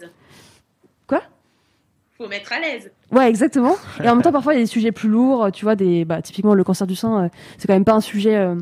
Faut 2.18 2.28
mettre 2.28 2.54
à 2.54 2.60
l'aise. 2.60 2.92
Ouais, 3.12 3.28
exactement. 3.28 3.76
Et 4.04 4.08
en 4.08 4.14
même 4.14 4.22
temps, 4.22 4.32
parfois, 4.32 4.54
il 4.54 4.58
y 4.58 4.60
a 4.60 4.64
des 4.64 4.70
sujets 4.70 4.92
plus 4.92 5.10
lourds. 5.10 5.50
Tu 5.52 5.66
vois, 5.66 5.76
des, 5.76 6.06
bah, 6.06 6.22
typiquement, 6.22 6.54
le 6.54 6.64
cancer 6.64 6.86
du 6.86 6.96
sein, 6.96 7.24
euh, 7.24 7.28
c'est 7.58 7.66
quand 7.68 7.74
même 7.74 7.86
pas 7.86 7.94
un 7.94 8.02
sujet 8.02 8.36
euh, 8.36 8.54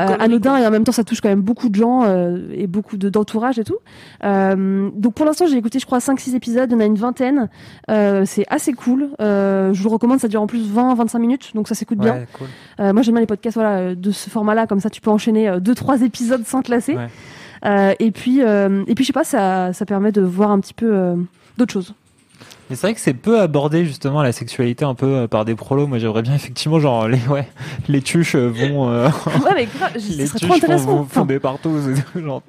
euh, 0.00 0.16
anodin. 0.18 0.56
Et 0.56 0.66
en 0.66 0.70
même 0.72 0.82
temps, 0.82 0.90
ça 0.90 1.04
touche 1.04 1.20
quand 1.20 1.28
même 1.28 1.42
beaucoup 1.42 1.68
de 1.68 1.76
gens 1.76 2.02
euh, 2.04 2.38
et 2.52 2.66
beaucoup 2.66 2.96
de- 2.96 3.08
d'entourage 3.08 3.60
et 3.60 3.64
tout. 3.64 3.76
Euh, 4.24 4.90
donc, 4.96 5.14
pour 5.14 5.24
l'instant, 5.26 5.46
j'ai 5.46 5.56
écouté, 5.56 5.78
je 5.78 5.86
crois, 5.86 5.98
5-6 6.00 6.34
épisodes. 6.34 6.68
Il 6.70 6.72
y 6.72 6.76
en 6.76 6.80
a 6.80 6.84
une 6.84 6.96
vingtaine. 6.96 7.48
Euh, 7.88 8.24
c'est 8.26 8.46
assez 8.50 8.72
cool. 8.72 9.10
Euh, 9.20 9.72
je 9.72 9.80
vous 9.80 9.88
le 9.88 9.92
recommande. 9.92 10.18
Ça 10.18 10.26
dure 10.28 10.42
en 10.42 10.48
plus 10.48 10.68
20-25 10.68 11.18
minutes. 11.20 11.50
Donc, 11.54 11.68
ça 11.68 11.76
s'écoute 11.76 11.98
bien. 11.98 12.24
Cool. 12.36 12.48
Euh, 12.80 12.92
moi, 12.92 13.02
j'aime 13.02 13.14
bien 13.14 13.20
les 13.20 13.26
podcasts 13.28 13.54
voilà, 13.56 13.94
de 13.94 14.10
ce 14.10 14.28
format-là. 14.28 14.66
Comme 14.66 14.80
ça, 14.80 14.90
tu 14.90 15.00
peux 15.00 15.10
enchaîner 15.10 15.48
2-3 15.60 16.02
épisodes 16.02 16.44
sans 16.44 16.62
te 16.62 16.70
lasser. 16.72 16.96
Ouais. 16.96 17.06
Euh, 17.64 17.94
et 18.00 18.10
puis, 18.10 18.42
euh, 18.42 18.82
et 18.88 18.94
puis, 18.96 19.04
je 19.04 19.06
sais 19.06 19.12
pas, 19.12 19.22
ça, 19.22 19.72
ça 19.72 19.86
permet 19.86 20.10
de 20.10 20.20
voir 20.20 20.50
un 20.50 20.58
petit 20.58 20.74
peu 20.74 20.90
euh, 20.92 21.14
d'autres 21.58 21.72
choses. 21.72 21.94
Mais 22.72 22.76
c'est 22.76 22.86
vrai 22.86 22.94
que 22.94 23.00
c'est 23.00 23.12
peu 23.12 23.38
abordé 23.38 23.84
justement 23.84 24.22
la 24.22 24.32
sexualité 24.32 24.86
un 24.86 24.94
peu 24.94 25.04
euh, 25.04 25.28
par 25.28 25.44
des 25.44 25.54
prolos. 25.54 25.86
Moi, 25.86 25.98
j'aimerais 25.98 26.22
bien 26.22 26.34
effectivement 26.34 26.80
genre 26.80 27.06
les 27.06 27.18
ouais 27.28 27.46
les 27.86 28.00
tuches 28.00 28.34
euh, 28.34 28.46
vont 28.48 28.88
euh, 28.88 29.10
Ouais, 29.44 29.52
mais 29.54 29.66
grave, 29.66 29.92
les 29.94 30.26
tuches 30.26 30.40
trop 30.40 30.54
intéressant. 30.54 30.86
vont, 30.86 30.96
font 31.04 31.20
Enfin, 31.20 31.26
des 31.26 31.38
partous 31.38 31.90
et 31.90 31.94
tout, 32.00 32.24
genre. 32.24 32.40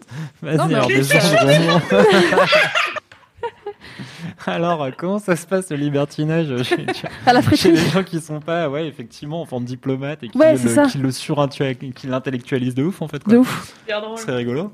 Vas-y, 0.41 0.55
Non, 0.55 0.67
mais 0.67 0.76
alors 0.76 0.88
les 0.88 0.95
déjà, 0.95 1.19
alors, 4.47 4.88
comment 4.97 5.19
ça 5.19 5.36
se 5.36 5.45
passe 5.45 5.71
le 5.71 5.76
libertinage 5.76 6.63
chez, 6.63 6.86
à 7.26 7.34
la 7.34 7.41
chez 7.41 7.47
fraîcherie. 7.47 7.74
les 7.74 7.89
gens 7.89 8.03
qui 8.03 8.21
sont 8.21 8.39
pas, 8.39 8.69
ouais, 8.69 8.88
effectivement, 8.88 9.41
en 9.41 9.45
forme 9.45 9.65
diplomate 9.65 10.24
et 10.24 10.30
qui, 10.30 10.38
Ouais, 10.38 10.55
c'est 10.55 10.74
le, 10.74 10.88
qui 10.88 10.99
le 10.99 11.11
surintellectualisent, 11.11 12.76
de 12.76 12.84
ouf 12.84 13.01
en 13.01 13.09
fait. 13.09 13.21
Quoi. 13.21 13.34
De 13.34 13.39
ouf. 13.39 13.74
Bien 13.86 13.99
drôle. 13.99 14.17
Ce 14.17 14.24
serait 14.24 14.38
rigolo. 14.38 14.71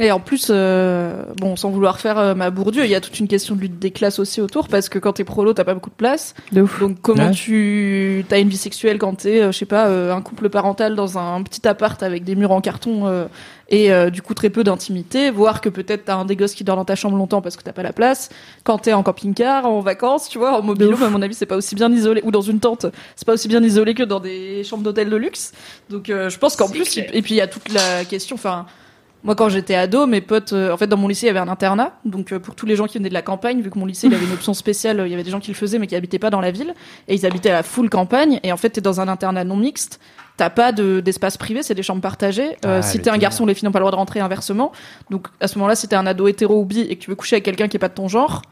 Et 0.00 0.10
en 0.10 0.18
plus, 0.18 0.48
euh, 0.50 1.22
bon, 1.36 1.54
sans 1.54 1.70
vouloir 1.70 2.00
faire 2.00 2.18
euh, 2.18 2.34
ma 2.34 2.50
Bourdieu, 2.50 2.84
il 2.84 2.90
y 2.90 2.96
a 2.96 3.00
toute 3.00 3.20
une 3.20 3.28
question 3.28 3.54
de 3.54 3.60
lutte 3.60 3.78
des 3.78 3.92
classes 3.92 4.18
aussi 4.18 4.40
autour, 4.40 4.66
parce 4.66 4.88
que 4.88 4.98
quand 4.98 5.12
t'es 5.12 5.22
prolo, 5.22 5.52
t'as 5.52 5.62
pas 5.62 5.74
beaucoup 5.74 5.90
de 5.90 5.94
place. 5.94 6.34
De 6.50 6.62
ouf. 6.62 6.80
Donc 6.80 6.96
comment 7.00 7.26
Ouais. 7.26 7.30
tu 7.30 8.26
as 8.32 8.38
une 8.38 8.48
vie 8.48 8.56
sexuelle 8.56 8.98
quand 8.98 9.14
t'es, 9.14 9.40
euh, 9.40 9.52
je 9.52 9.58
sais 9.58 9.66
pas, 9.66 9.86
euh, 9.86 10.12
un 10.12 10.20
couple 10.20 10.48
parental 10.48 10.96
dans 10.96 11.16
un 11.16 11.40
petit 11.44 11.66
appart 11.68 12.02
avec 12.02 12.24
des 12.24 12.34
murs 12.34 12.50
en 12.50 12.60
carton 12.60 13.06
euh, 13.06 13.26
et 13.68 13.92
euh, 13.92 14.10
du 14.10 14.20
coup 14.20 14.34
très 14.34 14.50
peu 14.50 14.64
d'intimité, 14.64 15.30
voire 15.30 15.60
que 15.60 15.68
peut-être 15.68 16.06
t'as 16.06 16.16
un 16.16 16.24
des 16.24 16.34
gosses 16.34 16.54
qui 16.54 16.64
dort 16.64 16.74
dans 16.74 16.84
ta 16.84 16.96
chambre 16.96 17.16
longtemps 17.16 17.40
parce 17.40 17.56
que 17.56 17.62
t'as 17.62 17.72
pas 17.72 17.84
la 17.84 17.92
place. 17.92 18.30
Quand 18.64 18.78
t'es 18.78 18.94
en 18.94 19.04
camping-car, 19.04 19.64
en 19.64 19.78
vacances, 19.80 20.28
tu 20.28 20.38
vois, 20.38 20.58
en 20.58 20.62
mobile, 20.62 20.92
à 21.04 21.08
mon 21.08 21.22
avis, 21.22 21.34
c'est 21.34 21.46
pas 21.46 21.56
aussi 21.56 21.76
bien 21.76 21.92
isolé, 21.92 22.20
ou 22.24 22.32
dans 22.32 22.40
une 22.42 22.58
tente, 22.58 22.86
c'est 23.14 23.24
pas 23.26 23.34
aussi 23.34 23.46
bien 23.46 23.62
isolé 23.62 23.94
que 23.94 24.02
dans 24.02 24.18
des 24.18 24.64
chambres 24.64 24.82
d'hôtel 24.82 25.08
de 25.08 25.14
luxe. 25.16 25.52
Donc 25.88 26.10
euh, 26.10 26.28
je 26.30 26.38
pense 26.38 26.56
qu'en 26.56 26.68
plus, 26.68 26.90
clair. 26.90 27.06
et 27.12 27.22
puis 27.22 27.34
il 27.34 27.38
y 27.38 27.40
a 27.40 27.46
toute 27.46 27.72
la 27.72 28.04
question, 28.04 28.34
enfin 28.34 28.66
Moi, 29.24 29.34
quand 29.34 29.48
j'étais 29.48 29.74
ado, 29.74 30.06
mes 30.06 30.20
potes, 30.20 30.52
euh, 30.52 30.70
en 30.70 30.76
fait, 30.76 30.86
dans 30.86 30.98
mon 30.98 31.08
lycée, 31.08 31.24
il 31.24 31.28
y 31.28 31.30
avait 31.30 31.38
un 31.38 31.48
internat. 31.48 31.92
Donc, 32.04 32.30
euh, 32.32 32.38
pour 32.38 32.54
tous 32.54 32.66
les 32.66 32.76
gens 32.76 32.86
qui 32.86 32.98
venaient 32.98 33.08
de 33.08 33.14
la 33.14 33.22
campagne, 33.22 33.62
vu 33.62 33.70
que 33.70 33.78
mon 33.78 33.86
lycée, 33.86 34.06
il 34.06 34.14
avait 34.14 34.26
une 34.26 34.32
option 34.34 34.52
spéciale, 34.52 35.00
euh, 35.00 35.06
il 35.08 35.10
y 35.10 35.14
avait 35.14 35.22
des 35.22 35.30
gens 35.30 35.40
qui 35.40 35.50
le 35.50 35.56
faisaient, 35.56 35.78
mais 35.78 35.86
qui 35.86 35.96
habitaient 35.96 36.18
pas 36.18 36.28
dans 36.30 36.42
la 36.42 36.50
ville. 36.50 36.74
Et 37.08 37.14
ils 37.14 37.24
habitaient 37.24 37.48
à 37.50 37.54
la 37.54 37.62
full 37.62 37.88
campagne. 37.88 38.38
Et 38.42 38.52
en 38.52 38.58
fait, 38.58 38.68
t'es 38.70 38.82
dans 38.82 39.00
un 39.00 39.08
internat 39.08 39.44
non 39.44 39.56
mixte. 39.56 39.98
T'as 40.36 40.50
pas 40.50 40.72
de, 40.72 41.00
d'espace 41.00 41.36
privé, 41.38 41.62
c'est 41.62 41.74
des 41.74 41.82
chambres 41.82 42.02
partagées. 42.02 42.56
Euh, 42.66 42.80
Ah, 42.80 42.82
si 42.82 43.00
t'es 43.00 43.08
un 43.08 43.16
garçon, 43.18 43.46
les 43.46 43.54
filles 43.54 43.64
n'ont 43.66 43.72
pas 43.72 43.78
le 43.78 43.84
droit 43.84 43.92
de 43.92 43.96
rentrer 43.96 44.20
inversement. 44.20 44.72
Donc, 45.08 45.28
à 45.40 45.48
ce 45.48 45.56
moment-là, 45.58 45.74
si 45.76 45.88
t'es 45.88 45.96
un 45.96 46.06
ado 46.06 46.26
hétéro 46.28 46.60
ou 46.60 46.64
bi 46.66 46.80
et 46.80 46.96
que 46.96 47.02
tu 47.02 47.08
veux 47.08 47.16
coucher 47.16 47.36
avec 47.36 47.44
quelqu'un 47.44 47.68
qui 47.68 47.76
est 47.76 47.80
pas 47.80 47.88
de 47.88 47.94
ton 47.94 48.08
genre, 48.08 48.42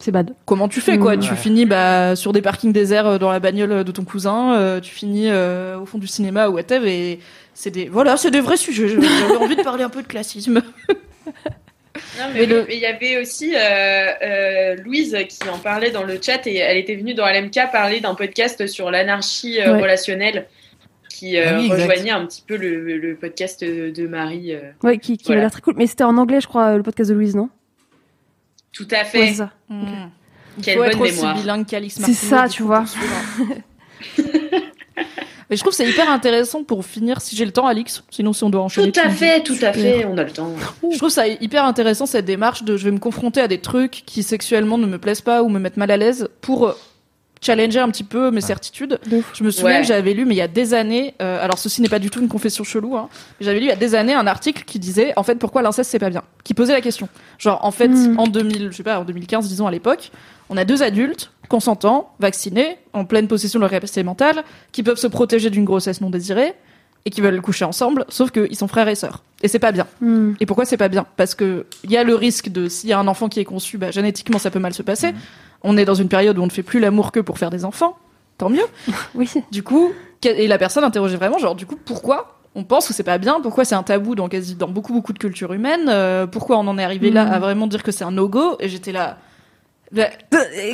C'est 0.00 0.10
bad. 0.10 0.34
comment 0.44 0.66
tu 0.68 0.80
fais, 0.80 0.98
quoi? 0.98 1.16
Mmh. 1.16 1.20
Tu 1.20 1.30
Ouais. 1.30 1.36
finis, 1.36 1.66
bah, 1.66 2.16
sur 2.16 2.32
des 2.32 2.42
parkings 2.42 2.72
déserts 2.72 3.18
dans 3.20 3.30
la 3.30 3.38
bagnole 3.38 3.84
de 3.84 3.92
ton 3.92 4.04
cousin, 4.04 4.54
euh, 4.54 4.80
tu 4.80 4.92
finis, 4.92 5.28
euh, 5.30 5.78
au 5.78 5.86
fond 5.86 5.98
du 5.98 6.08
cinéma 6.08 6.48
ou 6.48 6.54
whatever. 6.54 6.92
Et 6.92 7.20
c'est 7.54 7.70
des, 7.70 7.88
voilà, 7.88 8.16
c'est 8.16 8.30
des 8.30 8.40
vrais 8.40 8.56
sujets. 8.56 8.88
J'avais 8.88 9.36
envie 9.36 9.56
de 9.56 9.62
parler 9.62 9.84
un 9.84 9.88
peu 9.90 10.02
de 10.02 10.06
classisme. 10.08 10.62
Non, 12.18 12.24
mais 12.32 12.40
Mais 12.40 12.46
le- 12.46 12.58
oui, 12.60 12.64
mais 12.68 12.74
il 12.76 12.80
y 12.80 12.86
avait 12.86 13.20
aussi 13.20 13.54
euh, 13.54 13.58
euh, 14.22 14.74
Louise 14.84 15.16
qui 15.28 15.48
en 15.48 15.58
parlait 15.58 15.92
dans 15.92 16.02
le 16.02 16.18
chat 16.20 16.44
et 16.46 16.56
elle 16.56 16.76
était 16.76 16.96
venue 16.96 17.14
dans 17.14 17.24
LMK 17.26 17.70
parler 17.70 18.00
d'un 18.00 18.16
podcast 18.16 18.66
sur 18.66 18.90
l'anarchie 18.90 19.60
euh, 19.60 19.74
Ouais. 19.76 19.82
relationnelle 19.82 20.46
qui 21.08 21.36
euh, 21.36 21.44
Ah 21.46 21.54
oui, 21.58 21.66
exact. 21.66 21.80
rejoignait 21.82 22.10
un 22.10 22.26
petit 22.26 22.42
peu 22.44 22.56
le, 22.56 22.98
le 22.98 23.14
podcast 23.14 23.62
de, 23.62 24.06
Marie. 24.08 24.52
euh. 24.54 24.60
Ouais, 24.82 24.98
qui, 24.98 25.16
qui 25.16 25.26
Voilà. 25.26 25.38
avait 25.42 25.44
l'air 25.46 25.50
très 25.52 25.60
cool. 25.60 25.74
Mais 25.76 25.86
c'était 25.86 26.02
en 26.04 26.16
anglais, 26.18 26.40
je 26.40 26.48
crois, 26.48 26.76
le 26.76 26.82
podcast 26.82 27.10
de 27.10 27.14
Louise, 27.14 27.36
non? 27.36 27.48
Tout 28.72 28.88
à 28.90 28.98
Ouais, 28.98 29.04
fait. 29.04 29.26
c'est 29.28 29.34
ça. 29.34 29.52
Mmh. 29.68 29.86
Il 30.58 30.64
Quelle 30.64 30.78
bonne 30.78 30.88
être 30.88 31.00
mémoire. 31.00 31.36
C'est 31.88 32.12
ça, 32.12 32.48
tu 32.48 32.64
vois. 32.64 32.84
Mais 35.50 35.56
je 35.56 35.60
trouve 35.60 35.72
que 35.72 35.76
c'est 35.76 35.88
hyper 35.88 36.10
intéressant 36.10 36.64
pour 36.64 36.84
finir, 36.84 37.20
si 37.20 37.36
j'ai 37.36 37.44
le 37.44 37.52
temps, 37.52 37.66
Alix. 37.66 38.02
Sinon, 38.10 38.32
si 38.32 38.44
on 38.44 38.50
doit 38.50 38.62
enchaîner. 38.62 38.92
Tout 38.92 39.00
à 39.00 39.10
fait, 39.10 39.42
tout 39.42 39.56
à 39.60 39.72
fait, 39.72 40.04
on 40.04 40.16
a 40.16 40.24
le 40.24 40.30
temps. 40.30 40.50
Je 40.90 40.98
trouve 40.98 41.10
ça 41.10 41.26
hyper 41.26 41.64
intéressant 41.64 42.06
cette 42.06 42.24
démarche 42.24 42.62
de 42.64 42.76
je 42.76 42.84
vais 42.84 42.90
me 42.90 42.98
confronter 42.98 43.40
à 43.40 43.48
des 43.48 43.58
trucs 43.58 44.02
qui 44.06 44.22
sexuellement 44.22 44.78
ne 44.78 44.86
me 44.86 44.98
plaisent 44.98 45.20
pas 45.20 45.42
ou 45.42 45.48
me 45.48 45.58
mettent 45.58 45.76
mal 45.76 45.90
à 45.90 45.96
l'aise 45.96 46.28
pour 46.40 46.74
challenger 47.44 47.80
un 47.80 47.88
petit 47.90 48.04
peu 48.04 48.30
mes 48.30 48.40
certitudes. 48.40 48.98
Je 49.34 49.44
me 49.44 49.50
souviens 49.50 49.76
Ouais. 49.76 49.80
que 49.82 49.86
j'avais 49.86 50.14
lu, 50.14 50.24
mais 50.24 50.34
il 50.34 50.38
y 50.38 50.42
a 50.42 50.48
des 50.48 50.74
années, 50.74 51.14
euh, 51.20 51.42
alors 51.44 51.58
ceci 51.58 51.82
n'est 51.82 51.88
pas 51.88 51.98
du 51.98 52.10
tout 52.10 52.20
une 52.20 52.28
confession 52.28 52.64
chelou, 52.64 52.96
hein, 52.96 53.08
mais 53.38 53.46
j'avais 53.46 53.58
lu 53.60 53.66
il 53.66 53.68
y 53.68 53.72
a 53.72 53.76
des 53.76 53.94
années 53.94 54.14
un 54.14 54.26
article 54.26 54.64
qui 54.64 54.78
disait 54.78 55.12
en 55.16 55.22
fait 55.22 55.36
pourquoi 55.36 55.62
l'inceste 55.62 55.90
c'est 55.90 55.98
pas 55.98 56.10
bien, 56.10 56.22
qui 56.44 56.54
posait 56.54 56.72
la 56.72 56.80
question. 56.80 57.08
Genre 57.38 57.64
en 57.64 57.70
fait 57.70 57.88
Mm. 57.88 58.18
en 58.18 58.26
2000, 58.26 58.68
je 58.70 58.76
sais 58.76 58.82
pas, 58.82 58.98
en 58.98 59.04
2015 59.04 59.48
disons 59.48 59.66
à 59.66 59.70
l'époque, 59.70 60.10
on 60.50 60.56
a 60.56 60.64
deux 60.64 60.82
adultes 60.82 61.30
consentants, 61.48 62.10
vaccinés, 62.20 62.78
en 62.92 63.04
pleine 63.04 63.28
possession 63.28 63.58
de 63.58 63.62
leur 63.64 63.70
capacité 63.70 64.02
mentale, 64.02 64.42
qui 64.72 64.82
peuvent 64.82 64.98
se 64.98 65.06
protéger 65.06 65.50
d'une 65.50 65.64
grossesse 65.64 66.00
non 66.00 66.10
désirée 66.10 66.54
et 67.06 67.10
qui 67.10 67.20
veulent 67.20 67.42
coucher 67.42 67.66
ensemble, 67.66 68.06
sauf 68.08 68.30
qu'ils 68.30 68.56
sont 68.56 68.66
frères 68.66 68.88
et 68.88 68.94
sœurs. 68.94 69.22
Et 69.42 69.48
c'est 69.48 69.58
pas 69.58 69.72
bien. 69.72 69.86
Hmm. 70.00 70.32
Et 70.40 70.46
pourquoi 70.46 70.64
c'est 70.64 70.78
pas 70.78 70.88
bien? 70.88 71.04
Parce 71.18 71.34
que 71.34 71.66
il 71.84 71.90
y 71.90 71.98
a 71.98 72.02
le 72.04 72.14
risque 72.14 72.48
de 72.48 72.66
s'il 72.70 72.88
y 72.88 72.94
a 72.94 72.98
un 72.98 73.06
enfant 73.08 73.28
qui 73.28 73.40
est 73.40 73.44
conçu, 73.44 73.76
bah, 73.76 73.90
génétiquement 73.90 74.38
ça 74.38 74.50
peut 74.50 74.58
mal 74.58 74.72
se 74.72 74.82
passer. 74.82 75.12
On 75.64 75.76
est 75.76 75.84
dans 75.84 75.94
une 75.94 76.08
période 76.08 76.38
où 76.38 76.42
on 76.42 76.46
ne 76.46 76.50
fait 76.52 76.62
plus 76.62 76.78
l'amour 76.78 77.10
que 77.10 77.18
pour 77.20 77.38
faire 77.38 77.50
des 77.50 77.64
enfants. 77.64 77.96
Tant 78.38 78.48
mieux. 78.50 78.64
Oui. 79.16 79.28
Du 79.50 79.62
coup, 79.64 79.92
et 80.24 80.46
la 80.46 80.58
personne 80.58 80.84
interrogeait 80.84 81.16
vraiment, 81.16 81.38
genre, 81.38 81.54
du 81.56 81.66
coup, 81.66 81.76
pourquoi 81.76 82.38
on 82.54 82.62
pense 82.64 82.86
que 82.86 82.94
c'est 82.94 83.02
pas 83.02 83.18
bien 83.18 83.40
Pourquoi 83.40 83.64
c'est 83.64 83.74
un 83.74 83.82
tabou 83.82 84.14
dans, 84.14 84.28
quasi, 84.28 84.54
dans 84.54 84.68
beaucoup, 84.68 84.92
beaucoup 84.92 85.12
de 85.12 85.18
cultures 85.18 85.52
humaines 85.52 85.88
Euh, 85.88 86.26
Pourquoi 86.28 86.56
on 86.58 86.66
en 86.68 86.78
est 86.78 86.84
arrivé 86.84 87.10
là 87.10 87.24
Mhm. 87.24 87.32
à 87.32 87.38
vraiment 87.40 87.66
dire 87.66 87.82
que 87.82 87.90
c'est 87.92 88.04
un 88.04 88.12
no-go 88.12 88.56
Et 88.60 88.68
j'étais 88.68 88.92
là. 88.92 89.18
bah, 89.92 90.04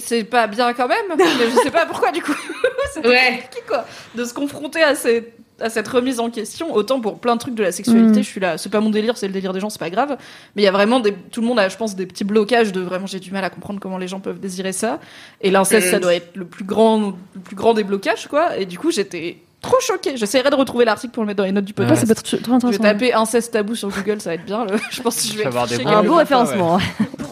c'est 0.03 0.25
pas 0.25 0.47
bien 0.47 0.73
quand 0.75 0.89
même, 0.89 1.07
mais 1.19 1.25
je 1.51 1.57
sais 1.63 1.71
pas 1.71 1.87
pourquoi 1.87 2.11
du 2.13 2.23
coup. 2.23 2.33
Ouais. 3.05 3.41
compliqué, 3.43 3.63
quoi. 3.69 3.85
De 4.17 4.25
se 4.25 4.35
confronter 4.35 4.83
à, 4.83 4.95
ces- 4.95 5.33
à 5.63 5.71
cette 5.71 5.89
remise 5.89 6.21
en 6.21 6.31
question, 6.31 6.73
autant 6.75 7.01
pour 7.01 7.19
plein 7.19 7.35
de 7.35 7.41
trucs 7.41 7.55
de 7.55 7.63
la 7.63 7.73
sexualité, 7.73 8.09
Mhm. 8.19 8.23
je 8.25 8.29
suis 8.29 8.41
là, 8.41 8.59
c'est 8.59 8.69
pas 8.71 8.81
mon 8.81 8.91
délire, 8.91 9.17
c'est 9.17 9.27
le 9.27 9.33
délire 9.33 9.53
des 9.53 9.61
gens, 9.61 9.71
c'est 9.71 9.79
pas 9.79 9.91
grave. 9.91 10.17
Mais 10.57 10.63
il 10.63 10.65
y 10.65 10.69
a 10.69 10.73
vraiment 10.73 11.01
des, 11.01 11.13
tout 11.13 11.41
le 11.41 11.47
monde 11.47 11.59
a, 11.59 11.69
je 11.69 11.77
pense, 11.77 11.95
des 11.97 12.07
petits 12.07 12.25
blocages 12.25 12.73
de 12.73 12.81
vraiment 12.81 13.07
j'ai 13.07 13.21
du 13.21 13.31
mal 13.31 13.45
à 13.45 13.51
comprendre 13.51 13.81
comment 13.81 13.99
les 13.99 14.09
gens 14.09 14.21
peuvent 14.21 14.41
désirer 14.41 14.73
ça. 14.73 14.99
Et 15.41 15.51
l'inceste, 15.51 15.91
ça 15.91 15.99
doit 15.99 16.15
être 16.15 16.37
le 16.37 16.45
plus 16.45 16.65
grand, 16.65 17.15
le 17.35 17.41
plus 17.41 17.57
grand 17.57 17.75
des 17.75 17.85
blocages, 17.85 18.27
quoi. 18.29 18.57
Et 18.57 18.67
du 18.67 18.79
coup, 18.79 18.91
j'étais 18.91 19.39
trop 19.63 19.77
choquée. 19.81 20.17
J'essaierai 20.17 20.49
de 20.49 20.55
retrouver 20.55 20.87
l'article 20.87 21.13
pour 21.13 21.23
le 21.23 21.27
mettre 21.27 21.37
dans 21.39 21.45
les 21.45 21.53
notes 21.53 21.67
du 21.67 21.73
Ouais, 21.73 21.87
podcast. 21.87 22.01
ça 22.01 22.07
peut 22.07 22.13
être 22.13 22.43
trop 22.43 22.71
je 22.73 22.79
vais 22.79 22.79
taper 22.83 23.13
inceste 23.13 23.53
tabou 23.53 23.75
sur 23.75 23.91
Google, 23.91 24.19
ça 24.21 24.31
va 24.31 24.35
être 24.37 24.45
bien. 24.47 24.65
le- 24.65 24.79
Je 24.91 25.03
pense 25.03 25.21
que 25.21 25.29
je 25.33 25.37
vais 25.39 25.45
avoir 25.47 25.67
des. 25.67 25.85
Un 25.85 26.03
beau 26.03 26.15
référencement. 26.15 26.79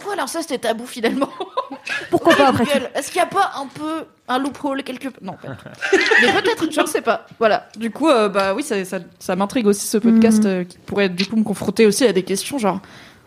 Pourquoi 0.09 0.23
l'inceste 0.23 0.51
est 0.51 0.57
tabou 0.59 0.85
finalement 0.87 1.29
Pourquoi 2.09 2.35
pas 2.35 2.47
après 2.47 2.65
tout 2.65 2.71
Est-ce 2.95 3.11
qu'il 3.11 3.21
n'y 3.21 3.27
a 3.27 3.29
pas 3.29 3.51
un 3.59 3.67
peu 3.67 4.05
un 4.27 4.39
loophole 4.39 4.81
quelque 4.83 5.09
part? 5.09 5.21
Non, 5.21 5.33
du 5.33 5.47
tout. 5.55 6.13
Mais 6.23 6.31
peut-être, 6.41 6.71
je 6.71 6.81
ne 6.81 6.85
sais 6.87 7.01
pas. 7.01 7.27
Voilà. 7.37 7.67
Du 7.77 7.91
coup, 7.91 8.09
euh, 8.09 8.27
bah 8.27 8.53
oui, 8.55 8.63
ça, 8.63 8.83
ça, 8.85 8.99
ça 9.19 9.35
m'intrigue 9.35 9.67
aussi 9.67 9.85
ce 9.85 9.97
podcast 9.99 10.43
Mhm. 10.43 10.49
euh, 10.49 10.63
qui 10.63 10.77
pourrait 10.79 11.09
du 11.09 11.25
coup 11.27 11.35
me 11.35 11.43
confronter 11.43 11.85
aussi 11.85 12.05
à 12.05 12.13
des 12.13 12.23
questions 12.23 12.57
genre. 12.57 12.79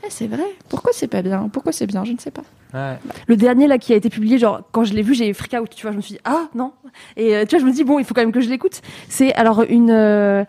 Eh, 0.05 0.11
c'est 0.11 0.27
vrai. 0.27 0.43
Pourquoi 0.69 0.91
c'est 0.93 1.07
pas 1.07 1.23
bien? 1.23 1.49
Pourquoi 1.53 1.71
c'est 1.71 1.87
bien? 1.87 2.05
Je 2.05 2.13
ne 2.13 2.19
sais 2.19 2.33
pas. 2.33 2.43
Ouais. 2.75 2.99
Le 3.29 3.37
dernier 3.37 3.69
là 3.69 3.79
qui 3.79 3.93
a 3.93 3.97
été 3.97 4.11
publié, 4.11 4.39
genre 4.39 4.63
quand 4.73 4.83
je 4.83 4.95
l'ai 4.95 5.03
vu, 5.03 5.15
j'ai 5.15 5.33
freak 5.35 5.53
out, 5.61 5.71
tu 5.75 5.83
vois, 5.83 5.93
je 5.93 5.97
me 5.97 6.03
suis 6.03 6.15
dit 6.15 6.21
ah 6.25 6.47
non. 6.57 6.73
Et 7.17 7.37
euh, 7.37 7.45
tu 7.45 7.51
vois, 7.57 7.61
je 7.61 7.67
me 7.67 7.73
dis 7.73 7.85
bon, 7.85 8.01
il 8.01 8.05
faut 8.05 8.13
quand 8.15 8.23
même 8.23 8.33
que 8.33 8.41
je 8.41 8.49
l'écoute. 8.49 8.81
C'est 9.09 9.33
alors 9.35 9.63
une 9.63 9.91
euh, 9.93 10.45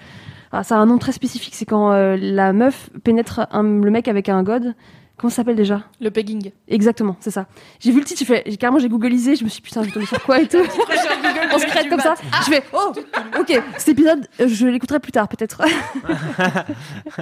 ah, 0.51 0.63
ça 0.63 0.75
a 0.75 0.79
un 0.79 0.87
nom 0.87 0.97
très 0.97 1.11
spécifique, 1.11 1.53
c'est 1.55 1.65
quand 1.65 1.91
euh, 1.91 2.17
la 2.19 2.53
meuf 2.53 2.89
pénètre 3.03 3.41
un- 3.51 3.61
le 3.63 3.91
mec 3.91 4.07
avec 4.07 4.29
un 4.29 4.41
god. 4.41 4.73
Comment 5.17 5.29
ça 5.29 5.37
s'appelle 5.37 5.55
déjà 5.55 5.83
Le 6.01 6.09
pegging. 6.09 6.51
Exactement, 6.67 7.15
c'est 7.19 7.29
ça. 7.29 7.45
J'ai 7.79 7.91
vu 7.91 7.99
le 7.99 8.05
titre, 8.05 8.19
j'ai 8.19 8.25
fait, 8.25 8.57
carrément 8.57 8.79
j'ai 8.79 8.89
googlisé, 8.89 9.35
je 9.35 9.43
me 9.43 9.49
suis 9.49 9.61
dit, 9.61 9.67
putain, 9.67 9.83
je 9.83 9.87
vais 9.87 9.93
tomber 9.93 10.07
sur 10.07 10.21
quoi 10.23 10.41
et 10.41 10.47
tout. 10.47 10.57
On 11.53 11.59
se 11.59 11.65
crête 11.67 11.87
comme 11.87 11.99
ça. 11.99 12.15
Je 12.45 12.51
fais 12.51 12.63
oh, 12.73 12.93
ok, 13.39 13.61
cet 13.77 13.89
épisode, 13.89 14.27
euh, 14.39 14.47
je 14.47 14.65
l'écouterai 14.65 14.99
plus 14.99 15.11
tard 15.11 15.27
peut-être. 15.27 15.61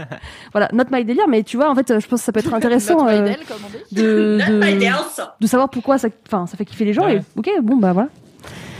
voilà, 0.53 0.69
not 0.71 0.85
my 0.89 1.03
délire, 1.03 1.27
mais 1.27 1.43
tu 1.43 1.57
vois, 1.57 1.69
en 1.69 1.75
fait, 1.75 1.91
euh, 1.91 1.99
je 1.99 2.07
pense 2.07 2.21
que 2.21 2.25
ça 2.25 2.31
peut 2.31 2.39
être 2.39 2.53
intéressant 2.53 3.01
euh, 3.01 3.21
Maïdel, 3.21 3.39
comme 3.45 3.57
on 3.65 3.69
dit. 3.69 4.01
de, 5.41 5.47
savoir 5.47 5.69
pourquoi 5.69 5.97
ça, 5.97 6.07
enfin, 6.27 6.47
ça 6.47 6.55
fait 6.55 6.65
kiffer 6.65 6.85
les 6.85 6.93
gens. 6.93 7.05
Ouais. 7.05 7.17
Et 7.17 7.39
ok, 7.39 7.49
bon 7.61 7.75
bah 7.75 7.91
voilà. 7.91 8.07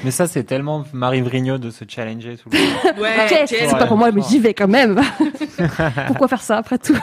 Mais 0.06 0.12
ça, 0.12 0.26
c'est 0.26 0.44
tellement 0.44 0.86
Marie 0.94 1.22
Vrigno 1.22 1.58
de 1.58 1.70
se 1.70 1.84
challenger 1.88 2.38
tout 2.38 2.50
le 2.50 2.58
temps. 2.58 3.02
Ouais, 3.02 3.46
c'est 3.46 3.70
pas 3.78 3.86
pour 3.86 3.98
moi, 3.98 4.12
mais 4.12 4.22
j'y 4.28 4.40
vais 4.40 4.54
quand 4.54 4.70
même. 4.70 5.02
pourquoi 6.08 6.30
faire 6.30 6.42
ça 6.42 6.58
après 6.58 6.78
tout? 6.78 6.98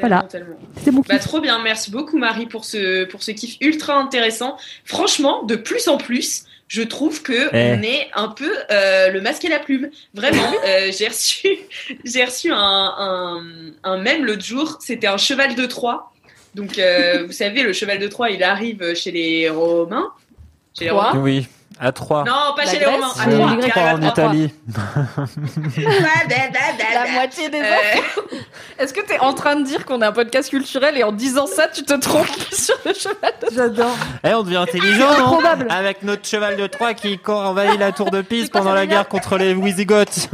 Voilà. 0.00 0.22
Tellement. 0.30 0.56
C'était 0.76 0.90
mon 0.90 1.02
Bah, 1.08 1.18
trop 1.18 1.40
bien, 1.40 1.62
merci 1.62 1.90
beaucoup 1.90 2.18
Marie 2.18 2.46
pour 2.46 2.64
ce, 2.64 3.04
pour 3.04 3.22
ce 3.22 3.30
kiff 3.30 3.56
ultra 3.60 3.94
intéressant. 3.96 4.56
Franchement, 4.84 5.42
de 5.44 5.56
plus 5.56 5.88
en 5.88 5.96
plus, 5.98 6.44
je 6.68 6.82
trouve 6.82 7.22
que 7.22 7.48
Eh. 7.54 7.74
on 7.78 7.82
est 7.82 8.08
un 8.14 8.28
peu 8.28 8.50
euh, 8.70 9.10
le 9.10 9.20
masque 9.20 9.44
et 9.44 9.48
la 9.48 9.58
plume. 9.58 9.90
Vraiment, 10.14 10.52
euh, 10.66 10.90
j'ai 10.96 11.08
reçu, 11.08 11.48
j'ai 12.04 12.24
reçu 12.24 12.50
un, 12.52 12.56
un, 12.56 13.42
un 13.82 13.96
mème 13.98 14.24
l'autre 14.24 14.44
jour, 14.44 14.78
c'était 14.80 15.06
un 15.08 15.16
cheval 15.16 15.54
de 15.54 15.66
Troie. 15.66 16.12
Donc, 16.54 16.78
euh, 16.78 17.22
vous 17.26 17.32
savez, 17.32 17.62
le 17.62 17.72
cheval 17.72 17.98
de 17.98 18.06
Troie, 18.08 18.30
il 18.30 18.42
arrive 18.42 18.94
chez 18.94 19.10
les 19.10 19.48
Romains. 19.50 20.10
Chez 20.78 20.84
les 20.84 20.90
Romains 20.90 21.18
Oui, 21.18 21.48
à 21.80 21.92
3. 21.92 22.24
Non, 22.24 22.32
pas 22.54 22.64
La 22.64 22.70
chez 22.70 22.78
les 22.78 22.84
Romains, 22.86 23.06
à 23.08 23.24
C'est 23.24 23.30
Troie. 23.30 23.50
les 23.50 23.56
Grecs. 23.56 23.72
qui 23.72 23.78
arrive 23.78 24.04
à 24.04 24.08
en 24.08 24.10
Troie. 24.12 24.24
Italie. 24.24 24.54
La 26.94 27.10
moitié 27.12 27.48
des 27.48 27.58
Euh, 27.60 27.62
enfants. 27.62 28.20
Est-ce 28.78 28.92
que 28.94 29.00
t'es 29.00 29.18
en 29.20 29.32
train 29.34 29.56
de 29.56 29.64
dire 29.64 29.84
qu'on 29.84 30.00
est 30.02 30.06
un 30.06 30.12
podcast 30.12 30.50
culturel 30.50 30.96
et 30.96 31.02
en 31.04 31.12
disant 31.12 31.46
ça, 31.46 31.68
tu 31.68 31.82
te 31.84 31.94
trompes 31.94 32.26
sur 32.52 32.74
le 32.84 32.92
cheval 32.94 33.32
de 33.42 33.54
J'adore. 33.54 33.96
Eh, 34.24 34.34
on 34.34 34.42
devient 34.42 34.56
intelligent, 34.56 35.08
non 35.18 35.24
Improbable. 35.26 35.66
Avec 35.70 36.02
notre 36.02 36.26
cheval 36.26 36.56
de 36.56 36.66
Troie 36.66 36.94
qui 36.94 37.18
envahit 37.26 37.78
la 37.78 37.92
tour 37.92 38.10
de 38.10 38.20
Pise 38.22 38.50
pendant 38.50 38.72
la 38.74 38.86
guerre 38.86 39.08
contre 39.08 39.36
les 39.38 39.54
Wisigoths. 39.54 40.28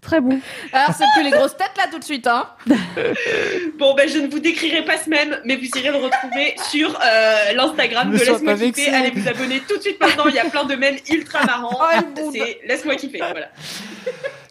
Très 0.00 0.20
bon. 0.20 0.40
Alors, 0.72 0.94
c'est 0.96 1.04
plus 1.14 1.24
les 1.24 1.30
grosses 1.30 1.56
têtes 1.56 1.76
là 1.76 1.86
tout 1.90 1.98
de 1.98 2.04
suite, 2.04 2.26
hein 2.26 2.48
Bon, 3.78 3.94
ben, 3.94 4.08
je 4.08 4.18
ne 4.18 4.28
vous 4.28 4.38
décrirai 4.38 4.84
pas 4.84 4.96
ce 4.96 5.10
même, 5.10 5.38
mais 5.44 5.56
vous 5.56 5.66
irez 5.76 5.90
le 5.90 5.96
retrouver 5.96 6.54
sur 6.70 6.96
euh, 7.04 7.52
l'Instagram 7.54 8.12
de 8.12 8.18
Laisse-moi 8.18 8.54
kiffer. 8.54 8.94
Allez 8.94 9.10
vous 9.10 9.28
abonner 9.28 9.60
tout 9.68 9.76
de 9.76 9.82
suite 9.82 10.00
maintenant. 10.00 10.26
Il 10.28 10.34
y 10.34 10.38
a 10.38 10.44
plein 10.44 10.64
de 10.64 10.76
mèmes 10.76 10.98
ultra 11.10 11.44
marrants. 11.44 11.78
Oh. 12.20 12.30
C'est 12.32 12.60
Laisse-moi 12.64 12.94
kiffer. 12.94 13.18
Voilà. 13.18 13.48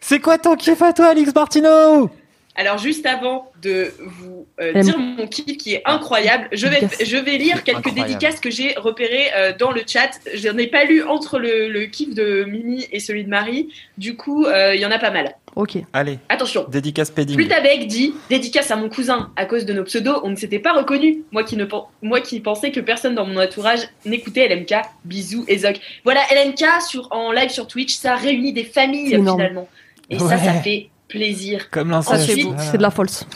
C'est 0.00 0.20
quoi 0.20 0.38
ton 0.38 0.54
kiff 0.54 0.82
à 0.82 0.92
toi, 0.92 1.08
Alex 1.08 1.34
Martino 1.34 2.10
Alors, 2.58 2.76
juste 2.76 3.06
avant 3.06 3.52
de 3.62 3.92
vous 4.00 4.48
euh, 4.60 4.82
dire 4.82 4.98
mon 4.98 5.28
kiff 5.28 5.56
qui 5.58 5.74
est 5.74 5.82
incroyable, 5.84 6.48
je 6.50 6.66
vais, 6.66 6.80
je 7.04 7.16
vais 7.16 7.38
lire 7.38 7.62
quelques 7.62 7.78
Incroyable. 7.78 8.08
dédicaces 8.08 8.40
que 8.40 8.50
j'ai 8.50 8.74
repérées 8.76 9.28
euh, 9.36 9.52
dans 9.56 9.70
le 9.70 9.82
chat. 9.86 10.10
Je 10.34 10.48
n'en 10.48 10.58
ai 10.58 10.66
pas 10.66 10.82
lu 10.84 11.04
entre 11.04 11.38
le, 11.38 11.68
le 11.68 11.86
kiff 11.86 12.14
de 12.16 12.42
Mimi 12.42 12.84
et 12.90 12.98
celui 12.98 13.22
de 13.22 13.28
Marie. 13.30 13.68
Du 13.96 14.16
coup, 14.16 14.44
euh, 14.44 14.74
il 14.74 14.80
y 14.80 14.84
en 14.84 14.90
a 14.90 14.98
pas 14.98 15.12
mal. 15.12 15.36
Ok. 15.54 15.76
Allez, 15.92 16.18
Attention. 16.28 16.66
dédicace 16.68 17.12
padding. 17.12 17.36
Plutabeg 17.36 17.86
dit 17.86 18.12
dédicace 18.28 18.72
à 18.72 18.76
mon 18.76 18.88
cousin 18.88 19.30
à 19.36 19.44
cause 19.44 19.64
de 19.64 19.72
nos 19.72 19.84
pseudos, 19.84 20.20
on 20.24 20.30
ne 20.30 20.36
s'était 20.36 20.58
pas 20.58 20.72
reconnus. 20.72 21.18
Moi 21.30 21.44
qui 21.44 21.56
ne 21.56 21.64
moi 22.02 22.20
qui 22.20 22.40
pensais 22.40 22.72
que 22.72 22.80
personne 22.80 23.14
dans 23.14 23.24
mon 23.24 23.40
entourage 23.40 23.80
n'écoutait 24.04 24.48
LMK. 24.48 24.74
Bisous 25.04 25.44
et 25.46 25.58
Zoc. 25.58 25.78
Voilà 26.02 26.22
LMK 26.32 26.82
sur 26.88 27.06
en 27.12 27.30
live 27.30 27.50
sur 27.50 27.68
Twitch, 27.68 27.94
ça 27.94 28.16
réunit 28.16 28.52
des 28.52 28.64
familles 28.64 29.10
finalement. 29.10 29.68
Et 30.10 30.18
ça, 30.18 30.38
ça 30.38 30.54
fait 30.54 30.88
plaisir. 31.08 31.70
Comme 31.70 31.88
Ça, 32.02 32.14
l'inceste. 32.16 32.32
c'est 32.40 32.46
Ah. 32.74 32.76
de 32.76 32.82
la 32.82 32.90
false. 32.90 33.26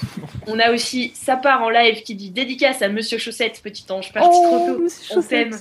On 0.46 0.58
a 0.58 0.70
aussi 0.72 1.12
ça 1.14 1.36
part 1.36 1.62
en 1.62 1.70
live 1.70 2.02
qui 2.02 2.14
dit 2.14 2.30
dédicace 2.30 2.82
à 2.82 2.88
Monsieur 2.88 3.18
Chaussette, 3.18 3.60
petit 3.62 3.84
ange 3.90 4.12
parti 4.12 4.28
Oh, 4.32 4.46
trop 4.46 4.66
tôt. 4.76 4.82
monsieur 4.82 5.16
On 5.18 5.22
t'aime. 5.22 5.56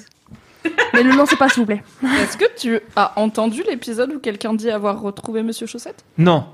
Mais 0.93 1.01
le 1.03 1.11
lancez 1.15 1.35
pas, 1.37 1.49
s'il 1.49 1.61
vous 1.61 1.65
plaît. 1.65 1.81
Est-ce 2.21 2.37
que 2.37 2.45
tu 2.57 2.79
as 2.95 3.13
entendu 3.15 3.63
l'épisode 3.67 4.11
où 4.13 4.19
quelqu'un 4.19 4.53
dit 4.53 4.69
avoir 4.69 5.01
retrouvé 5.01 5.41
Monsieur 5.41 5.65
Chaussette? 5.67 6.03
Non. 6.17 6.45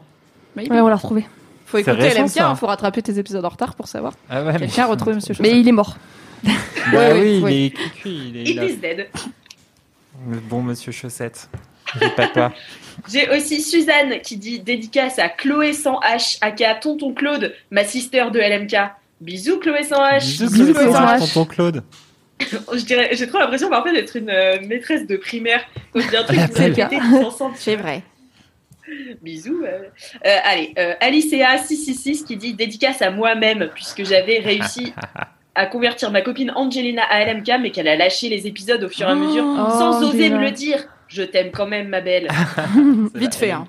Oui. 0.56 0.68
Ouais, 0.70 0.80
on 0.80 0.88
l'a 0.88 0.96
retrouvé. 0.96 1.26
Faut 1.66 1.78
C'est 1.78 1.82
écouter 1.82 2.08
récent, 2.08 2.22
LMK, 2.22 2.30
ça. 2.30 2.50
hein, 2.50 2.56
faut 2.56 2.68
rattraper 2.68 3.02
tes 3.02 3.20
épisodes 3.20 3.44
en 3.44 3.50
retard 3.50 3.76
pour 3.76 3.88
savoir. 3.90 4.14
Ah 4.30 4.44
ouais, 4.44 4.54
mais, 4.54 4.60
Quelqu'un 4.60 4.84
a 4.84 4.88
retrouvé 4.88 5.16
Monsieur 5.16 5.36
Mais 5.40 5.50
Chaussette. 5.50 5.62
il 5.62 5.68
est 5.68 5.72
mort. 5.74 5.98
Bah 6.94 7.10
oui, 7.16 7.40
ouais. 7.42 7.56
il 7.58 7.66
est 7.66 7.70
cuit, 7.72 8.30
il 8.30 8.38
est 8.38 8.42
It 8.44 8.48
il 8.50 8.60
a- 8.60 8.66
is 8.66 8.78
dead. 8.78 9.08
Le 10.30 10.40
bon 10.40 10.62
monsieur 10.62 10.92
chaussette. 10.94 11.50
J'ai 12.02 12.10
pas 12.10 12.28
toi. 12.28 12.54
J'ai 13.12 13.30
aussi 13.30 13.62
Suzanne 13.62 14.20
qui 14.22 14.38
dit 14.38 14.60
dédicace 14.60 15.20
à 15.20 15.30
Chloé 15.30 15.74
sans 15.74 16.00
H, 16.02 16.38
aka 16.42 16.76
Tonton 16.76 17.14
Claude, 17.14 17.54
ma 17.72 17.84
sister 17.84 18.26
de 18.34 18.40
LMK. 18.40 18.76
Bisous 19.22 19.60
Chloé 19.60 19.84
sans 19.84 20.02
H. 20.04 20.20
Bisous, 20.20 20.50
Bisous, 20.52 20.74
Chloé 20.74 20.92
Sarah, 20.92 20.92
Sarah. 20.92 21.20
tonton 21.20 21.46
Claude. 21.46 21.84
Je 22.42 22.84
dirais- 22.86 23.10
J'ai 23.14 23.28
trop 23.28 23.38
l'impression 23.40 23.70
parfois 23.70 23.92
d'être 23.94 24.16
une 24.16 24.30
euh, 24.30 24.58
maîtresse 24.68 25.06
de 25.08 25.16
primaire. 25.18 25.62
Quand 25.94 26.00
je 26.02 26.08
dis 26.10 26.18
un 26.18 26.24
truc, 26.24 26.38
La 26.38 26.46
vous 26.48 26.54
répétez 26.54 26.98
belle. 26.98 27.00
tous 27.10 27.24
ensemble. 27.26 27.56
C'est 27.58 27.76
vrai. 27.76 28.04
Bisous. 29.22 29.64
euh. 29.66 29.84
Euh, 30.26 30.38
allez, 30.44 30.74
euh, 30.80 30.94
Alicea666 31.02 32.24
qui 32.26 32.38
dit 32.38 32.54
dédicace 32.54 33.02
à 33.02 33.10
moi-même, 33.12 33.70
puisque 33.76 34.04
j'avais 34.06 34.40
réussi 34.40 34.94
à 35.56 35.66
convertir 35.66 36.12
ma 36.12 36.22
copine 36.22 36.52
Angelina 36.56 37.04
à 37.04 37.24
LMK, 37.26 37.52
mais 37.62 37.72
qu'elle 37.72 37.88
a 37.88 37.96
lâché 37.96 38.30
les 38.30 38.48
épisodes 38.48 38.84
au 38.84 38.90
fur 38.90 39.08
et 39.08 39.12
à 39.12 39.16
mesure, 39.16 39.44
Oh, 39.46 39.70
sans 39.72 40.04
oser 40.08 40.26
Angela. 40.26 40.38
me 40.38 40.44
le 40.46 40.52
dire. 40.52 40.88
Je 41.08 41.24
t'aime 41.24 41.52
quand 41.52 41.68
même, 41.68 41.88
ma 41.90 42.02
belle. 42.02 42.28
Vite 43.16 43.36
fait, 43.36 43.52
hein. 43.52 43.68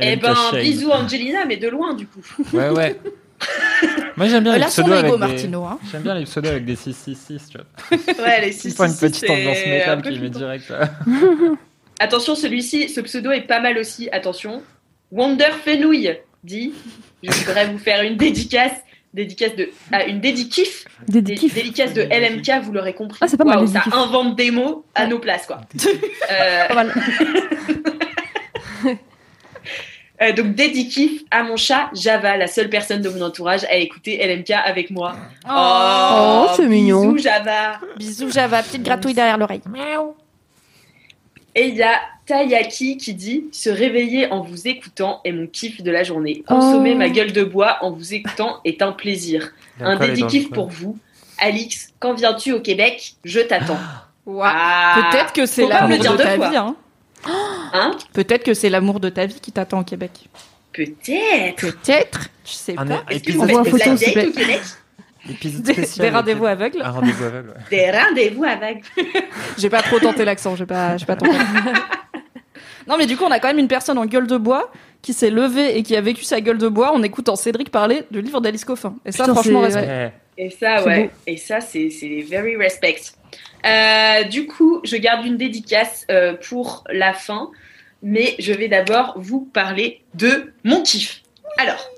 Eh 0.00 0.16
ben, 0.16 0.34
bisous 0.60 0.90
Angelina, 0.90 1.44
mais 1.46 1.56
de 1.56 1.68
loin 1.68 1.94
du 1.94 2.06
coup. 2.06 2.20
Ouais, 2.52 2.70
ouais. 2.70 2.96
Moi 4.16 4.28
j'aime 4.28 4.44
bien 4.44 4.54
Euh, 4.54 4.58
les 4.58 4.64
pseudos 4.64 4.92
avec 4.92 5.12
des... 5.12 5.18
Martino. 5.18 5.64
Hein. 5.64 5.78
J'aime 5.90 6.02
bien 6.02 6.14
les 6.14 6.24
pseudos 6.24 6.50
avec 6.50 6.64
des 6.64 6.76
666, 6.76 7.50
tu 7.50 7.58
vois. 7.58 8.24
Ouais, 8.24 8.40
les 8.40 8.52
six, 8.52 8.68
Il 8.68 8.74
faut 8.74 8.84
une 8.84 8.96
petite 8.96 9.28
ambiance 9.28 9.58
métal 9.66 10.02
qui 10.02 10.18
met 10.18 10.30
direct. 10.30 10.68
là. 10.70 10.90
Attention, 11.98 12.34
celui-ci, 12.34 12.88
ce 12.88 13.00
pseudo 13.00 13.30
est 13.32 13.42
pas 13.42 13.60
mal 13.60 13.76
aussi. 13.78 14.08
Attention. 14.12 14.62
Wonder 15.12 15.50
Fenouille 15.64 16.16
dit 16.44 16.72
Je 17.22 17.30
voudrais 17.32 17.66
vous 17.68 17.78
faire 17.78 18.02
une 18.02 18.16
dédicace. 18.16 18.72
Dédicace 19.16 19.56
de. 19.56 19.70
Ah, 19.90 20.04
une 20.04 20.20
Dé- 20.20 20.34
dédicace 20.34 21.94
de 21.94 22.02
LMK, 22.02 22.62
vous 22.62 22.72
l'aurez 22.72 22.92
compris. 22.92 23.16
Ah, 23.22 23.28
c'est 23.28 23.38
pas 23.38 23.44
mal, 23.44 23.66
ça 23.66 23.82
invente 23.92 24.36
des 24.36 24.50
mots 24.50 24.84
à 24.94 25.06
nos 25.06 25.18
places, 25.18 25.46
quoi. 25.46 25.62
Euh, 26.30 26.68
Pas 26.68 26.74
mal. 26.74 26.92
euh, 30.20 30.32
donc, 30.32 30.54
dédikif 30.54 31.22
à 31.30 31.44
mon 31.44 31.56
chat 31.56 31.88
Java, 31.94 32.36
la 32.36 32.46
seule 32.46 32.68
personne 32.68 33.00
de 33.00 33.08
mon 33.08 33.22
entourage 33.22 33.64
à 33.64 33.76
écouter 33.76 34.18
LMK 34.18 34.50
avec 34.50 34.90
moi. 34.90 35.16
Oh, 35.50 36.48
c'est 36.54 36.66
mignon. 36.66 37.12
Bisous, 37.12 37.24
Java. 37.24 37.80
Bisous 37.96 38.30
Java, 38.30 38.62
petite 38.62 38.82
gratouille 38.82 39.14
derrière 39.14 39.38
l'oreille. 39.38 39.62
Et 41.54 41.68
il 41.68 41.76
y 41.76 41.82
a 41.82 42.00
Tayaki 42.26 42.96
qui 42.96 43.14
dit 43.14 43.44
Se 43.52 43.70
réveiller 43.70 44.30
en 44.30 44.40
vous 44.42 44.66
écoutant 44.68 45.20
est 45.24 45.32
mon 45.32 45.46
kiff 45.46 45.82
de 45.82 45.90
la 45.90 46.02
journée. 46.02 46.42
Consommer 46.46 46.92
Oh. 46.94 46.98
ma 46.98 47.08
gueule 47.08 47.32
de 47.32 47.44
bois 47.44 47.78
en 47.82 47.92
vous 47.92 48.14
écoutant 48.14 48.60
est 48.64 48.82
un 48.82 48.92
plaisir. 48.92 49.52
Un 49.80 49.90
L'alcool 49.90 50.04
est 50.04 50.08
dans 50.08 50.12
le 50.12 50.16
dédikif 50.30 50.48
feu. 50.48 50.54
pour 50.54 50.68
vous. 50.68 50.98
Alix, 51.38 51.88
quand 51.98 52.14
viens-tu 52.14 52.52
au 52.52 52.60
Québec? 52.60 53.14
Je 53.24 53.40
t'attends. 53.40 53.78
Ouah. 54.26 54.52
Ah. 54.52 55.08
Peut-être 55.10 55.32
que 55.32 55.46
c'est 55.46 55.62
Faut 55.62 55.68
pas 55.68 55.86
me 55.86 55.96
l'amour 55.96 55.96
le 55.96 56.02
dire 56.02 56.12
de 56.16 56.22
ta 56.22 56.48
vie. 56.48 56.56
Hein. 56.56 56.76
Hein? 57.72 57.96
Peut-être 58.12 58.44
que 58.44 58.54
c'est 58.54 58.70
l'amour 58.70 59.00
de 59.00 59.08
ta 59.08 59.26
vie 59.26 59.40
qui 59.40 59.50
t'attend 59.52 59.80
au 59.80 59.84
Québec. 59.84 60.12
Peut-être. 60.72 61.56
Peut-être. 61.60 62.28
Je 62.44 62.52
sais 62.52 62.74
Un 62.76 62.86
pas. 62.86 63.02
Est-ce 63.10 63.22
que 63.24 63.32
vous 63.32 63.46
faites 63.46 63.62
des 63.64 63.70
photo, 63.70 63.90
au 63.92 63.96
Québec? 64.32 64.60
Épisode 65.28 65.72
spécial. 65.72 66.14
rendez-vous 66.14 66.46
aveugles. 66.46 66.80
Un 66.82 66.90
rendez-vous 66.90 67.24
aveugle, 67.24 67.48
ouais. 67.48 67.54
Des 67.70 67.90
rendez-vous 67.90 68.44
avec. 68.44 68.84
J'ai 69.58 69.68
pas 69.68 69.82
trop 69.82 69.98
tenté 69.98 70.24
l'accent, 70.24 70.54
j'ai 70.54 70.66
pas, 70.66 70.96
j'ai 70.96 71.06
pas 71.06 71.16
tenté. 71.16 71.36
non, 72.88 72.96
mais 72.98 73.06
du 73.06 73.16
coup, 73.16 73.24
on 73.24 73.30
a 73.30 73.38
quand 73.40 73.48
même 73.48 73.58
une 73.58 73.68
personne 73.68 73.98
en 73.98 74.06
gueule 74.06 74.26
de 74.26 74.36
bois 74.36 74.70
qui 75.02 75.12
s'est 75.12 75.30
levée 75.30 75.76
et 75.78 75.82
qui 75.82 75.94
a 75.96 76.00
vécu 76.00 76.24
sa 76.24 76.40
gueule 76.40 76.58
de 76.58 76.68
bois 76.68 76.92
en 76.92 77.02
écoutant 77.02 77.36
Cédric 77.36 77.70
parler 77.70 78.02
du 78.10 78.20
livre 78.22 78.40
d'Alice 78.40 78.64
Coffin. 78.64 78.96
Et 79.04 79.12
ça, 79.12 79.24
Putain, 79.24 79.34
franchement, 79.34 79.60
c'est- 79.70 79.76
respect. 79.78 79.92
Ouais. 79.92 80.12
Et 80.38 80.50
ça, 80.50 80.84
ouais. 80.84 81.04
beau. 81.04 81.10
Et 81.26 81.36
ça, 81.36 81.60
c'est 81.60 81.90
c'est 81.90 82.20
very 82.28 82.56
respect. 82.56 82.96
Euh, 83.64 84.24
du 84.24 84.46
coup, 84.46 84.80
je 84.84 84.96
garde 84.96 85.24
une 85.26 85.36
dédicace 85.36 86.06
euh, 86.10 86.34
pour 86.34 86.84
la 86.90 87.12
fin, 87.14 87.50
mais 88.02 88.34
je 88.38 88.52
vais 88.52 88.68
d'abord 88.68 89.14
vous 89.16 89.40
parler 89.40 90.02
de 90.14 90.52
mon 90.64 90.82
kiff. 90.82 91.22
Alors, 91.58 91.88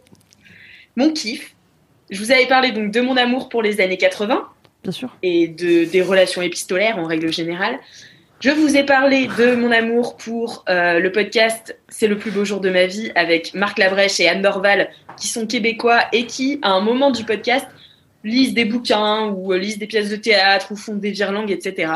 mon 0.96 1.12
kiff, 1.12 1.54
je 2.10 2.18
vous 2.22 2.30
avais 2.30 2.46
parlé 2.46 2.70
donc 2.72 2.90
de 2.92 3.00
mon 3.00 3.16
amour 3.16 3.48
pour 3.48 3.62
les 3.62 3.80
années 3.80 3.98
80 3.98 4.46
Bien 4.84 4.92
sûr. 4.92 5.16
et 5.22 5.48
de, 5.48 5.84
des 5.84 6.00
relations 6.02 6.40
épistolaires 6.42 6.98
en 6.98 7.04
règle 7.04 7.32
générale. 7.32 7.78
Je 8.40 8.50
vous 8.50 8.76
ai 8.76 8.84
parlé 8.84 9.26
de 9.26 9.56
mon 9.56 9.72
amour 9.72 10.16
pour 10.16 10.64
euh, 10.68 11.00
le 11.00 11.10
podcast 11.10 11.76
C'est 11.88 12.06
le 12.06 12.16
plus 12.18 12.30
beau 12.30 12.44
jour 12.44 12.60
de 12.60 12.70
ma 12.70 12.86
vie 12.86 13.10
avec 13.16 13.52
Marc 13.54 13.78
Labrèche 13.78 14.20
et 14.20 14.28
Anne 14.28 14.42
Dorval 14.42 14.90
qui 15.16 15.26
sont 15.26 15.46
québécois 15.46 16.00
et 16.12 16.26
qui, 16.26 16.60
à 16.62 16.70
un 16.70 16.80
moment 16.80 17.10
du 17.10 17.24
podcast, 17.24 17.66
lisent 18.22 18.54
des 18.54 18.64
bouquins 18.64 19.26
ou 19.26 19.52
euh, 19.52 19.58
lisent 19.58 19.78
des 19.78 19.88
pièces 19.88 20.08
de 20.10 20.16
théâtre 20.16 20.70
ou 20.70 20.76
font 20.76 20.94
des 20.94 21.10
virelangues, 21.10 21.50
etc. 21.50 21.92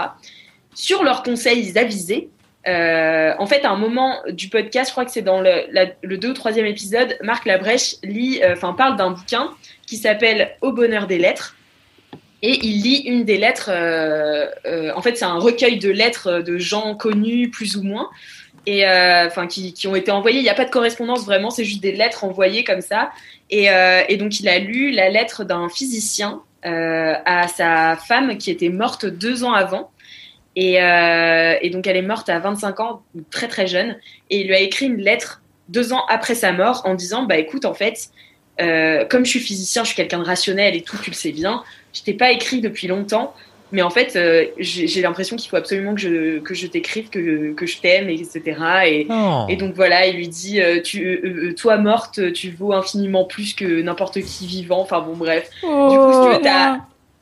Sur 0.74 1.04
leurs 1.04 1.22
conseils 1.22 1.78
avisés, 1.78 2.28
euh, 2.66 3.32
en 3.38 3.46
fait, 3.46 3.64
à 3.64 3.70
un 3.70 3.76
moment 3.76 4.16
du 4.30 4.48
podcast, 4.48 4.88
je 4.90 4.92
crois 4.92 5.04
que 5.04 5.12
c'est 5.12 5.22
dans 5.22 5.40
le, 5.40 5.64
la- 5.70 5.86
le 6.02 6.16
ou 6.28 6.32
troisième 6.32 6.66
épisode, 6.66 7.16
Marc 7.22 7.44
Labrèche 7.44 7.96
lit, 8.02 8.40
euh, 8.42 8.54
enfin 8.54 8.72
parle 8.72 8.96
d'un 8.96 9.10
bouquin 9.10 9.50
qui 9.86 9.96
s'appelle 9.96 10.50
Au 10.60 10.72
bonheur 10.72 11.06
des 11.06 11.18
lettres. 11.18 11.54
Et 12.42 12.58
il 12.66 12.82
lit 12.82 13.02
une 13.06 13.24
des 13.24 13.38
lettres. 13.38 13.70
euh, 13.72 14.48
euh, 14.66 14.92
en 14.96 15.00
fait, 15.00 15.16
c'est 15.16 15.24
un 15.24 15.38
recueil 15.38 15.78
de 15.78 15.90
lettres 15.90 16.40
de 16.40 16.58
gens 16.58 16.96
connus, 16.96 17.50
plus 17.50 17.76
ou 17.76 17.84
moins, 17.84 18.10
et 18.66 18.86
euh, 18.86 19.26
enfin 19.26 19.46
qui, 19.46 19.72
qui 19.72 19.86
ont 19.86 19.94
été 19.94 20.10
envoyées. 20.10 20.40
Il 20.40 20.42
n'y 20.42 20.48
a 20.48 20.54
pas 20.54 20.64
de 20.64 20.70
correspondance 20.70 21.24
vraiment, 21.24 21.50
c'est 21.50 21.64
juste 21.64 21.82
des 21.82 21.92
lettres 21.92 22.24
envoyées 22.24 22.64
comme 22.64 22.80
ça. 22.80 23.12
Et, 23.50 23.68
donc, 24.16 24.40
il 24.40 24.48
a 24.48 24.58
lu 24.58 24.90
la 24.90 25.08
lettre 25.08 25.44
d'un 25.44 25.68
physicien 25.68 26.40
à 26.64 27.48
sa 27.48 27.96
femme 27.96 28.38
qui 28.38 28.50
était 28.50 28.70
morte 28.70 29.06
deux 29.06 29.44
ans 29.44 29.52
avant. 29.52 29.90
Et, 30.56 30.72
donc, 31.70 31.86
elle 31.86 31.96
est 31.96 32.02
morte 32.02 32.28
à 32.28 32.38
25 32.40 32.80
ans, 32.80 33.02
très 33.30 33.46
très 33.46 33.66
jeune. 33.66 33.98
Et 34.30 34.40
il 34.40 34.48
lui 34.48 34.54
a 34.54 34.60
écrit 34.60 34.86
une 34.86 35.00
lettre 35.00 35.42
deux 35.68 35.92
ans 35.92 36.04
après 36.08 36.34
sa 36.34 36.52
mort 36.52 36.82
en 36.86 36.94
disant 36.94 37.24
Bah 37.24 37.36
écoute, 37.36 37.66
en 37.66 37.74
fait, 37.74 38.08
comme 38.58 39.24
je 39.24 39.30
suis 39.30 39.40
physicien, 39.40 39.82
je 39.82 39.88
suis 39.88 39.96
quelqu'un 39.96 40.18
de 40.18 40.24
rationnel 40.24 40.74
et 40.74 40.80
tout, 40.80 40.96
tu 40.96 41.10
le 41.10 41.16
sais 41.16 41.32
bien, 41.32 41.62
je 41.92 42.02
t'ai 42.02 42.14
pas 42.14 42.30
écrit 42.32 42.60
depuis 42.60 42.86
longtemps. 42.88 43.34
Mais 43.74 43.80
en 43.80 43.88
fait, 43.88 44.16
euh, 44.16 44.44
j'ai 44.58 45.00
l'impression 45.00 45.36
qu'il 45.36 45.48
faut 45.48 45.56
absolument 45.56 45.94
que 45.94 46.00
je, 46.02 46.40
que 46.40 46.52
je 46.52 46.66
t'écrive, 46.66 47.08
que, 47.08 47.54
que 47.54 47.64
je 47.64 47.78
t'aime, 47.78 48.10
etc. 48.10 48.42
Et, 48.86 49.06
Oh. 49.08 49.46
et 49.48 49.56
donc 49.56 49.74
voilà, 49.74 50.06
il 50.06 50.16
lui 50.16 50.28
dit 50.28 50.60
euh, 50.60 50.82
tu, 50.82 51.02
euh, 51.02 51.54
Toi 51.54 51.78
morte, 51.78 52.34
tu 52.34 52.50
vaux 52.50 52.74
infiniment 52.74 53.24
plus 53.24 53.54
que 53.54 53.80
n'importe 53.80 54.20
qui 54.20 54.46
vivant. 54.46 54.80
Enfin 54.82 55.00
bon, 55.00 55.14
bref. 55.16 55.48
Du 55.62 55.66
coup, 55.68 56.12
si 56.12 56.28
tu 56.28 56.34
veux, 56.36 56.42
t'as 56.42 56.80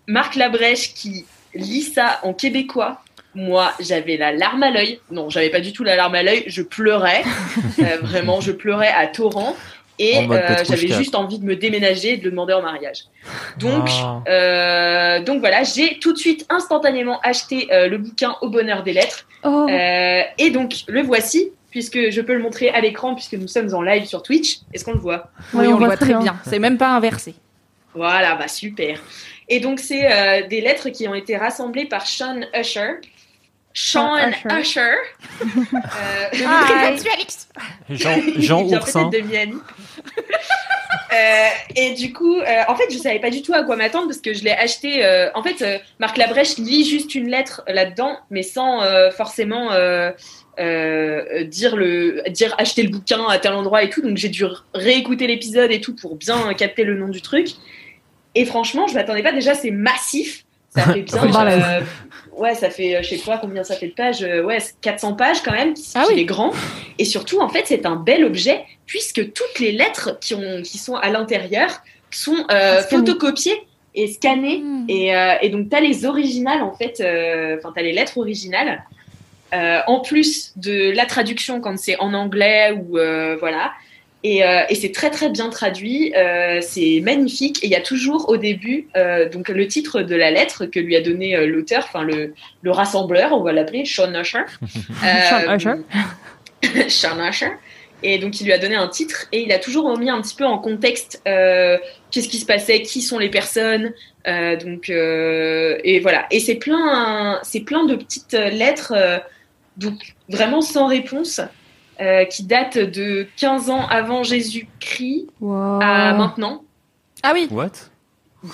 Marc 0.09 0.35
Labrèche 0.35 0.93
qui 0.93 1.25
lit 1.55 1.83
ça 1.83 2.18
en 2.25 2.33
québécois. 2.33 3.01
Moi, 3.37 3.73
j'avais 3.79 4.16
la 4.16 4.33
larme 4.33 4.64
à 4.64 4.73
l'œil. 4.73 4.99
Non, 5.12 5.31
j'avais 5.31 5.51
pas 5.51 5.61
du 5.61 5.73
tout 5.73 5.85
la 5.85 5.95
larme 5.95 6.16
à 6.16 6.25
l'œil. 6.25 6.43
Je 6.49 6.62
pleurais. 6.62 7.23
Vraiment, 8.03 8.41
je 8.41 8.51
pleurais 8.51 8.91
à 8.93 9.07
torrent. 9.07 9.55
Et 10.03 10.16
euh, 10.30 10.64
j'avais 10.64 10.88
juste 10.88 11.14
envie 11.14 11.38
de 11.38 11.44
me 11.44 11.57
déménager 11.57 12.14
et 12.14 12.16
de 12.16 12.24
le 12.24 12.30
demander 12.30 12.55
en 12.55 12.62
mariage. 12.62 13.01
Donc, 13.59 13.86
Oh. 14.03 14.22
euh, 14.28 15.22
donc 15.22 15.40
voilà, 15.40 15.62
j'ai 15.62 15.98
tout 15.98 16.14
de 16.14 16.18
suite 16.18 16.46
instantanément 16.48 17.20
acheté 17.20 17.68
euh, 17.70 17.86
le 17.86 17.98
bouquin 17.98 18.34
Au 18.40 18.48
bonheur 18.48 18.82
des 18.82 18.94
lettres. 18.94 19.26
Oh, 19.44 19.66
Euh, 19.70 20.22
et 20.38 20.51
donc, 20.51 20.72
le 20.88 21.03
voici, 21.03 21.51
puisque 21.70 22.11
je 22.11 22.20
peux 22.22 22.32
le 22.34 22.42
montrer 22.42 22.70
à 22.70 22.80
l'écran, 22.80 23.14
puisque 23.14 23.34
nous 23.34 23.46
sommes 23.48 23.74
en 23.74 23.82
live 23.82 24.07
sur 24.07 24.22
Twitch. 24.22 24.61
Est-ce 24.72 24.86
qu'on 24.86 24.94
le 24.94 24.98
voit? 25.01 25.30
Oui, 25.53 25.66
on, 25.66 25.74
on 25.74 25.78
le 25.78 25.84
voit 25.84 25.96
très 25.96 26.07
très 26.07 26.14
bien. 26.14 26.20
bien. 26.20 26.36
C'est 26.44 26.59
même 26.59 26.78
pas 26.78 26.88
inversé. 26.88 27.34
Voilà, 27.94 28.36
bah 28.36 28.48
super. 28.48 29.03
Et 29.48 29.61
donc, 29.61 29.80
c'est 29.80 30.07
euh, 30.11 30.46
des 30.48 30.61
lettres 30.62 30.88
qui 30.88 31.07
ont 31.09 31.14
été 31.14 31.36
rassemblées 31.36 31.84
par 31.86 32.07
Sean 32.07 32.40
Usher. 32.59 33.01
Sean 33.73 34.16
Usher. 34.59 34.95
Euh, 35.43 36.97
Jean, 37.91 38.16
Jean 38.37 38.62
Oursin. 38.64 39.09
de 39.09 39.18
Miami. 39.21 39.57
Euh, 41.12 41.49
et 41.75 41.95
du 41.95 42.12
coup, 42.12 42.37
euh, 42.39 42.45
en 42.68 42.77
fait, 42.77 42.85
je 42.91 42.99
savais 42.99 43.18
pas 43.18 43.31
du 43.31 43.43
tout 43.43 43.53
à 43.53 43.64
quoi 43.64 43.75
m'attendre 43.77 44.07
parce 44.07 44.21
que 44.21 44.33
je 44.33 44.45
l'ai 44.45 44.53
acheté. 44.53 45.05
euh, 45.05 45.29
en 45.35 45.43
fait, 45.43 45.61
euh, 45.62 45.79
Marc 45.99 46.16
Labrèche 46.16 46.57
lit 46.57 46.89
juste 46.89 47.16
une 47.16 47.29
lettre 47.29 47.62
là-dedans, 47.66 48.16
mais 48.31 48.45
sans 48.45 48.83
euh, 48.83 49.11
forcément 49.11 49.73
euh, 49.73 50.12
euh, 50.61 51.43
dire 51.45 51.75
le, 51.75 52.23
dire 52.31 52.55
acheter 52.59 52.85
le 52.85 52.91
bouquin 52.91 53.27
à 53.29 53.39
tel 53.39 53.53
endroit 53.55 53.83
et 53.83 53.91
tout. 53.91 54.03
Donc 54.03 54.16
j'ai 54.18 54.29
dû 54.29 54.45
réécouter 54.73 55.27
l'épisode 55.27 55.73
et 55.73 55.81
tout 55.81 55.97
pour 55.97 56.14
bien 56.14 56.55
capter 56.55 56.85
le 56.85 56.97
nom 56.97 57.09
du 57.09 57.23
truc. 57.23 57.49
Et 58.37 58.45
franchement, 58.45 58.87
je 58.87 58.95
m'attendais 58.95 59.23
pas. 59.25 59.33
Déjà, 59.33 59.55
c'est 59.55 59.73
massif. 59.73 60.45
Ça 60.68 60.83
fait 60.93 61.03
bien. 61.03 61.21
Ouais, 62.37 62.55
ça 62.55 62.70
fait, 62.70 62.97
euh, 62.97 63.03
je 63.03 63.11
sais 63.16 63.18
pas 63.18 63.39
combien 63.39 63.64
ça 63.64 63.74
fait 63.76 63.89
de 63.89 63.93
pages. 63.93 64.22
euh, 64.22 64.43
ouais, 64.43 64.59
400 64.81 65.14
pages 65.14 65.43
quand 65.43 65.53
même. 65.53 65.74
Ah 65.95 66.05
oui. 66.09 66.20
est 66.20 66.24
grand. 66.24 66.53
Et 66.99 67.05
surtout, 67.05 67.41
en 67.41 67.49
fait, 67.49 67.64
c'est 67.66 67.87
un 67.87 67.97
bel 67.97 68.24
objet 68.24 68.64
puisque 68.87 69.33
toutes 69.33 69.59
les 69.59 69.72
lettres 69.72 70.18
qui, 70.20 70.35
ont, 70.35 70.62
qui 70.62 70.78
sont 70.78 70.97
à 70.97 71.11
l'intérieur 71.11 71.68
sont 72.11 72.37
euh, 72.51 72.81
Scannées. 72.83 73.07
photocopiées 73.07 73.66
et 73.95 74.07
scannées. 74.09 74.59
Hmm. 74.59 74.87
Et, 74.89 75.14
euh, 75.16 75.35
et 75.43 75.49
donc, 75.51 75.68
tu 75.70 75.76
as 75.76 75.81
les 75.81 76.05
originales, 76.07 76.62
en 76.62 76.72
fait, 76.72 76.95
enfin, 77.59 77.72
tu 77.74 77.81
as 77.81 77.83
les 77.83 77.93
lettres 77.93 78.18
originales. 78.18 78.85
En 79.53 79.99
plus 80.01 80.53
de 80.57 80.93
la 80.93 81.07
traduction 81.07 81.61
quand 81.61 81.76
c'est 81.76 81.99
en 81.99 82.14
anglais 82.14 82.70
ou 82.72 82.93
voilà. 83.41 83.72
Et, 84.23 84.45
euh, 84.45 84.62
et 84.68 84.75
c'est 84.75 84.93
très 84.93 85.11
très 85.11 85.31
bien 85.31 85.49
traduit, 85.49 86.14
euh, 86.14 86.61
c'est 86.61 87.01
magnifique. 87.03 87.62
Et 87.62 87.66
il 87.66 87.73
y 87.73 87.77
a 87.77 87.81
toujours 87.81 88.29
au 88.29 88.37
début 88.37 88.89
euh, 88.97 89.29
donc 89.29 89.49
le 89.49 89.66
titre 89.66 90.03
de 90.03 90.14
la 90.14 90.31
lettre 90.31 90.66
que 90.66 90.79
lui 90.79 90.95
a 90.95 91.01
donné 91.01 91.35
euh, 91.35 91.47
l'auteur, 91.47 91.85
enfin 91.85 92.03
le, 92.03 92.35
le 92.62 92.71
rassembleur, 92.71 93.33
on 93.33 93.43
va 93.43 93.53
l'appeler 93.53 93.85
Sean 93.85 94.12
Usher. 94.14 94.45
Sean 95.01 95.57
Usher. 95.57 96.89
Sean 96.89 97.29
Usher. 97.29 97.53
Et 98.03 98.18
donc 98.18 98.41
il 98.41 98.45
lui 98.45 98.53
a 98.53 98.59
donné 98.59 98.77
un 98.77 98.89
titre 98.89 99.27
et 99.33 99.43
il 99.43 99.53
a 99.53 99.59
toujours 99.59 99.91
remis 99.91 100.09
un 100.11 100.21
petit 100.23 100.35
peu 100.35 100.45
en 100.45 100.59
contexte 100.59 101.21
euh, 101.29 101.77
qu'est-ce 102.11 102.29
qui 102.29 102.39
se 102.39 102.47
passait, 102.47 102.83
qui 102.83 103.03
sont 103.03 103.18
les 103.18 103.29
personnes. 103.29 103.93
Euh, 104.27 104.57
donc 104.57 104.89
euh, 104.89 105.79
et 105.85 106.01
voilà. 106.01 106.27
Et 106.31 106.41
c'est 106.41 106.55
plein, 106.55 107.39
c'est 107.43 107.61
plein 107.61 107.85
de 107.85 107.97
petites 107.97 108.33
lettres, 108.33 108.93
euh, 108.97 109.18
donc 109.77 110.14
vraiment 110.29 110.61
sans 110.61 110.87
réponse, 110.87 111.41
euh, 112.01 112.24
qui 112.24 112.44
datent 112.44 112.78
de 112.78 113.26
15 113.36 113.70
ans 113.70 113.86
avant 113.88 114.22
Jésus-Christ 114.22 115.26
Wow. 115.40 115.80
à 115.82 116.12
maintenant. 116.14 116.64
Ah 117.22 117.32
oui. 117.34 117.48
What? 117.51 117.72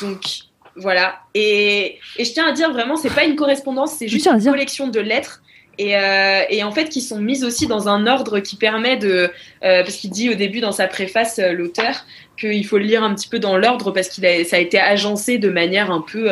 Donc 0.01 0.20
voilà. 0.76 1.20
Et, 1.34 1.99
et 2.18 2.24
je 2.24 2.32
tiens 2.32 2.47
à 2.49 2.53
dire 2.53 2.72
vraiment, 2.72 2.97
c'est 2.97 3.14
pas 3.14 3.24
une 3.24 3.36
correspondance, 3.36 3.92
c'est 3.99 4.09
juste 4.09 4.26
une 4.26 4.38
dire. 4.38 4.53
collection 4.53 4.88
de 4.88 5.01
lettres. 5.01 5.42
Et, 5.78 5.94
euh, 5.97 6.40
et 6.49 6.64
en 6.64 6.72
fait, 6.72 6.88
qui 6.88 7.03
sont 7.03 7.20
mises 7.20 7.44
aussi 7.44 7.66
dans 7.66 7.86
un 7.88 8.07
ordre 8.07 8.40
qui 8.40 8.57
permet 8.57 8.97
de. 8.97 9.30
euh, 9.62 9.82
parce 9.82 9.97
qu'il 9.97 10.11
dit 10.11 10.30
au 10.30 10.34
début 10.34 10.61
dans 10.61 10.72
sa 10.72 10.86
préface, 10.88 11.38
euh, 11.38 11.53
l'auteur, 11.53 12.07
qu'il 12.38 12.66
faut 12.66 12.78
le 12.78 12.84
lire 12.84 13.03
un 13.05 13.14
petit 13.14 13.28
peu 13.28 13.38
dans 13.38 13.59
l'ordre 13.59 13.90
parce 13.90 14.09
qu'il 14.09 14.24
a, 14.24 14.42
ça 14.44 14.57
a 14.57 14.59
été 14.59 14.78
agencé 14.80 15.36
de 15.38 15.51
manière 15.51 15.90
un 15.90 16.01
peu. 16.01 16.30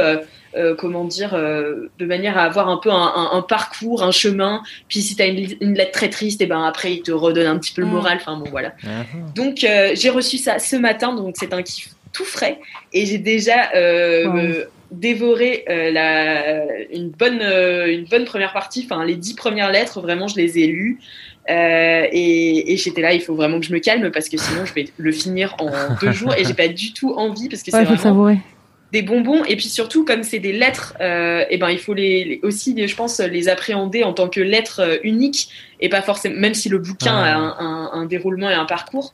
Euh, 0.56 0.74
comment 0.74 1.04
dire, 1.04 1.34
euh, 1.34 1.88
de 1.98 2.06
manière 2.06 2.36
à 2.38 2.42
avoir 2.44 2.68
un 2.68 2.76
peu 2.78 2.90
un, 2.90 2.94
un- 3.16 3.30
un 3.32 3.42
parcours, 3.42 4.02
un 4.02 4.10
chemin. 4.12 4.62
Puis 4.88 5.02
si 5.02 5.16
tu 5.16 5.22
as 5.22 5.26
une, 5.26 5.46
une 5.60 5.74
lettre 5.74 5.92
très 5.92 6.10
triste, 6.10 6.40
et 6.40 6.46
ben 6.46 6.62
après 6.64 6.92
il 6.94 7.02
te 7.02 7.12
redonne 7.12 7.46
un 7.46 7.58
petit 7.58 7.72
peu 7.74 7.80
le 7.82 7.88
Mm. 7.88 7.90
moral. 7.90 8.18
Enfin 8.20 8.36
bon, 8.38 8.50
voilà. 8.50 8.74
Ah, 8.86 9.04
Donc 9.34 9.64
euh, 9.64 9.92
j'ai 9.94 10.10
reçu 10.10 10.38
ça 10.38 10.58
ce 10.58 10.76
matin, 10.76 11.14
donc 11.14 11.34
c'est 11.38 11.52
un 11.52 11.62
kiff 11.62 11.88
tout 12.12 12.24
frais 12.24 12.58
et 12.92 13.06
j'ai 13.06 13.18
déjà 13.18 13.70
Wow. 13.74 14.64
dévoré 14.90 15.64
euh, 15.68 15.90
la, 15.90 16.64
une 16.92 17.10
bonne 17.10 17.40
euh, 17.42 17.92
une 17.92 18.04
bonne 18.04 18.24
première 18.24 18.52
partie, 18.52 18.86
enfin 18.88 19.04
les 19.04 19.16
dix 19.16 19.34
premières 19.34 19.72
lettres, 19.72 20.00
vraiment 20.00 20.28
je 20.28 20.36
les 20.36 20.58
ai 20.60 20.66
lues. 20.68 21.00
Euh, 21.50 22.06
et, 22.12 22.72
et 22.72 22.76
j'étais 22.76 23.02
là, 23.02 23.12
il 23.12 23.20
faut 23.20 23.34
vraiment 23.34 23.60
que 23.60 23.66
je 23.66 23.72
me 23.72 23.78
calme 23.80 24.10
parce 24.12 24.28
que 24.28 24.36
sinon 24.38 24.64
je 24.64 24.72
vais 24.72 24.86
le 24.96 25.12
finir 25.12 25.54
en 25.58 25.70
deux 26.00 26.12
jours 26.12 26.34
et 26.38 26.44
j'ai 26.44 26.54
pas 26.54 26.68
du 26.68 26.92
tout 26.94 27.12
envie 27.16 27.48
parce 27.48 27.62
que 27.62 27.70
Ouais, 27.72 27.80
c'est 27.80 27.84
faut 27.86 27.92
le 27.92 27.98
vraiment 27.98 28.02
savourer. 28.02 28.38
Des 28.96 29.02
bonbons. 29.02 29.42
Et 29.44 29.56
puis 29.56 29.68
surtout 29.68 30.04
comme 30.04 30.22
c'est 30.22 30.38
des 30.48 30.52
lettres 30.62 30.94
euh, 31.00 31.44
et 31.50 31.58
ben 31.58 31.68
il 31.70 31.78
faut 31.78 31.94
les, 31.94 32.24
les- 32.24 32.40
aussi 32.42 32.70
je 32.88 32.96
pense 32.96 33.18
les 33.20 33.48
appréhender 33.48 34.02
en 34.04 34.12
tant 34.14 34.28
que 34.28 34.40
lettres 34.40 34.80
euh, 34.80 34.96
uniques 35.12 35.48
et 35.80 35.88
pas 35.88 36.00
forcément 36.02 36.36
même 36.40 36.54
si 36.54 36.68
le 36.68 36.78
bouquin 36.78 37.16
a 37.16 37.34
un, 37.34 37.50
un- 37.58 37.90
un 38.00 38.04
déroulement 38.06 38.50
et 38.50 38.54
un 38.54 38.64
parcours. 38.76 39.12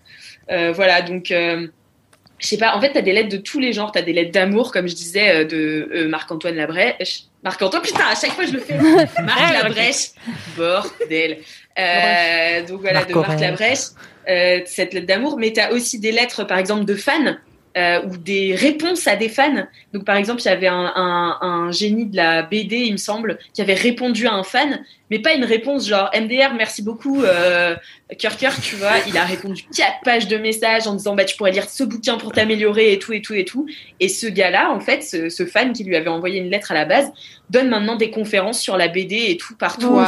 Euh, 0.51 0.73
voilà 0.73 1.03
donc 1.03 1.27
je 1.33 2.47
sais 2.47 2.57
pas 2.57 2.75
en 2.77 2.81
fait 2.81 2.93
t'as 2.93 3.03
des 3.03 3.13
lettres 3.13 3.29
de 3.29 3.37
tous 3.51 3.59
les 3.61 3.73
genres. 3.73 3.91
T'as 3.93 4.03
des 4.03 4.13
lettres 4.13 4.33
d'amour 4.33 4.71
comme 4.73 4.87
je 4.89 4.95
disais 4.95 5.45
de 5.45 5.89
euh, 5.95 6.09
Marc-Antoine 6.09 6.57
Labrèche. 6.57 7.25
Marc-Antoine 7.43 7.83
putain 7.83 8.05
à 8.11 8.15
chaque 8.21 8.33
fois 8.33 8.45
je 8.47 8.53
le 8.53 8.61
fais. 8.61 8.77
Marc 9.23 9.53
Labrèche. 9.63 10.09
Bordel. 10.57 11.39
Euh, 11.79 12.67
donc 12.69 12.81
voilà 12.83 13.05
de 13.05 13.15
Marc. 13.15 13.41
Labrèche. 13.41 13.87
Euh, 14.29 14.61
cette 14.67 14.93
lettre 14.95 15.07
d'amour. 15.07 15.39
Mais 15.39 15.53
t'as 15.53 15.71
aussi 15.73 15.99
des 15.99 16.13
lettres 16.13 16.45
par 16.45 16.59
exemple 16.59 16.85
de 16.85 16.95
fans 16.95 17.35
euh, 17.77 18.03
ou 18.07 18.17
des 18.17 18.55
réponses 18.55 19.07
à 19.07 19.17
des 19.17 19.29
fans. 19.29 19.67
Donc 19.93 20.05
par 20.05 20.17
exemple, 20.17 20.41
il 20.43 20.47
y 20.47 20.49
avait 20.49 20.67
un, 20.67 20.93
un, 20.97 21.39
un 21.41 21.71
génie 21.71 22.07
de 22.07 22.17
la 22.17 22.43
BD, 22.43 22.77
il 22.79 22.93
me 22.93 22.97
semble, 22.97 23.39
qui 23.55 23.63
avait 23.63 23.75
répondu 23.75 24.27
à 24.27 24.33
un 24.35 24.43
fan, 24.43 24.85
mais 25.11 25.19
pas 25.19 25.35
une 25.35 25.45
réponse 25.45 25.89
genre 25.89 26.11
MDR, 26.15 26.55
merci 26.57 26.83
beaucoup, 26.83 27.23
euh, 27.23 27.77
cœur 28.19 28.37
cœur, 28.37 28.55
tu 28.61 28.77
vois. 28.77 28.95
Il 29.07 29.17
a 29.17 29.25
répondu 29.25 29.65
quatre 29.77 30.01
pages 30.05 30.29
de 30.29 30.37
messages 30.37 30.87
en 30.87 30.95
disant 30.95 31.15
bah 31.15 31.25
tu 31.25 31.37
pourrais 31.37 31.53
lire 31.53 31.69
ce 31.69 31.85
bouquin 31.85 32.17
pour 32.17 32.33
t'améliorer 32.33 32.93
et 32.93 32.99
tout 32.99 33.13
et 33.13 33.23
tout 33.23 33.35
et 33.35 33.45
tout. 33.45 33.67
Et 34.01 34.09
ce 34.09 34.27
gars-là, 34.27 34.71
en 34.73 34.81
fait, 34.81 35.03
ce, 35.03 35.29
ce 35.29 35.47
fan 35.47 35.73
qui 35.73 35.85
lui 35.85 35.97
avait 35.97 36.09
envoyé 36.11 36.41
une 36.41 36.51
lettre 36.51 36.73
à 36.73 36.75
la 36.75 36.85
base, 36.85 37.11
donne 37.51 37.69
maintenant 37.69 37.97
des 37.97 38.11
conférences 38.11 38.61
sur 38.61 38.77
la 38.77 38.89
BD 38.89 39.27
et 39.29 39.37
tout 39.37 39.57
partout. 39.57 39.89
Oh, 39.91 40.01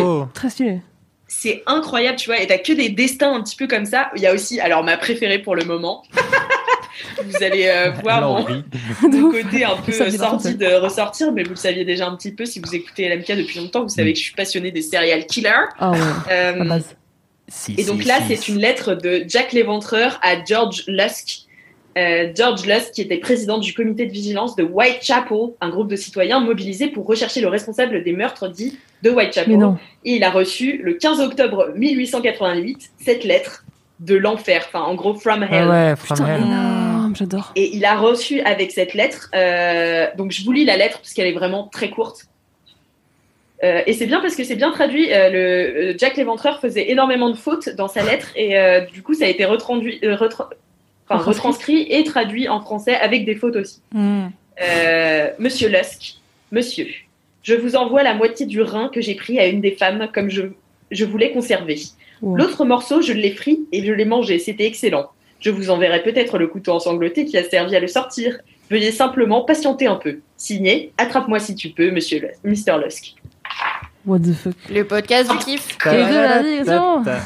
Wow. 0.00 0.22
Et. 0.24 0.26
Très 0.34 0.50
stylé. 0.50 0.80
c'est 1.26 1.62
incroyable, 1.66 2.16
tu 2.16 2.28
vois, 2.28 2.40
et 2.40 2.46
t'as 2.46 2.58
que 2.58 2.72
des 2.72 2.88
destins 2.88 3.32
un 3.32 3.42
petit 3.42 3.54
peu 3.56 3.66
comme 3.68 3.86
ça. 3.86 4.10
Il 4.16 4.22
y 4.22 4.26
a 4.26 4.34
aussi, 4.34 4.58
alors 4.60 4.82
ma 4.82 4.96
préférée 4.96 5.38
pour 5.38 5.54
le 5.54 5.64
moment, 5.64 6.02
vous 7.24 7.42
allez 7.42 7.66
euh, 7.66 7.90
voir 8.02 8.20
mon, 8.22 8.62
mon 9.08 9.30
côté 9.30 9.64
un 9.64 9.76
peu 9.76 9.92
sorti 9.92 10.54
de 10.54 10.74
ressortir, 10.80 11.32
mais 11.32 11.42
vous 11.42 11.50
le 11.50 11.56
saviez 11.56 11.84
déjà 11.84 12.06
un 12.06 12.16
petit 12.16 12.32
peu 12.32 12.44
si 12.44 12.60
vous 12.60 12.74
écoutez 12.74 13.08
LMK 13.08 13.36
depuis 13.36 13.58
longtemps, 13.58 13.82
vous 13.82 13.88
savez 13.88 14.12
que 14.12 14.18
je 14.18 14.24
suis 14.24 14.34
passionnée 14.34 14.70
des 14.70 14.82
serial 14.82 15.26
killers. 15.26 15.68
Ah 15.78 15.90
ouais, 15.90 15.98
Euh. 16.30 16.80
Si, 17.52 17.74
et 17.76 17.84
donc 17.84 18.02
si, 18.02 18.08
là, 18.08 18.20
si. 18.20 18.36
c'est 18.36 18.48
une 18.48 18.58
lettre 18.58 18.94
de 18.94 19.24
Jack 19.26 19.52
l'Éventreur 19.52 20.20
à 20.22 20.42
George 20.44 20.84
Lusk. 20.86 21.46
Euh, 21.98 22.30
George 22.34 22.64
Lusk, 22.64 22.92
qui 22.92 23.02
était 23.02 23.16
président 23.16 23.58
du 23.58 23.74
comité 23.74 24.06
de 24.06 24.12
vigilance 24.12 24.54
de 24.54 24.62
Whitechapel, 24.62 25.36
un 25.60 25.68
groupe 25.68 25.88
de 25.88 25.96
citoyens 25.96 26.38
mobilisés 26.38 26.86
pour 26.86 27.06
rechercher 27.06 27.40
le 27.40 27.48
responsable 27.48 28.04
des 28.04 28.12
meurtres 28.12 28.46
dits 28.46 28.78
de 29.02 29.10
Whitechapel. 29.10 29.52
Mais 29.52 29.58
non. 29.58 29.78
Et 30.04 30.14
il 30.14 30.22
a 30.22 30.30
reçu 30.30 30.80
le 30.82 30.94
15 30.94 31.20
octobre 31.20 31.72
1888 31.74 32.90
cette 33.04 33.24
lettre 33.24 33.64
de 33.98 34.14
l'enfer, 34.14 34.64
enfin 34.68 34.84
en 34.84 34.94
gros 34.94 35.14
from 35.14 35.42
hell. 35.42 35.48
Ah 35.52 35.90
ouais, 35.90 35.96
from 35.96 36.18
Putain, 36.18 36.28
hell. 36.28 36.89
J'adore. 37.14 37.52
Et 37.56 37.74
il 37.76 37.84
a 37.84 37.96
reçu 37.96 38.40
avec 38.40 38.70
cette 38.72 38.94
lettre, 38.94 39.30
euh, 39.34 40.06
donc 40.16 40.32
je 40.32 40.44
vous 40.44 40.52
lis 40.52 40.64
la 40.64 40.76
lettre 40.76 40.98
parce 40.98 41.12
qu'elle 41.12 41.26
est 41.26 41.32
vraiment 41.32 41.68
très 41.72 41.90
courte. 41.90 42.26
Euh, 43.62 43.82
et 43.86 43.92
c'est 43.92 44.06
bien 44.06 44.20
parce 44.20 44.36
que 44.36 44.44
c'est 44.44 44.56
bien 44.56 44.70
traduit. 44.70 45.12
euh, 45.12 45.28
le, 45.92 45.98
Jack 45.98 46.16
l'Éventreur 46.16 46.60
faisait 46.60 46.90
énormément 46.90 47.28
de 47.30 47.36
fautes 47.36 47.68
dans 47.70 47.88
sa 47.88 48.02
lettre 48.02 48.28
et 48.36 48.54
du 48.92 49.02
coup 49.02 49.14
ça 49.14 49.26
a 49.26 49.28
été 49.28 49.44
retranduit- 49.44 50.00
retra- 50.02 50.48
enfin, 51.08 51.22
Retranscrit. 51.22 51.86
et 51.90 52.02
traduit 52.04 52.48
en 52.48 52.60
français 52.60 52.94
avec 52.96 53.24
des 53.24 53.34
fautes 53.34 53.56
aussi. 53.56 53.80
Hmm. 53.92 54.28
Monsieur 55.38 55.68
Lusk, 55.68 56.16
Monsieur, 56.52 56.86
je 57.42 57.54
vous 57.54 57.76
envoie 57.76 58.02
la 58.02 58.14
moitié 58.14 58.46
du 58.46 58.60
rein 58.62 58.88
que 58.88 59.00
j'ai 59.00 59.14
pris 59.14 59.38
à 59.38 59.46
une 59.46 59.60
des 59.60 59.72
femmes 59.72 60.08
comme 60.12 60.30
je, 60.30 60.42
je 60.90 61.04
voulais 61.04 61.30
conserver. 61.32 61.78
Wow. 62.22 62.36
L'autre 62.36 62.64
morceau, 62.64 63.00
je 63.02 63.12
l'ai 63.12 63.30
pris 63.30 63.60
et 63.72 63.84
je 63.84 63.92
l'ai 63.92 64.04
mangé. 64.04 64.38
C'était 64.38 64.66
excellent. 64.66 65.10
Je 65.40 65.50
vous 65.50 65.70
enverrai 65.70 66.02
peut-être 66.02 66.38
le 66.38 66.46
couteau 66.46 66.72
ensanglanté 66.72 67.24
qui 67.24 67.36
a 67.38 67.44
servi 67.44 67.74
à 67.76 67.80
le 67.80 67.86
sortir. 67.86 68.38
Veuillez 68.70 68.92
simplement 68.92 69.42
patienter 69.44 69.86
un 69.86 69.96
peu. 69.96 70.18
Signé, 70.36 70.92
attrape-moi 70.98 71.38
si 71.40 71.54
tu 71.54 71.70
peux, 71.70 71.90
Monsieur 71.90 72.28
Mr. 72.44 72.78
Lusk. 72.84 73.14
What 74.06 74.20
the 74.20 74.32
fuck? 74.34 74.54
Le 74.70 74.84
podcast 74.84 75.30
du 75.30 75.36
kiff. 75.38 75.76
Et 75.86 75.90
de 75.90 76.14
la 76.14 76.42
digression. 76.42 77.02
t'as- 77.04 77.20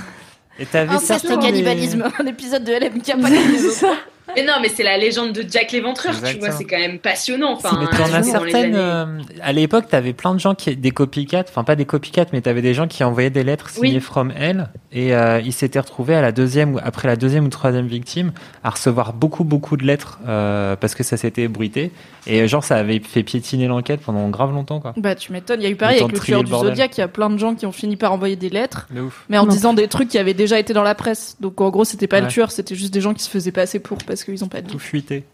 Et 0.58 0.66
t'avais 0.66 0.94
des- 1.38 1.42
cannibalisme. 1.42 2.04
Un 2.18 2.26
épisode 2.26 2.64
de 2.64 2.72
LMK, 2.72 3.20
pas 3.20 3.28
ça. 3.72 3.92
Mais 4.34 4.42
non, 4.42 4.54
mais 4.62 4.68
c'est 4.68 4.82
la 4.82 4.96
légende 4.96 5.32
de 5.32 5.44
Jack 5.48 5.72
l'Éventreur, 5.72 6.14
tu 6.22 6.38
vois, 6.38 6.50
c'est 6.50 6.64
quand 6.64 6.78
même 6.78 6.98
passionnant. 6.98 7.52
Enfin, 7.52 7.78
mais 7.78 7.86
t'en 7.96 8.12
as 8.12 8.22
certaines. 8.22 8.74
euh, 8.74 9.04
à 9.42 9.52
l'époque, 9.52 9.86
t'avais 9.88 10.12
plein 10.14 10.34
de 10.34 10.40
gens 10.40 10.54
qui, 10.54 10.74
des 10.76 10.90
copycats, 10.90 11.44
enfin 11.48 11.62
pas 11.62 11.76
des 11.76 11.84
copycats, 11.84 12.24
mais 12.32 12.40
t'avais 12.40 12.62
des 12.62 12.72
gens 12.74 12.88
qui 12.88 13.04
envoyaient 13.04 13.30
des 13.30 13.44
lettres 13.44 13.68
signées 13.70 13.94
Oui. 13.94 14.00
from 14.00 14.32
elle, 14.36 14.70
et 14.92 15.14
euh, 15.14 15.40
ils 15.44 15.52
s'étaient 15.52 15.78
retrouvés 15.78 16.14
à 16.14 16.22
la 16.22 16.32
deuxième 16.32 16.80
après 16.82 17.06
la 17.06 17.16
deuxième 17.16 17.44
ou 17.44 17.48
troisième 17.48 17.86
victime 17.86 18.32
à 18.62 18.70
recevoir 18.70 19.12
beaucoup 19.12 19.44
beaucoup 19.44 19.76
de 19.76 19.84
lettres 19.84 20.18
euh, 20.26 20.74
parce 20.76 20.94
que 20.94 21.02
ça 21.02 21.16
s'était 21.16 21.42
ébruité, 21.42 21.92
et 22.26 22.48
genre 22.48 22.64
ça 22.64 22.76
avait 22.76 23.00
fait 23.00 23.22
piétiner 23.22 23.66
l'enquête 23.66 24.00
pendant 24.00 24.28
grave 24.30 24.52
longtemps 24.52 24.80
quoi. 24.80 24.94
Bah, 24.96 25.14
tu 25.14 25.32
m'étonnes. 25.32 25.60
Il 25.60 25.64
y 25.64 25.66
a 25.66 25.70
eu 25.70 25.76
pareil 25.76 26.00
avec 26.00 26.12
le 26.12 26.18
tueur 26.18 26.42
du. 26.44 26.50
Zodiac. 26.50 26.96
Il 26.96 27.00
y 27.00 27.04
a 27.04 27.08
plein 27.08 27.28
de 27.30 27.36
gens 27.38 27.54
qui 27.54 27.66
ont 27.66 27.72
fini 27.72 27.96
par 27.96 28.12
envoyer 28.12 28.36
des 28.36 28.48
lettres, 28.48 28.88
mais 29.28 29.36
en 29.38 29.44
Non. 29.44 29.52
disant 29.52 29.74
des 29.74 29.86
trucs 29.88 30.08
qui 30.08 30.18
avaient 30.18 30.34
déjà 30.34 30.58
été 30.58 30.72
dans 30.72 30.82
la 30.82 30.94
presse. 30.94 31.36
Donc, 31.40 31.60
en 31.60 31.68
gros, 31.70 31.84
c'était 31.84 32.06
pas 32.06 32.20
le 32.20 32.28
tueur, 32.28 32.50
c'était 32.50 32.74
juste 32.74 32.94
des 32.94 33.00
gens 33.02 33.12
qui 33.12 33.22
se 33.22 33.28
faisaient 33.30 33.52
passer 33.52 33.78
pour 33.80 33.98
parce 33.98 34.13
qu'ils 34.22 34.44
ont 34.44 34.48
pas 34.48 34.60
dit. 34.60 34.70
Tout 34.70 34.78
fuité. 34.78 35.24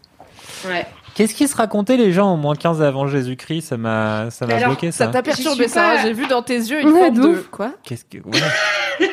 Ouais. 0.65 0.85
Qu'est-ce 1.13 1.35
qui 1.35 1.47
se 1.47 1.55
racontait 1.55 1.97
les 1.97 2.13
gens 2.13 2.33
au 2.33 2.37
moins 2.37 2.55
15 2.55 2.81
avant 2.81 3.05
Jésus-Christ? 3.05 3.61
Ça 3.67 3.77
m'a 3.77 4.31
ça 4.31 4.47
m'a 4.47 4.55
bloqué 4.65 4.91
Ça 4.91 5.05
ça. 5.05 5.11
t'a 5.11 5.21
perturbé 5.21 5.67
ça 5.67 5.81
pas- 5.81 5.91
hein, 5.97 5.99
J'ai 6.03 6.13
vu 6.13 6.25
dans 6.25 6.41
tes 6.41 6.55
yeux 6.55 6.79
une 6.81 6.89
Ouais, 6.89 6.99
forme 7.01 7.15
de 7.17 7.21
de. 7.21 7.37
Quoi? 7.51 7.73
Qu'est-ce 7.83 8.05
que 8.05 8.17
ouais. 8.17 8.39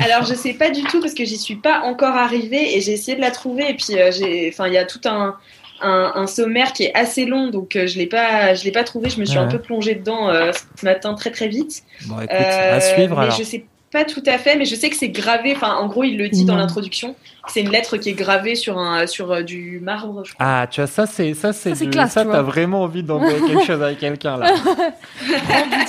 Alors 0.00 0.24
je 0.24 0.34
sais 0.34 0.54
pas 0.54 0.70
du 0.70 0.82
tout 0.84 1.00
parce 1.00 1.14
que 1.14 1.24
j'y 1.24 1.36
suis 1.38 1.56
pas 1.56 1.80
encore 1.82 2.14
arrivée 2.16 2.76
et 2.76 2.80
j'ai 2.80 2.92
essayé 2.92 3.16
de 3.16 3.20
la 3.22 3.30
trouver 3.30 3.70
et 3.70 3.74
puis 3.74 3.98
euh, 3.98 4.10
j'ai, 4.10 4.50
enfin 4.52 4.66
il 4.66 4.74
y 4.74 4.78
a 4.78 4.84
tout 4.84 5.00
un, 5.04 5.36
un, 5.80 6.12
un 6.14 6.26
sommaire 6.26 6.72
qui 6.72 6.84
est 6.84 6.94
assez 6.94 7.24
long 7.26 7.50
donc 7.50 7.76
euh, 7.76 7.86
je 7.86 7.98
l'ai 7.98 8.06
pas, 8.06 8.54
je 8.54 8.64
l'ai 8.64 8.72
pas 8.72 8.84
trouvé. 8.84 9.08
Je 9.10 9.20
me 9.20 9.24
suis 9.24 9.38
Ouais. 9.38 9.44
un 9.44 9.48
peu 9.48 9.58
plongée 9.58 9.94
dedans 9.94 10.28
euh, 10.30 10.52
ce 10.78 10.84
matin 10.84 11.14
très 11.14 11.30
très 11.30 11.48
vite. 11.48 11.82
Bon 12.06 12.16
écoute, 12.16 12.30
Euh, 12.32 12.76
à 12.76 12.80
suivre 12.80 13.16
mais 13.16 13.24
alors. 13.24 13.36
je 13.38 13.42
sais 13.44 13.64
pas 13.92 14.04
tout 14.04 14.22
à 14.26 14.36
fait, 14.38 14.56
mais 14.56 14.64
je 14.64 14.74
sais 14.74 14.90
que 14.90 14.96
c'est 14.96 15.08
gravé. 15.10 15.52
Enfin 15.54 15.74
en 15.76 15.86
gros 15.86 16.02
il 16.04 16.18
le 16.18 16.28
dit 16.28 16.44
dans 16.44 16.56
l'introduction. 16.56 17.14
C'est 17.48 17.60
une 17.60 17.70
lettre 17.70 17.96
qui 17.96 18.10
est 18.10 18.14
gravée 18.14 18.54
sur 18.56 18.76
un 18.78 19.06
sur 19.06 19.30
euh, 19.32 19.42
du 19.42 19.78
marbre. 19.80 20.24
Je 20.24 20.34
crois. 20.34 20.46
Ah, 20.46 20.66
tu 20.68 20.80
vois, 20.80 20.88
ça, 20.88 21.06
c'est, 21.06 21.32
ça, 21.34 21.52
c'est, 21.52 21.74
Ça, 21.74 21.86
classe, 21.86 22.12
ça, 22.12 22.22
tu 22.22 22.26
t'as 22.30 22.42
vois. 22.42 22.42
vraiment 22.42 22.82
envie 22.82 23.02
d'envoyer 23.02 23.38
quelque 23.40 23.64
chose 23.64 23.82
avec 23.82 23.98
quelqu'un, 23.98 24.36
là. 24.36 24.52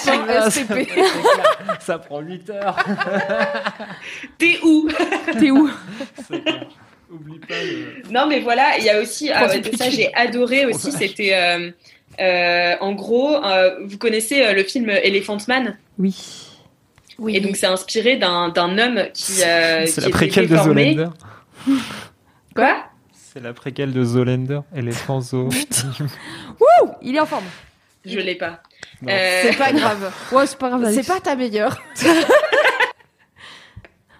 Ça 1.80 2.00
prend 2.00 2.20
8 2.20 2.50
heures. 2.50 2.78
T'es 4.38 4.60
où? 4.64 4.88
T'es 5.40 5.52
où? 5.52 5.70
C'est 6.30 6.42
clair. 6.44 6.66
Oublie 7.12 7.40
pas 7.40 7.56
le... 7.64 8.12
Non, 8.12 8.28
mais 8.28 8.42
voilà, 8.42 8.78
il 8.78 8.84
y 8.84 8.90
a 8.90 9.00
aussi, 9.02 9.30
ah, 9.32 9.48
de 9.58 9.78
ça 9.78 9.90
j'ai 9.90 10.14
adoré 10.14 10.66
aussi, 10.66 10.92
c'était, 10.92 11.34
euh, 11.34 11.72
euh, 12.20 12.76
en 12.82 12.92
gros, 12.94 13.36
euh, 13.46 13.78
vous 13.86 13.98
connaissez 13.98 14.42
euh, 14.44 14.52
le 14.54 14.64
film 14.64 14.90
Elephant 14.90 15.38
Man? 15.48 15.78
Oui. 15.98 16.14
Et 17.30 17.40
donc, 17.40 17.56
c'est 17.56 17.66
inspiré 17.66 18.18
d'un 18.18 18.50
d'un 18.50 18.78
homme 18.78 19.04
qui, 19.14 19.42
euh, 19.44 19.86
C'est 19.86 19.94
qui 19.94 20.02
la 20.02 20.08
était 20.08 20.10
préquelle 20.12 20.48
de 20.48 20.50
déformé. 20.56 20.94
Zoolander. 20.96 21.12
Quoi? 22.56 22.86
C'est 23.12 23.40
la 23.40 23.54
préquelle 23.54 23.94
de 23.94 24.04
Zoolander, 24.04 24.62
éléphant 24.76 25.22
zoo. 25.22 25.50
Wouh 26.60 26.92
Il 27.02 27.16
est 27.16 27.20
en 27.20 27.26
forme. 27.26 27.46
Je 28.06 28.20
l'ai 28.20 28.36
pas. 28.36 28.62
Euh, 29.08 29.42
C'est 29.44 29.58
pas 29.58 29.72
grave. 29.74 30.12
Ouais, 30.32 30.48
c'est 30.48 30.58
pas 30.58 30.70
grave. 30.70 30.92
C'est 30.94 31.06
pas 31.06 31.20
ta 31.20 31.36
meilleure. 31.36 31.78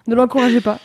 Ne 0.06 0.14
l'encouragez 0.14 0.60
pas. 0.60 0.78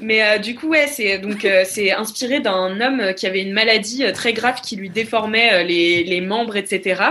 Mais 0.00 0.22
euh, 0.22 0.38
du 0.38 0.54
coup, 0.54 0.68
ouais, 0.68 0.86
c'est 0.86 1.18
donc 1.18 1.44
euh, 1.44 1.64
c'est 1.66 1.92
inspiré 1.92 2.40
d'un 2.40 2.80
homme 2.80 3.14
qui 3.14 3.26
avait 3.26 3.42
une 3.42 3.52
maladie 3.52 4.04
euh, 4.04 4.12
très 4.12 4.32
grave 4.32 4.60
qui 4.62 4.76
lui 4.76 4.90
déformait 4.90 5.52
euh, 5.52 5.62
les, 5.62 6.04
les 6.04 6.20
membres, 6.20 6.56
etc. 6.56 7.02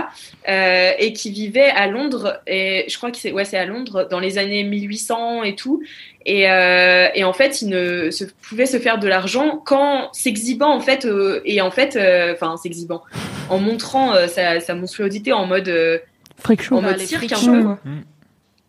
euh, 0.48 0.92
et 0.98 1.12
qui 1.12 1.30
vivait 1.30 1.70
à 1.70 1.86
Londres. 1.86 2.40
Et 2.46 2.84
je 2.88 2.96
crois 2.96 3.10
que 3.10 3.16
c'est 3.18 3.32
ouais, 3.32 3.44
c'est 3.44 3.58
à 3.58 3.66
Londres 3.66 4.06
dans 4.10 4.20
les 4.20 4.38
années 4.38 4.64
1800 4.64 5.42
et 5.44 5.54
tout. 5.54 5.82
Et, 6.26 6.50
euh, 6.50 7.08
et 7.14 7.24
en 7.24 7.32
fait, 7.32 7.62
il 7.62 7.70
ne 7.70 8.10
se, 8.10 8.24
pouvait 8.48 8.66
se 8.66 8.78
faire 8.78 8.98
de 8.98 9.08
l'argent 9.08 9.56
qu'en 9.64 10.12
s'exhibant 10.12 10.74
en 10.74 10.80
fait 10.80 11.06
euh, 11.06 11.40
et 11.46 11.62
en 11.62 11.70
fait, 11.70 11.96
euh, 11.96 12.34
enfin 12.34 12.56
s'exhibant, 12.58 13.02
en 13.48 13.58
montrant 13.58 14.14
euh, 14.14 14.26
sa, 14.26 14.60
sa 14.60 14.74
monstruosité 14.74 15.32
en 15.32 15.46
mode 15.46 15.68
euh, 15.68 15.98
Freak 16.38 16.60
show. 16.62 16.76
en 16.76 16.82
mode 16.82 16.98
cirque 16.98 17.32
un 17.32 17.44
peu. 17.52 17.62
quoi. 17.62 17.78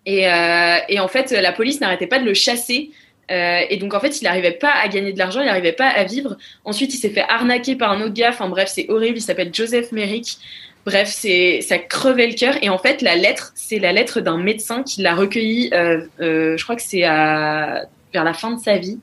Et, 0.05 0.27
euh, 0.27 0.77
et 0.87 0.99
en 0.99 1.07
fait, 1.07 1.31
la 1.31 1.51
police 1.51 1.81
n'arrêtait 1.81 2.07
pas 2.07 2.19
de 2.19 2.25
le 2.25 2.33
chasser. 2.33 2.91
Euh, 3.31 3.61
et 3.69 3.77
donc, 3.77 3.93
en 3.93 3.99
fait, 3.99 4.21
il 4.21 4.23
n'arrivait 4.23 4.51
pas 4.51 4.71
à 4.71 4.87
gagner 4.87 5.13
de 5.13 5.19
l'argent, 5.19 5.41
il 5.41 5.45
n'arrivait 5.45 5.71
pas 5.71 5.87
à 5.87 6.03
vivre. 6.03 6.37
Ensuite, 6.65 6.93
il 6.93 6.97
s'est 6.97 7.09
fait 7.09 7.25
arnaquer 7.27 7.75
par 7.75 7.91
un 7.91 8.01
autre 8.01 8.13
gars. 8.13 8.29
Enfin, 8.29 8.49
bref, 8.49 8.69
c'est 8.73 8.89
horrible. 8.89 9.17
Il 9.17 9.21
s'appelle 9.21 9.51
Joseph 9.53 9.91
Merrick. 9.91 10.37
Bref, 10.85 11.09
c'est 11.11 11.61
ça 11.61 11.77
crevait 11.77 12.27
le 12.27 12.33
cœur. 12.33 12.55
Et 12.61 12.69
en 12.69 12.77
fait, 12.77 13.01
la 13.01 13.15
lettre, 13.15 13.51
c'est 13.55 13.79
la 13.79 13.93
lettre 13.93 14.21
d'un 14.21 14.37
médecin 14.37 14.83
qui 14.83 15.01
l'a 15.01 15.13
recueillie. 15.13 15.69
Euh, 15.73 16.05
euh, 16.21 16.57
je 16.57 16.63
crois 16.63 16.75
que 16.75 16.81
c'est 16.81 17.03
à 17.03 17.83
vers 18.13 18.23
la 18.23 18.33
fin 18.33 18.51
de 18.51 18.59
sa 18.59 18.77
vie, 18.77 18.99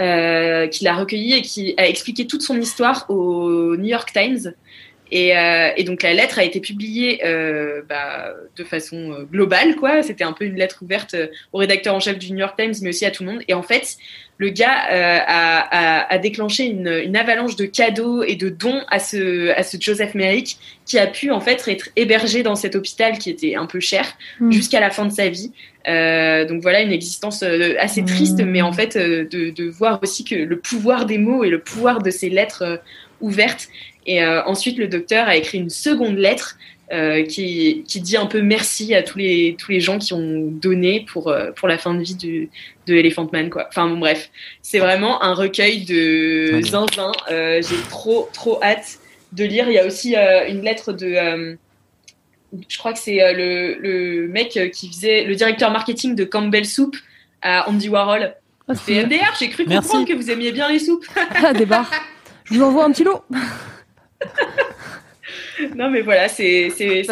euh, 0.00 0.66
qui 0.66 0.82
l'a 0.84 0.94
recueillie 0.94 1.34
et 1.34 1.42
qui 1.42 1.74
a 1.76 1.86
expliqué 1.86 2.26
toute 2.26 2.42
son 2.42 2.60
histoire 2.60 3.06
au 3.08 3.76
New 3.76 3.86
York 3.86 4.12
Times. 4.12 4.52
Et, 5.14 5.36
euh, 5.36 5.70
et 5.76 5.84
donc 5.84 6.02
la 6.02 6.14
lettre 6.14 6.38
a 6.38 6.44
été 6.44 6.58
publiée 6.58 7.20
euh, 7.26 7.82
bah, 7.86 8.32
de 8.56 8.64
façon 8.64 9.12
euh, 9.12 9.24
globale, 9.24 9.76
quoi. 9.76 10.02
C'était 10.02 10.24
un 10.24 10.32
peu 10.32 10.46
une 10.46 10.56
lettre 10.56 10.78
ouverte 10.82 11.14
au 11.52 11.58
rédacteur 11.58 11.94
en 11.94 12.00
chef 12.00 12.18
du 12.18 12.32
New 12.32 12.38
York 12.38 12.56
Times, 12.58 12.72
mais 12.80 12.88
aussi 12.88 13.04
à 13.04 13.10
tout 13.10 13.22
le 13.22 13.30
monde. 13.30 13.42
Et 13.46 13.52
en 13.52 13.62
fait, 13.62 13.98
le 14.38 14.48
gars 14.48 14.72
a, 14.72 16.00
a, 16.08 16.14
a 16.14 16.18
déclenché 16.18 16.64
une, 16.64 16.88
une 17.04 17.14
avalanche 17.16 17.56
de 17.56 17.66
cadeaux 17.66 18.22
et 18.22 18.36
de 18.36 18.48
dons 18.48 18.80
à 18.90 18.98
ce, 18.98 19.50
à 19.50 19.62
ce 19.62 19.76
Joseph 19.78 20.14
Merrick, 20.14 20.56
qui 20.86 20.98
a 20.98 21.06
pu 21.06 21.30
en 21.30 21.40
fait 21.40 21.62
être 21.68 21.90
hébergé 21.94 22.42
dans 22.42 22.54
cet 22.56 22.74
hôpital 22.74 23.18
qui 23.18 23.28
était 23.28 23.54
un 23.54 23.66
peu 23.66 23.80
cher 23.80 24.16
Mm. 24.40 24.50
jusqu'à 24.50 24.80
la 24.80 24.88
fin 24.90 25.04
de 25.04 25.12
sa 25.12 25.28
vie. 25.28 25.52
Euh, 25.88 26.46
donc 26.46 26.62
voilà 26.62 26.80
une 26.80 26.92
existence 26.92 27.42
assez 27.78 28.02
triste, 28.04 28.40
Mm. 28.40 28.46
mais 28.46 28.62
en 28.62 28.72
fait 28.72 28.96
de, 28.96 29.50
de 29.50 29.64
voir 29.68 30.00
aussi 30.02 30.24
que 30.24 30.34
le 30.34 30.58
pouvoir 30.58 31.04
des 31.04 31.18
mots 31.18 31.44
et 31.44 31.50
le 31.50 31.58
pouvoir 31.58 32.02
de 32.02 32.10
ces 32.10 32.30
lettres 32.30 32.80
ouvertes. 33.20 33.68
Et 34.06 34.22
euh, 34.22 34.42
ensuite, 34.44 34.78
le 34.78 34.88
docteur 34.88 35.28
a 35.28 35.36
écrit 35.36 35.58
une 35.58 35.70
seconde 35.70 36.16
lettre 36.18 36.56
euh, 36.92 37.24
qui, 37.24 37.84
qui 37.86 38.00
dit 38.00 38.16
un 38.16 38.26
peu 38.26 38.42
merci 38.42 38.94
à 38.94 39.02
tous 39.02 39.16
les, 39.18 39.56
tous 39.58 39.70
les 39.70 39.80
gens 39.80 39.98
qui 39.98 40.12
ont 40.12 40.42
donné 40.50 41.06
pour, 41.10 41.28
euh, 41.28 41.50
pour 41.52 41.66
la 41.68 41.78
fin 41.78 41.94
de 41.94 42.02
vie 42.02 42.14
du, 42.16 42.50
de 42.86 42.94
Elephant 42.94 43.28
Man. 43.32 43.48
Quoi. 43.48 43.66
Enfin 43.68 43.88
bon, 43.88 43.96
bref, 43.98 44.30
c'est 44.60 44.78
vraiment 44.78 45.22
un 45.22 45.32
recueil 45.34 45.84
de 45.84 46.60
zinzin. 46.62 47.12
Euh, 47.30 47.62
J'ai 47.62 47.80
trop, 47.88 48.28
trop 48.34 48.62
hâte 48.62 48.98
de 49.32 49.44
lire. 49.44 49.66
Il 49.68 49.74
y 49.74 49.78
a 49.78 49.86
aussi 49.86 50.16
euh, 50.16 50.46
une 50.48 50.60
lettre 50.62 50.92
de... 50.92 51.06
euh, 51.06 51.54
je 52.68 52.76
crois 52.76 52.92
que 52.92 52.98
c'est 52.98 53.22
euh, 53.22 53.32
le, 53.32 53.74
le 53.80 54.28
mec 54.28 54.58
qui 54.74 54.88
faisait 54.90 55.24
le 55.24 55.34
directeur 55.34 55.70
marketing 55.70 56.14
de 56.14 56.24
Campbell 56.24 56.66
Soup 56.66 56.94
à 57.40 57.66
Andy 57.70 57.88
Warhol. 57.88 58.34
Ah, 58.68 58.74
C'est 58.74 59.02
MDR, 59.04 59.32
j'ai 59.40 59.48
cru 59.48 59.64
Merci. 59.66 59.88
comprendre 59.88 60.08
que 60.08 60.12
vous 60.12 60.30
aimiez 60.30 60.52
bien 60.52 60.68
les 60.70 60.78
soupes. 60.78 61.06
Ah, 61.42 61.54
des 61.54 61.64
barres. 61.64 61.90
Je 62.44 62.54
vous 62.54 62.62
envoie 62.62 62.84
un 62.84 62.90
petit 62.92 63.04
lot. 63.04 63.22
Non, 65.76 65.90
mais 65.90 66.00
voilà, 66.00 66.28
c'est 66.28 66.68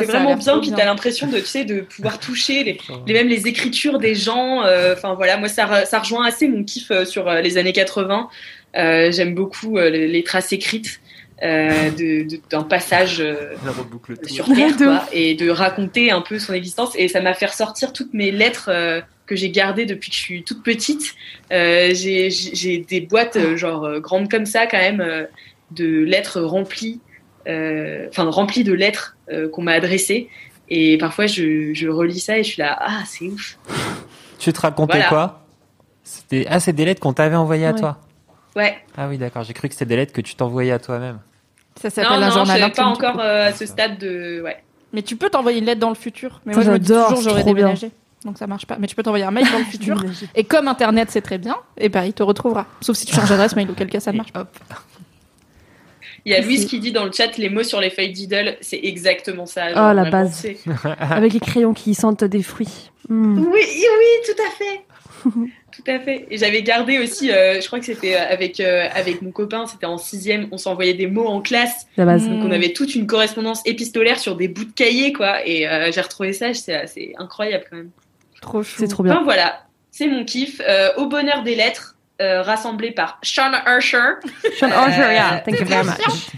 vraiment 0.06 0.34
bien. 0.34 0.52
trop 0.52 0.60
Puis 0.60 0.70
bien. 0.70 0.78
t'as 0.78 0.84
l'impression 0.86 1.26
de, 1.28 1.38
tu 1.38 1.46
sais, 1.46 1.64
de 1.64 1.82
pouvoir 1.82 2.18
toucher 2.18 2.64
les, 2.64 2.78
les 3.06 3.12
mêmes 3.12 3.28
les 3.28 3.46
écritures 3.46 3.98
des 3.98 4.14
gens. 4.14 4.64
euh, 4.64 4.94
Enfin 4.96 5.14
voilà, 5.14 5.36
moi 5.36 5.48
ça, 5.48 5.66
re- 5.66 5.86
ça 5.86 6.00
rejoint 6.00 6.26
assez 6.26 6.48
mon 6.48 6.64
kiff 6.64 6.90
euh, 6.90 7.04
sur 7.04 7.28
euh, 7.28 7.40
les 7.40 7.58
années 7.58 7.72
80. 7.72 8.28
Euh, 8.76 9.12
J'aime 9.12 9.34
beaucoup 9.34 9.78
euh, 9.78 9.90
les, 9.90 10.08
les 10.08 10.24
traces 10.24 10.52
écrites 10.52 11.00
euh, 11.42 11.90
de- 11.90 12.28
de- 12.28 12.40
d'un 12.50 12.62
passage 12.62 13.20
euh, 13.20 13.54
sur 14.26 14.46
Terre 14.46 14.76
quoi, 14.76 15.06
et 15.12 15.34
de 15.34 15.48
raconter 15.50 16.10
un 16.10 16.20
peu 16.22 16.38
son 16.38 16.52
existence. 16.54 16.92
Et 16.96 17.08
ça 17.08 17.20
m'a 17.20 17.34
fait 17.34 17.46
ressortir 17.46 17.92
toutes 17.92 18.14
mes 18.14 18.30
lettres 18.32 18.68
euh, 18.72 19.00
que 19.26 19.36
j'ai 19.36 19.50
gardées 19.50 19.86
depuis 19.86 20.10
que 20.10 20.16
je 20.16 20.20
suis 20.20 20.42
toute 20.42 20.62
petite. 20.64 21.14
Euh, 21.52 21.90
j'ai 21.94 22.30
j'ai 22.30 22.78
des 22.78 23.00
boîtes 23.00 23.36
euh, 23.36 23.56
genre 23.56 23.84
euh, 23.84 24.00
grandes 24.00 24.28
comme 24.30 24.46
ça 24.46 24.66
quand 24.66 24.78
même 24.78 25.00
euh, 25.00 25.24
de 25.72 26.02
lettres 26.04 26.40
remplies, 26.40 27.00
euh, 27.48 28.06
enfin 28.08 28.24
remplies 28.30 28.64
de 28.64 28.72
lettres 28.72 29.16
euh, 29.30 29.48
qu'on 29.48 29.62
m'a 29.62 29.72
adressées. 29.72 30.28
Et 30.68 30.98
parfois 30.98 31.26
je, 31.26 31.72
je 31.74 31.88
relis 31.88 32.20
ça 32.20 32.38
et 32.38 32.44
je 32.44 32.48
suis 32.52 32.62
là 32.62 32.76
ah 32.80 33.02
c'est 33.06 33.26
ouf. 33.26 33.58
Tu 34.38 34.52
te 34.52 34.60
racontais 34.60 34.94
Voilà. 34.98 35.08
quoi? 35.08 35.44
C'était 36.04 36.46
ah, 36.48 36.60
c'est 36.60 36.72
des 36.72 36.84
lettres 36.84 37.00
qu'on 37.00 37.12
t'avait 37.12 37.36
envoyées 37.36 37.66
à 37.66 37.72
Ouais. 37.72 37.78
toi? 37.80 37.98
Ouais. 38.56 38.76
Ah 38.96 39.06
oui, 39.08 39.16
d'accord. 39.18 39.44
J'ai 39.44 39.52
cru 39.52 39.68
que 39.68 39.74
c'était 39.74 39.86
des 39.86 39.96
lettres 39.96 40.12
que 40.12 40.20
tu 40.20 40.34
t'envoyais 40.34 40.72
à 40.72 40.78
toi-même. 40.78 41.18
Ça 41.80 41.88
Non 41.88 41.90
s'appelle 41.90 42.12
un 42.12 42.20
non, 42.20 42.26
je 42.26 42.32
journal 42.34 42.56
suis 42.56 42.64
intime. 42.64 42.74
pas 42.74 42.84
encore 42.90 43.20
euh, 43.20 43.46
à 43.48 43.52
ce 43.52 43.64
stade 43.66 43.98
de 43.98 44.40
ouais. 44.42 44.56
Mais 44.92 45.02
tu 45.02 45.14
peux 45.16 45.30
t'envoyer 45.30 45.58
une 45.60 45.66
lettre 45.66 45.80
dans 45.80 45.88
le 45.88 45.94
futur. 45.94 46.40
Mais 46.44 46.52
Ça, 46.52 46.58
moi, 46.60 46.66
je 46.66 46.70
me 46.72 46.78
dis 46.78 46.88
j'adore, 46.88 47.08
toujours, 47.10 47.22
j'aurais 47.22 47.40
trop 47.42 47.54
bien. 47.54 47.66
déménagé. 47.66 47.90
Donc 48.24 48.38
ça 48.38 48.46
marche 48.48 48.66
pas. 48.66 48.76
Mais 48.80 48.86
tu 48.88 48.96
peux 48.96 49.02
t'envoyer 49.04 49.24
un 49.24 49.30
mail 49.30 49.46
dans 49.52 49.58
le 49.58 49.64
futur. 49.64 50.02
Et 50.34 50.42
comme 50.44 50.66
Internet, 50.68 51.08
c'est 51.10 51.20
très 51.22 51.38
bien, 51.38 51.56
et 51.78 51.88
ben 51.88 52.02
il 52.04 52.12
te 52.12 52.22
retrouvera. 52.24 52.66
Sauf 52.80 52.96
si 52.96 53.06
tu 53.06 53.14
changes 53.14 53.28
d'adresse 53.28 53.54
mail, 53.56 53.70
auquel 53.70 53.88
cas 53.88 54.00
ça 54.00 54.10
ne 54.12 54.16
marche 54.18 54.32
pas. 54.32 54.46
Il 56.24 56.32
y 56.32 56.34
a 56.34 56.38
Merci. 56.38 56.48
Louise 56.48 56.66
qui 56.66 56.80
dit 56.80 56.92
dans 56.92 57.04
le 57.04 57.12
chat 57.12 57.36
les 57.38 57.48
mots 57.48 57.62
sur 57.62 57.80
les 57.80 57.90
feuilles 57.90 58.12
Diddle, 58.12 58.56
c'est 58.60 58.80
exactement 58.82 59.46
ça. 59.46 59.68
Oh, 59.70 59.94
la 59.94 60.10
base. 60.10 60.46
Avec 60.98 61.32
les 61.32 61.40
crayons 61.40 61.74
qui 61.74 61.94
sentent 61.94 62.24
des 62.24 62.42
fruits. 62.42 62.90
Mm. 63.08 63.38
Oui, 63.38 63.60
oui, 63.64 64.06
tout 64.26 64.42
à 64.42 64.50
fait. 64.50 64.80
tout 65.72 65.90
à 65.90 65.98
fait. 66.00 66.26
Et 66.30 66.38
j'avais 66.38 66.62
gardé 66.62 66.98
aussi, 66.98 67.30
euh, 67.30 67.60
je 67.60 67.66
crois 67.66 67.78
que 67.78 67.86
c'était 67.86 68.16
euh, 68.16 68.28
avec, 68.30 68.60
euh, 68.60 68.86
avec 68.94 69.22
mon 69.22 69.30
copain, 69.30 69.66
c'était 69.66 69.86
en 69.86 69.98
sixième, 69.98 70.48
on 70.52 70.58
s'envoyait 70.58 70.94
des 70.94 71.06
mots 71.06 71.26
en 71.26 71.40
classe. 71.40 71.86
La 71.96 72.04
base. 72.04 72.28
Mm. 72.28 72.36
Donc 72.36 72.44
on 72.46 72.50
avait 72.50 72.72
toute 72.72 72.94
une 72.94 73.06
correspondance 73.06 73.62
épistolaire 73.66 74.18
sur 74.18 74.36
des 74.36 74.48
bouts 74.48 74.64
de 74.64 74.72
cahier, 74.72 75.12
quoi. 75.12 75.46
Et 75.46 75.68
euh, 75.68 75.90
j'ai 75.92 76.00
retrouvé 76.00 76.32
ça, 76.32 76.52
c'est 76.54 76.86
c'est 76.86 77.12
incroyable 77.18 77.64
quand 77.70 77.76
même. 77.76 77.90
Trop 78.40 78.62
chou. 78.62 78.76
C'est 78.78 78.88
trop 78.88 79.02
Enfin 79.04 79.14
bien. 79.16 79.22
voilà, 79.24 79.64
c'est 79.90 80.06
mon 80.06 80.24
kiff. 80.24 80.60
Euh, 80.66 80.90
au 80.96 81.06
bonheur 81.06 81.42
des 81.42 81.54
lettres, 81.54 81.96
euh, 82.20 82.42
rassemblé 82.42 82.90
par 82.90 83.18
Sean 83.22 83.52
Ursher. 83.66 83.98
Sean 84.58 84.70
Archer, 84.70 85.00
Euh, 85.02 85.12
yeah, 85.12 85.42
thank 85.44 85.58
you 85.60 85.66
very 85.66 85.84
much. 85.86 86.30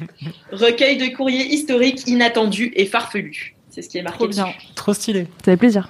Recueil 0.53 0.97
de 0.99 1.15
courriers 1.17 1.47
historiques, 1.47 2.07
inattendus 2.07 2.73
et 2.77 2.87
farfelus. 2.87 3.55
C'est 3.71 3.83
ce 3.83 3.89
qui 3.89 3.99
est 3.99 4.03
marqué 4.03 4.19
Trop 4.19 4.29
bien. 4.29 4.45
dessus. 4.47 4.59
Trop 4.75 4.95
stylé. 4.95 5.27
Ça 5.45 5.53
fait 5.53 5.57
plaisir. 5.57 5.89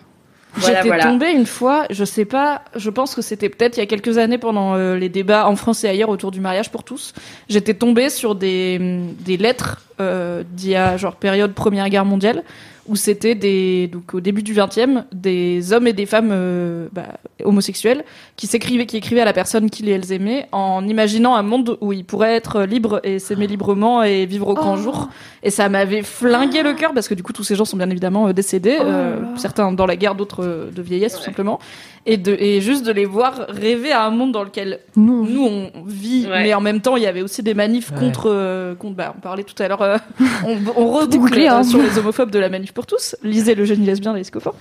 Voilà, 0.55 0.77
J'étais 0.77 0.89
voilà. 0.89 1.05
tombée 1.05 1.31
une 1.33 1.47
fois, 1.47 1.87
je 1.89 2.05
sais 2.05 2.27
pas, 2.27 2.61
je 2.77 2.91
pense 2.91 3.15
que 3.15 3.23
c'était 3.23 3.49
peut-être 3.49 3.79
il 3.79 3.81
y 3.81 3.83
a 3.83 3.87
quelques 3.87 4.19
années 4.19 4.37
pendant 4.37 4.75
euh, 4.75 4.97
les 4.99 5.09
débats 5.09 5.49
en 5.49 5.57
France 5.57 5.83
et 5.83 5.89
ailleurs 5.89 6.11
autour 6.11 6.31
du 6.31 6.41
mariage 6.41 6.71
pour 6.71 6.85
tous. 6.85 7.15
J'étais 7.49 7.73
tombée 7.73 8.11
sur 8.11 8.35
des, 8.35 8.79
des 9.21 9.39
lettres 9.39 9.81
euh, 9.99 10.43
d'il 10.47 10.71
y 10.71 10.77
a 10.77 10.99
genre 10.99 11.17
période 11.17 11.55
Première 11.55 11.89
Guerre 11.89 12.05
mondiale 12.05 12.43
où 12.89 12.97
c'était 12.97 13.35
des 13.35 13.87
donc 13.87 14.15
au 14.15 14.21
début 14.21 14.43
du 14.43 14.55
20e 14.55 15.05
des 15.13 15.73
hommes 15.73 15.87
et 15.87 15.93
des 15.93 16.07
femmes 16.07 16.31
euh, 16.33 16.89
bah, 16.93 17.19
homosexuels 17.45 18.05
qui 18.37 18.47
s'écrivaient 18.47 18.87
qui 18.87 18.97
écrivaient 18.97 19.21
à 19.21 19.25
la 19.25 19.33
personne 19.33 19.71
qu'ils 19.71 19.89
et 19.89 19.93
elles 19.93 20.13
aimaient 20.13 20.49
en 20.51 20.87
imaginant 20.87 21.37
un 21.37 21.43
monde 21.43 21.79
où 21.81 21.93
ils 21.93 22.05
pourraient 22.05 22.35
être 22.35 22.63
libres 22.63 23.01
et 23.05 23.19
s'aimer 23.19 23.47
librement 23.47 24.03
et 24.03 24.27
vivre 24.27 24.49
au 24.49 24.55
grand 24.55 24.77
jour. 24.77 25.09
Et 25.45 25.51
ça 25.51 25.69
m'avait 25.69 26.03
flingué 26.03 26.63
le 26.63 26.75
cœur 26.75 26.93
parce 26.93 27.09
que 27.09 27.15
du 27.15 27.23
coup 27.23 27.33
tous 27.33 27.45
ces 27.45 27.55
gens 27.55 27.65
sont 27.65 27.77
bien 27.77 27.91
évidemment 27.91 28.29
euh, 28.29 28.33
décédés 28.33 28.79
euh, 28.81 29.19
certains 29.37 29.73
dans 29.73 29.87
la 29.87 29.97
guerre 29.97 30.15
d'autres 30.15 30.71
de 30.75 30.83
vieillesse 30.83 31.17
tout 31.17 31.23
simplement 31.23 31.61
et 32.05 32.17
de 32.17 32.33
et 32.33 32.61
juste 32.61 32.85
de 32.85 32.91
les 32.93 33.05
voir 33.05 33.47
rêver 33.49 33.93
à 33.93 34.05
un 34.05 34.11
monde 34.11 34.33
dans 34.33 34.43
lequel 34.43 34.81
Non. 34.97 35.25
nous 35.25 35.45
on 35.47 35.71
vit 35.87 36.27
Ouais. 36.29 36.43
mais 36.43 36.55
en 36.55 36.61
même 36.61 36.81
temps 36.81 36.97
il 36.97 37.03
y 37.03 37.07
avait 37.07 37.23
aussi 37.23 37.43
des 37.43 37.55
manifs 37.55 37.91
Ouais. 37.93 37.99
contre 37.99 38.23
contre, 38.23 38.77
contre 38.79 38.95
bah, 38.97 39.15
on 39.17 39.21
parlait 39.21 39.45
tout 39.45 39.61
à 39.63 39.69
l'heure 39.69 39.83
euh, 39.83 39.97
on, 40.47 40.59
on 40.77 40.89
reboucle 40.91 41.19
bouclé, 41.19 41.47
hein. 41.47 41.61
euh, 41.61 41.63
sur 41.65 41.81
les 41.81 41.99
homophobes 41.99 42.31
de 42.31 42.39
la 42.41 42.49
manif 42.49 42.73
pour 42.73 42.87
tous 42.87 43.15
lisez 43.23 43.55
le 43.55 43.65
génie 43.65 43.87
lesbien 43.87 44.15
des 44.15 44.25
scopins 44.25 44.53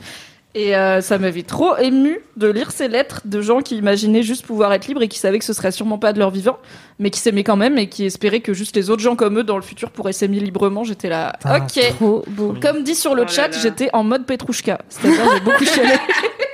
et 0.54 0.76
euh, 0.76 1.00
ça 1.00 1.18
m'avait 1.18 1.44
trop 1.44 1.78
ému 1.78 2.20
de 2.36 2.48
lire 2.50 2.72
ces 2.72 2.90
lettres 2.90 3.22
de 3.24 3.42
gens 3.42 3.62
qui 3.62 3.78
imaginaient 3.78 4.22
juste 4.22 4.46
pouvoir 4.46 4.74
être 4.74 4.86
libres 4.86 5.02
et 5.02 5.08
qui 5.08 5.18
savaient 5.18 5.40
que 5.40 5.46
ce 5.46 5.54
serait 5.54 5.72
sûrement 5.72 5.98
pas 5.98 6.12
de 6.12 6.20
leur 6.20 6.30
vivant, 6.30 6.58
mais 7.00 7.10
qui 7.10 7.22
s'aimaient 7.22 7.46
quand 7.46 7.56
même 7.56 7.78
et 7.78 7.88
qui 7.88 8.04
espéraient 8.04 8.42
que 8.42 8.54
juste 8.54 8.76
les 8.76 8.90
autres 8.90 9.02
gens 9.02 9.16
comme 9.16 9.40
eux 9.40 9.44
dans 9.46 9.56
le 9.56 9.62
futur 9.62 9.92
pourraient 9.92 10.12
s'aimer 10.12 10.42
librement. 10.42 10.84
J'étais 10.84 11.08
là, 11.08 11.38
Ah, 11.46 11.60
ok. 11.60 11.82
Trop 11.96 12.26
beau. 12.28 12.54
Comme 12.62 12.84
dit 12.84 12.96
sur 12.96 13.16
le 13.16 13.22
Oh 13.22 13.26
là 13.28 13.32
chat, 13.32 13.52
j'étais 13.62 13.90
en 13.94 14.04
mode 14.04 14.26
Petrouchka. 14.26 14.80
C'est-à-dire, 14.90 15.22
j'ai 15.34 15.40
beaucoup 15.40 15.64
chialé. 15.64 15.94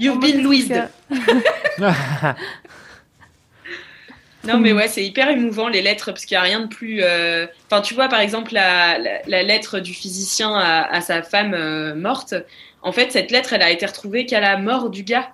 You've 0.00 0.20
been 0.20 0.42
Louise. 0.42 0.72
Non, 4.44 4.58
mais 4.58 4.72
ouais, 4.72 4.88
c'est 4.88 5.04
hyper 5.04 5.28
émouvant 5.28 5.68
les 5.68 5.82
lettres 5.82 6.06
parce 6.10 6.24
qu'il 6.24 6.34
n'y 6.34 6.40
a 6.40 6.42
rien 6.42 6.60
de 6.60 6.66
plus. 6.66 7.00
euh, 7.04 7.46
Enfin, 7.70 7.80
tu 7.80 7.94
vois, 7.94 8.08
par 8.08 8.18
exemple, 8.18 8.52
la, 8.52 8.98
la, 8.98 9.20
la 9.28 9.42
lettre 9.44 9.78
du 9.78 9.94
physicien 9.94 10.52
à, 10.52 10.82
à 10.82 11.00
sa 11.00 11.22
femme 11.22 11.54
euh, 11.54 11.94
morte. 11.94 12.34
En 12.82 12.90
fait, 12.90 13.12
cette 13.12 13.30
lettre, 13.30 13.52
elle 13.52 13.62
a 13.62 13.70
été 13.70 13.86
retrouvée 13.86 14.26
qu'à 14.26 14.40
la 14.40 14.56
mort 14.56 14.90
du 14.90 15.04
gars. 15.04 15.30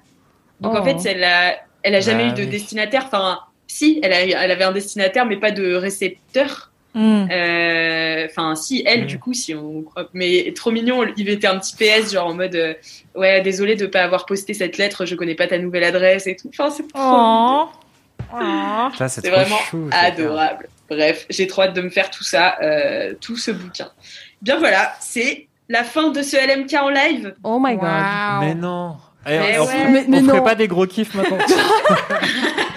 Donc, 0.60 0.74
en 0.74 0.82
Oh. 0.82 0.84
fait, 0.84 0.98
elle 1.08 1.24
a, 1.24 1.56
elle 1.82 1.94
a 1.94 2.00
jamais 2.00 2.24
Ah 2.24 2.28
eu 2.28 2.32
de 2.34 2.42
oui. 2.42 2.48
destinataire. 2.48 3.04
Enfin, 3.06 3.40
si, 3.66 3.98
elle, 4.02 4.12
a, 4.12 4.20
elle 4.44 4.50
avait 4.50 4.64
un 4.64 4.72
destinataire, 4.72 5.24
mais 5.24 5.38
pas 5.38 5.52
de 5.52 5.72
récepteur. 5.74 6.70
Hmm. 7.00 7.28
Euh, 7.30 8.26
Enfin, 8.30 8.54
si, 8.56 8.82
elle, 8.86 9.02
Mm. 9.04 9.06
du 9.06 9.18
coup, 9.20 9.32
si 9.32 9.54
on 9.54 9.82
croit. 9.82 10.08
Mais 10.12 10.52
trop 10.54 10.70
mignon, 10.72 11.04
il 11.16 11.24
mettait 11.24 11.46
un 11.46 11.58
petit 11.58 11.76
PS, 11.76 12.12
genre 12.12 12.26
en 12.26 12.34
mode 12.34 12.54
euh, 12.56 12.74
Ouais, 13.14 13.40
désolé 13.40 13.76
de 13.76 13.86
pas 13.86 14.02
avoir 14.02 14.26
posté 14.26 14.52
cette 14.54 14.76
lettre, 14.78 15.06
je 15.06 15.14
connais 15.14 15.34
pas 15.36 15.46
ta 15.46 15.58
nouvelle 15.58 15.84
adresse 15.84 16.26
et 16.26 16.34
tout. 16.36 16.48
Enfin, 16.48 16.70
c'est 16.70 16.86
trop. 16.88 17.68
Oh. 18.34 18.88
Ça, 18.98 19.08
c'est 19.08 19.28
vraiment 19.30 19.56
chou, 19.70 19.88
adorable. 19.92 20.68
Bref, 20.90 21.26
j'ai 21.30 21.46
trop 21.46 21.62
hâte 21.62 21.74
de 21.74 21.80
me 21.82 21.90
faire 21.90 22.10
tout 22.10 22.24
ça, 22.24 22.56
euh, 22.62 23.14
tout 23.20 23.36
ce 23.36 23.50
bouquin. 23.52 23.88
Bien 24.42 24.58
voilà, 24.58 24.92
c'est 25.00 25.46
la 25.68 25.84
fin 25.84 26.08
de 26.10 26.22
ce 26.22 26.36
LMK 26.36 26.74
en 26.82 26.88
live. 26.90 27.34
Oh 27.44 27.58
my 27.62 27.76
god. 27.76 27.88
Mais 28.40 28.54
non. 28.54 28.96
Eh, 29.26 29.38
Mais 29.38 29.58
on 29.58 29.64
ouais. 29.64 29.68
ferait- 29.70 29.90
Mais- 29.90 30.04
mais 30.08 30.20
on 30.22 30.26
ferait 30.28 30.44
pas 30.44 30.54
des 30.54 30.68
gros 30.68 30.86
kiffs 30.86 31.14
maintenant. 31.14 31.38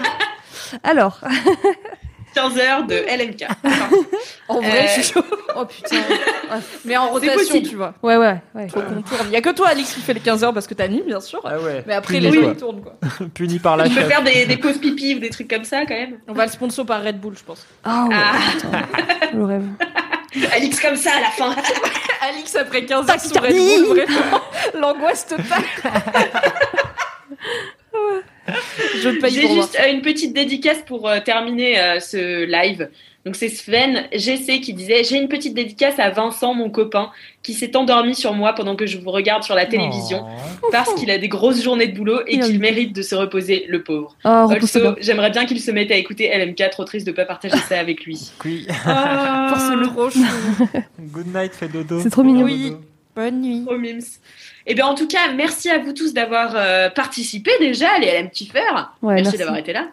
Alors, 0.84 1.20
15 2.34 2.58
heures 2.58 2.84
de 2.84 2.94
LMK. 2.94 3.46
En 4.48 4.56
vrai, 4.60 4.84
Euh, 4.84 4.86
je 4.88 5.00
suis 5.02 5.12
chaud. 5.14 5.24
Oh 5.56 5.64
putain. 5.66 5.96
Mais 6.84 6.96
en 6.96 7.08
rotation, 7.10 7.60
tu 7.62 7.76
vois. 7.76 7.94
ouais, 8.02 8.16
ouais, 8.16 8.36
ouais. 8.54 8.68
Faut 8.68 8.80
qu'on 8.80 9.02
tourne. 9.02 9.26
Il 9.26 9.32
y 9.32 9.36
a 9.36 9.40
que 9.42 9.50
toi, 9.50 9.68
Alix, 9.68 9.92
qui 9.94 10.00
fait 10.00 10.14
les 10.14 10.20
15 10.20 10.42
heures 10.44 10.52
parce 10.54 10.66
que 10.66 10.74
t'animes, 10.74 11.04
bien 11.04 11.20
sûr. 11.20 11.40
ah 11.44 11.58
ouais. 11.58 11.84
Mais 11.86 11.92
après, 11.94 12.14
Puni, 12.18 12.26
les 12.30 12.32
gens, 12.32 12.40
quoi. 12.42 12.50
ils 12.52 12.56
tournent, 12.56 12.82
quoi. 12.82 12.96
Puni 13.34 13.58
par 13.58 13.76
la 13.76 13.88
Tu 13.88 13.94
peux 13.94 14.00
faire 14.02 14.22
des, 14.22 14.46
des 14.46 14.56
pauses 14.56 14.78
pipi 14.78 15.14
ou 15.14 15.18
des 15.18 15.28
trucs 15.30 15.48
comme 15.48 15.64
ça 15.64 15.80
quand 15.86 15.94
même. 15.94 16.18
On 16.28 16.32
va 16.32 16.46
le 16.46 16.50
sponsor 16.52 16.84
par 16.86 17.02
Red 17.02 17.20
Bull, 17.20 17.34
je 17.38 17.44
pense. 17.44 17.66
Ah 17.84 18.06
ouais, 18.08 18.16
Ah, 18.16 19.28
le 19.34 19.44
rêve. 19.44 19.64
Alix 20.54 20.80
comme 20.80 20.96
ça 20.96 21.10
à 21.16 21.20
la 21.20 21.30
fin. 21.30 21.54
Alix, 22.22 22.56
après 22.56 22.84
15 22.86 23.10
heures 23.10 23.20
sous 23.20 23.34
Red. 23.34 23.52
Bull, 23.54 23.96
vraiment, 24.06 24.40
l'angoisse 24.74 25.26
totale. 25.26 25.64
Je 29.02 29.08
ne 29.08 29.20
paye 29.20 29.30
J'ai 29.30 29.48
juste 29.48 29.78
euh, 29.80 29.92
une 29.92 30.02
petite 30.02 30.32
dédicace 30.34 30.82
pour 30.86 31.08
euh, 31.08 31.20
terminer 31.20 31.78
euh, 31.78 32.00
ce 32.00 32.44
live. 32.44 32.88
Donc 33.24 33.36
c'est 33.36 33.48
Sven 33.48 34.08
GC 34.12 34.60
qui 34.60 34.74
disait 34.74 35.04
j'ai 35.04 35.16
une 35.16 35.28
petite 35.28 35.54
dédicace 35.54 36.00
à 36.00 36.10
Vincent 36.10 36.54
mon 36.54 36.70
copain 36.70 37.10
qui 37.44 37.54
s'est 37.54 37.76
endormi 37.76 38.16
sur 38.16 38.34
moi 38.34 38.52
pendant 38.52 38.74
que 38.74 38.84
je 38.84 38.98
vous 38.98 39.12
regarde 39.12 39.44
sur 39.44 39.54
la 39.54 39.64
télévision 39.64 40.24
Oh. 40.60 40.68
parce 40.72 40.92
qu'il 40.94 41.08
a 41.08 41.18
des 41.18 41.28
grosses 41.28 41.62
journées 41.62 41.86
de 41.86 41.96
boulot 41.96 42.20
et 42.26 42.40
qu'il 42.40 42.58
mérite 42.58 42.92
de 42.92 43.02
se 43.02 43.14
reposer 43.14 43.64
le 43.68 43.84
pauvre. 43.84 44.16
Oh, 44.24 44.28
Also, 44.28 44.96
j'aimerais 45.00 45.30
bien 45.30 45.44
qu'il 45.46 45.60
se 45.60 45.70
mette 45.70 45.92
à 45.92 45.96
écouter 45.96 46.30
LMK, 46.36 46.70
trop 46.70 46.84
triste 46.84 47.06
de 47.06 47.12
pas 47.12 47.24
partager 47.24 47.56
ça 47.68 47.78
avec 47.78 48.04
lui. 48.04 48.32
Oui. 48.44 48.66
Pour 48.84 50.10
ce. 50.12 50.20
Good 51.00 51.26
night, 51.32 51.52
dodo. 51.72 52.00
C'est 52.02 52.10
trop 52.10 52.24
mignon. 52.24 52.44
Oui. 52.44 52.72
Bonne 53.14 53.40
nuit. 53.40 53.64
Oh, 53.68 53.76
mims. 53.78 54.00
Eh 54.66 54.74
bien, 54.74 54.86
en 54.86 54.94
tout 54.94 55.08
cas, 55.08 55.32
merci 55.34 55.68
à 55.70 55.78
vous 55.78 55.92
tous 55.92 56.12
d'avoir 56.14 56.52
euh, 56.54 56.88
participé 56.90 57.50
déjà, 57.60 57.98
les 57.98 58.12
LM 58.20 58.30
Kiffers. 58.30 58.92
Ouais, 59.02 59.14
merci 59.14 59.22
merci. 59.24 59.38
d'avoir 59.38 59.58
été 59.58 59.72
là. 59.72 59.88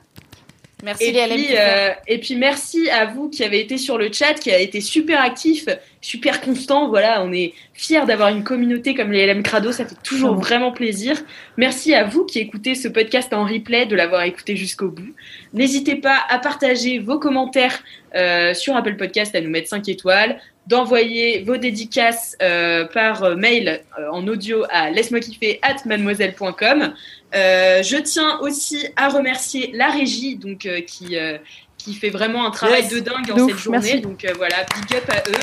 Merci 0.81 1.03
Et 1.03 1.11
les 1.11 1.25
puis, 1.27 1.47
LM. 1.47 1.55
euh, 1.59 1.89
et 2.07 2.17
puis, 2.19 2.35
merci 2.37 2.89
à 2.89 3.05
vous 3.07 3.29
qui 3.29 3.43
avez 3.43 3.59
été 3.59 3.77
sur 3.77 3.97
le 3.97 4.09
chat, 4.13 4.35
qui 4.35 4.49
a 4.49 4.59
été 4.59 4.79
super 4.79 5.21
actif, 5.21 5.65
super 5.99 6.39
constant. 6.39 6.87
Voilà, 6.87 7.21
on 7.21 7.33
est 7.33 7.53
fiers 7.73 8.05
d'avoir 8.05 8.29
une 8.29 8.45
communauté 8.45 8.93
comme 8.95 9.11
les 9.11 9.27
LM 9.27 9.43
Crado, 9.43 9.73
ça 9.73 9.85
fait 9.85 9.95
toujours 10.03 10.29
Vraiment. 10.29 10.41
vraiment 10.41 10.71
plaisir. 10.71 11.21
Merci 11.57 11.93
à 11.93 12.05
vous 12.05 12.23
qui 12.25 12.39
écoutez 12.39 12.75
ce 12.75 12.87
podcast 12.87 13.33
en 13.33 13.43
replay, 13.45 13.87
de 13.87 13.95
l'avoir 13.97 14.21
écouté 14.23 14.55
jusqu'au 14.55 14.87
bout. 14.87 15.13
N'hésitez 15.53 15.95
pas 15.95 16.17
à 16.29 16.39
partager 16.39 16.99
vos 16.99 17.19
commentaires 17.19 17.79
euh, 18.15 18.53
sur 18.53 18.73
Apple 18.77 18.95
Podcast, 18.95 19.35
à 19.35 19.41
nous 19.41 19.49
mettre 19.49 19.67
5 19.67 19.89
étoiles, 19.89 20.39
d'envoyer 20.69 21.43
vos 21.43 21.57
dédicaces 21.57 22.37
euh, 22.41 22.85
par 22.85 23.23
euh, 23.23 23.35
mail 23.35 23.81
euh, 23.97 24.07
en 24.11 24.25
audio 24.27 24.63
à 24.69 24.89
laisse-moi 24.91 25.19
kiffer 25.19 25.59
at 25.63 25.77
mademoiselle.com. 25.85 26.93
Euh, 27.35 27.83
je 27.83 27.97
tiens 27.97 28.39
aussi 28.39 28.87
à 28.95 29.09
remercier 29.09 29.71
la 29.73 29.89
régie 29.89 30.35
donc 30.35 30.65
euh, 30.65 30.81
qui 30.81 31.17
euh, 31.17 31.37
qui 31.77 31.93
fait 31.93 32.09
vraiment 32.09 32.45
un 32.45 32.51
travail 32.51 32.83
Yes. 32.83 32.93
de 32.93 32.99
dingue 32.99 33.31
en 33.31 33.47
cette 33.47 33.57
journée. 33.57 33.79
merci. 33.81 34.01
Donc 34.01 34.23
euh, 34.25 34.33
voilà, 34.37 34.57
big 34.75 34.97
up 34.97 35.09
à 35.09 35.17
eux. 35.29 35.33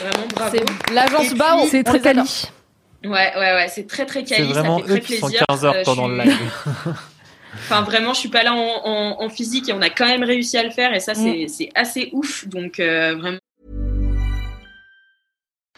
Vraiment 0.00 0.26
bravo. 0.34 0.56
C'est 0.56 0.92
l'agence 0.94 1.34
Bao. 1.34 1.58
puis- 1.62 1.68
C'est 1.70 1.82
très 1.84 2.00
quali. 2.00 2.20
Ouais, 3.02 3.10
ouais, 3.10 3.32
ouais, 3.54 3.66
c'est 3.68 3.86
très 3.86 4.04
très 4.06 4.24
C'est 4.26 4.36
quali, 4.36 4.52
ça 4.54 4.60
vraiment 4.60 4.78
fait 4.78 4.84
eux 4.84 4.86
très 4.88 5.00
qui 5.00 5.16
sont 5.18 5.26
plaisir. 5.28 5.44
15 5.48 5.64
heures 5.64 5.82
pendant 5.84 6.06
le 6.08 6.18
live. 6.18 6.36
Enfin, 7.54 7.82
vraiment, 7.82 8.14
je 8.14 8.20
suis 8.20 8.28
pas 8.28 8.44
là 8.44 8.54
en, 8.54 8.80
en- 8.84 9.22
en 9.24 9.28
physique 9.28 9.68
et 9.68 9.72
on 9.72 9.82
a 9.82 9.90
quand 9.90 10.06
même 10.06 10.22
réussi 10.22 10.56
à 10.56 10.62
le 10.62 10.70
faire 10.70 10.94
et 10.94 11.00
ça, 11.00 11.14
c'est 11.14 11.46
c'est 11.48 11.68
assez 11.74 12.08
ouf. 12.12 12.46
Donc, 12.46 12.78
euh, 12.78 13.16
vraiment. 13.16 13.38